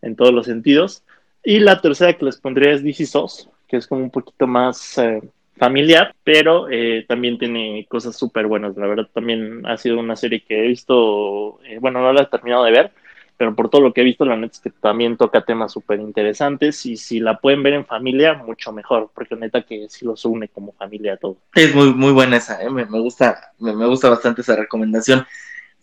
en 0.01 0.16
todos 0.16 0.34
los 0.34 0.45
sentidos. 0.45 1.03
Y 1.43 1.60
la 1.60 1.82
tercera 1.82 2.14
que 2.14 2.26
les 2.26 2.38
pondría 2.38 2.72
es 2.72 2.84
DC 2.84 3.06
SOS, 3.06 3.49
que 3.68 3.78
es 3.78 3.88
como 3.88 4.01
un 4.01 4.10
poquito 4.10 4.47
más 4.47 4.97
eh, 4.97 5.22
familiar, 5.58 6.14
pero 6.24 6.68
eh, 6.70 7.06
también 7.08 7.38
tiene 7.38 7.86
cosas 7.89 8.16
súper 8.16 8.47
buenas. 8.47 8.76
La 8.78 8.88
verdad, 8.88 9.08
también 9.14 9.66
ha 9.66 9.78
sido 9.78 9.99
una 9.99 10.16
serie 10.16 10.43
que 10.43 10.64
he 10.64 10.68
visto, 10.68 11.60
eh, 11.64 11.78
bueno, 11.80 12.01
no 12.01 12.14
la 12.14 12.24
he 12.24 12.26
terminado 12.28 12.64
de 12.64 12.72
ver, 12.72 12.91
pero 13.38 13.56
por 13.56 13.70
todo 13.70 13.82
lo 13.82 13.93
que 13.93 14.01
he 14.01 14.06
visto, 14.06 14.26
la 14.26 14.38
neta 14.38 14.53
es 14.53 14.60
que 14.60 14.70
también 14.70 15.18
toca 15.18 15.43
temas 15.43 15.72
súper 15.72 15.99
interesantes 15.99 16.86
y 16.86 16.95
si 16.97 17.20
la 17.20 17.38
pueden 17.38 17.64
ver 17.64 17.74
en 17.74 17.86
familia, 17.86 18.34
mucho 18.34 18.72
mejor, 18.72 19.10
porque 19.14 19.36
neta 19.36 19.64
que 19.64 19.88
sí 19.89 20.06
los 20.06 20.24
une 20.26 20.47
como 20.47 20.74
familia 20.74 21.14
a 21.14 21.18
todo. 21.18 21.38
Es 21.53 21.76
muy, 21.76 21.93
muy 21.93 22.12
buena 22.12 22.38
esa, 22.38 22.62
¿eh? 22.62 22.70
me, 22.70 22.86
me 22.86 22.99
gusta, 22.99 23.51
me, 23.60 23.74
me 23.74 23.88
gusta 23.88 24.10
bastante 24.10 24.41
esa 24.41 24.56
recomendación. 24.56 25.26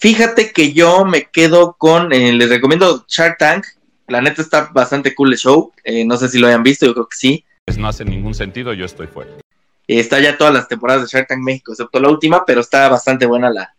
Fíjate 0.03 0.51
que 0.51 0.73
yo 0.73 1.05
me 1.05 1.29
quedo 1.31 1.77
con, 1.79 2.13
eh, 2.13 2.33
les 2.33 2.49
recomiendo 2.49 3.05
Shark 3.07 3.39
Tank. 3.39 3.67
La 4.09 4.21
neta 4.21 4.43
está 4.43 4.69
bastante 4.73 5.15
cool 5.15 5.31
el 5.33 5.39
show. 5.39 5.73
Eh, 5.85 6.05
no 6.05 6.17
sé 6.17 6.29
si 6.29 6.41
lo 6.41 6.49
hayan 6.49 6.65
visto, 6.65 6.87
yo 6.87 6.93
creo 6.93 7.07
que 7.07 7.17
sí. 7.17 7.45
Pues 7.65 7.79
no 7.79 7.87
hace 7.87 8.05
ningún 8.05 8.35
sentido, 8.35 8.73
yo 8.73 8.85
estoy 8.85 9.07
fuera. 9.07 9.31
Está 9.87 10.21
ya 10.21 10.39
todas 10.39 10.55
las 10.55 10.69
temporadas 10.69 11.03
de 11.03 11.09
Shark 11.09 11.29
Tank 11.29 11.41
México, 11.41 11.73
excepto 11.73 12.01
la 12.01 12.09
última, 12.09 12.45
pero 12.47 12.61
está 12.61 12.89
bastante 12.89 13.27
buena 13.27 13.51
la. 13.51 13.75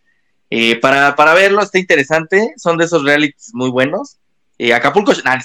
eh, 0.50 0.80
para, 0.80 1.16
para 1.16 1.34
verlo, 1.34 1.62
está 1.62 1.80
interesante. 1.80 2.54
Son 2.58 2.78
de 2.78 2.86
esos 2.86 3.04
realities 3.04 3.52
muy 3.54 3.70
buenos. 3.70 4.18
Eh, 4.58 4.74
Acapulco, 4.74 5.12
nah. 5.24 5.40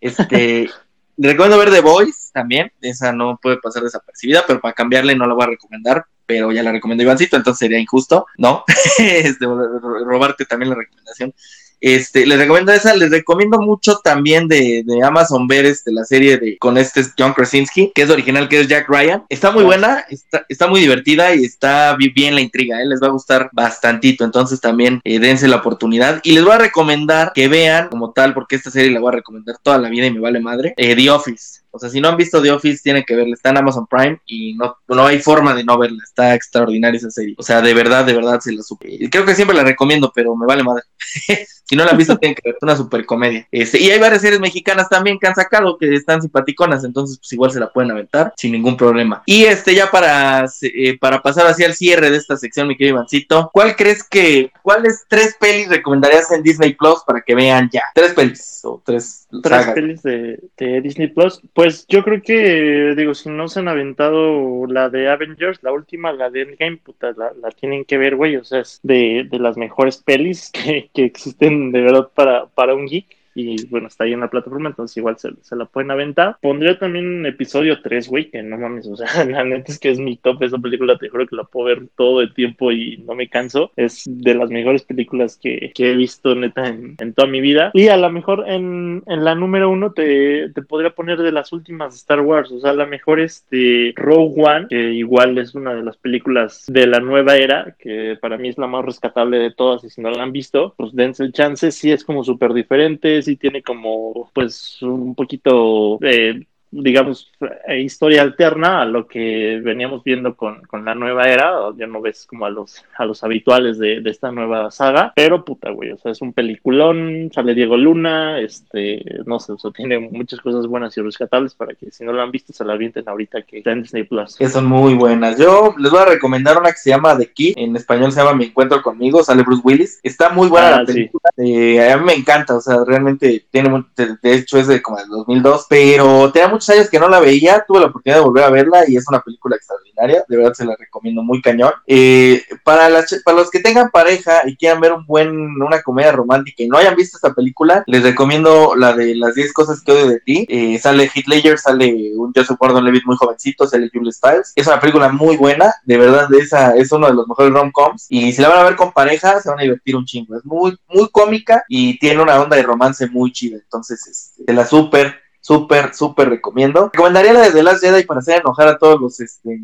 Este, 0.00 0.68
recomiendo 1.16 1.58
ver 1.58 1.70
The 1.70 1.80
Voice 1.80 2.30
también. 2.32 2.72
Esa 2.80 3.12
no 3.12 3.38
puede 3.40 3.58
pasar 3.58 3.82
desapercibida, 3.82 4.44
pero 4.46 4.60
para 4.60 4.74
cambiarle 4.74 5.14
no 5.16 5.26
la 5.26 5.34
voy 5.34 5.44
a 5.44 5.50
recomendar. 5.50 6.04
Pero 6.26 6.52
ya 6.52 6.62
la 6.62 6.72
recomiendo 6.72 7.02
Ivancito, 7.02 7.36
entonces 7.36 7.58
sería 7.58 7.78
injusto, 7.78 8.26
¿no? 8.38 8.64
este, 8.98 9.44
ro- 9.44 10.04
robarte 10.04 10.44
también 10.44 10.70
la 10.70 10.76
recomendación. 10.76 11.34
Este, 11.82 12.24
les 12.26 12.38
recomiendo 12.38 12.72
esa, 12.72 12.94
les 12.94 13.10
recomiendo 13.10 13.58
mucho 13.58 13.98
también 14.02 14.46
de, 14.46 14.84
de 14.86 15.04
Amazon 15.04 15.48
ver 15.48 15.66
este, 15.66 15.92
la 15.92 16.04
serie 16.04 16.38
de 16.38 16.56
con 16.58 16.78
este 16.78 17.02
John 17.18 17.34
Krasinski, 17.34 17.90
que 17.92 18.02
es 18.02 18.10
original, 18.10 18.48
que 18.48 18.60
es 18.60 18.68
Jack 18.68 18.88
Ryan. 18.88 19.24
Está 19.28 19.50
muy 19.50 19.64
buena, 19.64 20.04
está, 20.08 20.46
está 20.48 20.68
muy 20.68 20.80
divertida 20.80 21.34
y 21.34 21.44
está 21.44 21.94
bi- 21.96 22.10
bien 22.10 22.36
la 22.36 22.40
intriga, 22.40 22.80
¿eh? 22.80 22.86
les 22.86 23.02
va 23.02 23.08
a 23.08 23.10
gustar 23.10 23.50
bastantito, 23.52 24.24
entonces 24.24 24.60
también 24.60 25.00
eh, 25.02 25.18
dense 25.18 25.48
la 25.48 25.56
oportunidad. 25.56 26.20
Y 26.22 26.32
les 26.32 26.44
voy 26.44 26.52
a 26.52 26.58
recomendar 26.58 27.32
que 27.34 27.48
vean 27.48 27.88
como 27.88 28.12
tal, 28.12 28.32
porque 28.32 28.54
esta 28.54 28.70
serie 28.70 28.92
la 28.92 29.00
voy 29.00 29.08
a 29.08 29.16
recomendar 29.16 29.56
toda 29.60 29.78
la 29.78 29.88
vida 29.88 30.06
y 30.06 30.12
me 30.12 30.20
vale 30.20 30.38
madre, 30.38 30.74
eh, 30.76 30.94
The 30.94 31.10
Office. 31.10 31.61
O 31.72 31.78
sea, 31.78 31.88
si 31.88 32.00
no 32.00 32.08
han 32.08 32.16
visto 32.16 32.42
The 32.42 32.50
Office, 32.50 32.82
tienen 32.82 33.04
que 33.06 33.16
verla. 33.16 33.34
Está 33.34 33.50
en 33.50 33.58
Amazon 33.58 33.86
Prime 33.86 34.20
y 34.26 34.54
no, 34.54 34.76
no 34.88 35.06
hay 35.06 35.18
forma 35.18 35.54
de 35.54 35.64
no 35.64 35.78
verla. 35.78 36.02
Está 36.04 36.34
extraordinaria 36.34 36.98
esa 36.98 37.10
serie. 37.10 37.34
O 37.38 37.42
sea, 37.42 37.60
de 37.62 37.74
verdad, 37.74 38.04
de 38.04 38.12
verdad 38.12 38.40
se 38.40 38.52
la 38.52 38.62
supe. 38.62 39.08
Creo 39.10 39.24
que 39.24 39.34
siempre 39.34 39.56
la 39.56 39.64
recomiendo, 39.64 40.12
pero 40.14 40.36
me 40.36 40.46
vale 40.46 40.62
madre. 40.62 40.84
si 41.64 41.76
no 41.76 41.84
la 41.84 41.92
han 41.92 41.96
visto, 41.96 42.18
tienen 42.18 42.34
que 42.34 42.42
ver. 42.44 42.56
Es 42.56 42.62
una 42.62 42.76
super 42.76 43.06
comedia. 43.06 43.48
Este, 43.50 43.80
y 43.80 43.90
hay 43.90 43.98
varias 43.98 44.20
series 44.22 44.40
mexicanas 44.40 44.88
también 44.88 45.18
que 45.18 45.26
han 45.26 45.34
sacado 45.34 45.78
que 45.78 45.94
están 45.94 46.20
simpaticonas. 46.20 46.84
Entonces, 46.84 47.18
pues 47.18 47.32
igual 47.32 47.50
se 47.50 47.60
la 47.60 47.72
pueden 47.72 47.90
aventar 47.90 48.34
sin 48.36 48.52
ningún 48.52 48.76
problema. 48.76 49.22
Y 49.26 49.44
este, 49.44 49.74
ya 49.74 49.90
para, 49.90 50.44
eh, 50.62 50.98
para 50.98 51.22
pasar 51.22 51.46
así 51.46 51.64
al 51.64 51.74
cierre 51.74 52.10
de 52.10 52.18
esta 52.18 52.36
sección, 52.36 52.68
mi 52.68 52.76
querido 52.76 52.96
Ivancito, 52.96 53.50
¿cuál 53.52 53.76
crees 53.76 54.04
que, 54.04 54.52
cuáles 54.62 55.04
tres 55.08 55.36
pelis 55.40 55.68
recomendarías 55.68 56.30
en 56.32 56.42
Disney 56.42 56.74
Plus 56.74 57.00
para 57.06 57.22
que 57.22 57.34
vean 57.34 57.70
ya? 57.72 57.82
Tres 57.94 58.12
pelis 58.12 58.60
o 58.64 58.82
tres, 58.84 59.21
Tres 59.40 59.66
pelis 59.74 60.02
de, 60.02 60.40
de 60.58 60.80
Disney 60.82 61.08
Plus. 61.08 61.40
Pues 61.54 61.86
yo 61.88 62.02
creo 62.02 62.20
que, 62.20 62.94
digo, 62.96 63.14
si 63.14 63.30
no 63.30 63.48
se 63.48 63.60
han 63.60 63.68
aventado 63.68 64.66
la 64.66 64.90
de 64.90 65.08
Avengers, 65.08 65.62
la 65.62 65.72
última, 65.72 66.12
la 66.12 66.28
de 66.28 66.42
Endgame, 66.42 66.76
puta, 66.76 67.12
la, 67.16 67.32
la 67.40 67.50
tienen 67.50 67.84
que 67.84 67.96
ver, 67.96 68.16
güey. 68.16 68.36
O 68.36 68.44
sea, 68.44 68.60
es 68.60 68.80
de, 68.82 69.26
de 69.30 69.38
las 69.38 69.56
mejores 69.56 69.96
pelis 69.98 70.50
que, 70.52 70.90
que 70.92 71.04
existen 71.04 71.72
de 71.72 71.80
verdad 71.80 72.10
para, 72.14 72.46
para 72.46 72.74
un 72.74 72.86
geek. 72.86 73.21
Y 73.34 73.66
bueno, 73.66 73.88
está 73.88 74.04
ahí 74.04 74.12
en 74.12 74.20
la 74.20 74.30
plataforma, 74.30 74.68
entonces 74.68 74.96
igual 74.96 75.18
se, 75.18 75.30
se 75.40 75.56
la 75.56 75.66
pueden 75.66 75.90
aventar. 75.90 76.36
Pondría 76.40 76.78
también 76.78 77.24
episodio 77.26 77.80
3, 77.82 78.08
güey, 78.08 78.30
que 78.30 78.42
no 78.42 78.58
mames, 78.58 78.86
o 78.86 78.96
sea, 78.96 79.06
la 79.24 79.44
neta 79.44 79.72
es 79.72 79.78
que 79.78 79.90
es 79.90 79.98
mi 79.98 80.16
top, 80.16 80.42
esa 80.42 80.58
película 80.58 80.98
te 80.98 81.08
juro 81.08 81.26
que 81.26 81.36
la 81.36 81.44
puedo 81.44 81.66
ver 81.66 81.88
todo 81.96 82.20
el 82.20 82.34
tiempo 82.34 82.72
y 82.72 82.98
no 82.98 83.14
me 83.14 83.28
canso. 83.28 83.72
Es 83.76 84.04
de 84.06 84.34
las 84.34 84.50
mejores 84.50 84.82
películas 84.82 85.38
que, 85.40 85.72
que 85.74 85.92
he 85.92 85.96
visto, 85.96 86.34
neta, 86.34 86.68
en, 86.68 86.96
en 86.98 87.14
toda 87.14 87.28
mi 87.28 87.40
vida. 87.40 87.70
Y 87.74 87.88
a 87.88 87.96
lo 87.96 88.10
mejor 88.10 88.44
en, 88.48 89.02
en 89.06 89.24
la 89.24 89.34
número 89.34 89.70
uno 89.70 89.92
te, 89.92 90.50
te 90.50 90.62
podría 90.62 90.90
poner 90.90 91.18
de 91.18 91.32
las 91.32 91.52
últimas 91.52 91.92
de 91.92 91.96
Star 91.98 92.20
Wars, 92.20 92.50
o 92.50 92.60
sea, 92.60 92.72
la 92.72 92.86
mejor 92.86 93.20
es 93.20 93.46
de 93.50 93.92
Rogue 93.96 94.42
One, 94.42 94.66
que 94.68 94.92
igual 94.92 95.38
es 95.38 95.54
una 95.54 95.74
de 95.74 95.82
las 95.82 95.96
películas 95.96 96.64
de 96.68 96.86
la 96.86 97.00
nueva 97.00 97.36
era, 97.36 97.76
que 97.78 98.16
para 98.20 98.38
mí 98.38 98.48
es 98.48 98.58
la 98.58 98.66
más 98.66 98.84
rescatable 98.84 99.38
de 99.38 99.52
todas 99.52 99.84
y 99.84 99.90
si 99.90 100.00
no 100.00 100.10
la 100.10 100.22
han 100.22 100.32
visto, 100.32 100.74
pues 100.76 100.94
dense 100.94 101.24
el 101.24 101.32
chance, 101.32 101.70
sí 101.70 101.90
es 101.90 102.04
como 102.04 102.24
súper 102.24 102.52
diferente, 102.52 103.21
sí 103.22 103.36
tiene 103.36 103.62
como 103.62 104.30
pues 104.34 104.82
un 104.82 105.14
poquito 105.14 105.98
eh, 106.02 106.46
digamos, 106.72 107.30
eh, 107.68 107.80
historia 107.80 108.22
alterna 108.22 108.82
a 108.82 108.84
lo 108.86 109.06
que 109.06 109.60
veníamos 109.62 110.02
viendo 110.02 110.34
con, 110.34 110.62
con 110.62 110.84
la 110.84 110.94
nueva 110.94 111.24
era, 111.28 111.52
ya 111.76 111.86
no 111.86 112.00
ves 112.00 112.26
como 112.26 112.46
a 112.46 112.50
los, 112.50 112.84
a 112.96 113.04
los 113.04 113.22
habituales 113.22 113.78
de, 113.78 114.00
de 114.00 114.10
esta 114.10 114.32
nueva 114.32 114.70
saga, 114.70 115.12
pero 115.14 115.44
puta, 115.44 115.70
güey, 115.70 115.92
o 115.92 115.98
sea, 115.98 116.12
es 116.12 116.22
un 116.22 116.32
peliculón, 116.32 117.30
sale 117.32 117.54
Diego 117.54 117.76
Luna, 117.76 118.40
este, 118.40 119.04
no 119.26 119.38
sé, 119.38 119.52
o 119.52 119.58
sea, 119.58 119.70
tiene 119.70 119.98
muchas 119.98 120.40
cosas 120.40 120.66
buenas 120.66 120.96
y 120.96 121.02
rescatables 121.02 121.54
para 121.54 121.74
que 121.74 121.90
si 121.90 122.04
no 122.04 122.12
lo 122.12 122.22
han 122.22 122.30
visto 122.30 122.52
se 122.52 122.64
la 122.64 122.72
avienten 122.72 123.08
ahorita 123.08 123.42
que 123.42 123.58
está 123.58 123.72
en 123.72 123.82
Disney 123.82 124.04
Plus. 124.04 124.36
Que 124.36 124.48
son 124.48 124.66
muy 124.66 124.94
buenas. 124.94 125.38
Yo 125.38 125.74
les 125.78 125.90
voy 125.90 126.00
a 126.00 126.06
recomendar 126.06 126.58
una 126.58 126.70
que 126.70 126.78
se 126.78 126.90
llama 126.90 127.16
The 127.16 127.30
Key. 127.32 127.54
En 127.56 127.76
español 127.76 128.12
se 128.12 128.20
llama 128.20 128.34
Mi 128.34 128.46
Encuentro 128.46 128.82
Conmigo. 128.82 129.22
Sale 129.22 129.42
Bruce 129.42 129.62
Willis. 129.64 130.00
Está 130.02 130.30
muy 130.30 130.48
buena 130.48 130.68
Ah, 130.68 130.70
la 130.80 130.86
sí. 130.86 130.92
película. 130.92 131.30
Eh, 131.36 131.90
a 131.90 131.96
mí 131.98 132.04
me 132.04 132.14
encanta. 132.14 132.56
O 132.56 132.60
sea, 132.60 132.78
realmente 132.86 133.44
tiene. 133.50 133.84
De, 133.96 134.34
hecho, 134.34 134.58
es 134.58 134.66
de 134.68 134.80
como 134.82 134.98
del 134.98 135.08
2002. 135.08 135.66
Pero 135.68 136.30
tenía 136.32 136.48
muchos 136.62 136.76
años 136.76 136.90
que 136.90 137.00
no 137.00 137.08
la 137.08 137.20
veía. 137.20 137.64
Tuve 137.66 137.80
la 137.80 137.86
oportunidad 137.86 138.18
de 138.18 138.24
volver 138.24 138.44
a 138.44 138.50
verla 138.50 138.84
y 138.88 138.96
es 138.96 139.04
una 139.08 139.20
película 139.20 139.56
extraordinaria. 139.56 140.24
De 140.28 140.36
verdad 140.36 140.54
se 140.54 140.64
la 140.64 140.76
recomiendo 140.76 141.22
muy 141.22 141.42
cañón. 141.42 141.72
Eh, 141.86 142.42
para, 142.64 142.88
las, 142.88 143.20
para 143.24 143.38
los 143.38 143.50
que 143.50 143.60
tengan 143.60 143.90
pareja 143.90 144.42
y 144.46 144.56
quieran 144.56 144.80
ver 144.80 144.92
un 144.92 145.06
buen, 145.06 145.30
una 145.30 145.82
comedia 145.82 146.12
romántica 146.12 146.62
y 146.62 146.68
no 146.68 146.78
hayan 146.78 146.96
visto 146.96 147.16
esta 147.16 147.32
película, 147.34 147.82
les 147.86 148.02
recomiendo 148.02 148.74
la 148.76 148.92
de 148.92 149.14
las 149.14 149.34
10 149.34 149.52
cosas 149.52 149.82
que 149.82 149.92
odio 149.92 150.08
de 150.08 150.20
ti. 150.20 150.46
Eh, 150.48 150.78
sale 150.78 151.10
Heath 151.12 151.26
Ledger, 151.26 151.58
sale 151.58 152.12
un 152.16 152.32
Joseph 152.34 152.58
Gordon-Levitt 152.58 153.04
muy 153.04 153.16
jovencito, 153.16 153.66
sale 153.66 153.90
Julia 153.92 154.12
Stiles. 154.12 154.52
Es 154.54 154.66
una 154.66 154.80
película 154.80 155.08
muy 155.08 155.36
buena, 155.36 155.74
de 155.84 155.98
verdad, 155.98 156.28
esa 156.34 156.76
es 156.76 156.92
uno 156.92 157.06
de 157.06 157.14
los 157.14 157.26
mejores 157.26 157.52
rom-coms. 157.52 158.06
Y 158.08 158.32
si 158.32 158.42
la 158.42 158.48
van 158.48 158.60
a 158.60 158.64
ver 158.64 158.76
con 158.76 158.92
pareja, 158.92 159.40
se 159.40 159.48
van 159.48 159.58
a 159.58 159.62
divertir 159.62 159.96
un 159.96 160.04
chingo. 160.04 160.36
Es 160.36 160.44
muy, 160.44 160.76
muy 160.88 161.08
cómica 161.10 161.64
y 161.68 161.98
tiene 161.98 162.22
una 162.22 162.40
onda 162.40 162.56
de 162.56 162.62
romance 162.62 163.08
muy 163.08 163.32
chida. 163.32 163.56
Entonces, 163.56 164.06
este, 164.06 164.44
te 164.44 164.52
la 164.52 164.66
súper, 164.66 165.21
súper, 165.42 165.92
súper 165.92 166.30
recomiendo. 166.30 166.88
Recomendaría 166.90 167.34
la 167.34 167.40
de 167.42 167.50
The 167.50 167.62
Last 167.62 167.84
Jedi 167.84 168.04
para 168.04 168.20
hacer 168.20 168.40
enojar 168.40 168.68
a 168.68 168.78
todos 168.78 168.98
los, 168.98 169.20
este, 169.20 169.60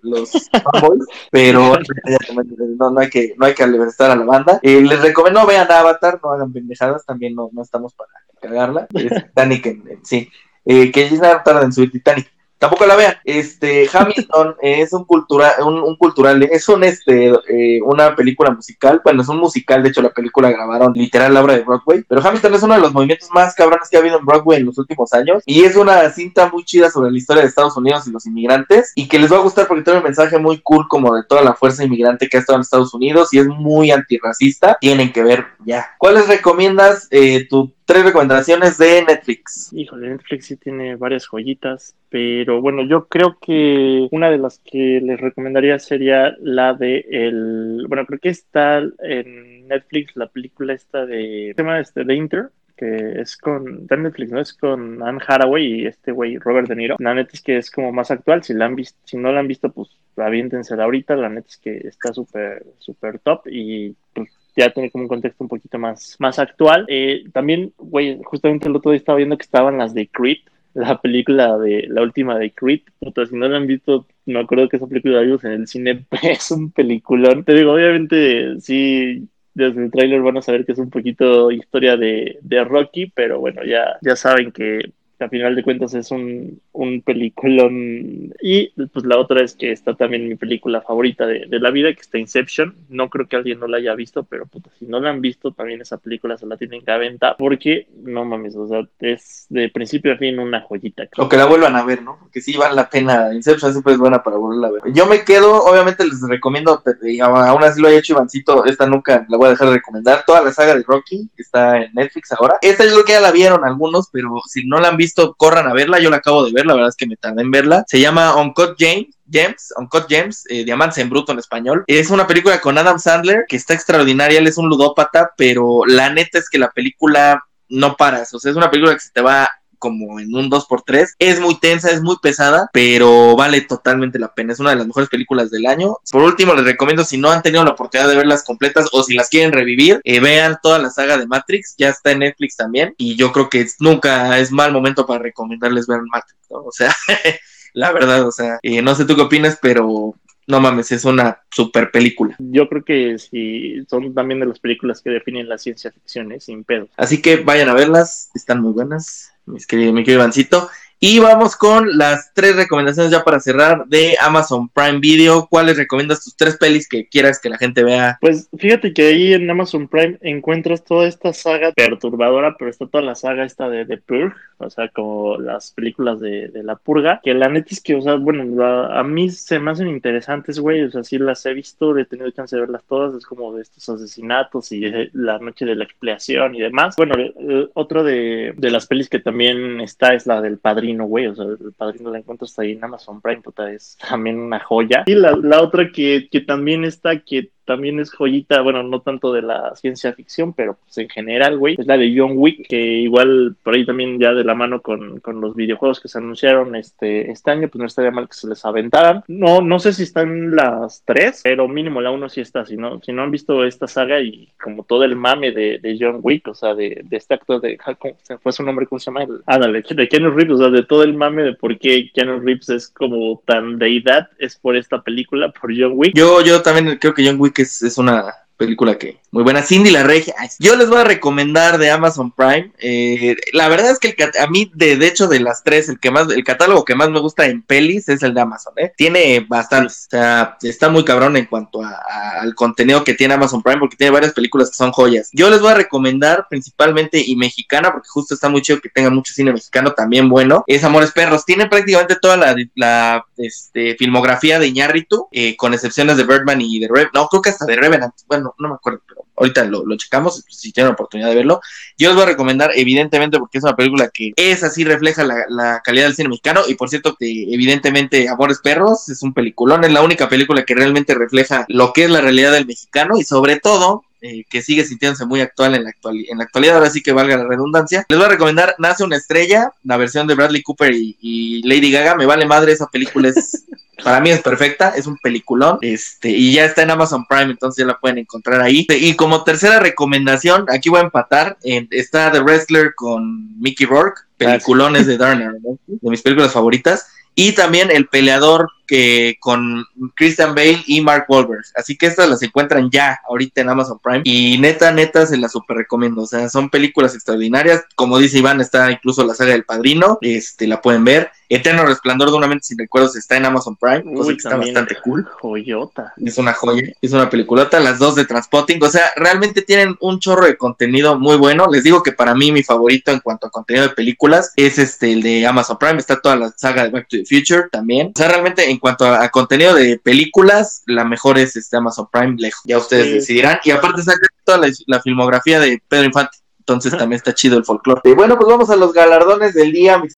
los 0.00 0.30
fanboys, 0.72 1.04
pero 1.30 1.74
no, 2.78 2.90
no 2.90 3.00
hay 3.00 3.10
que, 3.10 3.34
no 3.36 3.44
hay 3.44 3.54
que 3.54 3.64
a 3.64 3.66
la 3.66 4.24
banda. 4.24 4.60
Eh, 4.62 4.80
les 4.80 5.02
recomiendo 5.02 5.44
vean 5.46 5.70
Avatar, 5.70 6.20
no 6.22 6.32
hagan 6.32 6.52
pendejadas, 6.52 7.04
también 7.04 7.34
no, 7.34 7.50
no 7.52 7.60
estamos 7.60 7.92
para 7.92 8.10
cagarla. 8.40 8.86
Es 8.94 9.12
Titanic 9.26 9.66
en, 9.66 9.88
en 9.88 10.06
sí. 10.06 10.30
Eh, 10.64 10.90
que 10.92 11.08
ya 11.08 11.42
tardan 11.42 11.64
en 11.64 11.72
subir 11.72 11.90
Titanic. 11.90 12.32
Tampoco 12.58 12.86
la 12.86 12.96
vean. 12.96 13.14
Este 13.24 13.88
Hamilton 13.92 14.56
es 14.60 14.92
un 14.92 15.04
cultural, 15.04 15.52
un, 15.64 15.78
un 15.80 15.96
cultural, 15.96 16.42
es 16.42 16.68
un 16.68 16.84
este 16.84 17.32
eh, 17.48 17.80
una 17.84 18.14
película 18.16 18.50
musical. 18.50 19.00
Bueno, 19.02 19.22
es 19.22 19.28
un 19.28 19.38
musical, 19.38 19.82
de 19.82 19.90
hecho 19.90 20.02
la 20.02 20.10
película 20.10 20.50
grabaron 20.50 20.92
literal 20.94 21.32
la 21.34 21.42
obra 21.42 21.54
de 21.54 21.62
Broadway. 21.62 22.04
Pero 22.08 22.26
Hamilton 22.26 22.54
es 22.54 22.62
uno 22.62 22.74
de 22.74 22.80
los 22.80 22.92
movimientos 22.92 23.28
más 23.32 23.54
cabrones 23.54 23.88
que 23.88 23.96
ha 23.96 24.00
habido 24.00 24.18
en 24.18 24.26
Broadway 24.26 24.58
en 24.58 24.66
los 24.66 24.78
últimos 24.78 25.12
años. 25.12 25.42
Y 25.46 25.64
es 25.64 25.76
una 25.76 26.10
cinta 26.10 26.50
muy 26.50 26.64
chida 26.64 26.90
sobre 26.90 27.10
la 27.10 27.18
historia 27.18 27.42
de 27.42 27.48
Estados 27.48 27.76
Unidos 27.76 28.06
y 28.06 28.10
los 28.10 28.26
inmigrantes. 28.26 28.92
Y 28.94 29.08
que 29.08 29.18
les 29.18 29.32
va 29.32 29.36
a 29.36 29.42
gustar 29.42 29.68
porque 29.68 29.84
tiene 29.84 29.98
un 29.98 30.04
mensaje 30.04 30.38
muy 30.38 30.60
cool 30.60 30.86
como 30.88 31.14
de 31.14 31.22
toda 31.24 31.42
la 31.42 31.54
fuerza 31.54 31.84
inmigrante 31.84 32.28
que 32.28 32.36
ha 32.36 32.40
estado 32.40 32.56
en 32.56 32.62
Estados 32.62 32.92
Unidos. 32.92 33.32
Y 33.32 33.38
es 33.38 33.46
muy 33.46 33.90
antirracista. 33.90 34.76
Tienen 34.80 35.12
que 35.12 35.22
ver 35.22 35.46
ya. 35.64 35.90
¿Cuáles 35.98 36.26
recomiendas 36.26 37.06
eh, 37.10 37.46
tu 37.48 37.72
tres 37.88 38.04
recomendaciones 38.04 38.76
de 38.76 39.02
Netflix? 39.02 39.72
Híjole, 39.72 40.10
Netflix 40.10 40.44
sí 40.44 40.56
tiene 40.58 40.96
varias 40.96 41.26
joyitas, 41.26 41.96
pero 42.10 42.60
bueno, 42.60 42.82
yo 42.82 43.08
creo 43.08 43.38
que 43.40 44.08
una 44.10 44.30
de 44.30 44.36
las 44.36 44.58
que 44.58 45.00
les 45.02 45.18
recomendaría 45.18 45.78
sería 45.78 46.36
la 46.38 46.74
de 46.74 47.06
el, 47.10 47.86
bueno, 47.88 48.04
creo 48.04 48.18
que 48.20 48.28
está 48.28 48.82
en 48.98 49.66
Netflix 49.68 50.14
la 50.16 50.26
película 50.26 50.74
esta 50.74 51.06
de, 51.06 51.54
llama 51.56 51.80
este, 51.80 52.04
The 52.04 52.14
Inter, 52.14 52.50
que 52.76 53.22
es 53.22 53.38
con, 53.38 53.80
está 53.82 53.94
en 53.94 54.02
Netflix, 54.02 54.32
¿no? 54.32 54.40
Es 54.40 54.52
con 54.52 55.02
Anne 55.02 55.20
Hathaway 55.26 55.80
y 55.80 55.86
este 55.86 56.12
güey 56.12 56.36
Robert 56.36 56.68
De 56.68 56.76
Niro. 56.76 56.96
La 56.98 57.14
neta 57.14 57.30
es 57.32 57.40
que 57.40 57.56
es 57.56 57.70
como 57.70 57.90
más 57.90 58.10
actual, 58.10 58.44
si 58.44 58.52
la 58.52 58.66
han 58.66 58.76
visto, 58.76 58.98
si 59.04 59.16
no 59.16 59.32
la 59.32 59.40
han 59.40 59.48
visto, 59.48 59.72
pues 59.72 59.88
aviéntensela 60.14 60.84
ahorita, 60.84 61.16
la 61.16 61.30
neta 61.30 61.48
es 61.48 61.56
que 61.56 61.78
está 61.88 62.12
súper, 62.12 62.66
súper 62.80 63.18
top 63.20 63.46
y 63.46 63.96
pues 64.12 64.28
ya 64.58 64.70
tiene 64.70 64.90
como 64.90 65.04
un 65.04 65.08
contexto 65.08 65.44
un 65.44 65.48
poquito 65.48 65.78
más, 65.78 66.16
más 66.18 66.38
actual. 66.40 66.84
Eh, 66.88 67.24
también, 67.32 67.72
güey, 67.78 68.18
justamente 68.24 68.68
el 68.68 68.74
otro 68.74 68.90
día 68.90 68.98
estaba 68.98 69.18
viendo 69.18 69.38
que 69.38 69.44
estaban 69.44 69.78
las 69.78 69.94
de 69.94 70.08
Creed, 70.08 70.38
la 70.74 71.00
película 71.00 71.56
de 71.58 71.86
la 71.88 72.02
última 72.02 72.36
de 72.36 72.50
Creed. 72.50 72.80
Puta, 72.98 73.24
si 73.24 73.36
no 73.36 73.48
la 73.48 73.56
han 73.56 73.68
visto, 73.68 74.06
me 74.26 74.40
acuerdo 74.40 74.68
que 74.68 74.76
esa 74.76 74.88
película 74.88 75.14
la 75.16 75.22
vimos 75.22 75.44
en 75.44 75.52
el 75.52 75.68
cine, 75.68 76.06
es 76.22 76.50
un 76.50 76.72
peliculón. 76.72 77.44
Te 77.44 77.54
digo, 77.54 77.72
obviamente, 77.72 78.60
sí. 78.60 79.28
Desde 79.54 79.82
el 79.84 79.90
tráiler 79.90 80.22
van 80.22 80.36
a 80.36 80.42
saber 80.42 80.64
que 80.64 80.70
es 80.70 80.78
un 80.78 80.90
poquito 80.90 81.50
historia 81.50 81.96
de, 81.96 82.38
de 82.42 82.62
Rocky, 82.62 83.06
pero 83.06 83.40
bueno, 83.40 83.64
ya, 83.64 83.98
ya 84.02 84.14
saben 84.14 84.52
que 84.52 84.92
a 85.20 85.28
final 85.28 85.54
de 85.56 85.62
cuentas 85.62 85.94
es 85.94 86.10
un, 86.10 86.60
un 86.72 87.02
peliculón. 87.02 88.34
Y 88.40 88.70
pues 88.92 89.04
la 89.04 89.18
otra 89.18 89.42
es 89.42 89.54
que 89.54 89.72
está 89.72 89.94
también 89.94 90.28
mi 90.28 90.36
película 90.36 90.80
favorita 90.80 91.26
de, 91.26 91.46
de 91.46 91.60
la 91.60 91.70
vida, 91.70 91.92
que 91.92 92.00
está 92.00 92.18
Inception. 92.18 92.74
No 92.88 93.08
creo 93.08 93.26
que 93.26 93.36
alguien 93.36 93.60
no 93.60 93.66
la 93.66 93.78
haya 93.78 93.94
visto, 93.94 94.24
pero 94.24 94.46
puta, 94.46 94.70
si 94.78 94.86
no 94.86 95.00
la 95.00 95.10
han 95.10 95.20
visto, 95.20 95.52
también 95.52 95.80
esa 95.80 95.98
película 95.98 96.36
se 96.36 96.46
la 96.46 96.56
tienen 96.56 96.84
que 96.84 96.90
aventar, 96.90 97.36
porque 97.38 97.88
no 98.02 98.24
mames, 98.24 98.56
o 98.56 98.66
sea, 98.66 98.86
es 99.00 99.46
de 99.48 99.68
principio 99.68 100.12
a 100.12 100.16
fin 100.16 100.38
una 100.38 100.60
joyita. 100.60 101.08
O 101.18 101.28
que 101.28 101.36
la 101.36 101.46
vuelvan 101.46 101.76
a 101.76 101.84
ver, 101.84 102.02
¿no? 102.02 102.18
Porque 102.20 102.40
sí 102.40 102.56
vale 102.56 102.74
la 102.74 102.88
pena. 102.88 103.34
Inception 103.34 103.72
siempre 103.72 103.94
es 103.94 103.98
buena 103.98 104.22
para 104.22 104.36
volverla 104.36 104.68
a 104.68 104.70
ver. 104.70 104.82
Yo 104.92 105.06
me 105.06 105.24
quedo, 105.24 105.64
obviamente 105.64 106.04
les 106.04 106.20
recomiendo, 106.28 106.82
aún 107.22 107.64
así 107.64 107.80
lo 107.80 107.88
haya 107.88 107.98
hecho 107.98 108.12
Ivancito, 108.12 108.64
esta 108.64 108.86
nunca 108.86 109.26
la 109.28 109.36
voy 109.36 109.46
a 109.46 109.50
dejar 109.50 109.68
de 109.68 109.74
recomendar. 109.74 110.24
Toda 110.26 110.42
la 110.42 110.52
saga 110.52 110.74
de 110.74 110.82
Rocky 110.82 111.28
está 111.36 111.82
en 111.82 111.92
Netflix 111.94 112.32
ahora. 112.32 112.56
Esta 112.62 112.84
yo 112.84 112.92
creo 112.92 113.04
que 113.04 113.12
ya 113.12 113.20
la 113.20 113.32
vieron 113.32 113.64
algunos, 113.64 114.08
pero 114.12 114.40
si 114.46 114.66
no 114.66 114.78
la 114.78 114.88
han 114.88 114.96
visto, 114.96 115.07
corran 115.36 115.66
a 115.68 115.72
verla. 115.72 115.98
Yo 115.98 116.10
la 116.10 116.16
acabo 116.16 116.44
de 116.44 116.52
ver, 116.52 116.66
la 116.66 116.74
verdad 116.74 116.90
es 116.90 116.96
que 116.96 117.06
me 117.06 117.16
tardé 117.16 117.42
en 117.42 117.50
verla. 117.50 117.84
Se 117.88 118.00
llama 118.00 118.36
Uncut 118.36 118.76
James. 118.78 119.14
James, 119.30 119.74
Uncut 119.76 120.06
James, 120.08 120.44
eh, 120.48 120.64
Diamantes 120.64 120.98
en 120.98 121.10
Bruto 121.10 121.32
en 121.32 121.38
español. 121.38 121.84
Es 121.86 122.08
una 122.10 122.26
película 122.26 122.60
con 122.60 122.78
Adam 122.78 122.98
Sandler 122.98 123.44
que 123.46 123.56
está 123.56 123.74
extraordinaria. 123.74 124.38
Él 124.38 124.46
es 124.46 124.56
un 124.56 124.68
ludópata, 124.68 125.32
pero 125.36 125.82
la 125.86 126.10
neta 126.10 126.38
es 126.38 126.48
que 126.48 126.58
la 126.58 126.70
película 126.70 127.44
no 127.68 127.96
paras. 127.96 128.32
O 128.32 128.38
sea, 128.38 128.50
es 128.50 128.56
una 128.56 128.70
película 128.70 128.94
que 128.94 129.00
se 129.00 129.10
te 129.10 129.20
va 129.20 129.50
como 129.78 130.20
en 130.20 130.34
un 130.34 130.50
2x3. 130.50 131.14
Es 131.18 131.40
muy 131.40 131.58
tensa, 131.58 131.90
es 131.90 132.02
muy 132.02 132.16
pesada, 132.22 132.68
pero 132.72 133.36
vale 133.36 133.60
totalmente 133.62 134.18
la 134.18 134.34
pena. 134.34 134.52
Es 134.52 134.60
una 134.60 134.70
de 134.70 134.76
las 134.76 134.86
mejores 134.86 135.08
películas 135.08 135.50
del 135.50 135.66
año. 135.66 135.96
Por 136.10 136.22
último, 136.22 136.54
les 136.54 136.64
recomiendo, 136.64 137.04
si 137.04 137.18
no 137.18 137.30
han 137.30 137.42
tenido 137.42 137.64
la 137.64 137.70
oportunidad 137.70 138.08
de 138.08 138.16
verlas 138.16 138.44
completas 138.44 138.88
o 138.92 139.02
si 139.02 139.14
las 139.14 139.28
quieren 139.28 139.52
revivir, 139.52 140.00
eh, 140.04 140.20
vean 140.20 140.58
toda 140.62 140.78
la 140.78 140.90
saga 140.90 141.16
de 141.16 141.26
Matrix. 141.26 141.74
Ya 141.78 141.88
está 141.88 142.12
en 142.12 142.20
Netflix 142.20 142.56
también. 142.56 142.94
Y 142.96 143.16
yo 143.16 143.32
creo 143.32 143.48
que 143.48 143.66
nunca 143.80 144.38
es 144.38 144.52
mal 144.52 144.72
momento 144.72 145.06
para 145.06 145.20
recomendarles 145.20 145.86
ver 145.86 146.00
Matrix, 146.02 146.40
¿no? 146.50 146.58
O 146.58 146.72
sea, 146.72 146.94
la 147.74 147.92
verdad, 147.92 148.26
o 148.26 148.32
sea, 148.32 148.58
eh, 148.62 148.82
no 148.82 148.94
sé 148.94 149.04
tú 149.04 149.16
qué 149.16 149.22
opinas, 149.22 149.58
pero 149.60 150.14
no 150.48 150.60
mames, 150.60 150.90
es 150.92 151.04
una 151.04 151.42
super 151.50 151.90
película. 151.90 152.34
Yo 152.38 152.68
creo 152.68 152.82
que 152.82 153.18
sí, 153.18 153.84
son 153.88 154.14
también 154.14 154.40
de 154.40 154.46
las 154.46 154.58
películas 154.58 155.02
que 155.02 155.10
definen 155.10 155.48
la 155.48 155.58
ciencia 155.58 155.92
ficción, 155.92 156.32
¿eh? 156.32 156.40
sin 156.40 156.64
pedo. 156.64 156.88
Así 156.96 157.20
que 157.20 157.36
vayan 157.36 157.68
a 157.68 157.74
verlas, 157.74 158.30
están 158.34 158.62
muy 158.62 158.72
buenas, 158.72 159.30
mis 159.44 159.66
queridos, 159.66 159.92
mi 159.94 160.04
querido 160.04 160.22
Ivancito. 160.22 160.70
Y 161.00 161.20
vamos 161.20 161.54
con 161.54 161.96
las 161.96 162.32
tres 162.34 162.56
recomendaciones 162.56 163.12
ya 163.12 163.22
para 163.22 163.38
cerrar 163.38 163.86
de 163.86 164.16
Amazon 164.20 164.68
Prime 164.68 164.98
Video. 164.98 165.46
¿Cuáles 165.48 165.76
recomiendas 165.76 166.24
tus 166.24 166.34
tres 166.34 166.56
pelis 166.56 166.88
que 166.88 167.06
quieras 167.06 167.38
que 167.40 167.48
la 167.48 167.56
gente 167.56 167.84
vea? 167.84 168.18
Pues 168.20 168.48
fíjate 168.58 168.92
que 168.92 169.06
ahí 169.06 169.32
en 169.32 169.48
Amazon 169.48 169.86
Prime 169.86 170.18
encuentras 170.22 170.84
toda 170.84 171.06
esta 171.06 171.32
saga 171.32 171.70
perturbadora, 171.70 172.56
pero 172.58 172.68
está 172.68 172.88
toda 172.88 173.04
la 173.04 173.14
saga 173.14 173.44
esta 173.44 173.68
de 173.68 173.86
The 173.86 173.98
Purge, 173.98 174.34
o 174.58 174.70
sea, 174.70 174.88
como 174.88 175.38
las 175.38 175.70
películas 175.70 176.18
de, 176.18 176.50
la 176.64 176.74
purga, 176.74 177.20
que 177.22 177.32
la 177.32 177.48
neta 177.48 177.68
es 177.70 177.80
que, 177.80 177.94
o 177.94 178.02
sea, 178.02 178.16
bueno, 178.16 178.64
a 178.64 179.04
mí 179.04 179.30
se 179.30 179.60
me 179.60 179.70
hacen 179.70 179.86
interesantes, 179.86 180.58
güey, 180.58 180.82
o 180.82 180.90
sea, 180.90 181.04
sí 181.04 181.16
las 181.18 181.46
he 181.46 181.54
visto, 181.54 181.96
he 181.96 182.04
tenido 182.06 182.28
chance 182.32 182.56
de 182.56 182.62
verlas 182.62 182.82
todas, 182.88 183.14
es 183.14 183.24
como 183.24 183.54
de 183.54 183.62
estos 183.62 183.88
asesinatos 183.88 184.72
y 184.72 184.80
de 184.80 185.10
la 185.12 185.38
noche 185.38 185.64
de 185.64 185.76
la 185.76 185.84
expiación 185.84 186.56
y 186.56 186.60
demás. 186.60 186.96
Bueno, 186.96 187.14
eh, 187.18 187.68
otro 187.74 188.02
de, 188.02 188.52
de 188.56 188.70
las 188.72 188.88
pelis 188.88 189.08
que 189.08 189.20
también 189.20 189.80
está 189.80 190.14
es 190.14 190.26
la 190.26 190.40
del 190.40 190.58
Padrino, 190.58 190.87
güey, 190.96 191.26
o 191.26 191.34
sea, 191.34 191.44
el 191.44 191.72
Padrino 191.76 192.10
la 192.10 192.18
encuentras 192.18 192.58
ahí 192.58 192.72
en 192.72 192.84
Amazon 192.84 193.20
Prime, 193.20 193.42
puta, 193.42 193.70
es 193.72 193.96
también 194.08 194.38
una 194.38 194.60
joya. 194.60 195.04
Y 195.06 195.14
la, 195.14 195.36
la 195.36 195.62
otra 195.62 195.90
que, 195.92 196.28
que 196.30 196.40
también 196.40 196.84
está, 196.84 197.20
que 197.20 197.50
también 197.68 198.00
es 198.00 198.10
joyita, 198.10 198.62
bueno, 198.62 198.82
no 198.82 199.02
tanto 199.02 199.30
de 199.30 199.42
la 199.42 199.76
ciencia 199.76 200.14
ficción, 200.14 200.54
pero 200.54 200.78
pues 200.82 200.96
en 200.96 201.10
general, 201.10 201.58
güey, 201.58 201.76
es 201.78 201.86
la 201.86 201.98
de 201.98 202.14
John 202.16 202.32
Wick, 202.34 202.66
que 202.66 202.80
igual 202.80 203.56
por 203.62 203.74
ahí 203.74 203.84
también 203.84 204.18
ya 204.18 204.32
de 204.32 204.42
la 204.42 204.54
mano 204.54 204.80
con, 204.80 205.20
con 205.20 205.42
los 205.42 205.54
videojuegos 205.54 206.00
que 206.00 206.08
se 206.08 206.16
anunciaron 206.16 206.74
este, 206.74 207.30
este 207.30 207.50
año, 207.50 207.68
pues 207.68 207.78
no 207.78 207.86
estaría 207.86 208.10
mal 208.10 208.26
que 208.26 208.34
se 208.34 208.48
les 208.48 208.64
aventaran. 208.64 209.22
No, 209.28 209.60
no 209.60 209.78
sé 209.78 209.92
si 209.92 210.04
están 210.04 210.56
las 210.56 211.02
tres, 211.04 211.42
pero 211.44 211.68
mínimo 211.68 212.00
la 212.00 212.10
uno 212.10 212.30
sí 212.30 212.40
está, 212.40 212.64
si 212.64 212.78
no, 212.78 213.02
si 213.02 213.12
no 213.12 213.22
han 213.22 213.30
visto 213.30 213.62
esta 213.66 213.86
saga 213.86 214.18
y 214.22 214.48
como 214.58 214.84
todo 214.84 215.04
el 215.04 215.14
mame 215.14 215.52
de, 215.52 215.78
de 215.78 215.98
John 216.00 216.20
Wick, 216.22 216.48
o 216.48 216.54
sea, 216.54 216.74
de, 216.74 217.02
de 217.04 217.16
este 217.18 217.34
actor 217.34 217.60
de, 217.60 217.76
¿cómo 217.98 218.16
se 218.22 218.38
fue 218.38 218.52
su 218.52 218.62
nombre? 218.62 218.86
¿Cómo 218.86 218.98
se 218.98 219.10
llama? 219.10 219.24
El, 219.24 219.42
ándale, 219.44 219.82
de 219.82 220.08
Keanu 220.08 220.30
Reeves, 220.30 220.54
o 220.54 220.58
sea, 220.58 220.70
de 220.70 220.84
todo 220.84 221.02
el 221.02 221.12
mame 221.12 221.42
de 221.42 221.52
por 221.52 221.78
qué 221.78 222.10
Keanu 222.14 222.40
Reeves 222.40 222.70
es 222.70 222.88
como 222.88 223.42
tan 223.44 223.78
deidad, 223.78 224.30
es 224.38 224.56
por 224.56 224.74
esta 224.74 225.02
película, 225.02 225.50
por 225.50 225.70
John 225.78 225.92
Wick. 225.94 226.16
Yo, 226.16 226.40
yo 226.42 226.62
también 226.62 226.96
creo 226.98 227.12
que 227.12 227.26
John 227.26 227.38
Wick 227.38 227.57
es, 227.62 227.82
es 227.82 227.98
una 227.98 228.34
película 228.58 228.98
que 228.98 229.18
muy 229.30 229.42
buena. 229.42 229.62
Cindy 229.62 229.90
la 229.90 230.02
Regia. 230.02 230.34
Yo 230.58 230.74
les 230.76 230.88
voy 230.88 230.98
a 230.98 231.04
recomendar 231.04 231.78
de 231.78 231.90
Amazon 231.90 232.32
Prime. 232.32 232.72
Eh, 232.78 233.36
la 233.52 233.68
verdad 233.68 233.90
es 233.90 233.98
que 233.98 234.08
el 234.16 234.30
a 234.40 234.46
mí, 234.48 234.70
de, 234.74 234.96
de 234.96 235.06
hecho, 235.06 235.28
de 235.28 235.38
las 235.40 235.62
tres, 235.64 235.88
el 235.88 236.00
que 236.00 236.10
más, 236.10 236.28
el 236.30 236.44
catálogo 236.44 236.84
que 236.84 236.94
más 236.94 237.10
me 237.10 237.20
gusta 237.20 237.46
en 237.46 237.62
pelis 237.62 238.08
es 238.08 238.22
el 238.22 238.34
de 238.34 238.40
Amazon. 238.40 238.72
¿eh? 238.76 238.92
Tiene 238.96 239.40
bastantes. 239.48 240.06
O 240.08 240.10
sea, 240.10 240.56
está 240.62 240.88
muy 240.88 241.04
cabrón 241.04 241.36
en 241.36 241.46
cuanto 241.46 241.82
a- 241.82 242.00
al 242.40 242.54
contenido 242.54 243.04
que 243.04 243.14
tiene 243.14 243.34
Amazon 243.34 243.62
Prime, 243.62 243.78
porque 243.78 243.96
tiene 243.96 244.10
varias 244.10 244.32
películas 244.32 244.70
que 244.70 244.76
son 244.76 244.92
joyas. 244.92 245.28
Yo 245.32 245.50
les 245.50 245.60
voy 245.60 245.70
a 245.72 245.74
recomendar 245.74 246.46
principalmente 246.50 247.22
y 247.24 247.36
mexicana, 247.36 247.92
porque 247.92 248.08
justo 248.08 248.34
está 248.34 248.48
muy 248.48 248.62
chido 248.62 248.80
que 248.80 248.88
tenga 248.88 249.10
mucho 249.10 249.34
cine 249.34 249.52
mexicano 249.52 249.92
también 249.92 250.28
bueno. 250.28 250.64
Es 250.66 250.84
Amores 250.84 251.12
Perros. 251.12 251.44
Tiene 251.44 251.66
prácticamente 251.68 252.16
toda 252.16 252.36
la, 252.36 252.56
la, 252.74 253.24
este, 253.36 253.94
filmografía 253.96 254.58
de 254.58 254.68
Iñárritu, 254.68 255.28
eh, 255.32 255.54
con 255.56 255.74
excepciones 255.74 256.16
de 256.16 256.24
Birdman 256.24 256.60
y 256.60 256.78
de 256.80 256.88
Revenant. 256.88 257.14
No, 257.14 257.28
creo 257.28 257.42
que 257.42 257.50
hasta 257.50 257.66
de 257.66 257.76
Revenant. 257.76 258.14
Bueno, 258.26 258.47
no 258.58 258.68
me 258.68 258.74
acuerdo, 258.74 259.00
pero 259.06 259.24
ahorita 259.36 259.64
lo, 259.64 259.84
lo 259.84 259.96
checamos 259.96 260.44
si 260.48 260.72
tienen 260.72 260.88
la 260.88 260.94
oportunidad 260.94 261.28
de 261.28 261.36
verlo. 261.36 261.60
Yo 261.96 262.08
les 262.08 262.14
voy 262.14 262.24
a 262.24 262.28
recomendar, 262.28 262.70
evidentemente, 262.74 263.38
porque 263.38 263.58
es 263.58 263.64
una 263.64 263.76
película 263.76 264.08
que 264.08 264.32
es 264.36 264.62
así, 264.62 264.84
refleja 264.84 265.24
la, 265.24 265.44
la 265.48 265.80
calidad 265.84 266.06
del 266.06 266.14
cine 266.14 266.28
mexicano. 266.28 266.62
Y 266.66 266.74
por 266.74 266.88
cierto, 266.88 267.16
que 267.18 267.52
evidentemente 267.52 268.28
Amores 268.28 268.58
Perros 268.58 269.08
es 269.08 269.22
un 269.22 269.32
peliculón, 269.32 269.84
es 269.84 269.92
la 269.92 270.02
única 270.02 270.28
película 270.28 270.64
que 270.64 270.74
realmente 270.74 271.14
refleja 271.14 271.64
lo 271.68 271.92
que 271.92 272.04
es 272.04 272.10
la 272.10 272.20
realidad 272.20 272.52
del 272.52 272.66
mexicano 272.66 273.18
y 273.18 273.24
sobre 273.24 273.58
todo 273.60 274.04
eh, 274.20 274.44
que 274.48 274.62
sigue 274.62 274.84
sintiéndose 274.84 275.24
muy 275.26 275.40
actual 275.40 275.74
en 275.74 275.84
la, 275.84 275.90
actuali- 275.90 276.26
en 276.30 276.38
la 276.38 276.44
actualidad, 276.44 276.76
ahora 276.76 276.90
sí 276.90 277.02
que 277.02 277.12
valga 277.12 277.36
la 277.36 277.44
redundancia. 277.46 278.04
Les 278.08 278.18
voy 278.18 278.26
a 278.26 278.30
recomendar 278.30 278.74
Nace 278.78 279.04
una 279.04 279.16
estrella, 279.16 279.72
la 279.84 279.96
versión 279.96 280.26
de 280.26 280.34
Bradley 280.34 280.62
Cooper 280.62 280.92
y, 280.94 281.16
y 281.20 281.62
Lady 281.68 281.90
Gaga. 281.90 282.14
Me 282.16 282.26
vale 282.26 282.46
madre, 282.46 282.72
esa 282.72 282.86
película 282.86 283.28
es, 283.28 283.64
para 284.04 284.20
mí 284.20 284.30
es 284.30 284.40
perfecta, 284.40 284.90
es 284.90 285.06
un 285.06 285.16
peliculón, 285.18 285.78
este, 285.82 286.30
y 286.30 286.52
ya 286.52 286.64
está 286.64 286.82
en 286.82 286.90
Amazon 286.90 287.26
Prime, 287.28 287.50
entonces 287.50 287.82
ya 287.82 287.86
la 287.86 287.98
pueden 287.98 288.18
encontrar 288.18 288.60
ahí. 288.60 288.86
Y 288.88 289.14
como 289.14 289.44
tercera 289.44 289.80
recomendación, 289.80 290.66
aquí 290.68 290.88
voy 290.88 291.00
a 291.00 291.04
empatar, 291.04 291.56
en- 291.62 291.88
está 291.90 292.30
The 292.30 292.40
Wrestler 292.40 292.94
con 292.94 293.58
Mickey 293.60 293.86
Rourke, 293.86 294.20
peliculones 294.36 295.06
de 295.06 295.16
Darren 295.18 295.42
Aronofsky, 295.42 295.98
de 296.00 296.10
mis 296.10 296.22
películas 296.22 296.52
favoritas. 296.52 297.06
Y 297.34 297.52
también 297.52 297.90
El 297.92 298.08
Peleador 298.08 298.68
que 298.88 299.36
con 299.38 299.84
Christian 300.16 300.54
Bale 300.54 300.82
y 300.86 301.00
Mark 301.00 301.26
Wahlberg. 301.28 301.62
Así 301.76 301.96
que 301.96 302.06
estas 302.06 302.28
las 302.28 302.42
encuentran 302.42 302.90
ya 302.90 303.20
ahorita 303.28 303.60
en 303.60 303.68
Amazon 303.68 304.00
Prime. 304.02 304.22
Y 304.24 304.58
neta, 304.58 304.90
neta, 304.90 305.26
se 305.26 305.36
las 305.36 305.52
super 305.52 305.76
recomiendo. 305.76 306.22
O 306.22 306.26
sea, 306.26 306.48
son 306.48 306.70
películas 306.70 307.14
extraordinarias. 307.14 307.84
Como 307.94 308.18
dice 308.18 308.38
Iván, 308.38 308.60
está 308.60 308.90
incluso 308.90 309.24
la 309.24 309.34
saga 309.34 309.52
del 309.52 309.64
Padrino. 309.64 310.18
Este, 310.22 310.66
la 310.66 310.80
pueden 310.80 311.04
ver. 311.04 311.30
Eterno 311.50 311.86
Resplandor 311.86 312.30
de 312.30 312.36
una 312.36 312.46
mente 312.46 312.66
sin 312.66 312.78
recuerdos 312.78 313.16
está 313.16 313.36
en 313.36 313.46
Amazon 313.46 313.76
Prime. 313.76 314.04
cosa 314.14 314.30
que 314.30 314.36
está 314.36 314.56
bastante 314.56 314.96
cool. 315.02 315.26
Joyota. 315.40 316.12
Es 316.18 316.36
una 316.36 316.52
joya, 316.52 316.92
es 317.00 317.12
una 317.12 317.30
peliculota, 317.30 317.80
las 317.80 317.98
dos 317.98 318.16
de 318.16 318.26
Transpotting, 318.26 318.82
o 318.82 318.90
sea, 318.90 319.10
realmente 319.16 319.62
tienen 319.62 319.96
un 320.00 320.20
chorro 320.20 320.44
de 320.44 320.58
contenido 320.58 321.18
muy 321.18 321.36
bueno. 321.36 321.66
Les 321.70 321.84
digo 321.84 322.02
que 322.02 322.12
para 322.12 322.34
mí 322.34 322.52
mi 322.52 322.62
favorito 322.62 323.12
en 323.12 323.20
cuanto 323.20 323.46
a 323.46 323.50
contenido 323.50 323.88
de 323.88 323.94
películas 323.94 324.52
es 324.56 324.78
este 324.78 325.12
el 325.12 325.22
de 325.22 325.46
Amazon 325.46 325.78
Prime, 325.78 325.98
está 325.98 326.20
toda 326.20 326.36
la 326.36 326.52
saga 326.54 326.84
de 326.84 326.90
Back 326.90 327.08
to 327.08 327.16
the 327.16 327.24
Future 327.24 327.68
también. 327.70 328.08
O 328.08 328.18
sea, 328.18 328.28
realmente 328.28 328.70
en 328.70 328.77
cuanto 328.78 329.04
a, 329.04 329.22
a 329.22 329.28
contenido 329.30 329.74
de 329.74 329.98
películas, 329.98 330.82
la 330.86 331.04
mejor 331.04 331.38
es 331.38 331.56
este 331.56 331.76
Amazon 331.76 332.08
Prime 332.12 332.34
lejos. 332.38 332.62
Ya 332.64 332.78
ustedes 332.78 333.06
Sí. 333.06 333.12
decidirán 333.14 333.58
y 333.64 333.70
aparte 333.70 334.02
saca 334.02 334.26
toda 334.44 334.58
la, 334.58 334.68
la 334.86 335.00
filmografía 335.00 335.60
de 335.60 335.82
Pedro 335.88 336.04
Infante. 336.06 336.38
Entonces 336.60 336.92
también 336.96 337.16
está 337.16 337.32
chido 337.34 337.56
el 337.56 337.64
folclore. 337.64 338.02
Y 338.04 338.12
bueno, 338.14 338.36
pues 338.36 338.48
vamos 338.48 338.68
a 338.70 338.76
los 338.76 338.92
galardones 338.92 339.54
del 339.54 339.72
día, 339.72 339.98
mis 339.98 340.14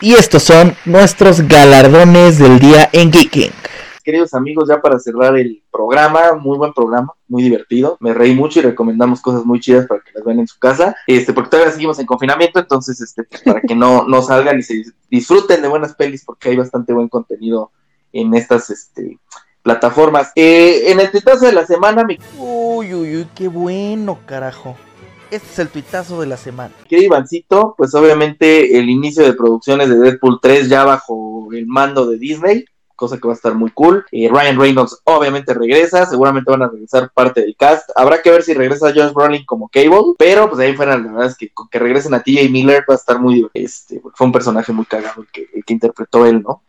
Y 0.00 0.14
estos 0.14 0.42
son 0.42 0.76
nuestros 0.84 1.40
galardones 1.42 2.38
del 2.38 2.58
día 2.58 2.88
en 2.92 3.12
Geeking. 3.12 3.52
queridos 4.02 4.34
amigos, 4.34 4.68
ya 4.68 4.82
para 4.82 4.98
cerrar 4.98 5.34
el 5.38 5.62
programa, 5.72 6.34
muy 6.34 6.58
buen 6.58 6.72
programa, 6.74 7.12
muy 7.28 7.44
divertido. 7.44 7.96
Me 8.00 8.12
reí 8.12 8.34
mucho 8.34 8.58
y 8.58 8.62
recomendamos 8.62 9.20
cosas 9.22 9.44
muy 9.46 9.60
chidas 9.60 9.86
para 9.86 10.00
que 10.00 10.10
las 10.14 10.24
vean 10.24 10.40
en 10.40 10.46
su 10.48 10.58
casa. 10.58 10.94
Este, 11.06 11.32
porque 11.32 11.50
todavía 11.50 11.72
seguimos 11.72 11.98
en 12.00 12.06
confinamiento, 12.06 12.58
entonces, 12.58 13.00
este, 13.00 13.22
para 13.44 13.60
que 13.62 13.74
no, 13.74 14.04
no 14.06 14.20
salgan 14.20 14.58
y 14.58 14.62
se 14.62 14.82
disfruten 15.08 15.62
de 15.62 15.68
buenas 15.68 15.94
pelis, 15.94 16.22
porque 16.24 16.50
hay 16.50 16.56
bastante 16.56 16.92
buen 16.92 17.08
contenido 17.08 17.70
en 18.14 18.34
estas, 18.34 18.70
este, 18.70 19.18
plataformas. 19.64 20.30
Eh, 20.36 20.92
en 20.92 21.00
el 21.00 21.10
tuitazo 21.10 21.46
de 21.46 21.52
la 21.52 21.66
semana, 21.66 22.04
mi 22.04 22.18
Uy, 22.38 22.94
uy, 22.94 23.16
uy, 23.16 23.26
qué 23.34 23.48
bueno, 23.48 24.20
carajo. 24.26 24.76
Este 25.30 25.48
es 25.48 25.58
el 25.58 25.68
tuitazo 25.68 26.20
de 26.20 26.26
la 26.26 26.36
semana. 26.36 26.72
querido 26.86 27.06
Ivancito, 27.06 27.74
pues 27.76 27.94
obviamente 27.94 28.78
el 28.78 28.88
inicio 28.88 29.24
de 29.24 29.32
producciones 29.32 29.88
de 29.88 29.96
Deadpool 29.96 30.38
3 30.40 30.68
ya 30.68 30.84
bajo 30.84 31.48
el 31.52 31.66
mando 31.66 32.06
de 32.06 32.18
Disney, 32.18 32.66
cosa 32.94 33.16
que 33.16 33.26
va 33.26 33.32
a 33.32 33.36
estar 33.36 33.54
muy 33.54 33.70
cool. 33.70 34.04
Eh, 34.12 34.28
Ryan 34.30 34.60
Reynolds 34.60 35.00
obviamente 35.04 35.54
regresa, 35.54 36.04
seguramente 36.04 36.50
van 36.50 36.62
a 36.62 36.68
regresar 36.68 37.10
parte 37.12 37.40
del 37.40 37.56
cast. 37.56 37.88
Habrá 37.96 38.20
que 38.20 38.30
ver 38.30 38.42
si 38.42 38.52
regresa 38.52 38.92
Josh 38.94 39.14
Brolin 39.14 39.46
como 39.46 39.70
Cable, 39.70 40.14
pero 40.18 40.48
pues 40.48 40.60
ahí 40.60 40.76
fuera 40.76 40.98
la 40.98 41.10
verdad 41.10 41.26
es 41.26 41.36
que 41.36 41.48
con 41.48 41.68
que 41.68 41.78
regresen 41.78 42.12
a 42.12 42.22
TJ 42.22 42.50
Miller 42.50 42.84
va 42.88 42.94
a 42.94 42.98
estar 42.98 43.18
muy 43.18 43.36
divertido. 43.36 43.64
Este, 43.64 44.02
fue 44.14 44.26
un 44.26 44.32
personaje 44.32 44.72
muy 44.72 44.84
cagado 44.84 45.22
el 45.22 45.28
que, 45.32 45.48
el 45.54 45.64
que 45.64 45.72
interpretó 45.72 46.26
él, 46.26 46.42
¿no? 46.42 46.62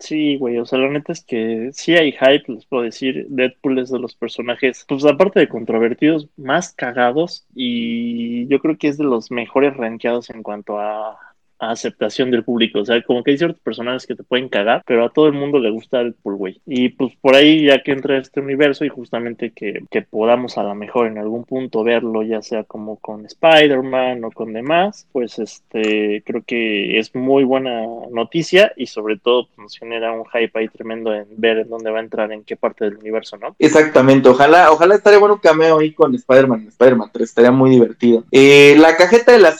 Sí, 0.00 0.38
güey, 0.38 0.56
o 0.58 0.64
sea, 0.64 0.78
la 0.78 0.88
neta 0.88 1.12
es 1.12 1.22
que 1.22 1.70
sí 1.74 1.94
hay 1.94 2.12
hype, 2.12 2.44
les 2.52 2.64
puedo 2.64 2.82
decir. 2.84 3.26
Deadpool 3.28 3.78
es 3.80 3.90
de 3.90 3.98
los 3.98 4.14
personajes, 4.16 4.84
pues 4.88 5.04
aparte 5.04 5.40
de 5.40 5.48
controvertidos, 5.48 6.28
más 6.36 6.72
cagados 6.72 7.46
y 7.54 8.46
yo 8.48 8.60
creo 8.60 8.78
que 8.78 8.88
es 8.88 8.96
de 8.96 9.04
los 9.04 9.30
mejores 9.30 9.76
rankeados 9.76 10.30
en 10.30 10.42
cuanto 10.42 10.78
a, 10.80 11.10
a 11.12 11.29
aceptación 11.60 12.30
del 12.30 12.44
público. 12.44 12.80
O 12.80 12.84
sea, 12.84 13.00
como 13.02 13.22
que 13.22 13.32
hay 13.32 13.38
ciertos 13.38 13.60
personajes 13.60 14.06
que 14.06 14.16
te 14.16 14.24
pueden 14.24 14.48
cagar, 14.48 14.82
pero 14.86 15.04
a 15.04 15.10
todo 15.10 15.26
el 15.26 15.34
mundo 15.34 15.58
le 15.58 15.70
gusta 15.70 16.02
Deadpool, 16.02 16.36
güey. 16.36 16.60
Y 16.66 16.90
pues 16.90 17.14
por 17.20 17.34
ahí 17.34 17.66
ya 17.66 17.82
que 17.82 17.92
entra 17.92 18.18
este 18.18 18.40
universo 18.40 18.84
y 18.84 18.88
justamente 18.88 19.52
que, 19.52 19.82
que 19.90 20.02
podamos 20.02 20.58
a 20.58 20.62
lo 20.62 20.74
mejor 20.74 21.06
en 21.06 21.18
algún 21.18 21.44
punto 21.44 21.84
verlo, 21.84 22.22
ya 22.22 22.42
sea 22.42 22.64
como 22.64 22.96
con 22.96 23.26
Spider-Man 23.26 24.24
o 24.24 24.30
con 24.30 24.52
demás, 24.52 25.06
pues 25.12 25.38
este, 25.38 26.22
creo 26.24 26.42
que 26.46 26.98
es 26.98 27.14
muy 27.14 27.44
buena 27.44 27.82
noticia 28.10 28.72
y 28.76 28.86
sobre 28.86 29.18
todo 29.18 29.46
pues, 29.46 29.58
nos 29.58 29.76
genera 29.76 30.12
un 30.12 30.24
hype 30.26 30.58
ahí 30.58 30.68
tremendo 30.68 31.14
en 31.14 31.26
ver 31.36 31.58
en 31.58 31.68
dónde 31.68 31.90
va 31.90 31.98
a 31.98 32.02
entrar, 32.02 32.32
en 32.32 32.44
qué 32.44 32.56
parte 32.56 32.84
del 32.84 32.96
universo, 32.96 33.36
¿no? 33.36 33.54
Exactamente, 33.58 34.28
ojalá, 34.28 34.70
ojalá 34.72 34.94
estaría 34.94 35.18
bueno 35.18 35.34
un 35.34 35.40
cameo 35.40 35.78
ahí 35.78 35.92
con 35.92 36.14
Spider-Man, 36.14 36.66
Spider-Man 36.68 37.10
3, 37.12 37.28
estaría 37.28 37.50
muy 37.50 37.70
divertido. 37.70 38.24
Eh, 38.30 38.76
la 38.78 38.96
cajeta 38.96 39.32
de 39.32 39.38
la 39.38 39.50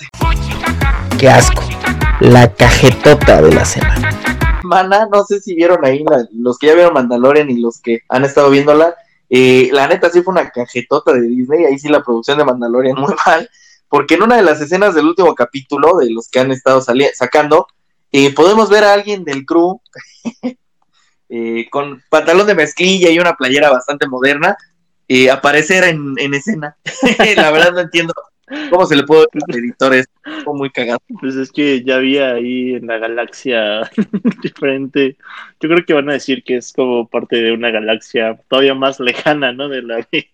Qué 1.19 1.29
asco. 1.29 1.63
La 2.21 2.55
cajetota 2.55 3.41
de 3.41 3.55
la 3.55 3.65
semana. 3.65 4.11
semana, 4.61 5.09
no 5.11 5.25
sé 5.25 5.41
si 5.41 5.55
vieron 5.55 5.83
ahí 5.87 6.05
los 6.33 6.59
que 6.59 6.67
ya 6.67 6.75
vieron 6.75 6.93
Mandalorian 6.93 7.49
y 7.49 7.59
los 7.59 7.81
que 7.81 8.01
han 8.11 8.27
estado 8.27 8.51
viéndola, 8.51 8.95
eh, 9.31 9.71
la 9.73 9.89
neta 9.89 10.11
sí 10.11 10.21
fue 10.21 10.33
una 10.33 10.51
cajetota 10.51 11.15
de 11.15 11.23
Disney, 11.23 11.65
ahí 11.65 11.79
sí 11.79 11.89
la 11.89 12.03
producción 12.03 12.37
de 12.37 12.45
Mandalorian 12.45 12.95
muy 13.01 13.15
mal, 13.27 13.49
porque 13.89 14.17
en 14.17 14.25
una 14.25 14.37
de 14.37 14.43
las 14.43 14.61
escenas 14.61 14.95
del 14.95 15.07
último 15.07 15.35
capítulo, 15.35 15.97
de 15.97 16.11
los 16.11 16.29
que 16.29 16.41
han 16.41 16.51
estado 16.53 16.83
sacando, 17.15 17.67
eh, 18.13 18.35
podemos 18.35 18.69
ver 18.69 18.85
a 18.85 18.93
alguien 18.93 19.25
del 19.25 19.47
crew 19.47 19.81
eh, 21.31 21.71
con 21.71 22.03
pantalón 22.11 22.47
de 22.47 22.55
mezclilla 22.55 23.09
y 23.09 23.19
una 23.19 23.35
playera 23.35 23.71
bastante 23.71 24.07
moderna 24.07 24.59
eh, 25.09 25.31
aparecer 25.31 25.85
en, 25.85 26.15
en 26.19 26.35
escena. 26.35 26.77
la 27.37 27.51
verdad 27.51 27.73
no 27.73 27.81
entiendo 27.81 28.13
cómo 28.71 28.87
se 28.87 28.97
le 28.97 29.05
puede 29.05 29.27
decir 29.33 29.43
al 29.49 29.59
editor 29.59 29.95
esto, 29.95 30.55
muy 30.55 30.71
cagado. 30.71 31.01
Pues 31.21 31.37
es 31.37 31.53
que 31.53 31.83
ya 31.83 31.97
había 31.97 32.33
ahí 32.33 32.75
en 32.75 32.87
la 32.87 32.99
galaxia 32.99 33.91
diferente. 34.43 35.17
Yo 35.61 35.69
creo 35.69 35.85
que 35.85 35.95
van 35.95 36.11
a 36.11 36.15
decir 36.15 36.43
que 36.43 36.57
es 36.57 36.73
como 36.73 37.09
parte 37.09 37.37
de 37.37 37.53
una 37.53 37.71
galaxia 37.71 38.41
todavía 38.49 38.75
más 38.75 39.01
lejana, 39.01 39.53
¿no? 39.53 39.69
De 39.69 39.83
la 39.83 40.07
de, 40.11 40.31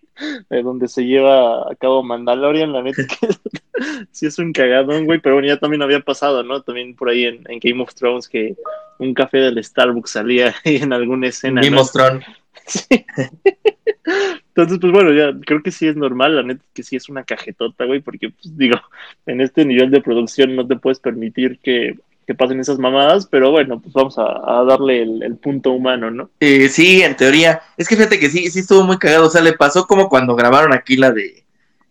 de 0.49 0.63
donde 0.63 0.87
se 0.87 1.05
lleva 1.05 1.71
a 1.71 1.75
cabo 1.75 2.03
Mandalorian. 2.03 2.73
La 2.73 2.81
neta 2.81 3.03
que 3.05 3.27
sí 4.11 4.25
es 4.25 4.39
un 4.39 4.53
cagadón, 4.53 5.05
güey. 5.05 5.19
Pero 5.19 5.35
bueno, 5.35 5.47
ya 5.47 5.57
también 5.57 5.81
había 5.81 5.99
pasado, 5.99 6.43
¿no? 6.43 6.61
También 6.61 6.95
por 6.95 7.09
ahí 7.09 7.25
en, 7.25 7.43
en 7.49 7.59
Game 7.59 7.81
of 7.81 7.93
Thrones 7.93 8.27
que 8.27 8.55
un 8.99 9.13
café 9.13 9.37
del 9.37 9.63
Starbucks 9.63 10.11
salía 10.11 10.55
ahí 10.65 10.77
en 10.77 10.93
alguna 10.93 11.27
escena. 11.27 11.61
Game 11.61 11.75
¿no? 11.75 11.81
of 11.81 11.91
Thrones. 11.91 12.25
Entonces, 14.47 14.79
pues 14.79 14.93
bueno, 14.93 15.13
ya 15.13 15.37
creo 15.45 15.61
que 15.61 15.71
sí 15.71 15.87
es 15.87 15.95
normal, 15.95 16.35
la 16.35 16.43
neta 16.43 16.63
que 16.73 16.83
sí 16.83 16.95
es 16.95 17.09
una 17.09 17.23
cajetota, 17.23 17.85
güey, 17.85 17.99
porque, 17.99 18.29
pues 18.29 18.57
digo, 18.57 18.77
en 19.25 19.41
este 19.41 19.65
nivel 19.65 19.91
de 19.91 20.01
producción 20.01 20.55
no 20.55 20.65
te 20.65 20.77
puedes 20.77 20.99
permitir 20.99 21.59
que, 21.59 21.95
que 22.25 22.35
pasen 22.35 22.59
esas 22.59 22.79
mamadas, 22.79 23.27
pero 23.27 23.51
bueno, 23.51 23.79
pues 23.79 23.93
vamos 23.93 24.17
a, 24.17 24.63
darle 24.67 25.03
el, 25.03 25.23
el 25.23 25.35
punto 25.37 25.71
humano, 25.71 26.11
¿no? 26.11 26.29
Eh, 26.39 26.69
sí, 26.69 27.01
en 27.01 27.15
teoría. 27.15 27.61
Es 27.77 27.87
que 27.87 27.95
fíjate 27.95 28.19
que 28.19 28.29
sí, 28.29 28.49
sí 28.49 28.59
estuvo 28.59 28.83
muy 28.83 28.97
cagado. 28.97 29.27
O 29.27 29.29
sea, 29.29 29.41
le 29.41 29.53
pasó 29.53 29.87
como 29.87 30.09
cuando 30.09 30.35
grabaron 30.35 30.73
aquí 30.73 30.97
la 30.97 31.11
de 31.11 31.43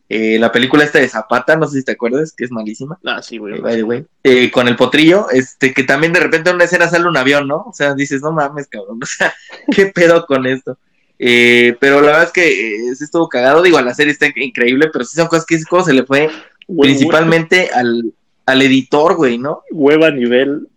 eh, 0.09 0.39
la 0.39 0.53
película 0.53 0.85
esta 0.85 1.01
de 1.01 1.09
Zapata, 1.09 1.57
no 1.57 1.67
sé 1.67 1.79
si 1.79 1.85
te 1.85 1.93
acuerdas, 1.93 2.33
que 2.33 2.45
es 2.45 2.53
malísima. 2.53 2.99
Ah, 3.05 3.23
sí, 3.23 3.39
güey. 3.39 3.57
eh, 3.57 3.61
by 3.61 3.77
the 3.77 3.83
way, 3.83 4.07
eh, 4.23 4.51
con 4.51 4.69
el 4.69 4.77
potrillo, 4.77 5.29
este, 5.31 5.75
que 5.75 5.83
también 5.83 6.13
de 6.13 6.21
repente 6.21 6.51
en 6.51 6.57
una 6.57 6.65
escena 6.65 6.89
sale 6.89 7.09
un 7.09 7.17
avión, 7.17 7.49
¿no? 7.49 7.65
O 7.67 7.73
sea, 7.73 7.95
dices, 7.95 8.23
no 8.23 8.33
mames, 8.33 8.69
cabrón, 8.69 8.99
o 9.03 9.07
sea, 9.07 9.35
¿qué 9.75 9.87
pedo 9.87 10.25
con 10.27 10.47
esto? 10.47 10.79
Eh, 11.19 11.77
pero 11.81 12.01
la 12.01 12.09
verdad 12.09 12.25
es 12.25 12.33
que 12.33 12.95
sí 12.95 13.05
estuvo 13.05 13.29
cagado, 13.29 13.63
digo, 13.63 13.81
la 13.81 13.95
serie 13.95 14.13
está 14.13 14.27
increíble, 14.37 14.91
pero 14.93 15.05
sí 15.05 15.17
son 15.17 15.29
cosas 15.29 15.47
que 15.47 15.59
se 15.59 15.93
le 15.93 16.05
fue 16.05 16.31
Güey, 16.69 16.91
principalmente 16.91 17.71
al, 17.73 18.13
al 18.45 18.63
editor, 18.63 19.17
güey, 19.17 19.39
¿no? 19.39 19.63
Hueva 19.71 20.09
a 20.09 20.11
nivel, 20.11 20.69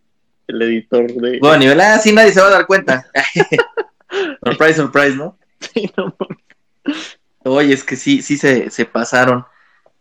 el 0.48 0.62
editor 0.62 1.12
de... 1.12 1.40
Bueno, 1.40 1.56
a 1.56 1.58
nivel, 1.58 1.82
ah, 1.82 2.00
sí, 2.00 2.14
nadie 2.14 2.32
se 2.32 2.42
va 2.42 2.48
a 2.48 2.52
dar 2.52 2.66
cuenta. 2.66 3.06
surprise, 4.44 4.76
surprise, 4.76 5.16
¿no? 5.16 5.38
Sí, 5.60 5.92
no 5.98 6.16
mames. 6.18 7.19
Oye, 7.44 7.74
es 7.74 7.84
que 7.84 7.96
sí, 7.96 8.22
sí 8.22 8.38
se, 8.38 8.70
se 8.70 8.86
pasaron. 8.86 9.46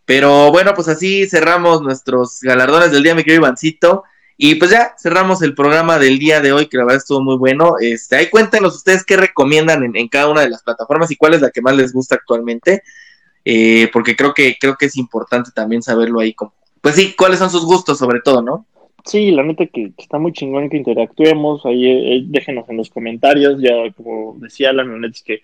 Pero 0.05 0.51
bueno, 0.51 0.73
pues 0.75 0.89
así 0.89 1.29
cerramos 1.29 1.83
nuestros 1.83 2.41
galardones 2.41 2.91
del 2.91 3.03
día, 3.03 3.15
mi 3.15 3.25
querido 3.25 3.43
Ivancito. 3.43 4.05
Y 4.41 4.55
pues 4.55 4.71
ya 4.71 4.95
cerramos 4.97 5.43
el 5.43 5.55
programa 5.55 5.99
del 5.99 6.19
día 6.19 6.41
de 6.41 6.53
hoy, 6.53 6.67
que 6.67 6.77
la 6.77 6.85
verdad 6.85 6.99
estuvo 6.99 7.21
muy 7.21 7.37
bueno. 7.37 7.75
Este, 7.81 8.17
ahí 8.17 8.31
cuéntenos 8.31 8.77
ustedes 8.77 9.05
qué 9.05 9.17
recomiendan 9.17 9.85
en, 9.97 10.09
cada 10.09 10.29
una 10.29 10.43
de 10.43 10.49
las 10.49 10.63
plataformas 10.63 11.11
y 11.11 11.17
cuál 11.17 11.35
es 11.35 11.43
la 11.43 11.51
que 11.51 11.61
más 11.61 11.77
les 11.77 11.93
gusta 11.93 12.15
actualmente. 12.15 12.83
Eh, 13.45 13.91
porque 13.93 14.15
creo 14.15 14.33
que, 14.35 14.57
creo 14.61 14.77
que 14.77 14.87
es 14.87 14.97
importante 14.97 15.51
también 15.55 15.83
saberlo 15.83 16.21
ahí 16.21 16.35
como. 16.35 16.55
Pues 16.81 16.95
sí, 16.95 17.15
cuáles 17.19 17.41
son 17.41 17.51
sus 17.51 17.65
gustos, 17.65 17.99
sobre 17.99 18.21
todo, 18.21 18.41
¿no? 18.41 18.65
Sí, 19.05 19.31
la 19.31 19.43
neta 19.43 19.67
que, 19.67 19.93
está 19.99 20.19
muy 20.19 20.33
chingón 20.33 20.71
que 20.71 20.77
interactuemos, 20.77 21.67
ahí 21.67 21.87
eh, 21.87 22.23
déjenos 22.27 22.69
en 22.69 22.77
los 22.77 22.91
comentarios, 22.91 23.61
ya 23.61 23.73
como 23.97 24.37
decía 24.39 24.73
la 24.73 24.85
neta 24.85 25.13
es 25.13 25.23
que 25.23 25.41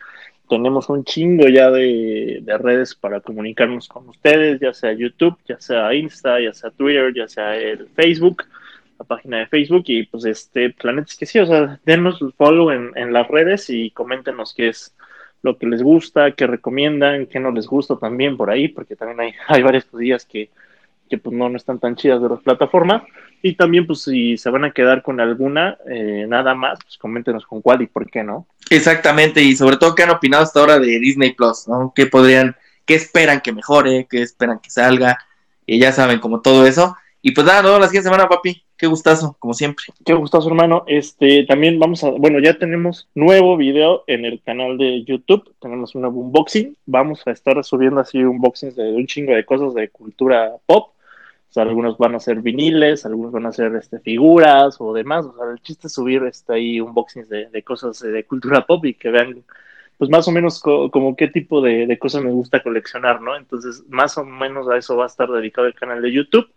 tenemos 0.49 0.89
un 0.89 1.05
chingo 1.05 1.49
ya 1.49 1.71
de, 1.71 2.41
de 2.43 2.59
redes 2.59 2.95
para 2.95 3.21
comunicarnos 3.21 3.89
con 3.89 4.09
ustedes, 4.09 4.61
ya 4.61 4.73
sea 4.73 4.93
YouTube, 4.93 5.37
ya 5.47 5.59
sea 5.61 5.95
Insta, 5.95 6.41
ya 6.41 6.53
sea 6.53 6.71
Twitter, 6.71 7.13
ya 7.15 7.29
sea 7.29 7.57
el 7.57 7.89
Facebook, 7.89 8.45
la 8.99 9.05
página 9.05 9.39
de 9.39 9.47
Facebook, 9.47 9.85
y 9.87 10.05
pues 10.05 10.25
este, 10.25 10.75
la 10.83 10.93
neta 10.93 11.09
es 11.11 11.17
que 11.17 11.27
sí, 11.27 11.39
o 11.39 11.47
sea, 11.47 11.81
denos 11.85 12.21
follow 12.37 12.71
en, 12.71 12.91
en 12.97 13.13
las 13.13 13.29
redes 13.29 13.71
y 13.71 13.91
coméntenos 13.91 14.55
qué 14.55 14.69
es 14.69 14.95
lo 15.43 15.59
que 15.59 15.67
les 15.67 15.83
gusta, 15.83 16.33
qué 16.33 16.47
recomiendan, 16.47 17.27
qué 17.27 17.39
no 17.39 17.51
les 17.51 17.67
gusta 17.67 17.97
también 17.97 18.37
por 18.37 18.51
ahí, 18.51 18.69
porque 18.69 18.97
también 18.97 19.21
hay, 19.21 19.35
hay 19.49 19.63
varias 19.63 19.85
cosillas 19.85 20.25
que, 20.25 20.51
que 21.09 21.19
pues 21.19 21.37
no, 21.37 21.49
no 21.49 21.57
están 21.57 21.79
tan 21.79 21.97
chidas 21.97 22.23
de 22.23 22.29
las 22.31 22.41
plataformas. 22.41 23.03
Y 23.47 23.57
también, 23.57 23.87
pues, 23.87 24.01
si 24.05 24.39
se 24.39 24.49
van 24.49 24.65
a 24.65 24.71
quedar 24.71 25.03
con 25.03 25.21
alguna, 25.21 25.77
eh, 25.87 26.25
nada 26.27 26.55
más, 26.55 26.79
pues 26.83 26.97
coméntenos 26.97 27.45
con 27.45 27.61
cuál 27.61 27.83
y 27.83 27.87
por 27.87 28.11
qué 28.11 28.25
no. 28.25 28.47
Exactamente, 28.71 29.43
y 29.43 29.55
sobre 29.55 29.77
todo 29.77 29.95
qué 29.95 30.05
han 30.05 30.13
opinado 30.13 30.43
hasta 30.43 30.61
ahora 30.61 30.79
de 30.79 30.99
Disney 30.99 31.35
Plus, 31.35 31.69
¿no? 31.69 31.93
¿Qué 31.95 32.07
podrían, 32.07 32.57
qué 32.87 32.95
esperan 32.95 33.43
que 33.43 33.53
mejore, 33.53 34.07
qué 34.09 34.23
esperan 34.23 34.61
que 34.61 34.71
salga? 34.71 35.19
Y 35.67 35.79
ya 35.79 35.93
saben, 35.93 36.21
como 36.21 36.41
todo 36.41 36.67
eso. 36.67 36.97
Y 37.21 37.33
pues 37.33 37.47
nada, 37.47 37.61
nos 37.61 37.73
vemos 37.73 37.81
la 37.83 37.89
siguiente 37.89 38.09
semana, 38.09 38.31
papi. 38.31 38.65
Qué 38.79 38.87
gustazo, 38.87 39.37
como 39.39 39.53
siempre. 39.53 39.85
Qué 40.07 40.15
gustoso, 40.15 40.49
hermano. 40.49 40.85
Este, 40.87 41.45
también 41.45 41.79
vamos 41.79 42.03
a, 42.03 42.09
bueno, 42.13 42.39
ya 42.39 42.59
tenemos 42.59 43.11
nuevo 43.15 43.59
video 43.59 44.05
en 44.07 44.25
el 44.25 44.41
canal 44.41 44.79
de 44.79 45.05
YouTube. 45.05 45.55
Tenemos 45.61 45.95
un 45.95 46.01
nuevo 46.01 46.19
unboxing. 46.21 46.79
Vamos 46.87 47.23
a 47.27 47.31
estar 47.31 47.63
subiendo 47.63 48.01
así 48.01 48.25
unboxings 48.25 48.75
de 48.75 48.91
un 48.93 49.07
chingo 49.07 49.35
de 49.35 49.45
cosas 49.45 49.75
de 49.75 49.91
cultura 49.91 50.55
pop. 50.65 50.94
Algunos 51.57 51.97
van 51.99 52.15
a 52.15 52.21
ser 52.21 52.41
viniles, 52.43 53.07
algunos 53.07 53.33
van 53.33 53.47
a 53.47 53.53
ser 53.53 53.75
este, 53.77 54.01
figuras 54.01 54.77
o 54.81 54.93
demás. 54.93 55.25
O 55.27 55.35
sea, 55.37 55.51
el 55.53 55.61
chiste 55.63 55.87
es 55.89 55.93
subir 55.95 56.23
este, 56.25 56.55
ahí 56.55 56.81
unboxings 56.81 57.29
de, 57.29 57.47
de 57.51 57.63
cosas 57.63 58.03
eh, 58.03 58.09
de 58.09 58.25
cultura 58.27 58.67
pop 58.67 58.85
y 58.87 58.95
que 58.95 59.11
vean, 59.11 59.45
pues 59.99 60.11
más 60.11 60.27
o 60.29 60.33
menos 60.33 60.61
co- 60.61 60.91
como 60.91 61.17
qué 61.17 61.29
tipo 61.29 61.61
de, 61.61 61.87
de 61.87 61.99
cosas 61.99 62.23
me 62.25 62.31
gusta 62.33 62.63
coleccionar, 62.63 63.21
¿no? 63.21 63.37
Entonces, 63.37 63.85
más 63.89 64.19
o 64.19 64.25
menos 64.25 64.69
a 64.69 64.77
eso 64.77 64.97
va 64.97 65.05
a 65.05 65.07
estar 65.09 65.29
dedicado 65.31 65.67
el 65.67 65.75
canal 65.75 66.03
de 66.03 66.13
YouTube. 66.13 66.49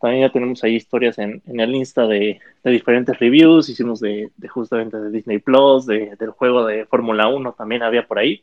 También 0.00 0.26
ya 0.26 0.32
tenemos 0.32 0.62
ahí 0.64 0.74
historias 0.76 1.18
en, 1.18 1.42
en 1.46 1.60
el 1.60 1.74
Insta 1.74 2.06
de, 2.06 2.40
de 2.62 2.70
diferentes 2.70 3.18
reviews. 3.18 3.68
Hicimos 3.68 4.00
de, 4.00 4.30
justamente 4.48 4.98
de 4.98 5.10
Disney 5.10 5.38
Plus, 5.38 5.86
de, 5.86 6.14
del 6.18 6.30
juego 6.30 6.66
de 6.66 6.84
Fórmula 6.86 7.28
1 7.28 7.52
también 7.54 7.82
había 7.82 8.06
por 8.06 8.18
ahí. 8.18 8.42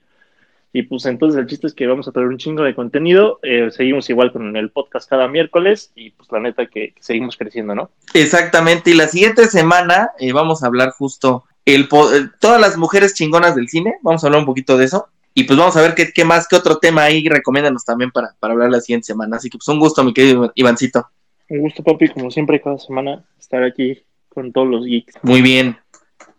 Y 0.73 0.84
pues 0.84 1.06
entonces 1.06 1.39
el 1.39 1.48
chiste 1.48 1.68
es 1.68 1.73
que 1.73 1.85
vamos 1.85 2.07
a 2.07 2.11
tener 2.11 2.30
un 2.30 2.38
chingo 2.38 2.64
de 2.64 2.73
contenido. 2.73 3.39
Eh, 3.43 3.69
seguimos 3.72 4.10
igual 4.10 4.31
con 4.31 4.56
el 4.56 4.69
podcast 4.69 5.10
cada 5.10 5.27
miércoles 5.27 5.91
y 5.95 6.11
pues 6.11 6.31
la 6.31 6.39
neta 6.39 6.65
que, 6.68 6.93
que 6.93 7.03
seguimos 7.03 7.35
creciendo, 7.35 7.76
¿no? 7.76 7.91
Exactamente, 8.14 8.91
y 8.91 8.93
la 8.93 9.07
siguiente 9.07 9.48
semana 9.48 10.11
eh, 10.19 10.31
vamos 10.31 10.64
a 10.64 10.68
hablar 10.68 10.91
justo 10.91 11.43
el 11.65 11.88
po- 11.88 12.10
todas 12.39 12.60
las 12.60 12.77
mujeres 12.77 13.14
chingonas 13.14 13.56
del 13.56 13.68
cine, 13.68 13.95
vamos 14.02 14.23
a 14.23 14.27
hablar 14.27 14.39
un 14.39 14.45
poquito 14.45 14.77
de 14.77 14.85
eso, 14.85 15.10
y 15.34 15.43
pues 15.43 15.60
vamos 15.60 15.77
a 15.77 15.81
ver 15.81 15.93
qué, 15.93 16.11
qué 16.14 16.26
más, 16.26 16.48
qué 16.48 16.56
otro 16.56 16.77
tema 16.77 17.03
ahí, 17.03 17.27
recomiéndanos 17.27 17.85
también 17.85 18.11
para, 18.11 18.34
para 18.39 18.53
hablar 18.53 18.72
la 18.72 18.81
siguiente 18.81 19.06
semana, 19.06 19.38
así 19.38 19.49
que 19.49 19.57
pues 19.57 19.68
un 19.68 19.80
gusto, 19.80 20.03
mi 20.03 20.14
querido 20.14 20.52
Ivancito. 20.56 21.06
Un 21.49 21.60
gusto, 21.60 21.84
papi, 21.84 22.07
como 22.07 22.31
siempre, 22.31 22.61
cada 22.61 22.80
semana 22.80 23.23
estar 23.38 23.61
aquí 23.64 24.02
con 24.30 24.52
todos 24.52 24.68
los 24.69 24.85
geeks. 24.85 25.15
Muy 25.22 25.41
bien, 25.41 25.77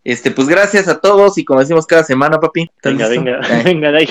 este, 0.05 0.31
pues 0.31 0.49
gracias 0.49 0.89
a 0.89 0.99
todos, 1.01 1.39
y 1.39 1.45
como 1.45 1.61
decimos 1.61 1.87
cada 1.87 2.05
semana, 2.05 2.39
papi. 2.41 2.71
¿estás 2.77 2.93
Venga, 2.93 3.09
listo? 3.09 3.25
venga, 3.25 3.41
Eh, 3.61 3.63
venga 3.65 3.91
de 3.93 3.99
ahí. 3.99 4.09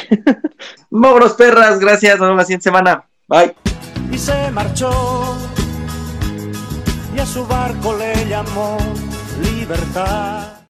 Vámonos, 0.90 1.34
perras, 1.34 1.80
gracias, 1.80 2.18
nos 2.20 2.28
vemos 2.28 2.38
la 2.38 2.46
siguiente 2.46 2.64
semana, 2.64 3.04
bye. 3.28 3.56
y 4.12 4.18
se 4.18 4.52
marchó 4.52 5.38
y 7.16 7.20
a 7.20 7.26
su 7.26 7.46
barco 7.46 7.96
le 7.98 8.26
llamó 8.28 8.78
libertad. 9.44 10.54